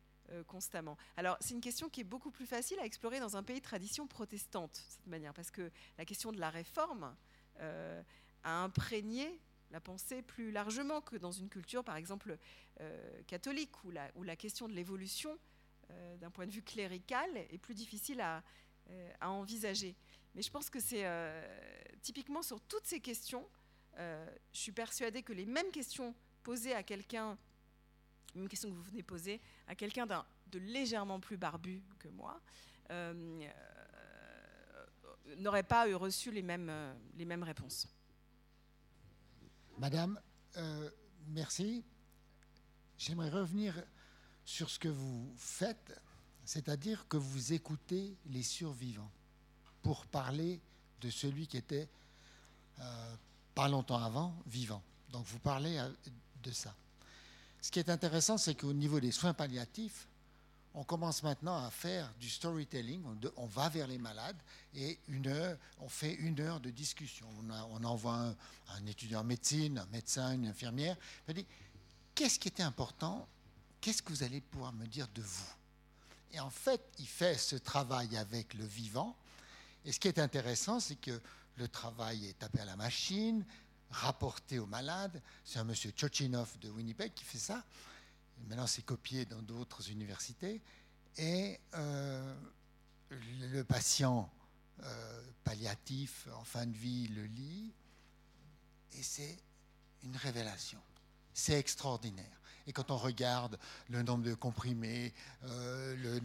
constamment? 0.46 0.98
Alors, 1.16 1.38
c'est 1.40 1.54
une 1.54 1.62
question 1.62 1.88
qui 1.88 2.02
est 2.02 2.04
beaucoup 2.04 2.30
plus 2.30 2.44
facile 2.44 2.78
à 2.80 2.84
explorer 2.84 3.18
dans 3.18 3.34
un 3.34 3.42
pays 3.42 3.60
de 3.60 3.64
tradition 3.64 4.06
protestante, 4.06 4.74
de 4.74 4.90
cette 4.90 5.06
manière, 5.06 5.32
parce 5.32 5.50
que 5.50 5.70
la 5.96 6.04
question 6.04 6.32
de 6.32 6.38
la 6.38 6.50
réforme 6.50 7.16
a 7.58 8.62
imprégné 8.62 9.40
la 9.70 9.80
pensée 9.80 10.22
plus 10.22 10.50
largement 10.50 11.00
que 11.00 11.16
dans 11.16 11.30
une 11.30 11.48
culture, 11.48 11.84
par 11.84 11.96
exemple, 11.96 12.36
euh, 12.80 13.22
catholique, 13.26 13.72
où 13.84 13.90
la, 13.90 14.36
question 14.36 14.68
de 14.68 14.72
l'évolution, 14.72 15.38
euh, 15.90 16.16
d'un 16.16 16.30
point 16.30 16.46
de 16.46 16.52
vue 16.52 16.62
clérical, 16.62 17.36
est 17.36 17.58
plus 17.58 17.74
difficile 17.74 18.20
à, 18.20 18.42
euh, 18.90 19.12
envisager. 19.20 19.96
Mais 20.34 20.42
je 20.42 20.50
pense 20.50 20.70
que 20.70 20.80
c'est 20.80 21.04
typiquement 22.02 22.42
sur 22.42 22.60
toutes 22.60 22.86
ces 22.86 23.00
questions, 23.00 23.48
je 23.96 24.28
suis 24.52 24.72
persuadée 24.72 25.22
que 25.22 25.32
les 25.32 25.44
mêmes 25.44 25.70
questions 25.72 26.14
posées 26.44 26.72
à 26.72 26.84
quelqu'un, 26.84 27.36
les 28.34 28.40
mêmes 28.40 28.48
questions 28.48 28.70
que 28.70 28.74
vous 28.74 28.82
venez 28.82 29.02
poser 29.02 29.40
à 29.66 29.74
quelqu'un 29.74 30.06
de 30.06 30.58
légèrement 30.60 31.18
plus 31.18 31.36
barbu 31.36 31.82
que 31.98 32.06
moi, 32.08 32.40
n'auraient 35.36 35.64
pas 35.64 35.84
reçu 35.96 36.30
les 36.30 36.42
mêmes, 36.42 36.72
les 37.16 37.24
mêmes 37.24 37.42
réponses. 37.42 37.88
Madame, 39.80 40.20
euh, 40.58 40.90
merci. 41.28 41.82
J'aimerais 42.98 43.30
revenir 43.30 43.82
sur 44.44 44.68
ce 44.68 44.78
que 44.78 44.90
vous 44.90 45.32
faites, 45.38 45.98
c'est-à-dire 46.44 47.08
que 47.08 47.16
vous 47.16 47.54
écoutez 47.54 48.14
les 48.26 48.42
survivants 48.42 49.10
pour 49.80 50.04
parler 50.04 50.60
de 51.00 51.08
celui 51.08 51.46
qui 51.46 51.56
était 51.56 51.88
euh, 52.78 53.16
pas 53.54 53.68
longtemps 53.68 54.04
avant 54.04 54.36
vivant. 54.46 54.82
Donc 55.12 55.24
vous 55.24 55.38
parlez 55.38 55.78
euh, 55.78 55.88
de 56.42 56.50
ça. 56.50 56.76
Ce 57.62 57.70
qui 57.70 57.78
est 57.78 57.88
intéressant, 57.88 58.36
c'est 58.36 58.54
qu'au 58.54 58.74
niveau 58.74 59.00
des 59.00 59.12
soins 59.12 59.32
palliatifs, 59.32 60.09
on 60.74 60.84
commence 60.84 61.22
maintenant 61.22 61.64
à 61.64 61.70
faire 61.70 62.12
du 62.20 62.30
storytelling, 62.30 63.02
on, 63.36 63.46
va 63.46 63.68
vers 63.68 63.86
les 63.86 63.98
malades 63.98 64.36
et 64.74 64.98
une 65.08 65.26
heure, 65.26 65.58
on 65.80 65.88
fait 65.88 66.14
une 66.14 66.38
heure 66.40 66.60
de 66.60 66.70
discussion. 66.70 67.26
On, 67.72 67.82
envoie 67.82 68.34
un, 68.68 68.86
étudiant 68.86 69.20
en 69.20 69.24
médecine, 69.24 69.78
un 69.78 69.86
médecin, 69.86 70.32
une 70.32 70.46
infirmière, 70.46 70.96
on 71.28 71.32
dit 71.32 71.46
qu'est-ce 72.14 72.38
qui 72.38 72.48
était 72.48 72.62
important, 72.62 73.26
qu'est-ce 73.80 74.02
que 74.02 74.10
vous 74.10 74.22
allez 74.22 74.40
pouvoir 74.40 74.72
me 74.72 74.86
dire 74.86 75.08
de 75.14 75.22
vous? 75.22 75.52
Et 76.32 76.38
en 76.38 76.50
fait, 76.50 76.80
il 77.00 77.08
fait 77.08 77.36
ce 77.36 77.56
travail 77.56 78.16
avec 78.16 78.54
le 78.54 78.64
vivant. 78.64 79.16
Et 79.84 79.90
ce 79.90 79.98
qui 79.98 80.06
est 80.06 80.20
intéressant, 80.20 80.78
c'est 80.78 80.96
que 80.96 81.20
le 81.56 81.66
travail 81.66 82.26
est 82.26 82.38
tapé 82.38 82.60
à 82.60 82.64
la 82.64 82.76
machine, 82.76 83.44
rapporter 83.90 84.60
aux 84.60 84.66
malades. 84.66 85.20
C'est 85.44 85.58
un 85.58 85.64
monsieur 85.64 85.92
Chochinov 85.96 86.56
de 86.60 86.70
Winnipeg 86.70 87.12
qui 87.14 87.24
fait 87.24 87.38
ça. 87.38 87.64
Maintenant, 88.48 88.66
c'est 88.66 88.82
copié 88.82 89.24
dans 89.24 89.42
d'autres 89.42 89.90
universités. 89.90 90.60
Et 91.16 91.58
euh, 91.74 92.34
le 93.10 93.62
patient 93.62 94.30
euh, 94.82 95.22
palliatif 95.44 96.28
en 96.34 96.44
fin 96.44 96.66
de 96.66 96.76
vie 96.76 97.08
le 97.08 97.24
lit. 97.24 97.72
Et 98.92 99.02
c'est 99.02 99.38
une 100.02 100.16
révélation. 100.16 100.80
C'est 101.34 101.58
extraordinaire. 101.58 102.40
Et 102.66 102.72
quand 102.72 102.90
on 102.90 102.96
regarde 102.96 103.58
le 103.88 104.02
nombre 104.02 104.24
de 104.24 104.34
comprimés, 104.34 105.12
euh, 105.44 105.96
le, 105.96 106.20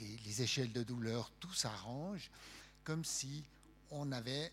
les, 0.00 0.16
les, 0.16 0.42
échelles 0.42 0.72
de 0.72 0.82
douleur, 0.82 1.30
tout 1.40 1.52
s'arrange 1.52 2.30
comme 2.84 3.04
si 3.04 3.44
on 3.90 4.10
avait 4.12 4.52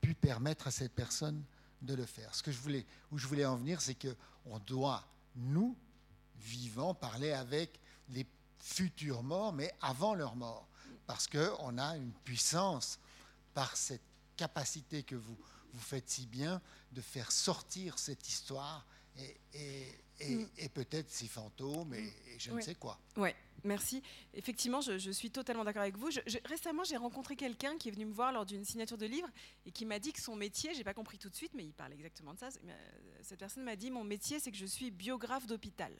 pu 0.00 0.14
permettre 0.14 0.66
à 0.66 0.70
cette 0.70 0.92
personne 0.92 1.42
de 1.82 1.94
le 1.94 2.06
faire. 2.06 2.34
Ce 2.34 2.42
que 2.42 2.52
je 2.52 2.58
voulais, 2.58 2.86
où 3.10 3.18
je 3.18 3.26
voulais 3.26 3.44
en 3.44 3.56
venir, 3.56 3.80
c'est 3.80 3.96
qu'on 3.96 4.58
doit, 4.60 5.06
nous, 5.36 5.76
vivants, 6.42 6.94
parler 6.94 7.32
avec 7.32 7.80
les 8.08 8.26
futurs 8.58 9.22
morts, 9.22 9.52
mais 9.52 9.72
avant 9.80 10.14
leur 10.14 10.36
mort. 10.36 10.68
Parce 11.06 11.26
qu'on 11.26 11.78
a 11.78 11.96
une 11.96 12.12
puissance 12.24 12.98
par 13.54 13.76
cette 13.76 14.02
capacité 14.36 15.02
que 15.02 15.14
vous, 15.14 15.36
vous 15.72 15.80
faites 15.80 16.08
si 16.08 16.26
bien 16.26 16.60
de 16.92 17.00
faire 17.00 17.30
sortir 17.32 17.98
cette 17.98 18.28
histoire 18.28 18.86
et, 19.16 19.36
et, 19.54 19.86
et, 20.20 20.34
mm. 20.36 20.48
et 20.58 20.68
peut-être 20.68 21.10
ces 21.10 21.26
fantômes 21.26 21.94
et, 21.94 22.12
je 22.38 22.50
ne 22.50 22.60
sais 22.60 22.74
quoi. 22.74 22.98
Ouais, 23.16 23.34
merci. 23.64 24.02
Effectivement, 24.34 24.80
je, 24.80 24.98
je 24.98 25.10
suis 25.10 25.30
totalement 25.30 25.64
d'accord 25.64 25.82
avec 25.82 25.96
vous. 25.96 26.10
Je, 26.10 26.20
je, 26.26 26.38
récemment, 26.44 26.84
j'ai 26.84 26.96
rencontré 26.96 27.36
quelqu'un 27.36 27.76
qui 27.76 27.88
est 27.88 27.92
venu 27.92 28.06
me 28.06 28.12
voir 28.12 28.32
lors 28.32 28.46
d'une 28.46 28.64
signature 28.64 28.98
de 28.98 29.06
livre 29.06 29.28
et 29.66 29.70
qui 29.70 29.84
m'a 29.84 29.98
dit 29.98 30.12
que 30.12 30.20
son 30.20 30.36
métier, 30.36 30.74
j'ai 30.74 30.84
pas 30.84 30.94
compris 30.94 31.18
tout 31.18 31.28
de 31.28 31.34
suite, 31.34 31.52
mais 31.54 31.64
il 31.64 31.74
parle 31.74 31.92
exactement 31.92 32.34
de 32.34 32.38
ça. 32.38 32.48
Cette 33.22 33.38
personne 33.38 33.64
m'a 33.64 33.76
dit 33.76 33.90
mon 33.90 34.04
métier, 34.04 34.40
c'est 34.40 34.50
que 34.50 34.56
je 34.56 34.66
suis 34.66 34.90
biographe 34.90 35.46
d'hôpital. 35.46 35.92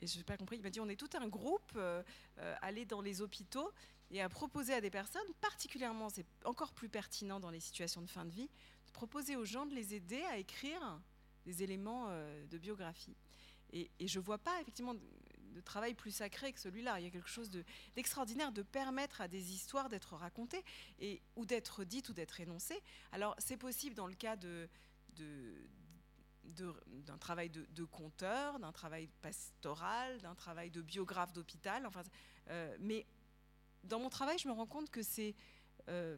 Et 0.00 0.06
je 0.06 0.16
n'ai 0.16 0.24
pas 0.24 0.36
compris. 0.36 0.56
Il 0.56 0.62
m'a 0.62 0.70
dit 0.70 0.80
on 0.80 0.88
est 0.88 0.96
tout 0.96 1.10
un 1.14 1.28
groupe 1.28 1.72
euh, 1.76 2.02
euh, 2.38 2.54
aller 2.62 2.84
dans 2.84 3.00
les 3.00 3.20
hôpitaux 3.20 3.70
et 4.10 4.22
à 4.22 4.28
proposer 4.28 4.72
à 4.72 4.80
des 4.80 4.90
personnes, 4.90 5.30
particulièrement, 5.40 6.08
c'est 6.08 6.26
encore 6.44 6.72
plus 6.72 6.88
pertinent 6.88 7.40
dans 7.40 7.50
les 7.50 7.60
situations 7.60 8.00
de 8.00 8.08
fin 8.08 8.24
de 8.24 8.30
vie, 8.30 8.48
de 8.86 8.92
proposer 8.92 9.36
aux 9.36 9.44
gens 9.44 9.66
de 9.66 9.74
les 9.74 9.94
aider 9.94 10.22
à 10.30 10.38
écrire 10.38 11.00
des 11.44 11.62
éléments 11.62 12.06
euh, 12.08 12.46
de 12.46 12.58
biographie. 12.58 13.16
Et, 13.72 13.90
je 14.00 14.18
ne 14.18 14.24
vois 14.24 14.38
pas 14.38 14.60
effectivement 14.62 14.94
de, 14.94 15.00
travail 15.64 15.92
plus 15.92 16.12
sacré 16.12 16.52
que 16.52 16.60
celui-là. 16.60 17.00
Il 17.00 17.04
y 17.04 17.08
a 17.08 17.10
quelque 17.10 17.28
chose 17.28 17.50
d'extraordinaire 17.96 18.52
de, 18.52 18.62
de, 18.62 18.66
permettre 18.66 19.20
à 19.20 19.26
des 19.26 19.52
histoires 19.52 19.88
d'être 19.88 20.14
racontées 20.14 20.64
et, 21.00 21.20
ou 21.34 21.44
d'être 21.44 21.82
dites 21.82 22.08
ou 22.08 22.12
d'être 22.12 22.40
énoncées. 22.40 22.80
Alors 23.10 23.34
c'est 23.38 23.56
possible 23.56 23.96
dans 23.96 24.06
le 24.06 24.14
cas 24.14 24.36
de, 24.36 24.68
d'un 26.48 27.18
travail 27.18 27.50
de, 27.50 27.66
de 27.70 27.84
conteur, 27.84 28.58
d'un 28.58 28.72
travail 28.72 29.08
pastoral, 29.22 30.20
d'un 30.20 30.34
travail 30.34 30.70
de 30.70 30.82
biographe 30.82 31.32
d'hôpital. 31.32 31.86
Enfin, 31.86 32.02
euh, 32.48 32.76
mais 32.80 33.06
dans 33.84 34.00
mon 34.00 34.08
travail, 34.08 34.38
je 34.38 34.48
me 34.48 34.52
rends 34.52 34.66
compte 34.66 34.90
que 34.90 35.02
c'est 35.02 35.34
euh, 35.88 36.16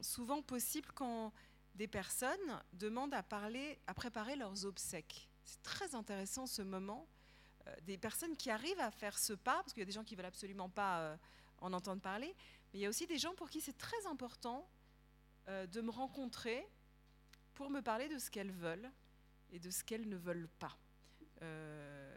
souvent 0.00 0.42
possible 0.42 0.88
quand 0.94 1.32
des 1.74 1.88
personnes 1.88 2.62
demandent 2.72 3.14
à 3.14 3.22
parler, 3.22 3.78
à 3.86 3.94
préparer 3.94 4.36
leurs 4.36 4.64
obsèques. 4.64 5.28
C'est 5.44 5.62
très 5.62 5.94
intéressant 5.94 6.46
ce 6.46 6.62
moment. 6.62 7.06
Euh, 7.66 7.74
des 7.82 7.98
personnes 7.98 8.36
qui 8.36 8.50
arrivent 8.50 8.80
à 8.80 8.90
faire 8.90 9.18
ce 9.18 9.32
pas, 9.32 9.56
parce 9.56 9.72
qu'il 9.72 9.80
y 9.80 9.82
a 9.82 9.86
des 9.86 9.92
gens 9.92 10.04
qui 10.04 10.16
veulent 10.16 10.26
absolument 10.26 10.68
pas 10.68 11.16
en 11.60 11.72
entendre 11.72 12.02
parler, 12.02 12.34
mais 12.72 12.80
il 12.80 12.82
y 12.82 12.86
a 12.86 12.88
aussi 12.88 13.06
des 13.06 13.18
gens 13.18 13.34
pour 13.34 13.48
qui 13.50 13.60
c'est 13.60 13.78
très 13.78 14.06
important 14.06 14.68
de 15.48 15.80
me 15.80 15.90
rencontrer 15.90 16.68
pour 17.54 17.70
me 17.70 17.80
parler 17.80 18.08
de 18.08 18.18
ce 18.18 18.30
qu'elles 18.30 18.52
veulent 18.52 18.88
et 19.52 19.58
de 19.58 19.70
ce 19.70 19.84
qu'elles 19.84 20.08
ne 20.08 20.16
veulent 20.16 20.48
pas. 20.58 20.76
Euh, 21.42 22.14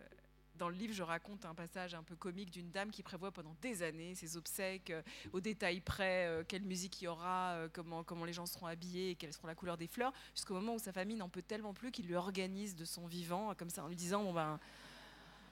dans 0.55 0.69
le 0.69 0.75
livre, 0.75 0.93
je 0.93 1.01
raconte 1.01 1.45
un 1.45 1.55
passage 1.55 1.95
un 1.95 2.03
peu 2.03 2.15
comique 2.15 2.51
d'une 2.51 2.69
dame 2.69 2.91
qui 2.91 3.01
prévoit 3.01 3.31
pendant 3.31 3.55
des 3.61 3.81
années 3.81 4.13
ses 4.13 4.37
obsèques, 4.37 4.91
euh, 4.91 5.01
au 5.33 5.39
détail 5.39 5.79
près, 5.79 6.27
euh, 6.27 6.43
quelle 6.47 6.63
musique 6.63 7.01
il 7.01 7.05
y 7.05 7.07
aura, 7.07 7.57
comment, 7.73 8.03
comment 8.03 8.25
les 8.25 8.33
gens 8.33 8.45
seront 8.45 8.67
habillés, 8.67 9.15
quelles 9.15 9.33
seront 9.33 9.47
la 9.47 9.55
couleur 9.55 9.77
des 9.77 9.87
fleurs, 9.87 10.13
jusqu'au 10.35 10.53
moment 10.53 10.75
où 10.75 10.79
sa 10.79 10.91
famille 10.91 11.17
n'en 11.17 11.29
peut 11.29 11.41
tellement 11.41 11.73
plus 11.73 11.91
qu'il 11.91 12.05
lui 12.05 12.15
organise 12.15 12.75
de 12.75 12.85
son 12.85 13.07
vivant, 13.07 13.55
comme 13.55 13.69
ça, 13.69 13.83
en 13.83 13.87
lui 13.87 13.95
disant 13.95 14.23
bon 14.23 14.33
ben, 14.33 14.59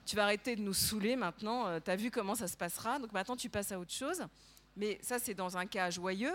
tu 0.05 0.15
vas 0.15 0.23
arrêter 0.23 0.55
de 0.55 0.61
nous 0.61 0.73
saouler 0.73 1.15
maintenant, 1.15 1.79
tu 1.79 1.89
as 1.89 1.95
vu 1.95 2.11
comment 2.11 2.35
ça 2.35 2.47
se 2.47 2.57
passera, 2.57 2.99
donc 2.99 3.11
maintenant 3.11 3.35
tu 3.35 3.49
passes 3.49 3.71
à 3.71 3.79
autre 3.79 3.93
chose. 3.93 4.23
Mais 4.75 4.97
ça, 5.01 5.19
c'est 5.19 5.33
dans 5.33 5.57
un 5.57 5.65
cas 5.65 5.89
joyeux. 5.89 6.33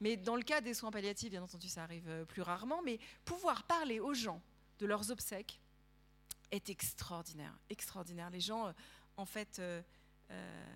Mais 0.00 0.16
dans 0.16 0.36
le 0.36 0.42
cas 0.42 0.62
des 0.62 0.72
soins 0.72 0.90
palliatifs, 0.90 1.30
bien 1.30 1.42
entendu, 1.42 1.68
ça 1.68 1.82
arrive 1.82 2.24
plus 2.26 2.40
rarement. 2.40 2.80
Mais 2.82 2.98
pouvoir 3.24 3.64
parler 3.64 4.00
aux 4.00 4.14
gens 4.14 4.40
de 4.78 4.86
leurs 4.86 5.10
obsèques, 5.10 5.60
est 6.50 6.70
extraordinaire, 6.70 7.56
extraordinaire. 7.70 8.30
Les 8.30 8.40
gens, 8.40 8.68
euh, 8.68 8.72
en 9.16 9.24
fait, 9.24 9.58
euh, 9.58 9.82
euh, 10.30 10.66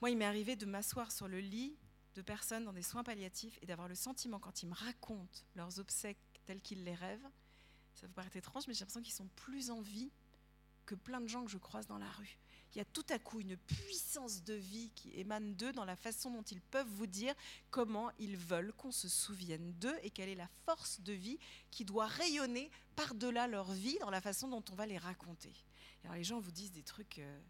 moi, 0.00 0.10
il 0.10 0.16
m'est 0.16 0.24
arrivé 0.24 0.56
de 0.56 0.66
m'asseoir 0.66 1.12
sur 1.12 1.28
le 1.28 1.40
lit 1.40 1.76
de 2.14 2.22
personnes 2.22 2.64
dans 2.64 2.72
des 2.72 2.82
soins 2.82 3.04
palliatifs 3.04 3.58
et 3.62 3.66
d'avoir 3.66 3.88
le 3.88 3.94
sentiment, 3.94 4.38
quand 4.38 4.62
ils 4.62 4.68
me 4.68 4.74
racontent 4.74 5.40
leurs 5.54 5.78
obsèques 5.78 6.18
telles 6.46 6.60
qu'ils 6.60 6.84
les 6.84 6.94
rêvent, 6.94 7.28
ça 7.94 8.06
vous 8.06 8.12
paraît 8.12 8.30
étrange, 8.34 8.66
mais 8.66 8.74
j'ai 8.74 8.80
l'impression 8.80 9.02
qu'ils 9.02 9.14
sont 9.14 9.28
plus 9.36 9.70
en 9.70 9.80
vie 9.80 10.10
que 10.84 10.94
plein 10.94 11.20
de 11.20 11.26
gens 11.26 11.44
que 11.44 11.50
je 11.50 11.58
croise 11.58 11.86
dans 11.86 11.98
la 11.98 12.10
rue. 12.10 12.38
Il 12.74 12.78
y 12.78 12.80
a 12.80 12.84
tout 12.84 13.06
à 13.08 13.18
coup 13.18 13.40
une 13.40 13.56
puissance 13.56 14.42
de 14.44 14.54
vie 14.54 14.90
qui 14.94 15.18
émane 15.18 15.54
d'eux 15.54 15.72
dans 15.72 15.84
la 15.84 15.96
façon 15.96 16.30
dont 16.30 16.42
ils 16.42 16.60
peuvent 16.60 16.88
vous 16.88 17.06
dire 17.06 17.34
comment 17.70 18.10
ils 18.18 18.36
veulent 18.36 18.72
qu'on 18.74 18.92
se 18.92 19.08
souvienne 19.08 19.72
d'eux 19.74 19.96
et 20.02 20.10
quelle 20.10 20.28
est 20.28 20.34
la 20.34 20.48
force 20.64 21.00
de 21.00 21.12
vie 21.12 21.38
qui 21.70 21.84
doit 21.84 22.06
rayonner 22.06 22.70
par-delà 22.94 23.46
leur 23.46 23.72
vie 23.72 23.98
dans 24.00 24.10
la 24.10 24.20
façon 24.20 24.48
dont 24.48 24.64
on 24.70 24.74
va 24.74 24.86
les 24.86 24.98
raconter. 24.98 25.52
Alors 26.04 26.16
les 26.16 26.24
gens 26.24 26.38
vous 26.38 26.52
disent 26.52 26.72
des 26.72 26.82
trucs 26.82 27.18
euh, 27.18 27.40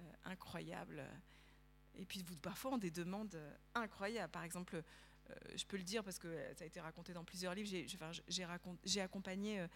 euh, 0.00 0.12
incroyables 0.24 1.04
et 1.96 2.04
puis 2.04 2.22
vous, 2.22 2.36
parfois 2.36 2.72
on 2.72 2.78
des 2.78 2.90
demandes 2.90 3.34
euh, 3.34 3.54
incroyables. 3.74 4.30
Par 4.32 4.44
exemple, 4.44 4.82
euh, 5.30 5.34
je 5.54 5.64
peux 5.64 5.76
le 5.76 5.82
dire 5.82 6.02
parce 6.02 6.18
que 6.18 6.28
ça 6.56 6.64
a 6.64 6.66
été 6.66 6.80
raconté 6.80 7.12
dans 7.12 7.24
plusieurs 7.24 7.54
livres, 7.54 7.70
j'ai 8.86 9.00
accompagné 9.00 9.60
euh, 9.60 9.66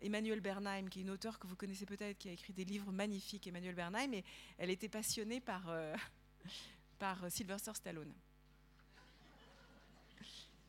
Emmanuel 0.00 0.40
Bernheim, 0.40 0.88
qui 0.88 1.00
est 1.00 1.02
une 1.02 1.10
auteure 1.10 1.38
que 1.38 1.46
vous 1.46 1.56
connaissez 1.56 1.84
peut-être, 1.86 2.16
qui 2.18 2.28
a 2.28 2.32
écrit 2.32 2.52
des 2.52 2.64
livres 2.64 2.90
magnifiques, 2.90 3.46
Emmanuel 3.46 3.74
Bernheim, 3.74 4.12
et 4.14 4.24
elle 4.58 4.70
était 4.70 4.88
passionnée 4.88 5.40
par, 5.40 5.68
euh, 5.68 5.94
par 6.98 7.30
Sylvester 7.30 7.72
Stallone. 7.74 8.12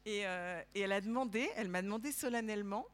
Et, 0.05 0.27
euh, 0.27 0.61
elle 0.75 0.91
a 0.91 1.01
demandé, 1.01 1.49
elle 1.55 1.69
m'a 1.69 1.81
demandé 1.81 2.11
solennellement, 2.11 2.85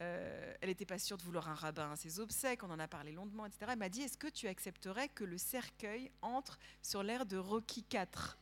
euh, 0.00 0.54
elle 0.60 0.68
n'était 0.68 0.84
pas 0.84 0.98
sûre 0.98 1.16
de 1.16 1.22
vouloir 1.22 1.48
un 1.48 1.54
rabbin 1.54 1.92
à 1.92 1.96
ses 1.96 2.20
obsèques, 2.20 2.62
on 2.62 2.70
en 2.70 2.78
a 2.78 2.86
parlé 2.86 3.12
longuement, 3.12 3.46
etc. 3.46 3.66
Elle 3.70 3.78
m'a 3.78 3.88
dit, 3.88 4.02
est-ce 4.02 4.18
que 4.18 4.28
tu 4.28 4.46
accepterais 4.48 5.08
que 5.08 5.24
le 5.24 5.38
cercueil 5.38 6.10
entre 6.22 6.58
sur 6.82 7.02
l'air 7.02 7.26
de 7.26 7.36
Rocky 7.36 7.84
IV 7.92 8.36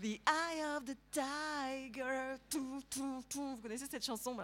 The 0.00 0.20
Eye 0.26 0.76
of 0.76 0.84
the 0.84 0.96
Tiger. 1.10 2.36
Tout, 2.50 2.82
tout, 2.90 3.24
tout. 3.28 3.56
Vous 3.56 3.62
connaissez 3.62 3.86
cette 3.86 4.04
chanson 4.04 4.36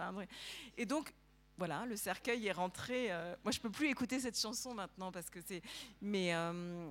Et 0.77 0.85
donc, 0.85 1.13
voilà, 1.57 1.85
le 1.85 1.95
cercueil 1.95 2.47
est 2.47 2.51
rentré. 2.51 3.11
Euh, 3.11 3.35
moi, 3.43 3.51
je 3.51 3.59
peux 3.59 3.69
plus 3.69 3.89
écouter 3.89 4.19
cette 4.19 4.39
chanson 4.39 4.73
maintenant 4.73 5.11
parce 5.11 5.29
que 5.29 5.39
c'est. 5.45 5.61
Mais 6.01 6.33
euh, 6.35 6.89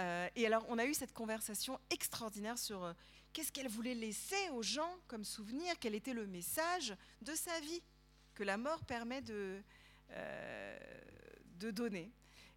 euh, 0.00 0.28
et 0.36 0.46
alors, 0.46 0.64
on 0.68 0.78
a 0.78 0.84
eu 0.84 0.94
cette 0.94 1.12
conversation 1.12 1.78
extraordinaire 1.90 2.58
sur 2.58 2.94
qu'est-ce 3.32 3.52
qu'elle 3.52 3.68
voulait 3.68 3.94
laisser 3.94 4.50
aux 4.50 4.62
gens 4.62 4.94
comme 5.08 5.24
souvenir, 5.24 5.74
quel 5.80 5.94
était 5.94 6.14
le 6.14 6.26
message 6.26 6.94
de 7.22 7.34
sa 7.34 7.58
vie 7.60 7.82
que 8.34 8.42
la 8.42 8.56
mort 8.56 8.84
permet 8.84 9.22
de 9.22 9.62
de 11.58 11.70
donner? 11.70 12.12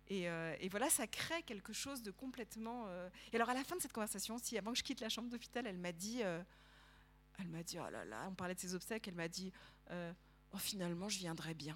Et, 0.07 0.29
euh, 0.29 0.55
et, 0.59 0.69
voilà, 0.69 0.89
ça 0.89 1.07
crée 1.07 1.41
quelque 1.43 1.73
chose 1.73 2.03
de 2.03 2.11
complètement. 2.11 2.85
Euh... 2.87 3.09
Et 3.33 3.35
alors, 3.35 3.49
à 3.49 3.53
la 3.53 3.63
fin 3.63 3.75
de 3.75 3.81
cette 3.81 3.93
conversation, 3.93 4.37
si 4.37 4.57
avant 4.57 4.71
que 4.71 4.77
je 4.77 4.83
quitte 4.83 5.01
la 5.01 5.09
chambre 5.09 5.29
d'hôpital, 5.29 5.65
elle 5.65 5.79
m'a 5.79 5.91
dit, 5.91 6.21
euh... 6.23 6.41
elle 7.39 7.47
m'a 7.47 7.63
dit, 7.63 7.79
oh 7.79 7.89
là 7.89 8.05
là, 8.05 8.27
on 8.29 8.35
parlait 8.35 8.53
de 8.53 8.59
ses 8.59 8.75
obsèques, 8.75 9.07
elle 9.07 9.15
m'a 9.15 9.27
dit, 9.27 9.51
oh 9.89 10.57
finalement, 10.57 11.09
je 11.09 11.17
viendrai 11.17 11.55
bien. 11.55 11.75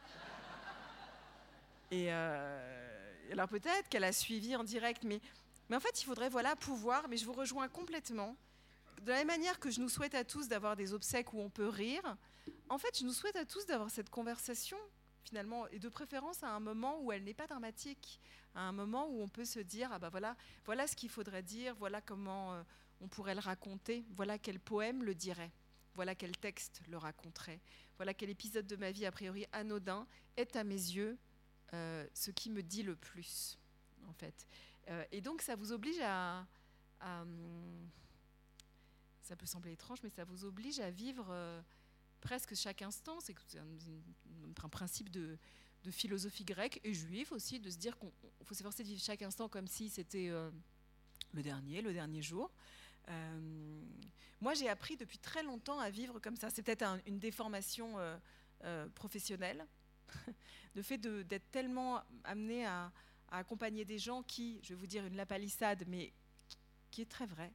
et 1.90 2.10
alors 2.10 3.48
peut-être 3.48 3.88
qu'elle 3.90 4.04
a 4.04 4.12
suivi 4.12 4.56
en 4.56 4.64
direct, 4.64 5.04
mais, 5.04 5.20
mais 5.68 5.76
en 5.76 5.80
fait, 5.80 6.00
il 6.00 6.04
faudrait 6.04 6.30
voilà 6.30 6.56
pouvoir. 6.56 7.06
Mais 7.08 7.18
je 7.18 7.26
vous 7.26 7.34
rejoins 7.34 7.68
complètement. 7.68 8.36
De 9.02 9.10
la 9.10 9.18
même 9.18 9.26
manière 9.26 9.60
que 9.60 9.70
je 9.70 9.80
nous 9.80 9.90
souhaite 9.90 10.14
à 10.14 10.24
tous 10.24 10.48
d'avoir 10.48 10.74
des 10.74 10.92
obsèques 10.92 11.32
où 11.34 11.40
on 11.40 11.50
peut 11.50 11.68
rire, 11.68 12.16
en 12.68 12.78
fait, 12.78 12.98
je 12.98 13.04
nous 13.04 13.12
souhaite 13.12 13.36
à 13.36 13.44
tous 13.44 13.66
d'avoir 13.66 13.90
cette 13.90 14.10
conversation 14.10 14.78
finalement, 15.28 15.68
et 15.68 15.78
de 15.78 15.88
préférence 15.88 16.42
à 16.42 16.50
un 16.50 16.60
moment 16.60 17.00
où 17.02 17.12
elle 17.12 17.22
n'est 17.22 17.34
pas 17.34 17.46
dramatique, 17.46 18.18
à 18.54 18.62
un 18.62 18.72
moment 18.72 19.08
où 19.08 19.20
on 19.20 19.28
peut 19.28 19.44
se 19.44 19.60
dire 19.60 19.90
ah 19.92 19.98
bah 19.98 20.08
voilà, 20.08 20.36
voilà 20.64 20.86
ce 20.86 20.96
qu'il 20.96 21.10
faudrait 21.10 21.42
dire, 21.42 21.74
voilà 21.76 22.00
comment 22.00 22.54
euh, 22.54 22.62
on 23.00 23.08
pourrait 23.08 23.34
le 23.34 23.40
raconter, 23.40 24.04
voilà 24.16 24.38
quel 24.38 24.58
poème 24.58 25.04
le 25.04 25.14
dirait, 25.14 25.52
voilà 25.94 26.14
quel 26.14 26.36
texte 26.36 26.80
le 26.88 26.96
raconterait, 26.96 27.60
voilà 27.96 28.14
quel 28.14 28.30
épisode 28.30 28.66
de 28.66 28.76
ma 28.76 28.90
vie 28.90 29.04
a 29.04 29.12
priori 29.12 29.46
anodin 29.52 30.06
est 30.36 30.56
à 30.56 30.64
mes 30.64 30.74
yeux 30.74 31.18
euh, 31.74 32.06
ce 32.14 32.30
qui 32.30 32.50
me 32.50 32.62
dit 32.62 32.82
le 32.82 32.96
plus, 32.96 33.58
en 34.08 34.12
fait. 34.14 34.46
Euh, 34.88 35.04
et 35.12 35.20
donc 35.20 35.42
ça 35.42 35.56
vous 35.56 35.72
oblige 35.72 36.00
à, 36.00 36.46
à 37.00 37.24
ça 39.20 39.36
peut 39.36 39.44
sembler 39.44 39.72
étrange, 39.72 39.98
mais 40.02 40.08
ça 40.08 40.24
vous 40.24 40.46
oblige 40.46 40.80
à 40.80 40.90
vivre 40.90 41.26
presque 42.20 42.54
chaque 42.54 42.82
instant. 42.82 43.18
C'est 43.20 43.34
un, 43.56 44.68
principe 44.68 45.10
de, 45.10 45.38
philosophie 45.90 46.44
grecque 46.44 46.80
et 46.84 46.92
juive 46.92 47.32
aussi, 47.32 47.60
de 47.60 47.70
se 47.70 47.78
dire 47.78 47.98
qu'il 47.98 48.10
faut 48.44 48.54
s'efforcer 48.54 48.82
de 48.82 48.88
vivre 48.88 49.00
chaque 49.00 49.22
instant 49.22 49.48
comme 49.48 49.66
si 49.66 49.88
c'était 49.88 50.30
le 51.32 51.42
dernier, 51.42 51.80
le 51.80 51.92
dernier 51.92 52.22
jour. 52.22 52.50
Euh, 53.08 53.82
moi, 54.40 54.54
j'ai 54.54 54.68
appris 54.68 54.96
depuis 54.96 55.18
très 55.18 55.42
longtemps 55.42 55.78
à 55.78 55.90
vivre 55.90 56.18
comme 56.20 56.36
ça. 56.36 56.50
C'est 56.50 56.62
peut-être 56.62 56.84
une 57.06 57.18
déformation 57.18 57.98
euh, 57.98 58.16
euh, 58.64 58.88
professionnelle, 58.90 59.66
le 60.74 60.82
fait 60.82 60.98
d'être 60.98 61.50
tellement 61.50 62.02
amené 62.24 62.66
à, 62.66 62.92
accompagner 63.30 63.84
des 63.84 63.98
gens 63.98 64.22
qui, 64.22 64.58
je 64.62 64.70
vais 64.70 64.74
vous 64.74 64.86
dire 64.86 65.04
une 65.04 65.16
lapalissade, 65.16 65.84
mais 65.86 66.14
qui 66.90 67.02
est 67.02 67.10
très 67.10 67.26
vrai. 67.26 67.52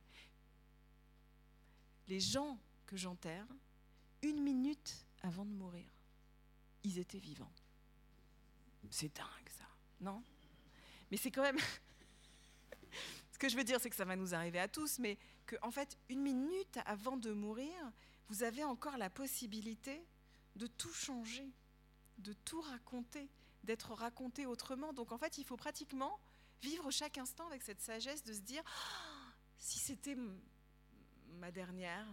Les 2.08 2.20
gens 2.20 2.60
que 2.86 2.96
j'enterre, 2.96 3.48
une 4.24 4.42
minute 4.42 5.06
avant 5.22 5.46
de 5.46 5.52
mourir, 5.52 5.86
ils 6.84 6.98
étaient 6.98 7.20
vivants. 7.20 7.52
C'est 8.90 9.16
dingue 9.16 9.50
ça, 9.50 9.68
non? 10.02 10.24
Mais 11.12 11.18
c'est 11.18 11.32
quand 11.32 11.44
même 11.44 11.60
ce 13.32 13.38
que 13.38 13.50
je 13.50 13.56
veux 13.56 13.64
dire, 13.64 13.80
c'est 13.80 13.90
que 13.90 13.96
ça 13.96 14.06
va 14.06 14.16
nous 14.16 14.34
arriver 14.34 14.60
à 14.60 14.68
tous, 14.68 15.00
mais 15.00 15.18
que, 15.46 15.56
en 15.62 15.72
fait, 15.72 15.98
une 16.10 16.22
minute 16.22 16.80
avant 16.86 17.18
de 17.18 17.32
mourir, 17.32 17.74
vous 18.30 18.44
avez 18.44 18.64
encore 18.64 18.98
la 18.98 19.10
possibilité 19.10 20.06
de 20.56 20.68
tout 20.68 20.94
changer, 20.94 21.50
de 22.18 22.34
tout 22.34 22.62
raconter, 22.62 23.30
d'être 23.64 23.94
raconté 23.94 24.46
autrement. 24.46 24.94
Donc, 24.94 25.12
en 25.12 25.18
fait, 25.18 25.38
il 25.38 25.46
faut 25.46 25.58
pratiquement 25.58 26.20
vivre 26.62 26.92
chaque 26.92 27.18
instant 27.18 27.48
avec 27.48 27.62
cette 27.62 27.82
sagesse 27.82 28.24
de 28.24 28.34
se 28.34 28.42
dire 28.42 28.64
si 29.60 29.80
c'était 29.80 30.18
ma 31.40 31.52
dernière. 31.52 32.08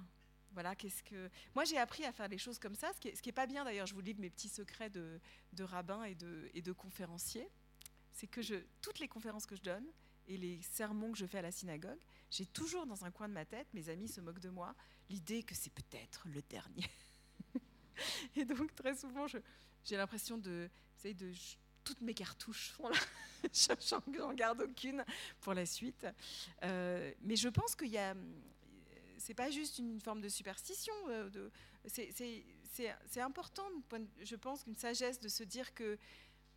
Voilà, 0.52 0.74
qu'est-ce 0.74 1.02
que. 1.02 1.30
Moi, 1.54 1.64
j'ai 1.64 1.78
appris 1.78 2.04
à 2.04 2.12
faire 2.12 2.28
les 2.28 2.38
choses 2.38 2.58
comme 2.58 2.74
ça, 2.74 2.92
ce 2.92 3.00
qui 3.00 3.08
est, 3.08 3.32
pas 3.32 3.46
bien 3.46 3.64
d'ailleurs. 3.64 3.86
Je 3.86 3.94
vous 3.94 4.00
livre 4.00 4.20
mes 4.20 4.30
petits 4.30 4.48
secrets 4.48 4.90
de, 4.90 5.20
de 5.52 5.64
rabbin 5.64 6.04
et 6.04 6.14
de, 6.14 6.50
et 6.54 6.62
de 6.62 6.72
conférencier. 6.72 7.48
C'est 8.12 8.26
que 8.26 8.40
toutes 8.82 8.98
les 8.98 9.08
conférences 9.08 9.46
que 9.46 9.54
je 9.54 9.62
donne, 9.62 9.86
et 10.26 10.36
les 10.36 10.60
sermons 10.62 11.12
que 11.12 11.18
je 11.18 11.26
fais 11.26 11.38
à 11.38 11.42
la 11.42 11.50
synagogue, 11.50 11.98
j'ai 12.30 12.46
toujours 12.46 12.86
dans 12.86 13.04
un 13.04 13.10
coin 13.10 13.28
de 13.28 13.34
ma 13.34 13.44
tête, 13.44 13.66
mes 13.74 13.88
amis 13.88 14.08
se 14.08 14.20
moquent 14.20 14.40
de 14.40 14.48
moi, 14.48 14.74
l'idée 15.08 15.42
que 15.42 15.54
c'est 15.54 15.72
peut-être 15.72 16.22
le 16.28 16.40
dernier. 16.42 16.88
et 18.36 18.44
donc 18.44 18.74
très 18.76 18.94
souvent, 18.94 19.26
j'ai 19.26 19.96
l'impression 19.96 20.38
de, 20.38 20.70
de 21.04 21.32
toutes 21.82 22.00
mes 22.00 22.14
cartouches 22.14 22.72
sont 22.76 22.88
là. 22.88 22.98
J'en 24.12 24.32
garde 24.34 24.60
aucune 24.60 25.04
pour 25.40 25.54
la 25.54 25.66
suite. 25.66 26.06
Euh, 26.62 27.12
mais 27.22 27.36
je 27.36 27.48
pense 27.48 27.74
qu'il 27.74 27.88
y 27.88 27.98
a, 27.98 28.14
c'est 29.20 29.34
pas 29.34 29.50
juste 29.50 29.78
une 29.78 30.00
forme 30.00 30.20
de 30.20 30.28
superstition. 30.28 30.94
Euh, 31.08 31.50
c'est 31.84 33.20
important, 33.20 33.68
je 34.22 34.36
pense, 34.36 34.64
qu'une 34.64 34.74
sagesse 34.74 35.20
de 35.20 35.28
se 35.28 35.44
dire 35.44 35.72
que 35.74 35.98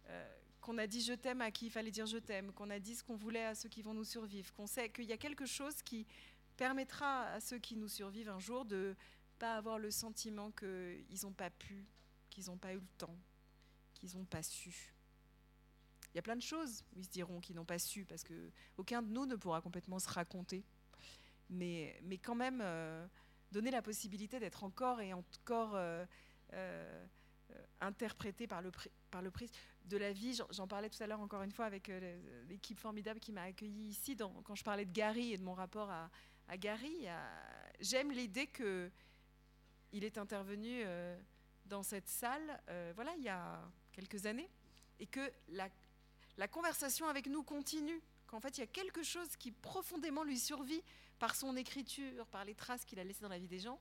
euh, 0.08 0.38
qu'on 0.62 0.78
a 0.78 0.88
dit 0.88 1.02
je 1.02 1.14
t'aime 1.14 1.42
à 1.42 1.52
qui 1.52 1.66
il 1.68 1.70
fallait 1.70 1.92
dire 1.92 2.06
je 2.06 2.18
t'aime, 2.18 2.54
qu'on 2.54 2.70
a 2.70 2.80
dit 2.80 2.96
ce 2.96 3.04
qu'on 3.04 3.18
voulait 3.18 3.46
à 3.46 3.54
ceux 3.54 3.70
qui 3.70 3.82
vont 3.82 3.94
nous 3.94 4.06
survivre, 4.06 4.54
qu'on 4.54 4.68
sait 4.68 4.90
qu'il 4.90 5.06
y 5.06 5.12
a 5.12 5.18
quelque 5.18 5.46
chose 5.46 5.82
qui 5.84 6.08
permettra 6.56 7.24
à 7.28 7.42
ceux 7.42 7.60
qui 7.60 7.76
nous 7.76 7.90
survivent 7.90 8.30
un 8.30 8.40
jour 8.40 8.64
de 8.64 8.96
pas 9.40 9.56
avoir 9.56 9.78
le 9.78 9.92
sentiment 9.92 10.52
qu'ils 10.52 11.24
n'ont 11.24 11.34
pas 11.34 11.50
pu, 11.50 11.86
qu'ils 12.30 12.46
n'ont 12.46 12.58
pas 12.58 12.74
eu 12.74 12.80
le 12.80 12.88
temps, 12.98 13.18
qu'ils 13.94 14.16
n'ont 14.16 14.26
pas 14.26 14.42
su. 14.42 14.94
Il 16.14 16.18
y 16.18 16.20
a 16.20 16.22
plein 16.22 16.36
de 16.36 16.42
choses 16.42 16.84
où 16.96 17.00
ils 17.00 17.06
se 17.06 17.10
diront 17.10 17.42
qu'ils 17.42 17.56
n'ont 17.56 17.66
pas 17.66 17.80
su, 17.80 18.06
parce 18.06 18.24
que 18.24 18.52
aucun 18.78 19.02
de 19.02 19.10
nous 19.10 19.26
ne 19.26 19.36
pourra 19.36 19.62
complètement 19.62 20.00
se 20.00 20.08
raconter. 20.08 20.64
Mais, 21.54 22.20
quand 22.24 22.36
même, 22.36 22.62
euh, 22.62 23.06
donner 23.54 23.72
la 23.72 23.82
possibilité 23.82 24.40
d'être 24.40 24.64
encore 24.64 25.00
et 25.00 25.14
encore 25.14 25.76
euh, 25.76 26.04
euh, 26.54 27.06
interprété 27.80 28.48
par 28.48 28.62
le, 28.62 28.72
par 29.12 29.24
prisme 29.32 29.54
de 29.86 29.98
la 29.98 30.12
vie. 30.12 30.38
J'en 30.50 30.68
parlais 30.68 30.90
tout 30.90 31.02
à 31.02 31.08
l'heure 31.08 31.22
encore 31.22 31.44
une 31.44 31.52
fois 31.52 31.66
avec 31.66 31.88
euh, 31.90 32.20
l'équipe 32.50 32.80
formidable 32.80 33.20
qui 33.20 33.32
m'a 33.32 33.44
accueilli 33.44 33.90
ici 33.90 34.18
quand 34.18 34.56
je 34.56 34.64
parlais 34.64 34.86
de 34.86 34.92
Gary 34.92 35.34
et 35.34 35.38
de 35.38 35.44
mon 35.44 35.54
rapport 35.54 35.90
à, 35.90 36.10
Gary. 36.58 37.08
J'aime 37.80 38.12
l'idée 38.12 38.48
que 38.48 38.92
il 39.94 40.04
est 40.04 40.18
intervenu 40.18 40.84
dans 41.66 41.82
cette 41.82 42.08
salle, 42.10 42.62
voilà, 42.96 43.14
il 43.18 43.24
y 43.24 43.30
a 43.30 43.64
quelques 43.92 44.26
années, 44.26 44.50
et 45.00 45.08
que 45.08 45.32
la 45.48 46.48
conversation 46.48 47.08
avec 47.08 47.28
nous 47.28 47.44
continue. 47.44 48.02
Qu'en 48.28 48.40
fait, 48.40 48.58
il 48.58 48.62
y 48.62 48.64
a 48.64 48.68
quelque 48.68 49.04
chose 49.04 49.36
qui 49.38 49.52
profondément 49.52 50.24
lui 50.24 50.38
survit 50.38 50.84
par 51.24 51.36
son 51.38 51.56
écriture, 51.56 52.28
par 52.28 52.44
les 52.44 52.54
traces 52.54 52.84
qu'il 52.84 53.00
a 53.00 53.04
laissées 53.06 53.22
dans 53.22 53.30
la 53.30 53.40
vie 53.40 53.48
des 53.48 53.60
gens, 53.60 53.80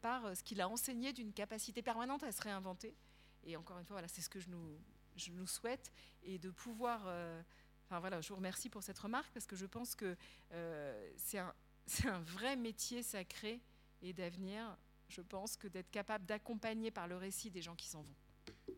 par 0.00 0.36
ce 0.36 0.44
qu'il 0.44 0.60
a 0.60 0.68
enseigné 0.68 1.12
d'une 1.12 1.32
capacité 1.32 1.82
permanente 1.82 2.22
à 2.22 2.30
se 2.30 2.40
réinventer. 2.40 2.94
Et 3.42 3.56
encore 3.56 3.80
une 3.80 3.84
fois, 3.84 3.94
voilà, 3.94 4.06
c'est 4.06 4.20
ce 4.20 4.28
que 4.28 4.38
je 4.38 4.48
nous, 4.48 4.78
je 5.16 5.32
nous 5.32 5.48
souhaite 5.48 5.90
et 6.22 6.38
de 6.38 6.50
pouvoir. 6.50 7.02
Euh, 7.06 7.42
enfin 7.84 7.98
voilà, 7.98 8.20
je 8.20 8.28
vous 8.28 8.36
remercie 8.36 8.68
pour 8.68 8.84
cette 8.84 8.98
remarque 9.00 9.28
parce 9.32 9.44
que 9.44 9.56
je 9.56 9.66
pense 9.66 9.96
que 9.96 10.16
euh, 10.52 11.12
c'est 11.16 11.38
un, 11.38 11.52
un, 12.04 12.20
vrai 12.20 12.54
métier 12.54 13.02
sacré 13.02 13.60
et 14.00 14.12
d'avenir. 14.12 14.78
Je 15.08 15.22
pense 15.22 15.56
que 15.56 15.66
d'être 15.66 15.90
capable 15.90 16.26
d'accompagner 16.26 16.92
par 16.92 17.08
le 17.08 17.16
récit 17.16 17.50
des 17.50 17.62
gens 17.62 17.74
qui 17.74 17.88
s'en 17.88 18.02
vont. 18.02 18.76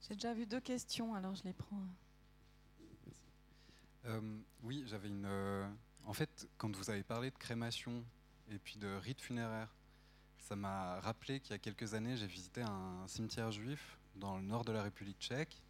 J'ai 0.00 0.14
déjà 0.14 0.34
vu 0.34 0.44
deux 0.44 0.60
questions, 0.60 1.14
alors 1.14 1.36
je 1.36 1.44
les 1.44 1.52
prends. 1.52 1.86
Euh, 4.06 4.40
oui, 4.64 4.82
j'avais 4.88 5.06
une. 5.06 5.76
En 6.06 6.12
fait, 6.12 6.48
quand 6.56 6.74
vous 6.74 6.90
avez 6.90 7.02
parlé 7.02 7.30
de 7.30 7.36
crémation 7.36 8.04
et 8.50 8.58
puis 8.58 8.78
de 8.78 8.94
rite 8.96 9.20
funéraire, 9.20 9.74
ça 10.38 10.54
m'a 10.54 11.00
rappelé 11.00 11.40
qu'il 11.40 11.50
y 11.50 11.54
a 11.54 11.58
quelques 11.58 11.94
années, 11.94 12.16
j'ai 12.16 12.28
visité 12.28 12.62
un 12.62 13.06
cimetière 13.08 13.50
juif 13.50 13.98
dans 14.14 14.36
le 14.36 14.42
nord 14.42 14.64
de 14.64 14.72
la 14.72 14.82
République 14.82 15.18
tchèque, 15.18 15.60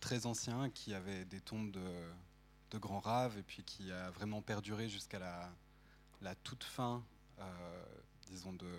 très 0.00 0.26
ancien, 0.26 0.68
qui 0.70 0.92
avait 0.92 1.24
des 1.24 1.40
tombes 1.40 1.70
de, 1.70 2.78
grands 2.78 3.00
raves 3.00 3.38
et 3.38 3.42
puis 3.42 3.64
qui 3.64 3.90
a 3.90 4.10
vraiment 4.10 4.42
perduré 4.42 4.88
jusqu'à 4.88 5.18
la, 5.18 6.34
toute 6.44 6.64
fin, 6.64 7.02
euh, 7.38 7.84
disons, 8.26 8.52
de, 8.52 8.70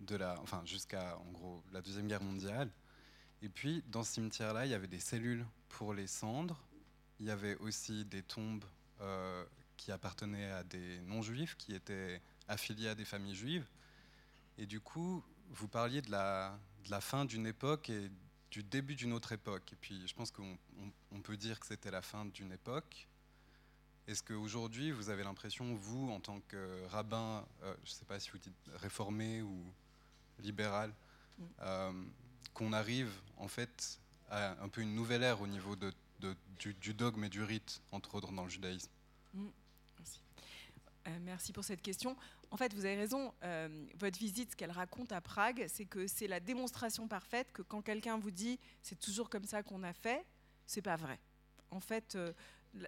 de 0.00 0.22
enfin, 0.42 0.62
jusqu'à 0.66 1.16
en 1.16 1.32
gros 1.32 1.62
la 1.72 1.80
Deuxième 1.80 2.06
Guerre 2.06 2.22
mondiale. 2.22 2.70
Et 3.40 3.48
puis, 3.48 3.82
dans 3.88 4.02
ce 4.02 4.14
cimetière-là, 4.14 4.66
il 4.66 4.70
y 4.70 4.74
avait 4.74 4.88
des 4.88 5.00
cellules 5.00 5.46
pour 5.70 5.94
les 5.94 6.06
cendres. 6.06 6.60
Il 7.18 7.26
y 7.26 7.30
avait 7.30 7.56
aussi 7.56 8.04
des 8.04 8.22
tombes 8.22 8.64
euh, 9.00 9.44
qui 9.78 9.90
appartenaient 9.90 10.50
à 10.50 10.62
des 10.64 11.00
non-juifs, 11.06 11.56
qui 11.56 11.74
étaient 11.74 12.20
affiliés 12.48 12.88
à 12.88 12.94
des 12.94 13.06
familles 13.06 13.34
juives. 13.34 13.66
Et 14.58 14.66
du 14.66 14.80
coup, 14.80 15.24
vous 15.50 15.68
parliez 15.68 16.02
de 16.02 16.10
la, 16.10 16.58
de 16.84 16.90
la 16.90 17.00
fin 17.00 17.24
d'une 17.24 17.46
époque 17.46 17.88
et 17.88 18.10
du 18.50 18.62
début 18.62 18.94
d'une 18.94 19.14
autre 19.14 19.32
époque. 19.32 19.72
Et 19.72 19.76
puis 19.76 20.06
je 20.06 20.14
pense 20.14 20.30
qu'on 20.30 21.20
peut 21.22 21.36
dire 21.36 21.58
que 21.60 21.66
c'était 21.66 21.90
la 21.90 22.02
fin 22.02 22.26
d'une 22.26 22.52
époque. 22.52 23.08
Est-ce 24.06 24.22
qu'aujourd'hui, 24.22 24.90
vous 24.90 25.10
avez 25.10 25.22
l'impression, 25.22 25.74
vous, 25.74 26.10
en 26.10 26.20
tant 26.20 26.40
que 26.48 26.86
rabbin, 26.86 27.46
euh, 27.62 27.74
je 27.84 27.90
ne 27.90 27.94
sais 27.94 28.04
pas 28.06 28.18
si 28.18 28.30
vous 28.30 28.38
dites 28.38 28.70
réformé 28.76 29.42
ou 29.42 29.62
libéral, 30.38 30.94
mm. 31.38 31.44
euh, 31.60 31.92
qu'on 32.54 32.72
arrive 32.72 33.12
en 33.36 33.48
fait 33.48 34.00
à 34.30 34.62
un 34.62 34.68
peu 34.68 34.80
une 34.80 34.94
nouvelle 34.94 35.22
ère 35.22 35.42
au 35.42 35.46
niveau 35.46 35.76
de, 35.76 35.92
du, 36.58 36.94
dogme 36.94 37.24
et 37.24 37.28
du 37.28 37.42
rite, 37.42 37.82
entre 37.92 38.14
autres 38.14 38.32
dans 38.32 38.44
le 38.44 38.50
judaïsme? 38.50 38.90
Mm. 39.34 39.48
Merci. 41.08 41.20
Euh, 41.20 41.24
merci 41.24 41.52
pour 41.52 41.64
cette 41.64 41.82
question. 41.82 42.16
En 42.50 42.56
fait, 42.56 42.72
vous 42.74 42.84
avez 42.84 42.96
raison. 42.96 43.32
Euh, 43.42 43.86
votre 43.98 44.18
visite, 44.18 44.52
ce 44.52 44.56
qu'elle 44.56 44.70
raconte 44.70 45.12
à 45.12 45.20
Prague, 45.20 45.66
c'est 45.68 45.84
que 45.84 46.06
c'est 46.06 46.26
la 46.26 46.40
démonstration 46.40 47.08
parfaite 47.08 47.52
que 47.52 47.62
quand 47.62 47.82
quelqu'un 47.82 48.18
vous 48.18 48.30
dit 48.30 48.58
c'est 48.82 48.98
toujours 48.98 49.28
comme 49.30 49.44
ça 49.44 49.62
qu'on 49.62 49.82
a 49.82 49.92
fait, 49.92 50.24
c'est 50.66 50.82
pas 50.82 50.96
vrai. 50.96 51.18
En 51.70 51.80
fait, 51.80 52.14
euh, 52.14 52.32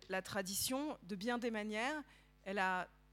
la, 0.08 0.22
tradition, 0.22 0.96
de 1.02 1.16
bien 1.16 1.38
des 1.38 1.50
manières, 1.50 2.02
il 2.46 2.54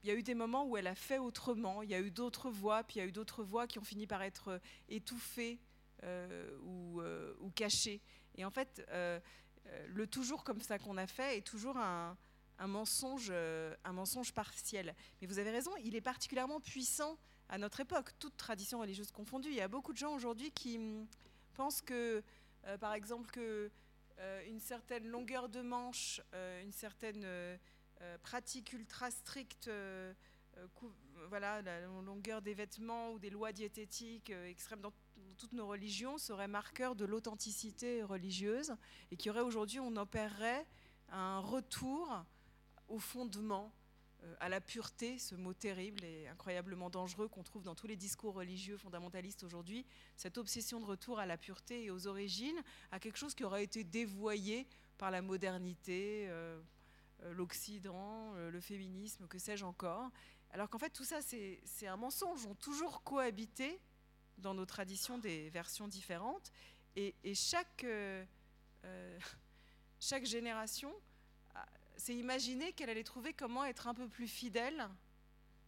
y 0.04 0.12
a 0.12 0.16
eu 0.16 0.24
des 0.24 0.36
moments 0.36 0.66
où 0.66 0.78
elle 0.78 0.88
a 0.88 0.96
fait 0.96 1.18
autrement. 1.18 1.82
Il 1.82 1.90
y 1.90 1.96
a 1.96 2.00
eu 2.00 2.12
d'autres 2.12 2.50
voix, 2.50 2.84
puis 2.84 2.98
il 2.98 3.00
y 3.00 3.02
a 3.02 3.06
eu 3.06 3.12
d'autres 3.12 3.44
voix 3.44 3.68
qui 3.68 3.80
ont 3.80 3.84
fini 3.84 4.08
par 4.08 4.22
être 4.22 4.62
étouffées 4.90 5.60
ou, 6.64 7.02
ou, 7.42 7.50
cachées. 7.52 8.02
Et 8.36 8.46
en 8.46 8.52
fait, 8.52 8.88
le 9.88 10.08
toujours 10.08 10.44
comme 10.46 10.62
ça 10.62 10.80
qu'on 10.80 10.96
a 10.96 11.08
fait 11.08 11.38
est 11.38 11.42
toujours 11.42 11.76
un 11.76 12.16
un 12.60 12.68
mensonge, 12.68 13.30
euh, 13.32 13.76
un 13.84 13.94
mensonge 13.94 14.34
partiel. 14.34 14.96
Mais 15.22 15.28
vous 15.28 15.40
avez 15.40 15.52
raison, 15.52 15.72
il 15.84 15.96
est 15.96 16.02
particulièrement 16.02 16.60
puissant 16.60 17.18
à 17.50 17.58
notre 17.58 17.80
époque, 17.80 18.12
toute 18.20 18.36
tradition 18.36 18.80
religieuse 18.80 19.12
confondue. 19.12 19.50
Il 19.50 19.56
y 19.56 19.62
a 19.62 19.68
beaucoup 19.68 19.94
de 19.94 19.98
gens 19.98 20.14
aujourd'hui 20.14 20.52
qui 20.52 20.78
hum, 20.78 21.08
pensent 21.54 21.82
que, 21.82 22.24
euh, 22.66 22.78
par 22.78 22.94
exemple, 22.94 23.30
que 23.32 23.72
euh, 24.20 24.48
une 24.48 24.60
certaine 24.60 25.08
longueur 25.08 25.48
de 25.50 25.62
manche, 25.62 26.22
une 26.64 26.72
certaine 26.72 27.26
pratique 28.24 28.74
ultra 28.74 29.12
stricte, 29.12 29.70
voilà, 31.30 31.62
la 31.62 31.82
longueur 31.82 32.42
des 32.42 32.54
vêtements 32.54 33.12
ou 33.12 33.20
des 33.20 33.30
lois 33.30 33.52
diététiques 33.52 34.32
extrêmes 34.32 34.82
dans, 34.82 34.94
toutes 35.38 35.54
nos 35.54 35.68
religions 35.68 36.18
serait 36.18 36.48
marqueur 36.48 36.96
de 36.96 37.06
l'authenticité 37.06 38.02
religieuse 38.02 38.74
et 39.12 39.18
qu'il 39.18 39.28
y 39.28 39.30
aurait 39.30 39.42
aujourd'hui, 39.42 39.80
on 39.80 39.96
opérerait 39.96 40.66
un 41.10 41.40
retour 41.40 42.26
au 42.88 43.00
fondement 43.00 43.74
euh, 44.24 44.36
à 44.40 44.50
la 44.50 44.60
pureté, 44.60 45.20
ce 45.20 45.36
mot 45.36 45.54
terrible 45.54 46.04
et 46.04 46.28
incroyablement 46.28 46.90
dangereux 46.90 47.28
qu'on 47.28 47.44
trouve 47.44 47.64
dans 47.64 47.76
tous 47.76 47.86
les 47.88 47.96
discours 47.96 48.34
religieux 48.34 48.78
fondamentalistes 48.78 49.44
aujourd'hui, 49.44 49.86
cette 50.16 50.38
obsession 50.38 50.80
de 50.80 50.86
retour 50.86 51.20
à 51.20 51.26
la 51.26 51.38
pureté 51.38 51.84
et 51.84 51.92
aux 51.92 52.08
origines, 52.08 52.60
à 52.92 53.00
quelque 53.00 53.18
chose 53.18 53.36
qui 53.36 53.44
aurait 53.44 53.64
été 53.64 53.84
dévoyé 53.84 54.68
par 54.98 55.12
la 55.12 55.22
modernité, 55.22 56.26
euh, 56.30 56.60
euh, 57.24 57.34
l'Occident, 57.34 58.34
le 58.34 58.60
féminisme, 58.60 59.28
que 59.28 59.38
sais-je 59.38 59.66
encore. 59.66 60.10
Alors 60.52 60.70
qu'en 60.70 60.80
fait, 60.80 60.90
tout 60.90 61.04
ça, 61.04 61.22
c'est 61.22 61.88
un 61.88 61.98
mensonge. 61.98 62.46
On 62.46 62.56
toujours 62.56 63.04
cohabité 63.04 63.80
dans 64.38 64.54
nos 64.54 64.66
traditions 64.66 65.18
des 65.18 65.50
versions 65.50 65.88
différentes. 65.88 66.52
Et, 66.96 67.14
chaque 70.00 70.26
génération 70.26 70.94
c'est 71.98 72.16
imaginer 72.16 72.74
qu'elle 72.74 72.90
allait 72.90 73.04
trouver 73.04 73.34
comment 73.34 73.66
être 73.66 73.88
un 73.88 73.94
peu 73.94 74.08
plus 74.08 74.28
fidèle 74.28 74.88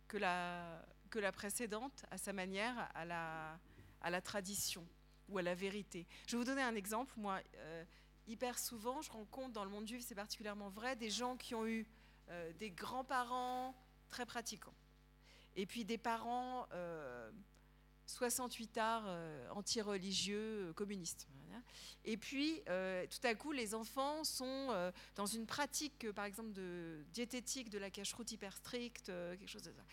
que 0.08 0.18
la, 0.18 0.86
que 1.10 1.20
la 1.20 1.32
précédente 1.32 2.06
à 2.12 2.18
sa 2.18 2.34
manière, 2.34 2.90
à 2.94 3.06
la, 3.06 3.60
à 4.02 4.10
la 4.10 4.22
tradition 4.22 4.88
ou 5.28 5.38
à 5.38 5.42
la 5.42 5.56
vérité. 5.56 6.08
Je 6.28 6.32
vais 6.32 6.38
vous 6.38 6.50
donner 6.50 6.62
un 6.62 6.76
exemple. 6.76 7.14
Moi, 7.18 7.42
euh, 7.56 7.84
hyper 8.28 8.58
souvent, 8.58 9.02
je 9.02 9.12
rencontre 9.12 9.54
dans 9.54 9.64
le 9.64 9.72
monde 9.72 9.88
juif, 9.88 10.04
c'est 10.06 10.16
particulièrement 10.16 10.70
vrai, 10.70 10.96
des 10.96 11.10
gens 11.10 11.36
qui 11.36 11.56
ont 11.56 11.66
eu 11.66 11.86
euh, 12.30 12.54
des 12.54 12.72
grands-parents 12.72 13.76
très 14.10 14.26
pratiquants. 14.26 14.74
Et 15.56 15.66
puis 15.66 15.84
des 15.84 15.98
parents 15.98 16.68
68 18.10 18.78
euh, 18.78 18.82
arts 18.82 19.58
anti-religieux 19.58 20.74
communistes. 20.76 21.28
Et 22.06 22.18
puis, 22.18 22.62
euh, 22.70 23.06
tout 23.08 23.28
à 23.28 23.36
coup, 23.36 23.52
les 23.52 23.76
enfants 23.76 24.24
sont 24.24 24.46
euh, 24.72 24.92
dans 25.16 25.26
une 25.26 25.46
pratique, 25.46 26.06
euh, 26.06 26.14
par 26.14 26.26
exemple, 26.26 26.52
de 26.54 27.04
diététique, 27.12 27.70
de 27.70 27.78
la 27.78 27.90
cache-route 27.90 28.32
hyper 28.32 28.56
stricte, 28.56 29.08
quelque 29.08 29.48
chose 29.48 29.64
de 29.64 29.72
ça. 29.72 29.84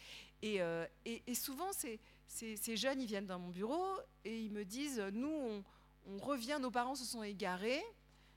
Et, 0.43 1.34
souvent, 1.34 1.70
ces, 1.72 2.76
jeunes, 2.76 3.01
ils 3.01 3.06
viennent 3.06 3.26
dans 3.26 3.38
mon 3.38 3.51
bureau 3.51 3.84
et 4.24 4.40
ils 4.40 4.52
me 4.52 4.64
disent, 4.64 5.01
nous, 5.12 5.62
on 6.06 6.18
revient, 6.18 6.59
nos 6.60 6.70
parents 6.70 6.94
se 6.94 7.05
sont 7.05 7.22
égarés, 7.22 7.82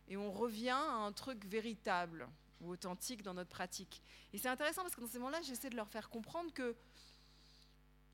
et 0.08 0.18
on 0.18 0.32
revient 0.32 0.70
à 0.70 1.06
un 1.06 1.12
truc 1.12 1.46
véritable 1.46 2.28
ou 2.62 2.72
authentique 2.72 3.22
dans 3.22 3.36
notre 3.36 3.52
pratique. 3.52 4.02
Et 4.34 4.40
c'est 4.40 4.50
intéressant 4.50 4.82
parce 4.82 4.96
que 4.96 5.02
dans 5.02 5.08
ces 5.08 5.20
moments-là, 5.20 5.42
j'essaie 5.44 5.70
de 5.70 5.76
leur 5.76 5.88
faire 5.88 6.10
comprendre 6.10 6.52
que 6.52 6.76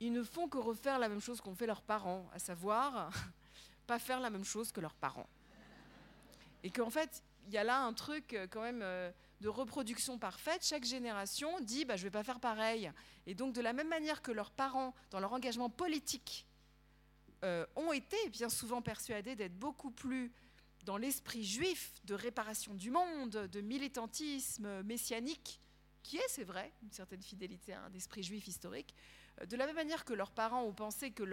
ils 0.00 0.12
ne 0.12 0.22
font 0.22 0.48
que 0.48 0.58
refaire 0.58 0.98
la 0.98 1.08
même 1.08 1.20
chose 1.20 1.40
qu'ont 1.40 1.54
fait 1.54 1.66
leurs 1.66 1.82
parents, 1.82 2.28
à 2.32 2.38
savoir 2.38 3.10
pas 3.86 3.98
faire 3.98 4.20
la 4.20 4.30
même 4.30 4.44
chose 4.44 4.72
que 4.72 4.80
leurs 4.80 4.94
parents. 4.94 5.28
Et 6.62 6.70
qu'en 6.70 6.90
fait, 6.90 7.22
il 7.46 7.54
y 7.54 7.58
a 7.58 7.64
là 7.64 7.82
un 7.82 7.92
truc 7.92 8.34
euh, 8.34 8.46
quand 8.50 8.62
même 8.62 8.80
euh, 8.82 9.10
de 9.40 9.48
reproduction 9.48 10.18
parfaite. 10.18 10.64
Chaque 10.64 10.84
génération 10.84 11.60
dit 11.60 11.84
bah, 11.84 11.96
je 11.96 12.02
ne 12.02 12.06
vais 12.06 12.10
pas 12.10 12.24
faire 12.24 12.40
pareil. 12.40 12.90
Et 13.26 13.34
donc, 13.34 13.54
de 13.54 13.60
la 13.60 13.72
même 13.72 13.88
manière 13.88 14.22
que 14.22 14.32
leurs 14.32 14.50
parents, 14.50 14.94
dans 15.10 15.20
leur 15.20 15.32
engagement 15.32 15.70
politique, 15.70 16.46
euh, 17.44 17.66
ont 17.76 17.92
été 17.92 18.16
bien 18.30 18.48
souvent 18.48 18.82
persuadés 18.82 19.36
d'être 19.36 19.58
beaucoup 19.58 19.90
plus 19.90 20.32
dans 20.84 20.96
l'esprit 20.96 21.44
juif 21.44 21.92
de 22.04 22.14
réparation 22.14 22.74
du 22.74 22.90
monde, 22.90 23.30
de 23.30 23.60
militantisme 23.60 24.82
messianique, 24.82 25.60
qui 26.02 26.16
est, 26.16 26.28
c'est 26.28 26.44
vrai, 26.44 26.72
une 26.82 26.92
certaine 26.92 27.20
fidélité 27.20 27.72
à 27.72 27.82
un 27.82 27.92
esprit 27.92 28.22
juif 28.22 28.46
historique, 28.46 28.94
de 29.44 29.56
la 29.56 29.66
même 29.66 29.76
manière 29.76 30.04
que 30.04 30.14
leurs 30.14 30.30
parents 30.30 30.62
ont 30.62 30.72
pensé 30.72 31.10
que, 31.10 31.24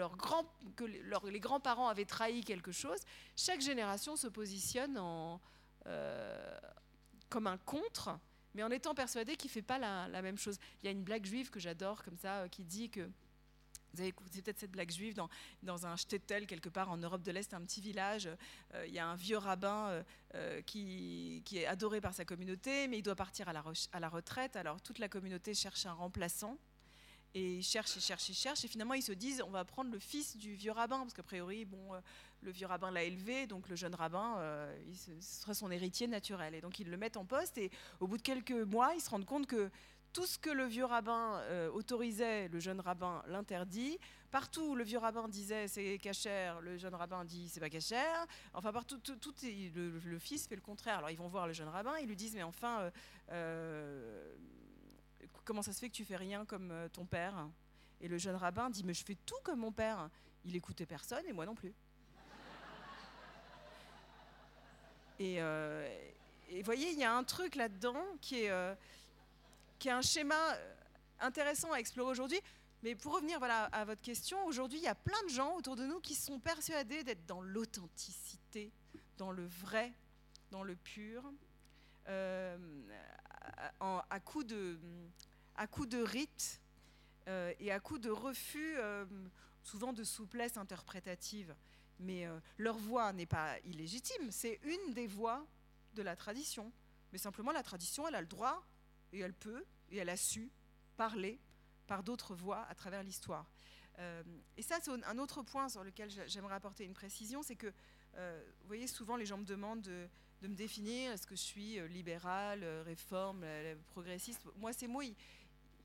que 0.76 0.84
les 1.30 1.40
grands-parents 1.40 1.88
avaient 1.88 2.06
trahi 2.06 2.44
quelque 2.44 2.72
chose, 2.72 3.00
chaque 3.36 3.62
génération 3.62 4.16
se 4.16 4.28
positionne 4.28 5.00
euh, 5.88 6.60
comme 7.30 7.48
un 7.48 7.58
contre, 7.58 8.20
mais 8.56 8.64
en 8.64 8.72
étant 8.72 8.94
persuadé 8.94 9.38
qu'il 9.38 9.50
ne 9.50 9.54
fait 9.54 9.62
pas 9.62 9.80
la, 9.80 10.22
même 10.22 10.38
chose. 10.38 10.60
Il 10.82 10.86
y 10.86 10.90
a 10.90 10.92
une 10.92 11.04
blague 11.04 11.26
juive 11.26 11.50
que 11.50 11.60
j'adore 11.60 12.04
comme 12.04 12.18
ça, 12.18 12.42
euh, 12.42 12.48
qui 12.50 12.66
dit 12.66 12.90
que 12.90 13.10
vous 13.94 14.00
avez 14.00 14.10
écouté 14.10 14.42
peut-être 14.42 14.60
cette 14.60 14.72
blague 14.72 14.92
juive 14.92 15.16
dans, 15.62 15.86
un 15.86 15.96
shtetl 15.96 16.46
quelque 16.46 16.68
part 16.68 16.90
en 16.90 16.98
Europe 16.98 17.22
de 17.22 17.32
l'Est, 17.32 17.54
un 17.54 17.62
petit 17.62 17.80
village. 17.80 18.28
Euh, 18.74 18.86
il 18.88 18.94
y 18.94 19.00
a 19.00 19.08
un 19.08 19.16
vieux 19.16 19.38
rabbin 19.38 20.04
qui, 20.66 21.44
est 21.54 21.66
adoré 21.68 22.02
par 22.02 22.14
sa 22.14 22.26
communauté, 22.26 22.88
mais 22.88 22.98
il 22.98 23.04
doit 23.04 23.16
partir 23.16 23.48
à 23.48 23.54
la 23.54 24.10
retraite. 24.10 24.56
Alors 24.56 24.82
toute 24.82 25.00
la 25.00 25.08
communauté 25.08 25.54
cherche 25.54 25.86
un 25.86 25.94
remplaçant. 25.94 26.58
Et 27.36 27.56
ils 27.56 27.64
cherchent, 27.64 27.96
ils 27.96 28.02
cherchent, 28.02 28.30
ils 28.30 28.36
cherchent. 28.36 28.64
Et 28.64 28.68
finalement, 28.68 28.94
ils 28.94 29.02
se 29.02 29.12
disent 29.12 29.42
on 29.46 29.50
va 29.50 29.66
prendre 29.66 29.92
le 29.92 30.00
fils 30.00 30.38
du 30.38 30.54
vieux 30.54 30.72
rabbin. 30.72 31.00
Parce 31.00 31.14
qu'a 31.14 31.24
priori, 31.24 31.66
bon, 31.66 31.94
euh, 31.94 32.00
le 32.42 32.52
vieux 32.52 32.68
rabbin 32.68 32.92
l'a 32.92 33.04
élevé. 33.04 33.48
Donc 33.48 33.70
le 33.70 33.76
jeune 33.76 33.96
rabbin, 33.96 34.38
euh, 34.38 34.76
ce 34.94 35.20
serait 35.20 35.56
son 35.56 35.72
héritier 35.72 36.08
naturel. 36.08 36.54
Et 36.54 36.62
donc 36.62 36.80
ils 36.80 36.90
le 36.90 36.98
mettent 36.98 37.18
en 37.18 37.26
poste. 37.26 37.58
Et 37.58 37.72
au 38.00 38.08
bout 38.08 38.18
de 38.18 38.22
quelques 38.22 38.52
mois, 38.52 38.94
ils 38.96 39.02
se 39.02 39.10
rendent 39.10 39.26
compte 39.26 39.48
que 39.48 39.72
tout 40.14 40.28
ce 40.28 40.38
que 40.38 40.52
le 40.52 40.66
vieux 40.66 40.86
rabbin 40.86 41.40
euh, 41.46 41.72
autorisait, 41.72 42.48
le 42.50 42.60
jeune 42.60 42.80
rabbin 42.80 43.24
l'interdit. 43.28 43.98
Partout 44.30 44.62
où 44.62 44.76
le 44.76 44.84
vieux 44.84 45.00
rabbin 45.00 45.28
disait 45.28 45.68
c'est 45.68 45.98
cachère, 45.98 46.62
le 46.62 46.78
jeune 46.78 46.94
rabbin 46.94 47.26
dit 47.26 47.50
c'est 47.50 47.60
pas 47.60 47.70
cachère. 47.72 48.28
Enfin, 48.54 48.72
partout, 48.72 49.00
tout, 49.00 49.34
le, 49.44 50.20
fils 50.20 50.48
fait 50.48 50.56
le 50.56 50.62
contraire. 50.62 51.00
Alors 51.00 51.10
ils 51.10 51.18
vont 51.18 51.28
voir 51.28 51.48
le 51.48 51.54
jeune 51.54 51.68
rabbin, 51.68 51.98
ils 52.00 52.08
lui 52.08 52.16
disent 52.16 52.36
mais 52.36 52.44
enfin, 52.44 52.92
comment 55.44 55.62
ça 55.62 55.74
se 55.74 55.80
fait 55.80 55.90
que 55.90 55.96
tu 55.96 56.06
fais 56.06 56.16
rien 56.16 56.46
comme 56.46 56.72
euh, 56.72 56.88
ton 56.90 57.06
père 57.06 57.50
Et 58.02 58.08
le 58.08 58.18
jeune 58.18 58.36
rabbin 58.36 58.70
dit, 58.70 58.84
mais 58.84 58.94
je 58.94 59.04
fais 59.04 59.18
tout 59.26 59.40
comme 59.44 59.60
mon 59.60 59.72
père. 59.72 60.10
Il 60.46 60.56
écoutait 60.56 60.86
personne 60.86 61.26
et 61.28 61.34
moi 61.34 61.46
non 61.46 61.56
plus. 61.56 61.74
Et, 65.20 65.36
euh, 65.40 65.88
voyez, 66.66 66.92
il 66.92 67.00
y 67.00 67.04
a 67.04 67.16
un 67.16 67.24
truc 67.24 67.56
là-dedans 67.56 68.04
qui 68.20 68.44
est, 68.44 68.50
euh, 68.50 68.74
qui 69.80 69.88
est 69.88 69.92
un 69.92 70.02
schéma 70.02 70.36
intéressant 71.20 71.72
à 71.72 71.78
explorer 71.78 72.12
aujourd'hui. 72.12 72.42
Mais 72.82 72.96
pour 72.96 73.14
revenir 73.14 73.40
à 73.42 73.86
votre 73.86 74.02
question, 74.02 74.44
aujourd'hui, 74.46 74.80
il 74.80 74.84
y 74.84 74.88
a 74.88 74.96
plein 74.96 75.22
de 75.24 75.30
gens 75.30 75.56
autour 75.56 75.78
de 75.78 75.86
nous 75.86 76.02
qui 76.02 76.16
sont 76.16 76.40
persuadés 76.40 77.04
d'être 77.06 77.26
dans 77.26 77.42
l'authenticité, 77.42 78.74
dans 79.18 79.32
le 79.32 79.46
vrai, 79.46 79.94
dans 80.52 80.64
le 80.64 80.76
pur, 80.76 81.24
à, 83.80 84.20
coup 84.20 84.44
de, 84.44 84.78
à 85.56 85.68
coup 85.68 85.86
de 85.86 86.00
rites 86.00 86.62
euh, 87.28 87.54
et 87.60 87.72
à 87.72 87.80
coup 87.80 88.00
de 88.00 88.10
refus, 88.10 88.76
euh, 88.78 89.06
souvent 89.62 89.94
de 89.94 90.04
souplesse 90.04 90.58
interprétative. 90.58 91.56
Mais 92.00 92.26
euh, 92.26 92.40
leur 92.58 92.78
voix 92.78 93.14
n'est 93.14 93.26
pas 93.26 93.60
illégitime, 93.62 94.32
c'est 94.32 94.60
une 94.64 94.94
des 94.94 95.08
voix 95.08 95.46
de 95.94 96.02
la 96.02 96.16
tradition. 96.16 96.72
Mais 97.12 97.18
simplement, 97.18 97.52
la 97.52 97.64
tradition, 97.64 98.08
elle 98.08 98.16
a 98.16 98.22
le 98.22 98.28
droit, 98.28 98.66
et 99.14 99.20
elle 99.20 99.34
peut, 99.34 99.64
et 99.92 99.98
elle 99.98 100.10
a 100.10 100.18
su 100.18 100.52
parler 100.98 101.40
par 101.88 102.04
d'autres 102.04 102.34
voix 102.34 102.66
à 102.68 102.76
travers 102.76 103.04
l'histoire. 103.04 103.52
et 104.58 104.64
ça, 104.64 104.80
c'est 104.82 104.90
un 104.90 105.18
autre 105.20 105.44
point 105.44 105.70
sur 105.70 105.84
lequel 105.84 106.10
j'aimerais 106.28 106.56
apporter 106.56 106.84
une 106.84 106.94
précision, 106.94 107.44
c'est 107.44 107.56
que, 107.56 107.68
vous 108.16 108.68
voyez, 108.68 108.88
souvent 108.88 109.16
les 109.16 109.28
gens 109.28 109.38
me 109.38 109.46
demandent 109.46 109.82
de, 109.82 110.10
de 110.42 110.48
me 110.48 110.56
définir, 110.56 111.12
est-ce 111.12 111.28
que 111.28 111.36
je 111.36 111.42
suis 111.42 111.88
libéral, 111.90 112.64
réforme, 112.86 113.46
progressiste? 113.90 114.42
Moi, 114.56 114.74
ces 114.74 114.88
mots, 114.88 115.04
ils, 115.04 115.16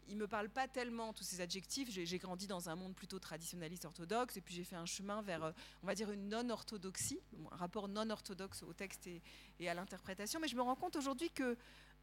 il 0.08 0.16
me 0.16 0.26
parle 0.26 0.48
pas 0.48 0.66
tellement 0.66 1.12
tous 1.12 1.24
ces 1.24 1.40
adjectifs. 1.40 1.90
J'ai 1.90 2.18
grandi 2.18 2.46
dans 2.46 2.68
un 2.68 2.76
monde 2.76 2.94
plutôt 2.94 3.18
traditionnaliste 3.18 3.84
orthodoxe 3.84 4.36
et 4.36 4.40
puis 4.40 4.54
j'ai 4.54 4.64
fait 4.64 4.76
un 4.76 4.86
chemin 4.86 5.22
vers, 5.22 5.44
euh, 5.44 5.52
on 5.82 5.86
va 5.86 5.94
dire, 5.94 6.10
une 6.10 6.28
non-orthodoxie, 6.28 7.20
un 7.52 7.56
rapport 7.56 7.88
non-orthodoxe 7.88 8.62
au 8.62 8.72
texte 8.72 9.06
et, 9.06 9.68
à 9.68 9.74
l'interprétation. 9.74 10.40
Mais 10.40 10.48
je 10.48 10.56
me 10.56 10.62
rends 10.62 10.76
compte 10.76 10.96
aujourd'hui 10.96 11.30
que, 11.30 11.56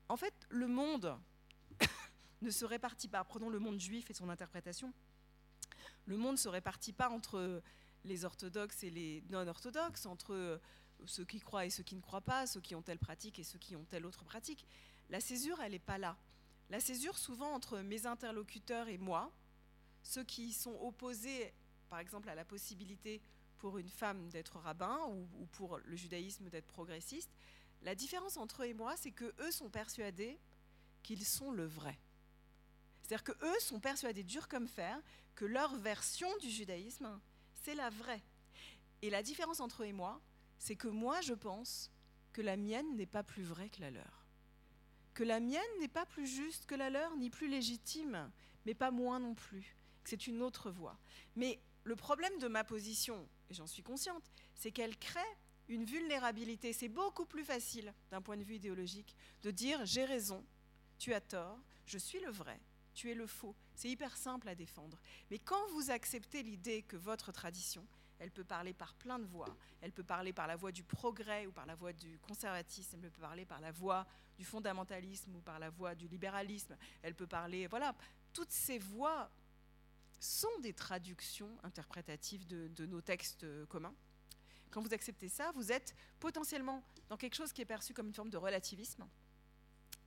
en 0.08 0.18
fait, 0.18 0.34
le 0.50 0.68
monde 0.68 1.18
ne 2.42 2.50
se 2.52 2.66
répartit 2.66 3.08
pas. 3.08 3.24
Prenons 3.24 3.50
le 3.50 3.60
monde 3.60 3.80
juif 3.80 4.10
et 4.12 4.14
son 4.14 4.30
interprétation. 4.30 4.94
Le 6.06 6.18
monde 6.18 6.34
ne 6.34 6.40
se 6.40 6.50
répartit 6.50 6.94
pas 6.94 7.10
entre 7.10 7.62
les 8.04 8.24
orthodoxes 8.24 8.84
et 8.84 8.92
les 8.92 9.24
non-orthodoxes, 9.30 10.06
entre 10.06 10.62
ceux 11.06 11.26
qui 11.26 11.40
croient 11.40 11.66
et 11.66 11.72
ceux 11.72 11.82
qui 11.82 11.96
ne 11.96 12.02
croient 12.02 12.22
pas, 12.22 12.46
ceux 12.46 12.62
qui 12.62 12.76
ont 12.76 12.84
telle 12.84 13.00
pratique 13.00 13.40
et 13.40 13.44
ceux 13.44 13.58
qui 13.58 13.76
ont 13.76 13.84
telle 13.86 14.06
autre 14.06 14.24
pratique. 14.24 14.68
La 15.10 15.20
césure, 15.20 15.60
elle 15.62 15.72
n'est 15.72 15.80
pas 15.80 15.98
là. 15.98 16.16
La 16.70 16.80
césure, 16.80 17.18
souvent 17.18 17.54
entre 17.54 17.80
mes 17.80 18.06
interlocuteurs 18.06 18.88
et 18.88 18.98
moi, 18.98 19.32
ceux 20.04 20.24
qui 20.24 20.52
sont 20.52 20.78
opposés, 20.82 21.54
par 21.90 22.00
exemple, 22.00 22.30
à 22.30 22.36
la 22.36 22.46
possibilité 22.46 23.22
pour 23.58 23.78
une 23.78 23.90
femme 23.90 24.30
d'être 24.30 24.58
rabbin 24.58 25.00
ou, 25.08 25.46
pour 25.54 25.78
le 25.78 25.96
judaïsme 25.96 26.50
d'être 26.50 26.68
progressiste, 26.68 27.32
la 27.82 27.96
différence 27.96 28.38
entre 28.38 28.64
eux 28.64 28.68
et 28.68 28.74
moi, 28.74 28.96
c'est 28.98 29.12
que 29.12 29.34
eux 29.40 29.52
sont 29.52 29.70
persuadés 29.70 30.40
qu'ils 31.04 31.26
sont 31.26 31.52
le 31.52 31.66
vrai. 31.66 32.00
C'est-à-dire 33.02 33.24
que 33.24 33.46
eux 33.46 33.60
sont 33.60 33.80
persuadés 33.80 34.24
dur 34.24 34.48
comme 34.48 34.68
fer 34.68 35.00
que 35.36 35.46
leur 35.46 35.76
version 35.76 36.30
du 36.38 36.50
judaïsme, 36.50 37.20
c'est 37.54 37.76
la 37.76 37.92
vraie. 37.92 38.24
Et 39.04 39.12
la 39.12 39.22
différence 39.22 39.60
entre 39.60 39.84
eux 39.84 39.88
et 39.88 39.94
moi, 39.94 40.20
c'est 40.58 40.76
que 40.76 40.88
moi, 40.88 41.22
je 41.22 41.34
pense 41.34 41.92
que 42.34 42.42
la 42.42 42.58
mienne 42.58 42.96
n'est 42.96 43.06
pas 43.06 43.24
plus 43.24 43.44
vraie 43.44 43.70
que 43.70 43.82
la 43.82 43.92
leur 43.92 44.25
que 45.16 45.24
la 45.24 45.40
mienne 45.40 45.62
n'est 45.80 45.88
pas 45.88 46.06
plus 46.06 46.28
juste 46.28 46.68
que 46.68 46.76
la 46.76 46.92
leur, 46.92 47.16
ni 47.18 47.32
plus 47.32 47.48
légitime, 47.48 48.30
mais 48.66 48.76
pas 48.76 48.92
moins 48.92 49.20
non 49.20 49.34
plus, 49.34 49.76
c'est 50.04 50.28
une 50.28 50.44
autre 50.44 50.70
voie. 50.70 51.00
Mais 51.36 51.60
le 51.84 51.96
problème 51.96 52.38
de 52.38 52.48
ma 52.48 52.64
position, 52.64 53.28
et 53.50 53.54
j'en 53.54 53.66
suis 53.66 53.82
consciente, 53.82 54.32
c'est 54.54 54.72
qu'elle 54.72 54.98
crée 54.98 55.20
une 55.68 55.86
vulnérabilité. 55.86 56.74
C'est 56.74 56.90
beaucoup 56.90 57.26
plus 57.26 57.44
facile, 57.44 57.94
d'un 58.12 58.22
point 58.22 58.38
de 58.38 58.44
vue 58.44 58.56
idéologique, 58.56 59.16
de 59.42 59.52
dire 59.52 59.84
j'ai 59.86 60.06
raison, 60.06 60.46
tu 61.00 61.14
as 61.14 61.22
tort, 61.22 61.60
je 61.86 61.98
suis 61.98 62.20
le 62.20 62.30
vrai, 62.30 62.60
tu 62.94 63.10
es 63.10 63.16
le 63.16 63.26
faux. 63.26 63.56
C'est 63.74 63.90
hyper 63.90 64.16
simple 64.18 64.50
à 64.50 64.56
défendre. 64.56 65.00
Mais 65.32 65.40
quand 65.40 65.68
vous 65.72 65.92
acceptez 65.92 66.44
l'idée 66.44 66.84
que 66.84 66.98
votre 66.98 67.32
tradition, 67.32 67.86
elle 68.20 68.32
peut 68.32 68.44
parler 68.44 68.74
par 68.74 68.94
plein 68.96 69.20
de 69.20 69.26
voix, 69.26 69.56
elle 69.82 69.92
peut 69.92 70.04
parler 70.04 70.34
par 70.34 70.48
la 70.48 70.56
voix 70.56 70.72
du 70.72 70.84
progrès 70.84 71.46
ou 71.48 71.52
par 71.52 71.66
la 71.66 71.76
voix 71.76 71.94
du 71.94 72.18
conservatisme, 72.20 73.00
elle 73.04 73.12
peut 73.12 73.22
parler 73.22 73.46
par 73.46 73.60
la 73.60 73.72
voix 73.72 74.06
du 74.38 74.46
fondamentalisme 74.46 75.36
ou 75.36 75.42
par 75.42 75.60
la 75.60 75.70
voix 75.70 75.96
du 75.96 76.08
libéralisme, 76.08 76.78
elle 77.02 77.16
peut 77.16 77.28
parler, 77.28 77.68
voilà, 77.68 77.96
toutes 78.34 78.52
ces 78.52 78.80
voix 78.80 79.30
sont 80.20 80.60
des 80.62 80.74
traductions 80.74 81.58
interprétatives 81.64 82.48
de, 82.48 82.68
de 82.70 82.86
nos 82.86 83.02
textes 83.02 83.46
communs. 83.68 83.94
Quand 84.72 84.82
vous 84.82 84.94
acceptez 84.94 85.30
ça, 85.30 85.52
vous 85.54 85.72
êtes 85.72 85.96
potentiellement 86.20 86.84
dans 87.08 87.18
quelque 87.18 87.36
chose 87.36 87.54
qui 87.54 87.62
est 87.62 87.66
perçu 87.66 87.94
comme 87.94 88.08
une 88.08 88.14
forme 88.14 88.30
de 88.30 88.38
relativisme. 88.38 89.08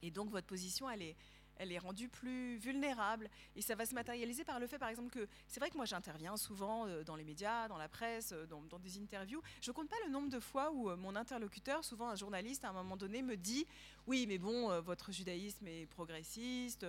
Et 0.02 0.10
donc 0.10 0.30
votre 0.30 0.46
position, 0.46 0.90
elle 0.90 1.02
est, 1.02 1.16
elle 1.58 1.72
est 1.72 1.78
rendue 1.78 2.08
plus 2.08 2.56
vulnérable. 2.56 3.28
Et 3.56 3.62
ça 3.62 3.74
va 3.74 3.84
se 3.86 3.94
matérialiser 3.94 4.44
par 4.44 4.58
le 4.58 4.66
fait, 4.66 4.78
par 4.78 4.88
exemple, 4.88 5.10
que 5.10 5.28
c'est 5.46 5.60
vrai 5.60 5.70
que 5.70 5.76
moi 5.76 5.84
j'interviens 5.84 6.36
souvent 6.36 6.86
euh, 6.86 7.04
dans 7.04 7.16
les 7.16 7.24
médias, 7.24 7.68
dans 7.68 7.78
la 7.78 7.88
presse, 7.88 8.32
euh, 8.32 8.46
dans, 8.46 8.78
des 8.78 8.98
interviews. 8.98 9.42
Je 9.60 9.70
ne 9.70 9.74
compte 9.74 9.88
pas 9.88 9.96
le 10.06 10.10
nombre 10.10 10.28
de 10.28 10.40
fois 10.40 10.70
où 10.72 10.90
euh, 10.90 10.96
mon 10.96 11.16
interlocuteur, 11.16 11.84
souvent 11.84 12.08
un 12.08 12.16
journaliste, 12.16 12.64
à 12.64 12.70
un 12.70 12.72
moment 12.72 12.96
donné, 12.96 13.22
me 13.22 13.36
dit 13.36 13.66
Oui, 14.06 14.26
mais 14.26 14.38
bon, 14.38 14.80
votre 14.80 15.12
judaïsme 15.12 15.66
est 15.66 15.86
progressiste, 15.86 16.86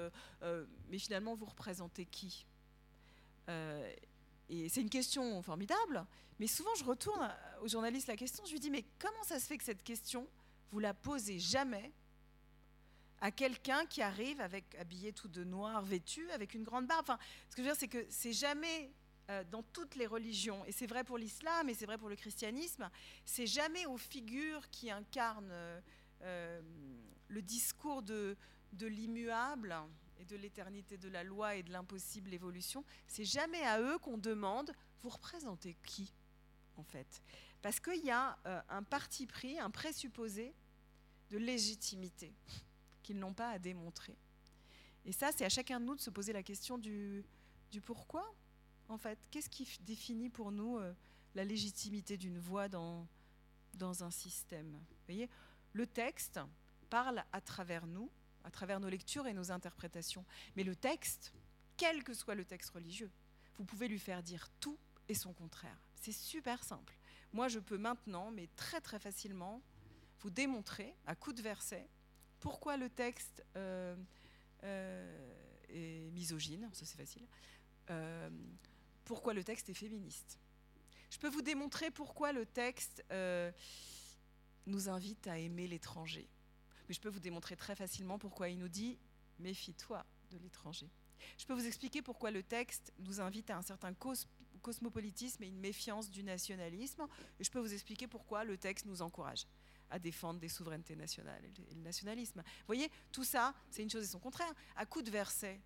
mais 0.90 1.00
finalement, 1.00 1.36
vous 1.36 1.46
représentez 1.46 2.06
qui? 2.06 2.46
Et 4.50 4.70
c'est 4.70 4.82
une 4.82 4.90
question 4.90 5.42
formidable, 5.42 6.06
mais 6.40 6.48
souvent 6.48 6.74
je 6.76 6.84
retourne 6.84 7.30
au 7.62 7.68
journaliste 7.68 8.08
la 8.08 8.16
question, 8.16 8.44
je 8.46 8.52
lui 8.52 8.60
dis, 8.60 8.72
mais 8.72 8.86
comment 9.00 9.24
ça 9.24 9.40
se 9.40 9.46
fait 9.46 9.58
que 9.58 9.64
cette 9.64 9.84
question, 9.84 10.28
vous 10.72 10.80
la 10.80 10.94
posez 10.94 11.40
jamais? 11.40 11.92
À 13.22 13.32
quelqu'un 13.32 13.86
qui 13.86 14.02
arrive 14.02 14.40
avec 14.42 14.76
habillé 14.76 15.14
tout 15.14 15.28
de 15.28 15.44
noir, 15.44 15.82
vêtu, 15.82 16.30
avec 16.32 16.54
une 16.54 16.64
grande 16.64 16.88
barbe. 16.88 17.02
Enfin, 17.02 17.20
ce 17.50 17.56
que 17.56 17.62
je 17.62 17.68
veux 17.68 17.74
dire, 17.74 17.80
c'est 17.80 17.88
que 17.88 18.06
c'est 18.10 18.34
jamais 18.34 18.92
euh, 19.30 19.44
dans 19.52 19.62
toutes 19.62 19.96
les 19.96 20.08
religions, 20.08 20.66
et 20.66 20.72
c'est 20.72 20.88
vrai 20.88 21.04
pour 21.04 21.18
l'islam, 21.18 21.70
et 21.70 21.74
c'est 21.74 21.86
vrai 21.86 21.98
pour 21.98 22.10
le 22.10 22.16
christianisme, 22.16 22.90
c'est 23.26 23.46
jamais 23.46 23.86
aux 23.86 23.98
figures 23.98 24.68
qui 24.72 24.90
incarnent 24.90 25.52
euh, 25.52 25.82
euh, 26.24 26.62
le 27.28 27.42
discours 27.42 28.02
de, 28.02 28.36
de 28.74 28.88
l'immuable 28.88 29.76
et 30.18 30.26
de 30.26 30.36
l'éternité 30.36 30.98
de 30.98 31.10
la 31.10 31.24
loi 31.24 31.56
et 31.56 31.64
de 31.64 31.72
l'impossible 31.72 32.34
évolution, 32.34 32.84
c'est 33.08 33.26
jamais 33.26 33.62
à 33.64 33.80
eux 33.80 34.00
qu'on 34.00 34.18
demande 34.18 34.72
vous 35.02 35.10
représentez 35.10 35.78
qui 35.86 36.12
en 36.76 36.84
fait? 36.84 37.22
Parce 37.62 37.80
qu'il 37.80 38.04
y 38.04 38.12
a 38.12 38.38
un 38.70 38.84
parti 38.84 39.28
pris, 39.28 39.60
un 39.60 39.70
présupposé 39.70 40.54
de 41.30 41.38
légitimité 41.38 42.34
qu'ils 43.10 43.18
n'ont 43.18 43.34
pas 43.34 43.50
à 43.50 43.58
démontrer. 43.58 44.16
Et 45.04 45.12
ça, 45.12 45.32
c'est 45.36 45.44
à 45.44 45.50
chacun 45.50 45.80
de 45.80 45.86
nous 45.86 45.96
de 45.96 46.00
se 46.00 46.12
poser 46.12 46.32
la 46.32 46.44
question 46.44 46.78
du, 46.78 47.26
pourquoi, 47.84 48.36
en 48.88 49.00
fait. 49.00 49.18
Qu'est-ce 49.32 49.50
qui 49.50 49.68
définit 49.82 50.30
pour 50.30 50.52
nous 50.52 50.78
euh, 50.78 50.94
la 51.34 51.44
légitimité 51.44 52.18
d'une 52.18 52.38
voix 52.38 52.70
dans, 52.70 53.08
dans 53.74 54.04
un 54.04 54.12
système? 54.12 54.80
Voyez, 55.08 55.28
le 55.74 55.88
texte 55.88 56.40
parle 56.92 57.24
à 57.32 57.42
travers 57.42 57.88
nous, 57.88 58.12
à 58.44 58.52
travers 58.52 58.80
nos 58.80 58.90
lectures 58.90 59.26
et 59.26 59.34
nos 59.34 59.50
interprétations. 59.50 60.24
Mais 60.56 60.64
le 60.64 60.76
texte, 60.76 61.34
quel 61.78 62.04
que 62.04 62.14
soit 62.14 62.36
le 62.36 62.46
texte 62.46 62.70
religieux, 62.70 63.10
vous 63.58 63.66
pouvez 63.66 63.88
lui 63.88 63.98
faire 63.98 64.22
dire 64.22 64.48
tout 64.60 64.78
et 65.08 65.16
son 65.16 65.34
contraire. 65.34 65.82
C'est 65.96 66.12
super 66.12 66.64
simple. 66.64 66.96
Moi, 67.34 67.48
je 67.48 67.58
peux 67.58 67.80
maintenant, 67.80 68.30
mais 68.30 68.50
très 68.56 68.82
très 68.82 69.00
facilement, 69.00 69.64
vous 70.20 70.30
démontrer 70.30 70.94
à 71.08 71.16
coups 71.16 71.38
de 71.38 71.42
versets 71.42 71.90
pourquoi 72.40 72.78
le 72.78 72.90
texte 72.90 73.44
euh, 73.56 73.96
euh, 74.64 75.34
est 75.70 76.12
misogyne, 76.12 76.70
ça 76.74 76.86
c'est 76.86 76.98
facile, 76.98 77.26
euh, 77.90 78.30
pourquoi 79.06 79.34
le 79.34 79.44
texte 79.44 79.70
est 79.70 79.74
féministe. 79.74 80.40
Je 81.10 81.18
peux 81.18 81.30
vous 81.30 81.42
démontrer 81.42 81.90
pourquoi 81.92 82.32
le 82.32 82.46
texte 82.46 83.04
nous 84.68 84.90
invite 84.90 85.26
à 85.26 85.40
aimer 85.40 85.68
l'étranger. 85.68 86.30
Mais 86.88 86.94
je 86.94 87.02
peux 87.02 87.10
vous 87.10 87.20
démontrer 87.20 87.56
très 87.56 87.76
facilement 87.76 88.20
pourquoi 88.20 88.50
il 88.50 88.60
nous 88.60 88.68
dit 88.68 89.00
méfie-toi 89.40 90.06
de 90.30 90.38
l'étranger. 90.38 90.88
Je 91.38 91.46
peux 91.46 91.54
vous 91.54 91.66
expliquer 91.66 92.04
pourquoi 92.04 92.30
le 92.30 92.44
texte 92.44 92.94
nous 93.00 93.22
invite 93.22 93.50
à 93.50 93.58
un 93.58 93.64
certain 93.64 93.94
cosmopolitisme 94.62 95.44
et 95.44 95.48
une 95.48 95.60
méfiance 95.60 96.12
du 96.12 96.24
nationalisme. 96.24 97.08
Et 97.40 97.44
je 97.44 97.50
peux 97.50 97.60
vous 97.60 97.74
expliquer 97.74 98.08
pourquoi 98.08 98.44
le 98.44 98.58
texte 98.58 98.86
nous 98.86 99.02
encourage 99.02 99.48
à 99.90 100.00
défendre 100.00 100.40
des 100.40 100.50
souverainetés 100.50 100.96
nationales 100.96 101.44
et 101.46 101.52
le 101.74 101.82
nationalisme. 101.82 102.42
Vous 102.42 102.66
voyez, 102.68 102.90
tout 103.12 103.24
ça, 103.24 103.54
c'est 103.70 103.84
une 103.84 103.90
chose 103.90 104.04
et 104.04 104.08
son 104.08 104.20
contraire. 104.20 104.54
À 104.76 104.86
coup 104.86 105.02
de 105.02 105.12
versets, 105.12 105.60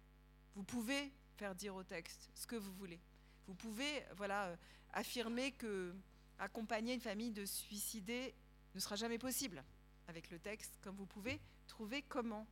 vous 0.55 0.63
pouvez 0.63 1.11
faire 1.35 1.55
dire 1.55 1.75
au 1.75 1.83
texte 1.83 2.29
ce 2.33 2.47
que 2.47 2.55
vous 2.55 2.73
voulez. 2.73 2.99
Vous 3.47 3.55
pouvez 3.55 4.03
voilà, 4.15 4.47
euh, 4.47 4.55
affirmer 4.93 5.51
que 5.51 5.93
accompagner 6.39 6.93
une 6.93 7.01
famille 7.01 7.31
de 7.31 7.45
suicider 7.45 8.33
ne 8.75 8.79
sera 8.79 8.95
jamais 8.95 9.17
possible 9.17 9.63
avec 10.07 10.29
le 10.29 10.39
texte, 10.39 10.77
comme 10.81 10.95
vous 10.95 11.05
pouvez 11.05 11.39
trouver 11.67 12.01
comment, 12.03 12.47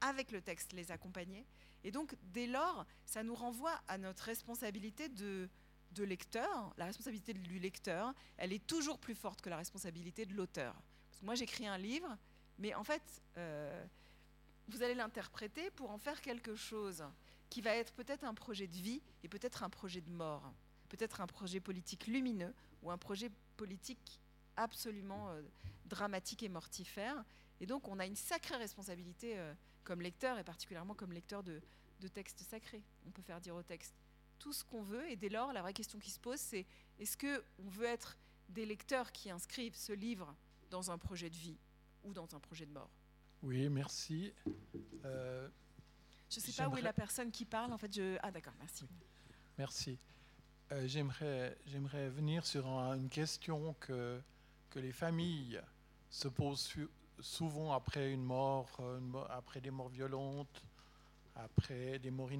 avec 0.00 0.32
le 0.32 0.40
texte, 0.40 0.72
les 0.72 0.90
accompagner. 0.90 1.46
Et 1.84 1.90
donc, 1.90 2.16
dès 2.22 2.46
lors, 2.46 2.86
ça 3.04 3.22
nous 3.22 3.34
renvoie 3.34 3.80
à 3.88 3.98
notre 3.98 4.24
responsabilité 4.24 5.08
de 5.08 5.48
lecteur. 5.98 6.74
La 6.76 6.86
responsabilité 6.86 7.34
du 7.34 7.58
lecteur, 7.58 8.14
elle 8.36 8.52
est 8.52 8.66
toujours 8.66 8.98
plus 8.98 9.14
forte 9.14 9.40
que 9.40 9.50
la 9.50 9.56
responsabilité 9.56 10.26
de 10.26 10.34
l'auteur 10.34 10.74
moi 11.22 11.34
j'écris 11.34 11.66
un 11.66 11.78
livre, 11.78 12.16
mais 12.58 12.74
en 12.74 12.84
fait, 12.84 13.02
euh, 13.36 13.84
vous 14.68 14.82
allez 14.82 14.94
l'interpréter 14.94 15.70
pour 15.70 15.90
en 15.90 15.98
faire 15.98 16.20
quelque 16.20 16.54
chose 16.54 17.04
qui 17.48 17.60
va 17.60 17.74
être 17.74 17.92
peut-être 17.94 18.24
un 18.24 18.34
projet 18.34 18.66
de 18.66 18.76
vie 18.76 19.02
et 19.24 19.28
peut-être 19.28 19.62
un 19.62 19.70
projet 19.70 20.00
de 20.00 20.10
mort, 20.10 20.52
peut-être 20.88 21.20
un 21.20 21.26
projet 21.26 21.60
politique 21.60 22.06
lumineux 22.06 22.54
ou 22.82 22.90
un 22.90 22.98
projet 22.98 23.30
politique 23.56 24.20
absolument 24.56 25.30
euh, 25.30 25.42
dramatique 25.86 26.42
et 26.42 26.48
mortifère. 26.48 27.24
Et 27.60 27.66
donc 27.66 27.88
on 27.88 27.98
a 27.98 28.06
une 28.06 28.16
sacrée 28.16 28.56
responsabilité 28.56 29.38
euh, 29.38 29.52
comme 29.84 30.00
lecteur 30.00 30.38
et 30.38 30.44
particulièrement 30.44 30.94
comme 30.94 31.12
lecteur 31.12 31.42
de, 31.42 31.60
de 32.00 32.08
textes 32.08 32.40
sacrés. 32.42 32.82
On 33.06 33.10
peut 33.10 33.22
faire 33.22 33.40
dire 33.40 33.56
au 33.56 33.62
texte 33.62 33.94
tout 34.38 34.52
ce 34.52 34.64
qu'on 34.64 34.82
veut 34.82 35.08
et 35.10 35.16
dès 35.16 35.28
lors 35.28 35.52
la 35.52 35.60
vraie 35.60 35.74
question 35.74 35.98
qui 35.98 36.10
se 36.10 36.18
pose 36.18 36.40
c'est 36.40 36.66
est-ce 36.98 37.16
qu'on 37.16 37.68
veut 37.68 37.84
être 37.84 38.16
des 38.48 38.64
lecteurs 38.64 39.12
qui 39.12 39.30
inscrivent 39.30 39.76
ce 39.76 39.92
livre 39.92 40.34
dans 40.70 40.90
un 40.90 40.98
projet 40.98 41.28
de 41.28 41.36
vie 41.36 41.58
ou 42.04 42.12
dans 42.12 42.34
un 42.34 42.40
projet 42.40 42.66
de 42.66 42.72
mort. 42.72 42.90
Oui, 43.42 43.68
merci. 43.68 44.32
Euh, 45.04 45.48
je 46.30 46.36
ne 46.36 46.44
sais 46.44 46.52
pas 46.52 46.68
où 46.68 46.76
est 46.76 46.82
la 46.82 46.92
personne 46.92 47.30
qui 47.30 47.44
parle. 47.44 47.72
En 47.72 47.78
fait, 47.78 47.92
je... 47.92 48.16
Ah 48.22 48.30
d'accord, 48.30 48.52
merci. 48.58 48.86
Merci. 49.58 49.98
Euh, 50.72 50.86
j'aimerais, 50.86 51.56
j'aimerais 51.66 52.08
venir 52.08 52.46
sur 52.46 52.66
une 52.66 53.08
question 53.08 53.74
que, 53.80 54.20
que 54.70 54.78
les 54.78 54.92
familles 54.92 55.60
se 56.10 56.28
posent 56.28 56.72
souvent 57.18 57.72
après 57.72 58.12
une 58.12 58.22
mort, 58.22 58.68
après 59.30 59.60
des 59.60 59.70
morts 59.70 59.88
violentes, 59.88 60.62
après 61.34 61.98
des 61.98 62.10
morts 62.10 62.30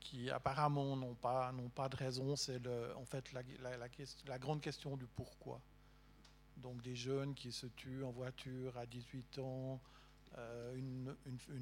qui 0.00 0.30
apparemment 0.30 0.96
n'ont 0.96 1.14
pas, 1.14 1.52
n'ont 1.52 1.68
pas 1.68 1.88
de 1.88 1.96
raison. 1.96 2.36
C'est 2.36 2.60
en 2.96 3.04
fait 3.04 3.32
la, 3.32 3.42
la, 3.60 3.76
la, 3.76 3.88
la 4.26 4.38
grande 4.38 4.60
question 4.60 4.96
du 4.96 5.06
pourquoi 5.06 5.60
donc 6.56 6.82
des 6.82 6.94
jeunes 6.94 7.34
qui 7.34 7.52
se 7.52 7.66
tuent 7.66 8.04
en 8.04 8.10
voiture 8.10 8.76
à 8.78 8.86
18 8.86 9.38
ans, 9.38 9.80
euh, 10.38 10.74
une, 10.76 11.14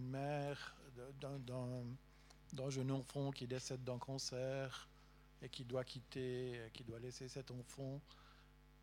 mère 0.09 0.75
d'un 1.21 2.71
jeune 2.71 2.91
enfant 2.91 3.31
qui 3.31 3.47
décède 3.47 3.85
d'un 3.85 3.99
cancer 3.99 4.89
et 5.43 5.49
qui 5.49 5.65
doit 5.65 5.85
quitter, 5.85 6.59
qui 6.73 6.85
doit 6.85 6.99
laisser 6.99 7.29
cet 7.29 7.51
enfant. 7.51 8.01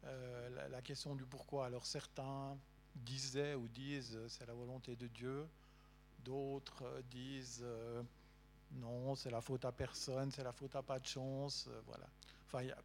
Euh, 0.06 0.70
la, 0.70 0.82
question 0.82 1.16
du 1.16 1.26
pourquoi. 1.26 1.66
Alors 1.66 1.86
certains 1.86 2.58
disaient 2.96 3.56
ou 3.56 3.68
disent 3.68 4.20
c'est 4.28 4.46
la 4.46 4.54
volonté 4.54 4.96
de 4.96 5.08
Dieu, 5.08 5.48
d'autres 6.20 7.02
disent 7.10 7.62
euh, 7.64 8.02
non, 8.74 9.16
c'est 9.16 9.30
la 9.30 9.42
faute 9.42 9.66
à 9.66 9.72
personne, 9.72 10.32
c'est 10.32 10.44
la 10.44 10.52
faute 10.52 10.76
à 10.76 10.82
pas 10.82 11.00
de 11.00 11.06
chance, 11.06 11.70
voilà. 11.86 12.08
Enfin, 12.46 12.64
y 12.64 12.72
a, 12.72 12.78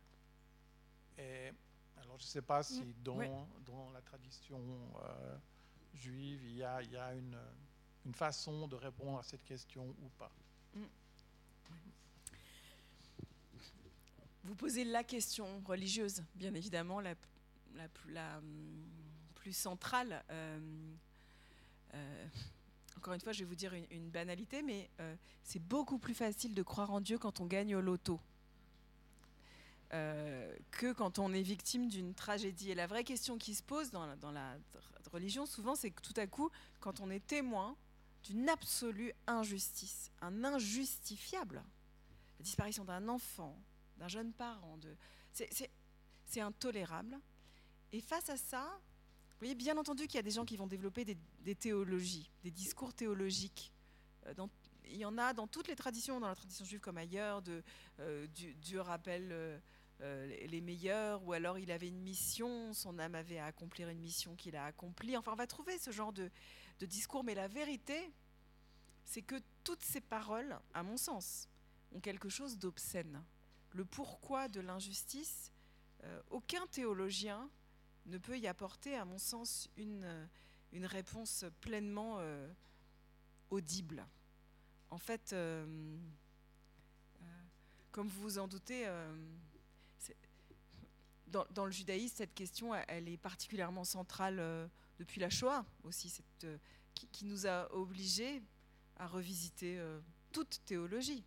je 2.18 2.24
ne 2.24 2.28
sais 2.28 2.42
pas 2.42 2.62
si 2.62 2.82
mm. 2.82 2.94
dans, 3.02 3.48
dans 3.64 3.90
la 3.90 4.00
tradition 4.02 4.60
euh, 5.02 5.36
juive, 5.94 6.40
il 6.44 6.56
y 6.56 6.62
a, 6.62 6.82
il 6.82 6.90
y 6.90 6.96
a 6.96 7.14
une, 7.14 7.38
une, 8.04 8.14
façon 8.14 8.66
de 8.68 8.76
répondre 8.76 9.18
à 9.18 9.22
cette 9.22 9.44
question 9.44 9.84
ou 10.02 10.08
pas. 10.18 10.30
Mm. 10.74 10.84
Vous 14.44 14.54
posez 14.54 14.84
la 14.84 15.02
question 15.02 15.60
religieuse, 15.64 16.22
bien 16.34 16.54
évidemment, 16.54 17.00
la, 17.00 17.14
la, 17.74 17.88
la 18.08 18.38
hum, 18.38 18.84
plus 19.34 19.52
centrale. 19.52 20.22
Euh, 20.30 20.60
euh, 21.94 22.26
encore 22.96 23.14
une 23.14 23.20
fois, 23.20 23.32
je 23.32 23.40
vais 23.40 23.44
vous 23.44 23.56
dire 23.56 23.74
une, 23.74 23.86
une 23.90 24.10
banalité, 24.10 24.62
mais 24.62 24.88
c'est 25.42 25.62
beaucoup 25.62 25.98
plus 25.98 26.14
facile 26.14 26.54
de 26.54 26.62
croire 26.62 26.90
en 26.90 27.00
Dieu 27.00 27.18
quand 27.18 27.40
on 27.40 27.46
gagne 27.46 27.74
au 27.74 27.80
loto. 27.80 28.20
Euh, 29.92 30.56
que 30.72 30.92
quand 30.92 31.20
on 31.20 31.32
est 31.32 31.42
victime 31.42 31.88
d'une 31.88 32.12
tragédie. 32.12 32.70
Et 32.70 32.74
la 32.74 32.88
vraie 32.88 33.04
question 33.04 33.38
qui 33.38 33.54
se 33.54 33.62
pose 33.62 33.90
dans 33.90 34.04
la, 34.32 34.56
religion, 35.12 35.46
souvent, 35.46 35.76
c'est 35.76 35.90
que 35.90 36.02
tout 36.02 36.12
à 36.16 36.26
coup, 36.26 36.50
quand 36.80 37.00
on 37.00 37.08
est 37.10 37.24
témoin 37.24 37.76
d'une 38.24 38.48
absolue 38.48 39.12
injustice, 39.28 40.10
un 40.20 40.42
injustifiable. 40.42 41.62
La 42.38 42.42
disparition 42.42 42.84
d'un 42.84 43.08
enfant, 43.08 43.56
d'un 43.98 44.08
jeune 44.08 44.32
parent, 44.32 44.78
c'est 45.32 46.40
intolérable. 46.40 47.18
Et 47.92 48.00
face 48.00 48.28
à 48.28 48.36
ça, 48.36 48.80
vous 49.36 49.40
voyez 49.40 49.54
bien 49.54 49.76
entendu 49.78 50.06
qu'il 50.08 50.16
y 50.16 50.18
a 50.18 50.22
des 50.22 50.32
gens 50.32 50.44
qui 50.44 50.56
vont 50.56 50.66
développer 50.66 51.04
des, 51.04 51.54
théologies, 51.54 52.28
des 52.42 52.50
discours 52.50 52.92
théologiques. 52.92 53.72
Euh, 54.26 54.34
il 54.88 54.96
y 54.96 55.04
en 55.04 55.18
a 55.18 55.32
dans 55.32 55.46
toutes 55.46 55.68
les 55.68 55.76
traditions, 55.76 56.20
dans 56.20 56.28
la 56.28 56.34
tradition 56.34 56.64
juive 56.64 56.80
comme 56.80 56.96
ailleurs, 56.96 57.42
de, 57.42 57.62
euh, 58.00 58.26
Dieu 58.28 58.80
rappelle 58.80 59.28
euh, 59.32 59.58
les 60.00 60.60
meilleurs, 60.60 61.24
ou 61.24 61.32
alors 61.32 61.58
il 61.58 61.70
avait 61.70 61.88
une 61.88 62.00
mission, 62.00 62.72
son 62.74 62.98
âme 62.98 63.14
avait 63.14 63.38
à 63.38 63.46
accomplir 63.46 63.88
une 63.88 64.00
mission 64.00 64.36
qu'il 64.36 64.56
a 64.56 64.66
accomplie. 64.66 65.16
Enfin, 65.16 65.32
on 65.32 65.36
va 65.36 65.46
trouver 65.46 65.78
ce 65.78 65.90
genre 65.90 66.12
de, 66.12 66.30
discours, 66.80 67.24
mais 67.24 67.34
la 67.34 67.48
vérité, 67.48 68.12
c'est 69.04 69.22
que 69.22 69.36
toutes 69.64 69.82
ces 69.82 70.00
paroles, 70.00 70.58
à 70.74 70.82
mon 70.82 70.96
sens, 70.96 71.48
ont 71.92 72.00
quelque 72.00 72.28
chose 72.28 72.58
d'obscène. 72.58 73.22
Le 73.72 73.84
pourquoi 73.84 74.48
de 74.48 74.60
l'injustice, 74.60 75.50
aucun 76.30 76.66
théologien 76.66 77.48
ne 78.06 78.18
peut 78.18 78.38
y 78.38 78.46
apporter, 78.46 78.96
à 78.96 79.04
mon 79.04 79.18
sens, 79.18 79.68
une, 79.76 80.28
réponse 80.72 81.44
pleinement 81.60 82.16
euh, 82.18 82.48
audible. 83.50 84.06
En 84.90 84.98
fait, 84.98 85.32
euh, 85.32 85.64
euh, 87.22 87.24
comme 87.92 88.08
vous 88.08 88.22
vous 88.22 88.38
en 88.38 88.46
doutez, 88.46 88.86
dans, 91.28 91.64
le 91.64 91.72
judaïsme, 91.72 92.16
cette 92.16 92.34
question, 92.34 92.74
elle 92.74 93.08
est 93.08 93.16
particulièrement 93.16 93.84
centrale 93.84 94.70
depuis 94.98 95.20
la 95.20 95.28
Shoah 95.28 95.64
aussi, 95.82 96.08
cette, 96.08 96.46
qui, 96.94 97.24
nous 97.24 97.46
a 97.46 97.72
obligés 97.74 98.42
à 98.96 99.06
revisiter 99.06 99.80
toute 100.32 100.60
théologie. 100.64 101.24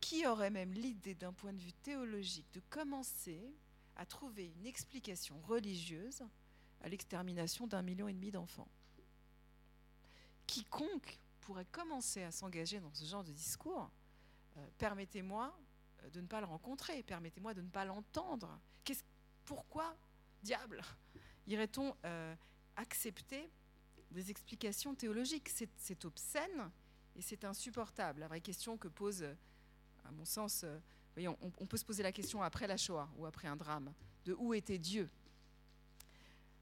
Qui 0.00 0.26
aurait 0.26 0.50
même 0.50 0.72
l'idée, 0.72 1.14
d'un 1.14 1.32
point 1.32 1.52
de 1.52 1.60
vue 1.60 1.72
théologique, 1.72 2.46
de 2.54 2.60
commencer 2.70 3.54
à 3.96 4.06
trouver 4.06 4.52
une 4.58 4.66
explication 4.66 5.40
religieuse 5.42 6.22
à 6.80 6.88
l'extermination 6.88 7.66
d'un 7.66 7.82
million 7.82 8.08
et 8.08 8.12
demi 8.12 8.30
d'enfants? 8.30 8.68
Quiconque 10.46 11.18
pourrait 11.40 11.66
commencer 11.70 12.22
à 12.22 12.30
s'engager 12.30 12.80
dans 12.80 12.92
ce 12.92 13.04
genre 13.04 13.24
de 13.24 13.32
discours, 13.32 13.90
euh, 14.56 14.66
permettez-moi 14.78 15.46
euh, 15.46 15.61
de 16.10 16.20
ne 16.20 16.26
pas 16.26 16.40
le 16.40 16.46
rencontrer, 16.46 17.02
permettez-moi 17.02 17.54
de 17.54 17.62
ne 17.62 17.68
pas 17.68 17.84
l'entendre. 17.84 18.58
Pourquoi, 19.44 19.96
diable, 20.42 20.82
irait-on 21.46 21.96
euh, 22.04 22.34
accepter 22.76 23.50
des 24.10 24.30
explications 24.30 24.94
théologiques? 24.94 25.50
C'est 25.76 26.04
obscène 26.04 26.70
et 27.16 27.22
c'est 27.22 27.44
insupportable. 27.44 28.20
La 28.20 28.28
vraie 28.28 28.40
question 28.40 28.78
que 28.78 28.88
pose, 28.88 29.24
à 30.04 30.12
mon 30.12 30.24
sens, 30.24 30.64
on, 31.16 31.66
peut 31.66 31.76
se 31.76 31.84
poser 31.84 32.02
la 32.02 32.12
question 32.12 32.42
après 32.42 32.66
la 32.66 32.76
Shoah 32.76 33.08
ou 33.16 33.26
après 33.26 33.48
un 33.48 33.56
drame, 33.56 33.92
de 34.24 34.34
où 34.34 34.54
était 34.54 34.78
Dieu? 34.78 35.08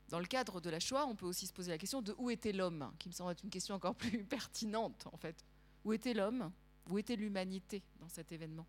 Dans 0.09 0.19
le 0.19 0.27
cadre 0.27 0.61
de 0.61 0.71
la 0.71 0.81
Shoah, 0.81 1.07
on 1.07 1.15
peut 1.15 1.27
aussi 1.27 1.47
se 1.47 1.53
poser 1.53 1.71
la 1.71 1.79
question 1.79 2.03
de 2.03 2.15
où 2.19 2.31
était 2.31 2.53
l'homme, 2.53 2.93
qui 2.99 3.09
me 3.09 3.15
semble 3.15 3.31
être 3.31 3.45
une 3.45 3.51
question 3.51 3.75
encore 3.75 3.95
plus 3.97 4.25
pertinente 4.25 5.07
en 5.13 5.17
fait. 5.17 5.45
Où 5.85 5.93
était 5.93 6.15
l'homme? 6.15 6.51
Où 6.89 6.99
était 6.99 7.15
l'humanité 7.15 7.83
dans 8.01 8.09
cet 8.09 8.33
événement? 8.33 8.67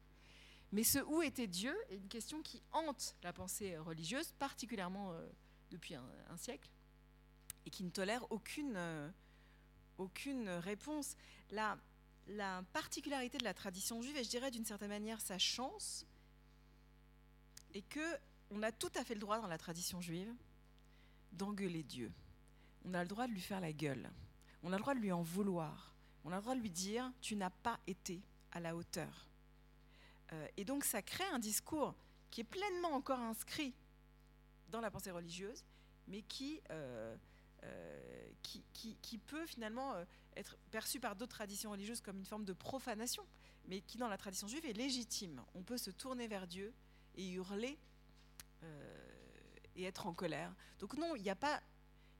Mais 0.71 0.83
ce 0.83 0.99
où 0.99 1.21
était 1.21 1.47
Dieu 1.47 1.75
est 1.89 1.97
une 1.97 2.07
question 2.07 2.41
qui 2.41 2.63
hante 2.71 3.15
la 3.23 3.33
pensée 3.33 3.77
religieuse, 3.77 4.31
particulièrement 4.39 5.11
euh, 5.11 5.27
depuis 5.69 5.95
un, 5.95 6.37
siècle, 6.37 6.69
et 7.65 7.69
qui 7.69 7.83
ne 7.83 7.89
tolère 7.89 8.25
aucune, 8.31 8.75
euh, 8.75 9.09
aucune 9.97 10.47
réponse. 10.49 11.15
Là, 11.49 11.77
la 12.27 12.63
particularité 12.71 13.37
de 13.37 13.43
la 13.43 13.53
tradition 13.53 14.01
juive, 14.01 14.15
et 14.15 14.23
je 14.23 14.29
dirais 14.29 14.51
d'une 14.51 14.65
certaine 14.65 14.89
manière 14.89 15.19
sa 15.19 15.37
chance, 15.37 16.05
est 17.73 17.81
que 17.81 18.17
on 18.49 18.63
a 18.63 18.71
tout 18.71 18.91
à 18.95 19.03
fait 19.03 19.13
le 19.13 19.19
droit 19.19 19.39
dans 19.39 19.47
la 19.47 19.57
tradition 19.57 20.01
juive 20.01 20.33
d'engueuler 21.31 21.83
Dieu. 21.83 22.11
On 22.85 22.93
a 22.93 23.01
le 23.01 23.07
droit 23.07 23.27
de 23.27 23.31
lui 23.31 23.41
faire 23.41 23.61
la 23.61 23.71
gueule. 23.71 24.09
On 24.63 24.73
a 24.73 24.75
le 24.75 24.81
droit 24.81 24.93
de 24.93 24.99
lui 24.99 25.11
en 25.11 25.21
vouloir. 25.21 25.95
On 26.23 26.31
a 26.31 26.35
le 26.35 26.41
droit 26.41 26.55
de 26.55 26.61
lui 26.61 26.69
dire 26.69 27.11
tu 27.21 27.35
n'as 27.35 27.49
pas 27.49 27.79
été 27.87 28.21
à 28.51 28.59
la 28.59 28.75
hauteur. 28.75 29.27
Euh, 30.33 30.47
et 30.57 30.65
donc 30.65 30.83
ça 30.83 31.01
crée 31.01 31.25
un 31.31 31.39
discours 31.39 31.93
qui 32.29 32.41
est 32.41 32.45
pleinement 32.45 32.93
encore 32.93 33.19
inscrit 33.19 33.73
dans 34.69 34.81
la 34.81 34.89
pensée 34.89 35.11
religieuse, 35.11 35.65
mais 36.07 36.21
qui, 36.21 36.61
euh, 36.71 37.15
euh, 37.63 38.29
qui, 38.41 39.17
peut 39.17 39.45
finalement 39.45 39.93
être 40.35 40.57
perçu 40.71 40.99
par 40.99 41.15
d'autres 41.15 41.35
traditions 41.35 41.71
religieuses 41.71 42.01
comme 42.01 42.17
une 42.17 42.25
forme 42.25 42.45
de 42.45 42.53
profanation, 42.53 43.25
mais 43.65 43.81
qui 43.81 43.97
dans 43.97 44.07
la 44.07 44.17
tradition 44.17 44.47
juive 44.47 44.65
est 44.65 44.73
légitime. 44.73 45.41
On 45.53 45.63
peut 45.63 45.77
se 45.77 45.91
tourner 45.91 46.27
vers 46.27 46.47
Dieu 46.47 46.73
et 47.15 47.29
hurler 47.31 47.77
et 49.75 49.83
être 49.83 50.07
en 50.07 50.13
colère. 50.13 50.53
Donc 50.79 50.95
non, 50.95 51.15
il 51.15 51.23
n'y 51.23 51.29
a, 51.29 51.35
pas, 51.35 51.61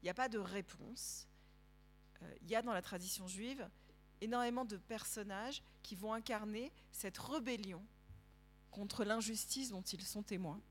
a 0.05 0.13
pas 0.13 0.27
de 0.27 0.39
réponse. 0.39 1.27
Il 2.41 2.49
y 2.49 2.55
a 2.55 2.61
dans 2.61 2.73
la 2.73 2.81
tradition 2.81 3.27
juive 3.27 3.69
énormément 4.19 4.65
de 4.65 4.77
personnages 4.77 5.63
qui 5.83 5.95
vont 5.95 6.13
incarner 6.13 6.71
cette 6.91 7.17
rébellion 7.17 7.83
contre 8.72 9.03
l'injustice 9.03 9.69
dont 9.69 9.81
ils 9.81 10.02
sont 10.02 10.23
témoins. 10.23 10.61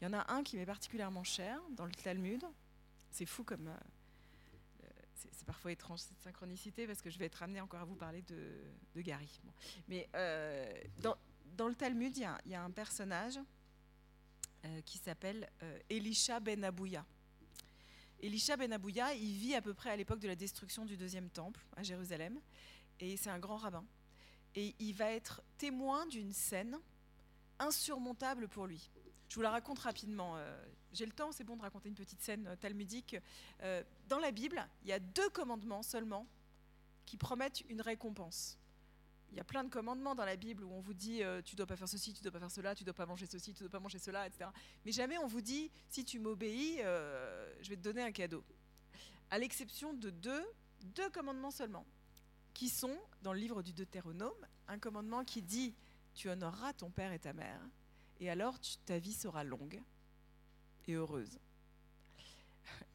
Il 0.00 0.04
y 0.04 0.06
en 0.06 0.12
a 0.12 0.32
un 0.32 0.42
qui 0.42 0.56
m'est 0.56 0.66
particulièrement 0.66 1.24
cher 1.24 1.60
dans 1.70 1.84
le 1.84 1.92
Talmud. 1.92 2.44
C'est 3.10 3.26
fou 3.26 3.42
comme, 3.42 3.68
euh, 3.68 3.76
c'est 5.14 5.44
parfois 5.44 5.72
étrange 5.72 6.00
cette 6.00 6.20
synchronicité 6.20 6.86
parce 6.86 7.02
que 7.02 7.10
je 7.10 7.18
vais 7.18 7.26
être 7.26 7.42
amenée 7.42 7.60
encore 7.60 7.80
à 7.80 7.84
vous 7.84 7.96
parler 7.96 8.22
de, 8.22 9.00
Gary. 9.00 9.40
Mais 9.88 10.08
euh, 10.14 10.70
dans, 10.98 11.68
le 11.68 11.74
Talmud, 11.74 12.16
il 12.16 12.28
y, 12.46 12.54
a 12.54 12.62
un 12.62 12.70
personnage 12.70 13.38
euh, 14.64 14.80
qui 14.82 14.98
s'appelle 14.98 15.48
euh, 15.62 15.78
Elisha 15.88 16.40
ben 16.40 16.62
Abouya. 16.64 17.04
Elisha 18.20 18.56
ben 18.56 18.72
Abouya, 18.72 19.14
il 19.14 19.32
vit 19.38 19.54
à 19.54 19.62
peu 19.62 19.72
près 19.72 19.90
à 19.90 19.96
l'époque 19.96 20.20
de 20.20 20.28
la 20.28 20.36
destruction 20.36 20.84
du 20.84 20.96
deuxième 20.96 21.30
temple 21.30 21.60
à 21.76 21.82
Jérusalem, 21.82 22.38
et 22.98 23.16
c'est 23.16 23.30
un 23.30 23.38
grand 23.38 23.56
rabbin. 23.56 23.84
Et 24.54 24.74
il 24.78 24.92
va 24.94 25.10
être 25.10 25.42
témoin 25.58 26.06
d'une 26.06 26.32
scène 26.32 26.78
insurmontable 27.58 28.48
pour 28.48 28.66
lui. 28.66 28.90
Je 29.30 29.36
vous 29.36 29.42
la 29.42 29.50
raconte 29.50 29.78
rapidement. 29.78 30.36
Euh, 30.36 30.64
j'ai 30.92 31.06
le 31.06 31.12
temps, 31.12 31.30
c'est 31.30 31.44
bon 31.44 31.56
de 31.56 31.62
raconter 31.62 31.88
une 31.88 31.94
petite 31.94 32.20
scène 32.20 32.48
euh, 32.48 32.56
talmudique. 32.56 33.16
Euh, 33.62 33.84
dans 34.08 34.18
la 34.18 34.32
Bible, 34.32 34.66
il 34.82 34.88
y 34.88 34.92
a 34.92 34.98
deux 34.98 35.28
commandements 35.30 35.84
seulement 35.84 36.26
qui 37.06 37.16
promettent 37.16 37.62
une 37.68 37.80
récompense. 37.80 38.58
Il 39.30 39.36
y 39.36 39.40
a 39.40 39.44
plein 39.44 39.62
de 39.62 39.68
commandements 39.68 40.16
dans 40.16 40.24
la 40.24 40.34
Bible 40.34 40.64
où 40.64 40.72
on 40.72 40.80
vous 40.80 40.94
dit 40.94 41.22
tu 41.44 41.54
dois 41.54 41.66
pas 41.66 41.76
faire 41.76 41.88
ceci, 41.88 42.12
tu 42.12 42.20
dois 42.20 42.32
pas 42.32 42.40
faire 42.40 42.50
cela, 42.50 42.74
tu 42.74 42.82
dois 42.82 42.94
pas 42.94 43.06
manger 43.06 43.26
ceci, 43.26 43.54
tu 43.54 43.60
dois 43.60 43.70
pas 43.70 43.78
manger 43.78 44.00
cela, 44.00 44.26
etc. 44.26 44.50
Mais 44.84 44.90
jamais 44.90 45.18
on 45.18 45.28
vous 45.28 45.40
dit 45.40 45.70
si 45.88 46.04
tu 46.04 46.18
m'obéis, 46.18 46.78
je 46.78 47.68
vais 47.68 47.76
te 47.76 47.80
donner 47.80 48.02
un 48.02 48.10
cadeau. 48.10 48.42
À 49.30 49.38
l'exception 49.38 49.94
de 49.94 50.10
deux, 50.10 50.44
deux 50.82 51.08
commandements 51.10 51.52
seulement, 51.52 51.86
qui 52.60 52.68
sont 52.68 52.98
dans 53.22 53.32
le 53.32 53.38
livre 53.38 53.62
du 53.62 53.72
Deutéronome, 53.72 54.46
un 54.68 54.78
commandement 54.78 55.24
qui 55.24 55.40
dit 55.40 55.74
tu 56.12 56.28
honoreras 56.28 56.74
ton 56.74 56.90
père 56.90 57.10
et 57.10 57.18
ta 57.18 57.32
mère, 57.32 57.58
et 58.20 58.28
alors 58.28 58.58
ta 58.84 58.98
vie 58.98 59.14
sera 59.14 59.44
longue 59.44 59.80
et 60.86 60.92
heureuse. 60.92 61.38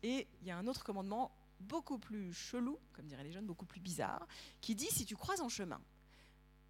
Et 0.04 0.28
il 0.40 0.48
y 0.48 0.52
a 0.52 0.58
un 0.60 0.68
autre 0.68 0.84
commandement 0.84 1.36
beaucoup 1.60 1.98
plus 1.98 2.32
chelou, 2.32 2.78
comme 2.94 3.08
diraient 3.08 3.24
les 3.24 3.32
jeunes, 3.32 3.48
beaucoup 3.48 3.66
plus 3.66 3.80
bizarre, 3.80 4.28
qui 4.62 4.76
dit 4.76 4.86
si 4.92 5.04
tu 5.04 5.16
croises 5.16 5.42
en 5.42 5.50
chemin 5.50 5.82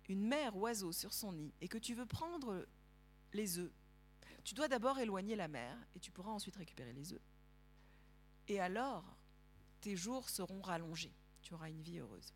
une 0.08 0.26
mère 0.26 0.56
oiseau 0.56 0.94
sur 0.94 1.12
son 1.12 1.34
nid 1.34 1.52
et 1.60 1.68
que 1.68 1.78
tu 1.78 1.96
veux 1.96 2.06
prendre 2.06 2.66
les 3.34 3.60
œufs, 3.60 3.74
tu 4.46 4.54
dois 4.54 4.70
d'abord 4.70 5.00
éloigner 5.00 5.36
la 5.36 5.50
mère 5.50 5.78
et 5.98 6.00
tu 6.00 6.12
pourras 6.12 6.32
ensuite 6.32 6.56
récupérer 6.56 6.94
les 6.94 7.12
œufs. 7.12 7.22
Et 8.48 8.62
alors, 8.62 9.04
tes 9.82 9.98
jours 9.98 10.30
seront 10.30 10.62
rallongés. 10.62 11.12
Tu 11.42 11.54
auras 11.54 11.70
une 11.70 11.82
vie 11.82 12.00
heureuse. 12.00 12.34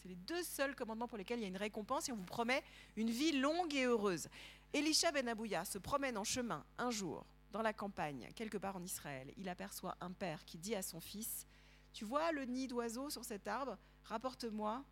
C'est 0.00 0.08
les 0.08 0.16
deux 0.16 0.42
seuls 0.42 0.74
commandements 0.74 1.08
pour 1.08 1.18
lesquels 1.18 1.40
il 1.40 1.42
y 1.42 1.46
a 1.46 1.48
une 1.48 1.56
récompense 1.56 2.08
et 2.08 2.12
on 2.12 2.16
vous 2.16 2.24
promet 2.24 2.62
une 2.96 3.10
vie 3.10 3.32
longue 3.32 3.74
et 3.74 3.84
heureuse. 3.84 4.28
Elisha 4.72 5.10
ben 5.12 5.28
Abouya 5.28 5.64
se 5.64 5.78
promène 5.78 6.16
en 6.16 6.24
chemin 6.24 6.64
un 6.78 6.90
jour 6.90 7.26
dans 7.52 7.62
la 7.62 7.72
campagne, 7.72 8.28
quelque 8.36 8.58
part 8.58 8.76
en 8.76 8.82
Israël. 8.82 9.32
Il 9.36 9.48
aperçoit 9.48 9.96
un 10.00 10.12
père 10.12 10.44
qui 10.44 10.58
dit 10.58 10.74
à 10.74 10.82
son 10.82 11.00
fils 11.00 11.46
Tu 11.92 12.04
vois 12.04 12.30
le 12.32 12.44
nid 12.44 12.68
d'oiseaux 12.68 13.10
sur 13.10 13.24
cet 13.24 13.48
arbre? 13.48 13.76
Rapporte-moi 14.04 14.84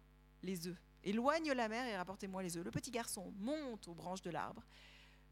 les 0.43 0.67
œufs. 0.67 0.77
Éloigne 1.05 1.53
la 1.53 1.69
mer 1.69 1.87
et 1.87 1.97
rapportez-moi 1.97 2.43
les 2.43 2.57
œufs. 2.57 2.65
Le 2.65 2.71
petit 2.71 2.91
garçon 2.91 3.33
monte 3.39 3.87
aux 3.87 3.95
branches 3.95 4.23
de 4.23 4.31
l'arbre, 4.31 4.63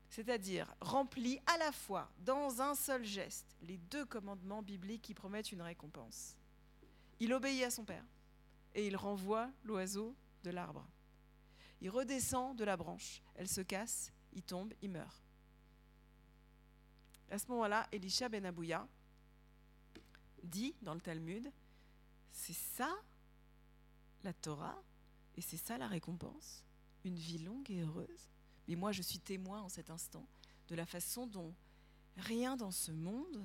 c'est-à-dire 0.09 0.73
remplit 0.81 1.41
à 1.47 1.59
la 1.59 1.73
fois, 1.73 2.09
dans 2.21 2.63
un 2.63 2.75
seul 2.75 3.05
geste, 3.05 3.57
les 3.63 3.79
deux 3.79 4.05
commandements 4.05 4.63
bibliques 4.63 5.03
qui 5.03 5.15
promettent 5.15 5.51
une 5.51 5.63
récompense. 5.63 6.37
Il 7.19 7.33
obéit 7.33 7.65
à 7.65 7.71
son 7.71 7.85
père 7.85 8.05
et 8.75 8.87
il 8.87 8.97
renvoie 8.97 9.51
l'oiseau 9.63 10.15
de 10.43 10.51
l'arbre. 10.51 10.87
Il 11.81 11.91
redescend 11.91 12.57
de 12.57 12.65
la 12.65 12.77
branche, 12.77 13.23
elle 13.35 13.49
se 13.49 13.61
casse 13.61 14.13
il 14.35 14.43
tombe, 14.43 14.75
il 14.83 14.91
meurt. 14.91 15.23
À 17.31 17.39
ce 17.39 17.47
moment-là, 17.49 17.87
Elisha 17.93 18.29
ben 18.29 18.45
Abouya 18.45 18.87
dit 20.43 20.75
dans 20.83 20.95
le 20.95 21.01
Talmud, 21.01 21.51
c'est 22.31 22.53
ça 22.53 22.93
la 24.23 24.33
Torah, 24.33 24.83
et 25.37 25.41
c'est 25.41 25.57
ça 25.57 25.79
la 25.79 25.89
récompense, 25.89 26.65
une 27.05 27.17
vie 27.17 27.39
longue 27.39 27.71
et 27.71 27.83
heureuse. 27.83 28.29
Mais 28.69 28.77
moi, 28.77 28.93
je 28.93 29.03
suis 29.03 29.19
témoin 29.19 29.63
en 29.63 29.69
cet 29.69 29.91
instant 29.91 30.27
de 30.69 30.75
la 30.75 30.87
façon 30.87 31.27
dont 31.27 31.55
rien 32.17 32.57
dans 32.57 32.71
ce 32.71 32.93
monde 32.93 33.45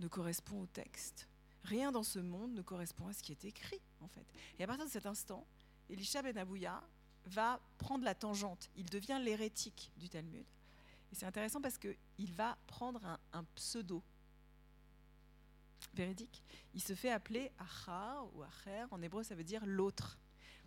ne 0.00 0.08
correspond 0.08 0.62
au 0.62 0.66
texte. 0.66 1.28
Rien 1.64 1.92
dans 1.92 2.02
ce 2.02 2.18
monde 2.18 2.54
ne 2.54 2.62
correspond 2.62 3.08
à 3.08 3.12
ce 3.12 3.22
qui 3.22 3.32
est 3.32 3.44
écrit, 3.44 3.80
en 4.00 4.08
fait. 4.08 4.26
Et 4.58 4.64
à 4.64 4.66
partir 4.66 4.86
de 4.86 4.90
cet 4.90 5.06
instant, 5.06 5.46
Elisha 5.88 6.22
Ben 6.22 6.36
Abouya 6.36 6.82
va 7.26 7.60
prendre 7.78 8.04
la 8.04 8.14
tangente. 8.14 8.70
Il 8.76 8.86
devient 8.86 9.20
l'hérétique 9.22 9.92
du 9.96 10.08
Talmud. 10.08 10.44
Et 11.10 11.14
c'est 11.14 11.26
intéressant 11.26 11.60
parce 11.60 11.78
qu'il 11.78 12.32
va 12.32 12.56
prendre 12.66 13.18
un, 13.32 13.44
pseudo 13.54 14.02
véridique. 15.94 16.42
Il 16.74 16.82
se 16.82 16.94
fait 16.94 17.10
appeler 17.10 17.50
Achar 17.58 18.26
ou 18.34 18.42
Acher. 18.42 18.84
En 18.90 19.00
hébreu, 19.02 19.22
ça 19.22 19.34
veut 19.34 19.44
dire 19.44 19.64
l'autre. 19.64 20.18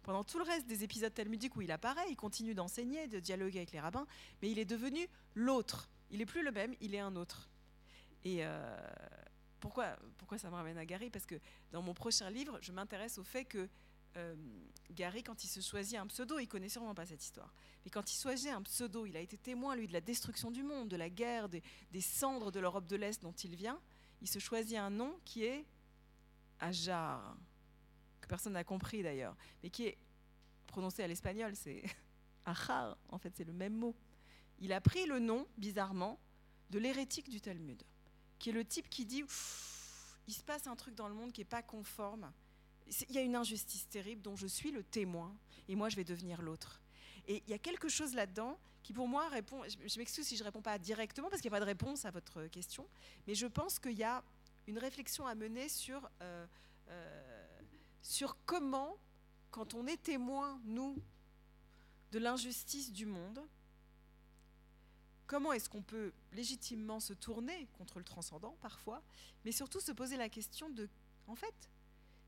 Pendant 0.03 0.23
tout 0.23 0.39
le 0.39 0.43
reste 0.43 0.65
des 0.65 0.83
épisodes 0.83 1.13
talmudiques 1.13 1.55
où 1.55 1.61
il 1.61 1.71
apparaît, 1.71 2.09
il 2.09 2.15
continue 2.15 2.55
d'enseigner, 2.55 3.07
de 3.07 3.19
dialoguer 3.19 3.59
avec 3.59 3.71
les 3.71 3.79
rabbins, 3.79 4.07
mais 4.41 4.49
il 4.49 4.57
est 4.57 4.65
devenu 4.65 5.07
l'autre. 5.35 5.89
Il 6.09 6.17
n'est 6.17 6.25
plus 6.25 6.43
le 6.43 6.51
même, 6.51 6.73
il 6.81 6.95
est 6.95 6.99
un 6.99 7.15
autre. 7.15 7.49
Et 8.23 8.39
euh, 8.43 8.77
pourquoi, 9.61 10.37
ça 10.37 10.49
me 10.49 10.55
ramène 10.55 10.77
à 10.77 10.85
Gary? 10.85 11.09
Parce 11.09 11.25
que 11.25 11.35
dans 11.71 11.81
mon 11.81 11.93
prochain 11.93 12.29
livre, 12.29 12.59
je 12.61 12.71
m'intéresse 12.71 13.17
au 13.17 13.23
fait 13.23 13.45
que 13.45 13.69
euh, 14.17 14.35
Gary, 14.91 15.23
quand 15.23 15.43
il 15.43 15.47
se 15.47 15.61
choisit 15.61 15.97
un 15.97 16.07
pseudo, 16.07 16.39
il 16.39 16.47
connaît 16.47 16.67
sûrement 16.67 16.95
pas 16.95 17.05
cette 17.05 17.23
histoire. 17.23 17.53
Mais 17.85 17.91
quand 17.91 18.11
il 18.11 18.15
choisit 18.19 18.49
un 18.49 18.61
pseudo, 18.63 19.05
il 19.05 19.15
a 19.15 19.21
été 19.21 19.37
témoin, 19.37 19.75
lui, 19.75 19.87
de 19.87 19.93
la 19.93 20.01
destruction 20.01 20.51
du 20.51 20.63
monde, 20.63 20.89
de 20.89 20.97
la 20.97 21.09
guerre, 21.09 21.47
des, 21.47 21.63
des 21.91 22.01
cendres 22.01 22.51
de 22.51 22.59
l'Europe 22.59 22.87
de 22.87 22.95
l'Est 22.95 23.21
dont 23.21 23.31
il 23.31 23.55
vient. 23.55 23.79
Il 24.21 24.27
se 24.27 24.39
choisit 24.39 24.77
un 24.77 24.89
nom 24.89 25.19
qui 25.23 25.45
est 25.45 25.65
Ajar, 26.59 27.37
que 28.19 28.27
personne 28.27 28.53
n'a 28.53 28.63
compris 28.63 29.01
d'ailleurs, 29.01 29.35
mais 29.63 29.69
qui 29.69 29.87
est 29.87 29.97
prononcé 30.67 31.01
à 31.03 31.07
l'espagnol, 31.07 31.55
c'est 31.55 31.83
Ajar, 32.45 32.97
en 33.09 33.17
fait, 33.17 33.33
c'est 33.35 33.45
le 33.45 33.53
même 33.53 33.75
mot. 33.75 33.95
Il 34.59 34.73
a 34.73 34.81
pris 34.81 35.05
le 35.05 35.19
nom, 35.19 35.47
bizarrement, 35.57 36.19
de 36.69 36.79
l'hérétique 36.79 37.29
du 37.29 37.41
Talmud, 37.41 37.83
qui 38.41 38.49
est 38.49 38.53
le 38.53 38.65
type 38.65 38.89
qui 38.89 39.05
dit 39.05 39.23
il 40.27 40.33
se 40.33 40.43
passe 40.43 40.65
un 40.65 40.75
truc 40.75 40.95
dans 40.95 41.07
le 41.07 41.13
monde 41.13 41.31
qui 41.31 41.41
n'est 41.41 41.45
pas 41.45 41.61
conforme. 41.61 42.31
Il 43.07 43.15
y 43.15 43.19
a 43.19 43.21
une 43.21 43.35
injustice 43.35 43.87
terrible 43.87 44.23
dont 44.23 44.35
je 44.35 44.47
suis 44.47 44.71
le 44.71 44.83
témoin, 44.83 45.33
et 45.69 45.75
moi 45.75 45.89
je 45.89 45.95
vais 45.95 46.03
devenir 46.03 46.41
l'autre. 46.41 46.81
Et 47.27 47.43
il 47.45 47.51
y 47.51 47.53
a 47.53 47.59
quelque 47.59 47.87
chose 47.87 48.15
là-dedans 48.15 48.57
qui, 48.81 48.93
pour 48.93 49.07
moi, 49.07 49.29
répond. 49.29 49.61
Je 49.67 49.99
m'excuse 49.99 50.25
si 50.25 50.35
je 50.35 50.41
ne 50.41 50.45
réponds 50.45 50.63
pas 50.63 50.79
directement, 50.79 51.29
parce 51.29 51.39
qu'il 51.39 51.51
n'y 51.51 51.55
a 51.55 51.59
pas 51.59 51.65
de 51.65 51.69
réponse 51.69 52.03
à 52.05 52.11
votre 52.11 52.47
question, 52.47 52.87
mais 53.27 53.35
je 53.35 53.45
pense 53.45 53.77
qu'il 53.77 53.97
y 53.97 54.03
a 54.03 54.23
une 54.67 54.79
réflexion 54.79 55.27
à 55.27 55.35
mener 55.35 55.69
sur, 55.69 56.09
euh, 56.21 56.47
euh, 56.89 57.59
sur 58.01 58.35
comment, 58.47 58.97
quand 59.51 59.75
on 59.75 59.85
est 59.85 60.01
témoin, 60.01 60.59
nous, 60.65 60.97
de 62.11 62.17
l'injustice 62.17 62.91
du 62.91 63.05
monde, 63.05 63.39
comment 65.31 65.53
est-ce 65.53 65.69
qu'on 65.69 65.81
peut 65.81 66.11
légitimement 66.33 66.99
se 66.99 67.13
tourner 67.13 67.65
contre 67.77 67.99
le 67.99 68.03
transcendant 68.03 68.57
parfois, 68.59 69.01
mais 69.45 69.53
surtout 69.53 69.79
se 69.79 69.93
poser 69.93 70.17
la 70.17 70.27
question 70.27 70.69
de, 70.69 70.89
en 71.25 71.35
fait, 71.35 71.69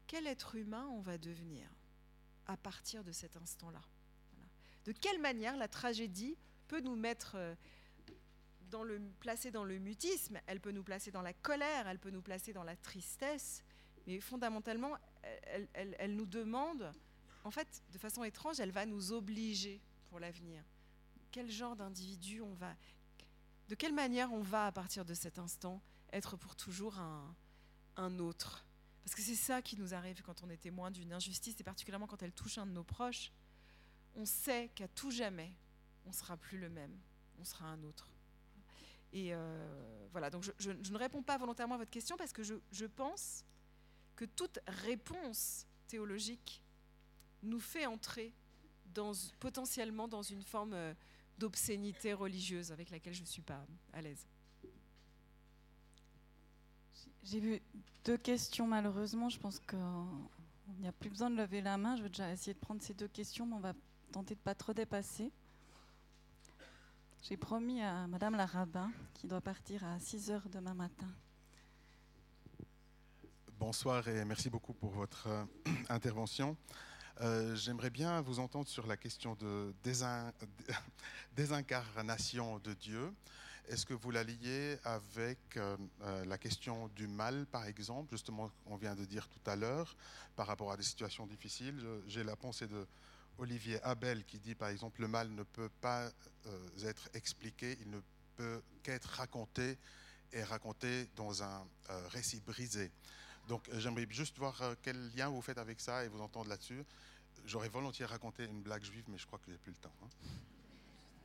quel 0.07 0.25
être 0.25 0.55
humain 0.55 0.87
on 0.87 1.01
va 1.01 1.17
devenir 1.17 1.67
à 2.45 2.55
partir 2.55 3.03
de 3.03 3.11
cet 3.11 3.35
instant-là? 3.35 3.81
De 4.85 4.93
quelle 4.93 5.19
manière 5.19 5.57
la 5.57 5.67
tragédie 5.67 6.37
peut 6.69 6.79
nous 6.79 6.95
mettre 6.95 7.35
dans 8.69 8.83
le, 8.83 9.01
placer 9.19 9.51
dans 9.51 9.65
le 9.65 9.79
mutisme, 9.79 10.39
elle 10.47 10.61
peut 10.61 10.71
nous 10.71 10.83
placer 10.83 11.11
dans 11.11 11.21
la 11.21 11.33
colère, 11.33 11.89
elle 11.89 11.99
peut 11.99 12.09
nous 12.09 12.21
placer 12.21 12.53
dans 12.53 12.63
la 12.63 12.77
tristesse, 12.77 13.65
mais 14.07 14.21
fondamentalement, 14.21 14.95
elle 15.73 16.15
nous 16.15 16.25
demande, 16.25 16.89
en 17.43 17.51
fait, 17.51 17.83
de 17.91 17.97
façon 17.97 18.23
étrange, 18.23 18.61
elle 18.61 18.71
va 18.71 18.85
nous 18.85 19.11
obliger 19.11 19.81
pour 20.07 20.21
l'avenir 20.21 20.63
quel 21.33 21.49
genre 21.49 21.75
d'individu 21.75 22.41
on 22.41 22.53
va, 22.53 22.73
de 23.67 23.75
quelle 23.75 23.91
manière 23.91 24.31
on 24.31 24.41
va 24.41 24.67
à 24.67 24.71
partir 24.71 25.03
de 25.03 25.15
cet 25.15 25.39
instant 25.39 25.81
être 26.13 26.37
pour 26.37 26.55
toujours 26.55 26.99
un, 26.99 28.19
autre? 28.19 28.63
Parce 29.03 29.15
que 29.15 29.21
c'est 29.23 29.35
ça 29.35 29.61
qui 29.61 29.75
nous 29.75 29.95
arrive 29.95 30.21
quand 30.21 30.43
on 30.43 30.49
est 30.49 30.57
témoin 30.57 30.91
d'une 30.91 31.11
injustice, 31.11 31.59
et 31.59 31.63
particulièrement 31.63 32.05
quand 32.05 32.21
elle 32.21 32.31
touche 32.31 32.59
un 32.59 32.67
de 32.67 32.71
nos 32.71 32.83
proches. 32.83 33.31
On 34.15 34.25
sait 34.25 34.69
qu'à 34.75 34.87
tout 34.87 35.09
jamais, 35.09 35.51
on 36.05 36.09
ne 36.09 36.13
sera 36.13 36.37
plus 36.37 36.59
le 36.59 36.69
même, 36.69 36.95
on 37.39 37.43
sera 37.43 37.65
un 37.65 37.81
autre. 37.83 38.11
Et 39.11 39.33
euh, 39.33 40.07
voilà, 40.11 40.29
donc 40.29 40.43
je, 40.59 40.71
ne 40.71 40.97
réponds 40.97 41.23
pas 41.23 41.39
volontairement 41.39 41.75
à 41.75 41.79
votre 41.79 41.91
question 41.91 42.15
parce 42.15 42.31
que 42.31 42.43
je, 42.43 42.85
pense 42.85 43.43
que 44.15 44.25
toute 44.25 44.59
réponse 44.67 45.65
théologique 45.87 46.61
nous 47.41 47.59
fait 47.59 47.87
entrer 47.87 48.33
potentiellement 49.39 50.07
dans 50.07 50.21
une 50.21 50.43
forme 50.43 50.73
euh, 50.73 50.93
d'obscénité 51.37 52.13
religieuse 52.13 52.71
avec 52.71 52.89
laquelle 52.89 53.13
je 53.13 53.21
ne 53.21 53.27
suis 53.27 53.41
pas 53.41 53.65
à 53.91 54.01
l'aise. 54.01 54.25
J'ai 57.23 57.39
vu 57.39 57.61
deux 58.05 58.17
questions 58.17 58.67
malheureusement. 58.67 59.29
Je 59.29 59.39
pense 59.39 59.59
qu'il 59.59 59.79
n'y 60.79 60.87
a 60.87 60.91
plus 60.91 61.09
besoin 61.09 61.29
de 61.29 61.35
lever 61.37 61.61
la 61.61 61.77
main. 61.77 61.95
Je 61.95 62.03
vais 62.03 62.09
déjà 62.09 62.31
essayer 62.31 62.53
de 62.53 62.59
prendre 62.59 62.81
ces 62.81 62.93
deux 62.93 63.07
questions, 63.07 63.45
mais 63.45 63.55
on 63.55 63.59
va 63.59 63.73
tenter 64.11 64.35
de 64.35 64.39
ne 64.39 64.43
pas 64.43 64.55
trop 64.55 64.73
dépasser. 64.73 65.31
J'ai 67.21 67.37
promis 67.37 67.81
à 67.81 68.05
Madame 68.07 68.35
la 68.35 68.45
rabbin 68.45 68.91
qui 69.13 69.27
doit 69.27 69.39
partir 69.39 69.85
à 69.85 69.97
6 69.99 70.31
heures 70.31 70.49
demain 70.49 70.73
matin. 70.73 71.07
Bonsoir 73.57 74.05
et 74.09 74.25
merci 74.25 74.49
beaucoup 74.49 74.73
pour 74.73 74.89
votre 74.89 75.27
euh, 75.27 75.45
intervention. 75.89 76.57
Euh, 77.21 77.55
J'aimerais 77.55 77.91
bien 77.91 78.21
vous 78.21 78.39
entendre 78.39 78.67
sur 78.67 78.87
la 78.87 78.97
question 78.97 79.35
de 79.35 79.73
désin 79.83 80.33
désincarnation 81.35 82.57
de 82.59 82.73
Dieu. 82.73 83.13
Est-ce 83.67 83.85
que 83.85 83.93
vous 83.93 84.09
la 84.09 84.23
liez 84.23 84.77
avec 84.83 85.37
euh, 85.55 85.77
euh, 86.01 86.25
la 86.25 86.37
question 86.37 86.87
du 86.89 87.07
mal, 87.07 87.45
par 87.45 87.65
exemple, 87.65 88.09
justement, 88.11 88.51
on 88.65 88.77
vient 88.77 88.95
de 88.95 89.05
dire 89.05 89.29
tout 89.29 89.49
à 89.49 89.55
l'heure, 89.55 89.95
par 90.35 90.47
rapport 90.47 90.71
à 90.71 90.77
des 90.77 90.83
situations 90.83 91.27
difficiles 91.27 91.79
J'ai 92.07 92.23
la 92.23 92.35
pensée 92.35 92.67
de 92.67 92.87
Olivier 93.37 93.81
Abel 93.83 94.25
qui 94.25 94.39
dit, 94.39 94.55
par 94.55 94.69
exemple, 94.69 94.99
le 95.01 95.07
mal 95.07 95.29
ne 95.29 95.43
peut 95.43 95.69
pas 95.81 96.09
être 96.83 97.09
expliqué, 97.13 97.77
il 97.81 97.89
ne 97.89 97.99
peut 98.35 98.61
qu'être 98.83 99.05
raconté 99.05 99.77
et 100.31 100.43
raconté 100.43 101.07
dans 101.15 101.41
un 101.41 101.65
récit 102.09 102.41
brisé. 102.41 102.91
Donc 103.47 103.69
j'aimerais 103.73 104.07
juste 104.09 104.37
voir 104.37 104.59
euh, 104.61 104.75
quel 104.81 105.11
lien 105.15 105.29
vous 105.29 105.41
faites 105.41 105.57
avec 105.57 105.79
ça 105.79 106.03
et 106.05 106.07
vous 106.07 106.21
entendre 106.21 106.49
là-dessus. 106.49 106.83
J'aurais 107.45 107.69
volontiers 107.69 108.05
raconté 108.05 108.45
une 108.45 108.61
blague 108.61 108.83
juive, 108.83 109.03
mais 109.09 109.17
je 109.17 109.25
crois 109.25 109.39
que 109.39 109.51
j'ai 109.51 109.57
plus 109.57 109.71
le 109.71 109.77
temps. 109.77 109.93
Hein. 110.03 110.07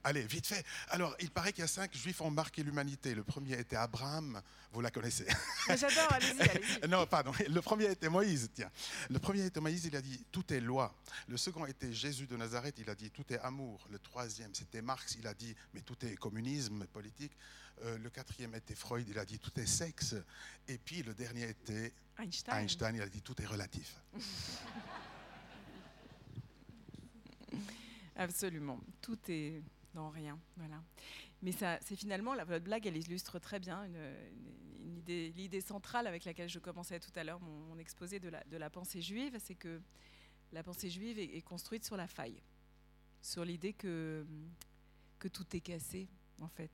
Allez, 0.05 0.23
vite 0.23 0.47
fait. 0.47 0.65
Alors, 0.89 1.15
il 1.20 1.31
paraît 1.31 1.53
qu'il 1.53 1.62
y 1.62 1.65
a 1.65 1.69
cinq 1.69 1.95
juifs 1.95 2.20
ont 2.20 2.31
marqué 2.31 2.62
l'humanité. 2.62 3.15
Le 3.15 3.24
premier 3.24 3.59
était 3.59 3.77
Abraham, 3.77 4.40
vous 4.73 4.81
la 4.81 4.90
connaissez. 4.90 5.27
J'adore, 5.69 6.12
allez-y, 6.12 6.40
allez 6.40 6.62
non, 6.89 7.05
pardon. 7.07 7.32
Le 7.49 7.61
premier 7.61 7.90
était 7.90 8.09
Moïse, 8.09 8.49
tiens. 8.55 8.70
Le 9.11 9.19
premier 9.19 9.45
était 9.45 9.61
Moïse, 9.61 9.85
il 9.85 9.97
a 9.97 10.01
dit 10.01 10.24
tout 10.31 10.53
est 10.53 10.61
loi. 10.61 10.95
Le 11.27 11.36
second 11.36 11.66
était 11.66 11.93
Jésus 11.93 12.27
de 12.27 12.36
Nazareth, 12.36 12.77
il 12.78 12.89
a 12.89 12.95
dit 12.95 13.11
tout 13.11 13.24
est 13.32 13.39
amour. 13.40 13.86
Le 13.90 13.99
troisième, 13.99 14.55
c'était 14.55 14.82
Marx, 14.82 15.16
il 15.19 15.27
a 15.27 15.35
dit 15.35 15.55
mais 15.74 15.81
tout 15.81 15.97
est 16.07 16.16
communisme 16.16 16.86
politique. 16.86 17.32
Euh, 17.82 17.98
le 17.98 18.10
quatrième 18.10 18.55
était 18.55 18.74
Freud, 18.74 19.06
il 19.09 19.18
a 19.18 19.24
dit 19.24 19.38
tout 19.38 19.59
est 19.59 19.66
sexe. 19.66 20.16
Et 20.66 20.78
puis 20.78 21.02
le 21.02 21.14
dernier 21.14 21.48
était 21.48 21.92
Einstein, 22.18 22.62
Einstein 22.62 22.96
il 22.96 23.02
a 23.02 23.09
dit 23.09 23.22
tout 23.22 23.40
est 23.40 23.46
relatif. 23.46 24.02
Absolument, 28.16 28.80
tout 29.00 29.18
est 29.28 29.62
dans 29.94 30.10
rien. 30.10 30.38
Voilà. 30.56 30.82
Mais 31.42 31.52
ça, 31.52 31.78
c'est 31.82 31.94
finalement, 31.94 32.34
la, 32.34 32.44
votre 32.44 32.64
blague, 32.64 32.86
elle 32.86 32.96
illustre 32.96 33.38
très 33.38 33.60
bien 33.60 33.84
une, 33.84 33.94
une, 33.94 34.52
une 34.80 34.96
idée, 34.96 35.32
l'idée 35.36 35.60
centrale 35.60 36.09
avec 36.09 36.24
laquelle 36.24 36.48
je 36.48 36.59
commençais 36.59 36.98
tout 36.98 37.12
à 37.14 37.22
l'heure 37.22 37.40
mon, 37.40 37.60
mon, 37.66 37.78
exposé 37.78 38.18
de 38.18 38.28
la, 38.28 38.42
de 38.44 38.56
la 38.56 38.70
pensée 38.70 39.00
juive, 39.00 39.38
c'est 39.38 39.55
que 39.55 39.80
la 40.52 40.62
pensée 40.64 40.90
juive 40.90 41.18
est, 41.18 41.36
est, 41.36 41.42
construite 41.42 41.84
sur 41.84 41.96
la 41.96 42.09
faille, 42.09 42.42
sur 43.22 43.44
l'idée 43.44 43.72
que, 43.72 44.26
que 45.20 45.28
tout 45.28 45.44
est 45.55 45.60
cassé, 45.60 46.09
en 46.40 46.48
fait. 46.48 46.72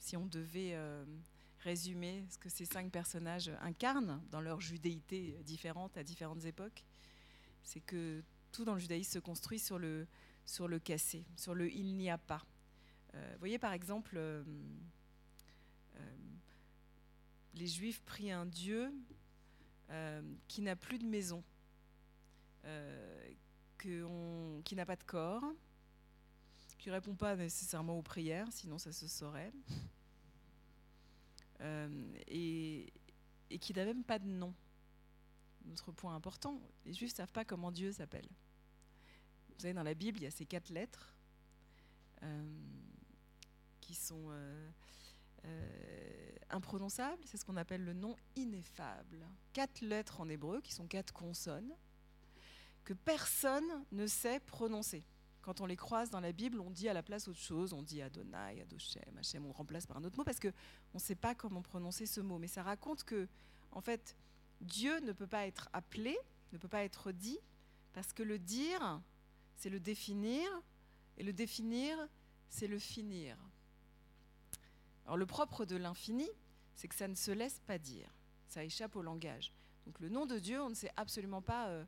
Si 0.00 0.16
on 0.16 0.26
devait 0.26 0.72
euh, 0.72 1.04
résumer 1.58 2.24
ce 2.30 2.38
que 2.38 2.48
ces 2.48 2.64
cinq 2.64 2.90
personnages 2.90 3.50
incarnent 3.60 4.22
dans 4.30 4.40
leur 4.40 4.58
judéité 4.58 5.38
différente 5.44 5.96
à 5.98 6.02
différentes 6.02 6.46
époques, 6.46 6.84
c'est 7.62 7.80
que 7.80 8.24
tout 8.50 8.64
dans 8.64 8.72
le 8.72 8.80
judaïsme 8.80 9.12
se 9.12 9.18
construit 9.18 9.58
sur 9.58 9.78
le, 9.78 10.06
sur 10.46 10.68
le 10.68 10.78
cassé, 10.78 11.26
sur 11.36 11.54
le 11.54 11.70
il 11.70 11.96
n'y 11.96 12.08
a 12.08 12.16
pas. 12.16 12.46
Euh, 13.14 13.30
vous 13.34 13.38
voyez 13.40 13.58
par 13.58 13.74
exemple, 13.74 14.14
euh, 14.16 14.42
les 17.52 17.66
Juifs 17.66 18.00
prient 18.02 18.32
un 18.32 18.46
Dieu 18.46 18.92
qui 20.46 20.62
n'a 20.62 20.76
plus 20.76 20.98
de 20.98 21.04
maison, 21.04 21.42
on, 22.64 24.62
qui 24.64 24.76
n'a 24.76 24.86
pas 24.86 24.94
de 24.94 25.02
corps, 25.02 25.44
qui 26.80 26.88
ne 26.88 26.94
répond 26.94 27.14
pas 27.14 27.36
nécessairement 27.36 27.98
aux 27.98 28.02
prières, 28.02 28.50
sinon 28.50 28.78
ça 28.78 28.90
se 28.90 29.06
saurait, 29.06 29.52
euh, 31.60 32.12
et, 32.26 32.90
qui 33.60 33.74
n'a 33.74 33.84
même 33.84 34.02
pas 34.02 34.18
de 34.18 34.26
nom. 34.26 34.54
notre 35.66 35.92
point 35.92 36.14
important. 36.14 36.58
Les 36.86 36.94
Juifs 36.94 37.10
ne 37.10 37.16
savent 37.16 37.32
pas 37.32 37.44
comment 37.44 37.70
Dieu 37.70 37.92
s'appelle. 37.92 38.26
Vous 39.50 39.60
savez, 39.60 39.74
dans 39.74 39.82
la 39.82 39.92
Bible, 39.92 40.18
il 40.20 40.22
y 40.22 40.26
a 40.26 40.30
ces 40.30 40.46
quatre 40.46 40.70
lettres 40.70 41.14
euh, 42.22 42.48
qui 43.82 43.94
sont 43.94 44.28
euh, 44.30 44.70
imprononçables. 46.48 47.22
C'est 47.26 47.36
ce 47.36 47.44
qu'on 47.44 47.58
appelle 47.58 47.84
le 47.84 47.92
nom 47.92 48.16
ineffable. 48.36 49.28
Quatre 49.52 49.82
lettres 49.82 50.20
en 50.22 50.30
hébreu 50.30 50.62
qui 50.62 50.72
sont 50.72 50.86
quatre 50.86 51.12
consonnes 51.12 51.74
que 52.84 52.94
personne 52.94 53.84
ne 53.92 54.06
sait 54.06 54.40
prononcer. 54.40 55.04
Quand 55.42 55.60
on 55.60 55.66
les 55.66 55.76
croise 55.76 56.10
dans 56.10 56.20
la 56.20 56.32
Bible, 56.32 56.60
on 56.60 56.70
dit 56.70 56.88
à 56.88 56.92
la 56.92 57.02
place 57.02 57.26
autre 57.26 57.38
chose, 57.38 57.72
on 57.72 57.82
dit 57.82 58.02
Adonai, 58.02 58.60
Adoshem, 58.60 59.16
Hachem, 59.18 59.46
on 59.46 59.52
remplace 59.52 59.86
par 59.86 59.96
un 59.96 60.04
autre 60.04 60.18
mot 60.18 60.24
parce 60.24 60.38
qu'on 60.38 60.50
ne 60.94 60.98
sait 60.98 61.14
pas 61.14 61.34
comment 61.34 61.62
prononcer 61.62 62.04
ce 62.06 62.20
mot. 62.20 62.38
Mais 62.38 62.46
ça 62.46 62.62
raconte 62.62 63.04
que, 63.04 63.26
en 63.72 63.80
fait, 63.80 64.16
Dieu 64.60 65.00
ne 65.00 65.12
peut 65.12 65.26
pas 65.26 65.46
être 65.46 65.68
appelé, 65.72 66.18
ne 66.52 66.58
peut 66.58 66.68
pas 66.68 66.84
être 66.84 67.10
dit, 67.12 67.38
parce 67.92 68.12
que 68.12 68.22
le 68.22 68.38
dire, 68.38 69.00
c'est 69.56 69.70
le 69.70 69.80
définir, 69.80 70.48
et 71.16 71.22
le 71.22 71.32
définir, 71.32 71.96
c'est 72.48 72.66
le 72.66 72.78
finir. 72.78 73.36
Alors 75.04 75.16
le 75.16 75.26
propre 75.26 75.64
de 75.64 75.76
l'infini, 75.76 76.28
c'est 76.74 76.88
que 76.88 76.94
ça 76.94 77.08
ne 77.08 77.14
se 77.14 77.30
laisse 77.30 77.60
pas 77.66 77.78
dire, 77.78 78.14
ça 78.46 78.64
échappe 78.64 78.96
au 78.96 79.02
langage. 79.02 79.52
Donc 79.86 80.00
le 80.00 80.08
nom 80.08 80.26
de 80.26 80.38
Dieu, 80.38 80.62
on 80.62 80.70
ne 80.70 80.74
sait 80.74 80.92
absolument 80.96 81.42
pas 81.42 81.68
euh, 81.68 81.84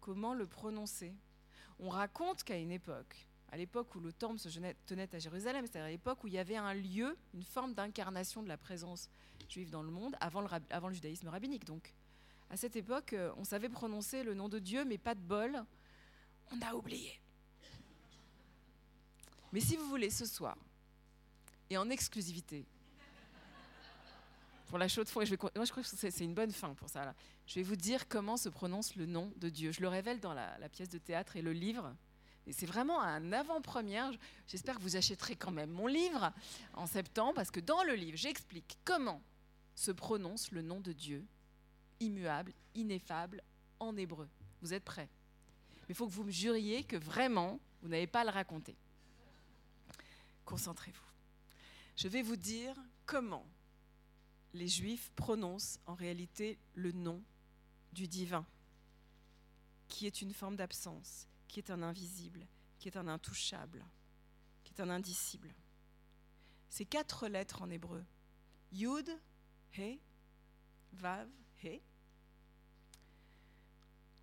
comment 0.00 0.34
le 0.34 0.46
prononcer. 0.46 1.14
On 1.80 1.90
raconte 1.90 2.42
qu'à 2.42 2.56
une 2.56 2.72
époque, 2.72 3.26
à 3.50 3.56
l'époque 3.56 3.94
où 3.94 4.00
le 4.00 4.12
temple 4.12 4.38
se 4.38 4.48
tenait 4.86 5.14
à 5.14 5.18
Jérusalem, 5.18 5.64
c'est-à-dire 5.66 5.86
à 5.86 5.90
l'époque 5.90 6.22
où 6.24 6.26
il 6.26 6.34
y 6.34 6.38
avait 6.38 6.56
un 6.56 6.74
lieu, 6.74 7.16
une 7.34 7.42
forme 7.42 7.74
d'incarnation 7.74 8.42
de 8.42 8.48
la 8.48 8.56
présence 8.56 9.08
juive 9.48 9.70
dans 9.70 9.82
le 9.82 9.90
monde, 9.90 10.16
avant 10.20 10.40
le, 10.40 10.48
avant 10.70 10.88
le 10.88 10.94
judaïsme 10.94 11.28
rabbinique. 11.28 11.64
Donc, 11.64 11.94
à 12.50 12.56
cette 12.56 12.76
époque, 12.76 13.12
euh, 13.12 13.32
on 13.36 13.44
savait 13.44 13.68
prononcer 13.68 14.22
le 14.22 14.34
nom 14.34 14.48
de 14.48 14.58
Dieu, 14.58 14.84
mais 14.84 14.98
pas 14.98 15.14
de 15.14 15.20
bol, 15.20 15.64
on 16.50 16.60
a 16.62 16.74
oublié. 16.74 17.20
Mais 19.52 19.60
si 19.60 19.76
vous 19.76 19.88
voulez, 19.88 20.10
ce 20.10 20.26
soir, 20.26 20.56
et 21.70 21.76
en 21.78 21.88
exclusivité, 21.90 22.66
pour 24.68 24.78
la 24.78 24.88
chaude 24.88 25.08
et 25.08 25.26
je, 25.26 25.34
moi 25.34 25.64
je 25.64 25.70
crois 25.70 25.82
que 25.82 25.88
c'est 25.88 26.24
une 26.24 26.34
bonne 26.34 26.52
fin 26.52 26.74
pour 26.74 26.88
ça. 26.88 27.14
Je 27.46 27.54
vais 27.56 27.62
vous 27.62 27.76
dire 27.76 28.06
comment 28.08 28.36
se 28.36 28.48
prononce 28.48 28.94
le 28.96 29.06
nom 29.06 29.32
de 29.36 29.48
Dieu. 29.48 29.72
Je 29.72 29.80
le 29.80 29.88
révèle 29.88 30.20
dans 30.20 30.34
la, 30.34 30.56
la 30.58 30.68
pièce 30.68 30.88
de 30.88 30.98
théâtre 30.98 31.36
et 31.36 31.42
le 31.42 31.52
livre. 31.52 31.96
Et 32.46 32.52
c'est 32.52 32.66
vraiment 32.66 33.02
un 33.02 33.32
avant-première. 33.32 34.10
J'espère 34.46 34.76
que 34.76 34.82
vous 34.82 34.96
achèterez 34.96 35.36
quand 35.36 35.50
même 35.50 35.70
mon 35.70 35.86
livre 35.86 36.32
en 36.74 36.86
septembre, 36.86 37.34
parce 37.34 37.50
que 37.50 37.60
dans 37.60 37.82
le 37.82 37.94
livre, 37.94 38.16
j'explique 38.16 38.78
comment 38.84 39.22
se 39.74 39.90
prononce 39.90 40.50
le 40.50 40.62
nom 40.62 40.80
de 40.80 40.92
Dieu, 40.92 41.26
immuable, 42.00 42.52
ineffable, 42.74 43.42
en 43.80 43.96
hébreu. 43.96 44.28
Vous 44.62 44.72
êtes 44.72 44.84
prêts? 44.84 45.08
Mais 45.82 45.90
il 45.90 45.94
faut 45.94 46.06
que 46.06 46.12
vous 46.12 46.24
me 46.24 46.30
juriez 46.30 46.84
que 46.84 46.96
vraiment, 46.96 47.60
vous 47.82 47.88
n'avez 47.88 48.06
pas 48.06 48.20
à 48.22 48.24
le 48.24 48.30
raconter. 48.30 48.76
Concentrez-vous. 50.44 51.04
Je 51.96 52.08
vais 52.08 52.22
vous 52.22 52.36
dire 52.36 52.74
comment 53.04 53.46
les 54.58 54.68
Juifs 54.68 55.12
prononcent 55.14 55.78
en 55.86 55.94
réalité 55.94 56.58
le 56.74 56.90
nom 56.90 57.22
du 57.92 58.08
divin, 58.08 58.44
qui 59.86 60.06
est 60.06 60.20
une 60.20 60.34
forme 60.34 60.56
d'absence, 60.56 61.28
qui 61.46 61.60
est 61.60 61.70
un 61.70 61.82
invisible, 61.82 62.46
qui 62.78 62.88
est 62.88 62.96
un 62.96 63.06
intouchable, 63.06 63.86
qui 64.64 64.74
est 64.74 64.80
un 64.80 64.90
indicible. 64.90 65.54
Ces 66.70 66.84
quatre 66.84 67.28
lettres 67.28 67.62
en 67.62 67.70
hébreu, 67.70 68.04
Yud, 68.72 69.08
He, 69.76 70.00
Vav, 70.92 71.28
He, 71.62 71.80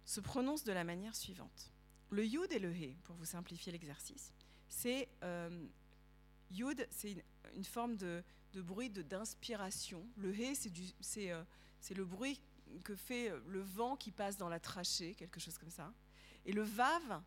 se 0.03 0.19
prononcent 0.19 0.65
de 0.65 0.73
la 0.73 0.83
manière 0.83 1.15
suivante. 1.15 1.71
Le 2.09 2.25
Yud 2.25 2.51
et 2.51 2.59
le 2.59 2.75
He, 2.75 2.97
pour 3.03 3.15
vous 3.15 3.25
simplifier 3.25 3.71
l'exercice, 3.71 4.33
c'est 4.67 5.07
euh, 5.23 5.65
Yud, 6.51 6.85
c'est 6.91 7.23
une, 7.55 7.63
forme 7.63 7.95
de, 7.95 8.21
bruit 8.61 8.89
d'inspiration. 8.89 10.07
Le 10.17 10.33
euh, 10.33 11.43
c'est 11.79 11.93
le 11.93 12.05
bruit 12.05 12.41
que 12.83 12.95
fait 12.95 13.31
le 13.47 13.61
vent 13.61 13.95
qui 13.95 14.11
passe 14.11 14.37
dans 14.37 14.49
la 14.49 14.59
trachée, 14.59 15.15
quelque 15.15 15.39
chose 15.39 15.57
comme 15.57 15.69
ça. 15.69 15.93
Et 16.45 16.51
le 16.51 16.63
vav, 16.63 17.21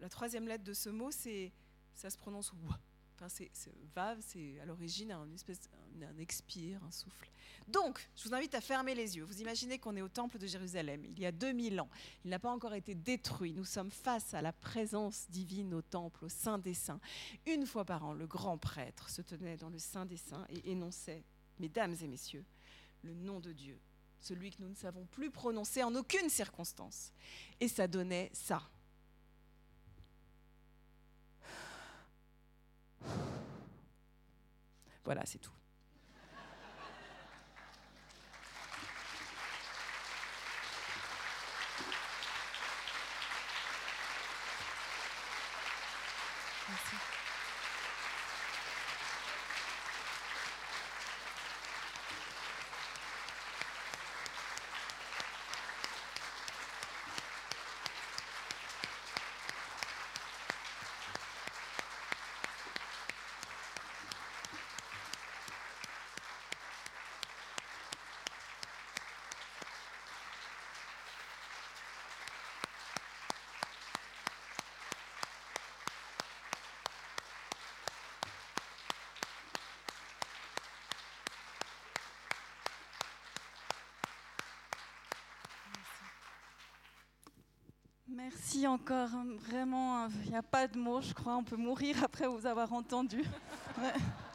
la 0.00 0.08
troisième 0.08 0.46
lettre 0.46 0.64
de 0.64 0.72
ce 0.72 0.88
mot, 0.88 1.10
c'est, 1.10 1.52
ça 1.94 2.10
se 2.10 2.16
prononce 2.16 2.52
wa. 2.52 2.78
Enfin, 3.20 3.28
c'est, 3.28 3.50
vav, 3.96 4.18
c'est 4.20 4.60
à 4.60 4.64
l'origine 4.64 5.10
un 5.10 5.28
espèce, 5.32 5.58
un, 6.00 6.18
expire, 6.18 6.82
un 6.84 6.90
souffle. 6.92 7.28
Donc, 7.66 8.08
je 8.14 8.28
vous 8.28 8.34
invite 8.34 8.54
à 8.54 8.60
fermer 8.60 8.94
les 8.94 9.16
yeux. 9.16 9.24
Vous 9.24 9.40
imaginez 9.40 9.80
qu'on 9.80 9.96
est 9.96 10.02
au 10.02 10.08
temple 10.08 10.38
de 10.38 10.46
Jérusalem, 10.46 11.04
il 11.04 11.18
y 11.18 11.26
a 11.26 11.32
2000 11.32 11.80
ans. 11.80 11.88
Il 12.24 12.30
n'a 12.30 12.38
pas 12.38 12.52
encore 12.52 12.74
été 12.74 12.94
détruit. 12.94 13.52
Nous 13.52 13.64
sommes 13.64 13.90
face 13.90 14.34
à 14.34 14.42
la 14.42 14.52
présence 14.52 15.26
divine 15.30 15.74
au 15.74 15.82
temple, 15.82 16.26
au 16.26 16.28
Saint 16.28 16.58
des 16.58 16.74
Saints. 16.74 17.00
Une 17.46 17.66
fois 17.66 17.84
par 17.84 18.04
an, 18.04 18.12
le 18.12 18.28
grand 18.28 18.56
prêtre 18.56 19.10
se 19.10 19.20
tenait 19.20 19.56
dans 19.56 19.70
le 19.70 19.80
Saint 19.80 20.06
des 20.06 20.16
Saints 20.16 20.46
et 20.50 20.70
énonçait, 20.70 21.24
Mesdames 21.58 21.96
et 22.00 22.06
Messieurs, 22.06 22.44
le 23.02 23.14
nom 23.14 23.40
de 23.40 23.52
Dieu 23.52 23.80
celui 24.20 24.50
que 24.50 24.60
nous 24.60 24.68
ne 24.68 24.74
savons 24.74 25.06
plus 25.06 25.30
prononcer 25.30 25.82
en 25.82 25.94
aucune 25.94 26.28
circonstance. 26.28 27.12
Et 27.60 27.68
ça 27.68 27.86
donnait 27.86 28.30
ça. 28.32 28.62
Voilà, 35.08 35.22
c'est 35.24 35.38
tout. 35.38 35.50
Encore. 88.66 89.10
Vraiment, 89.48 90.08
il 90.24 90.30
n'y 90.30 90.36
a 90.36 90.42
pas 90.42 90.66
de 90.66 90.78
mots, 90.78 91.00
je 91.00 91.14
crois. 91.14 91.36
On 91.36 91.44
peut 91.44 91.56
mourir 91.56 92.02
après 92.04 92.26
vous 92.26 92.46
avoir 92.46 92.72
entendu. 92.72 93.24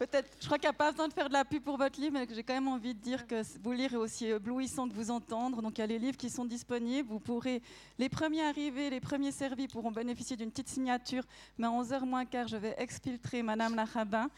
Je 0.00 0.46
crois 0.46 0.58
qu'il 0.58 0.68
n'y 0.68 0.70
a 0.70 0.72
pas 0.72 0.90
besoin 0.90 1.06
de 1.06 1.12
faire 1.12 1.28
de 1.28 1.32
la 1.32 1.44
pub 1.44 1.62
pour 1.62 1.76
votre 1.76 2.00
livre, 2.00 2.14
mais 2.14 2.26
j'ai 2.28 2.42
quand 2.42 2.54
même 2.54 2.66
envie 2.66 2.94
de 2.94 3.00
dire 3.00 3.26
que 3.28 3.42
vous 3.62 3.72
lire 3.72 3.92
est 3.92 3.96
aussi 3.96 4.26
éblouissant 4.26 4.88
que 4.88 4.94
vous 4.94 5.10
entendre. 5.10 5.62
Donc 5.62 5.78
il 5.78 5.82
y 5.82 5.84
a 5.84 5.86
les 5.86 6.00
livres 6.00 6.16
qui 6.16 6.30
sont 6.30 6.44
disponibles. 6.44 7.08
Vous 7.08 7.20
pourrez, 7.20 7.62
les 7.98 8.08
premiers 8.08 8.42
arrivés, 8.42 8.90
les 8.90 9.00
premiers 9.00 9.30
servis 9.30 9.68
pourront 9.68 9.92
bénéficier 9.92 10.36
d'une 10.36 10.50
petite 10.50 10.68
signature. 10.68 11.22
Mais 11.58 11.68
à 11.68 11.70
11h 11.70 12.04
moins 12.04 12.24
quart, 12.24 12.48
je 12.48 12.56
vais 12.56 12.74
exfiltrer 12.76 13.42
Madame 13.42 13.76
la. 13.76 13.86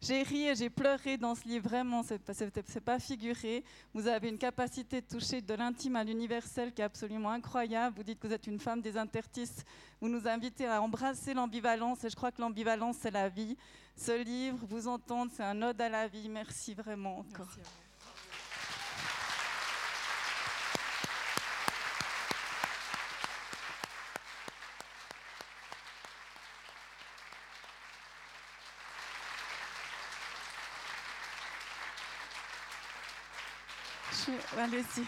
J'ai 0.00 0.22
ri 0.22 0.46
et 0.46 0.54
j'ai 0.54 0.70
pleuré 0.70 1.16
dans 1.16 1.34
ce 1.34 1.42
livre, 1.48 1.68
vraiment, 1.68 2.04
c'est 2.04 2.20
pas, 2.20 2.32
pas 2.84 3.00
figuré. 3.00 3.64
Vous 3.92 4.06
avez 4.06 4.28
une 4.28 4.38
capacité 4.38 5.00
de 5.00 5.06
toucher 5.06 5.40
de 5.40 5.54
l'intime 5.54 5.96
à 5.96 6.04
l'universel 6.04 6.72
qui 6.72 6.82
est 6.82 6.84
absolument 6.84 7.30
incroyable. 7.30 7.96
Vous 7.96 8.04
dites 8.04 8.20
que 8.20 8.28
vous 8.28 8.32
êtes 8.32 8.46
une 8.46 8.60
femme 8.60 8.80
des 8.80 8.96
interstices. 8.96 9.64
Vous 10.00 10.08
nous 10.08 10.28
invitez 10.28 10.66
à 10.66 10.80
embrasser 10.80 11.34
l'ambivalence 11.34 12.04
et 12.04 12.10
je 12.10 12.14
crois 12.14 12.30
que 12.30 12.40
l'ambivalence, 12.40 12.98
c'est 13.00 13.10
la 13.10 13.28
vie. 13.28 13.56
Ce 13.98 14.22
livre, 14.22 14.58
vous 14.70 14.86
entendre, 14.86 15.32
c'est 15.36 15.42
un 15.42 15.60
ode 15.60 15.80
à 15.80 15.88
la 15.88 16.06
vie. 16.06 16.28
Merci 16.28 16.72
vraiment 16.72 17.18
encore. 17.18 17.48
Allez-y. 34.56 35.04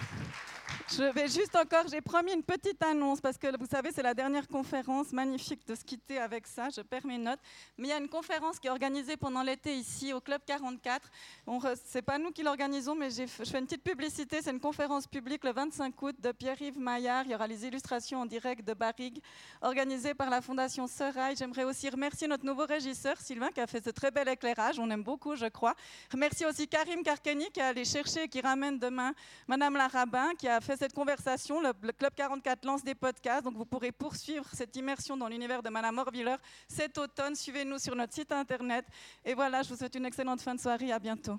Je 0.93 1.05
vais 1.05 1.29
juste 1.29 1.55
encore, 1.55 1.85
j'ai 1.89 2.01
promis 2.01 2.33
une 2.33 2.43
petite 2.43 2.83
annonce 2.83 3.21
parce 3.21 3.39
que 3.39 3.47
vous 3.59 3.67
savez, 3.67 3.91
c'est 3.93 4.03
la 4.03 4.15
dernière 4.15 4.49
conférence. 4.49 5.13
Magnifique 5.13 5.67
de 5.67 5.75
se 5.75 5.85
quitter 5.85 6.19
avec 6.19 6.47
ça, 6.47 6.69
je 6.69 6.81
perds 6.81 7.07
mes 7.07 7.19
notes. 7.19 7.39
Mais 7.79 7.89
il 7.89 7.91
y 7.91 7.95
a 7.95 7.99
une 7.99 8.09
conférence 8.09 8.59
qui 8.59 8.67
est 8.67 8.71
organisée 8.71 9.17
pendant 9.17 9.43
l'été 9.43 9.75
ici 9.75 10.13
au 10.13 10.21
Club 10.21 10.41
44. 10.47 11.11
Ce 11.47 11.99
n'est 11.99 12.03
pas 12.03 12.19
nous 12.19 12.31
qui 12.31 12.43
l'organisons, 12.43 12.95
mais 12.95 13.11
je 13.11 13.27
fais 13.27 13.59
une 13.59 13.67
petite 13.67 13.83
publicité. 13.83 14.41
C'est 14.43 14.51
une 14.51 14.61
conférence 14.61 15.07
publique 15.07 15.45
le 15.45 15.53
25 15.53 16.03
août 16.03 16.17
de 16.19 16.33
Pierre-Yves 16.33 16.79
Maillard. 16.79 17.25
Il 17.25 17.33
y 17.33 17.35
aura 17.35 17.47
les 17.47 17.65
illustrations 17.67 18.21
en 18.21 18.27
direct 18.27 18.67
de 18.67 18.75
Barrigue, 18.75 19.21
organisées 19.63 20.15
par 20.15 20.31
la 20.31 20.41
Fondation 20.41 20.87
Serail. 20.87 21.37
J'aimerais 21.37 21.65
aussi 21.65 21.89
remercier 21.89 22.29
notre 22.29 22.45
nouveau 22.45 22.67
régisseur, 22.67 23.19
Sylvain, 23.21 23.51
qui 23.51 23.61
a 23.61 23.67
fait 23.67 23.85
ce 23.85 23.91
très 23.91 24.11
bel 24.11 24.29
éclairage. 24.29 24.79
On 24.79 24.91
aime 24.91 25.03
beaucoup, 25.03 25.37
je 25.37 25.47
crois. 25.47 25.75
Remercier 26.13 26.47
aussi 26.47 26.69
Karim 26.69 27.03
Karkeni, 27.03 27.51
qui 27.51 27.61
est 27.61 27.65
allé 27.65 27.85
chercher 27.85 28.25
et 28.25 28.29
qui 28.29 28.41
ramène 28.41 28.79
demain 28.79 29.13
Madame 29.49 29.77
Larabin, 29.77 30.35
qui 30.39 30.49
a 30.49 30.60
fait 30.61 30.77
cette 30.77 30.93
conversation. 30.93 31.61
Le, 31.61 31.73
Club 31.93 32.13
44 32.15 32.65
lance 32.65 32.85
des 32.85 32.95
podcasts, 32.95 33.45
donc 33.45 33.57
vous 33.57 33.65
pourrez 33.65 33.93
poursuivre 33.93 34.47
cette 34.53 34.75
immersion 34.77 35.17
dans 35.17 35.29
l'univers 35.29 35.63
de 35.63 35.71
Madame 35.71 35.99
Orviller 35.99 36.37
cet 36.69 36.99
automne. 36.99 37.35
Suivez-nous 37.35 37.79
sur 37.79 37.95
notre 37.95 38.15
site 38.15 38.33
internet. 38.33 38.85
Et 39.25 39.35
voilà, 39.35 39.63
je 39.63 39.71
vous 39.71 39.77
souhaite 39.77 39.95
une 39.95 40.07
excellente 40.07 40.41
fin 40.41 40.55
de 40.55 40.61
soirée. 40.61 40.93
À 40.93 40.99
bientôt. 40.99 41.37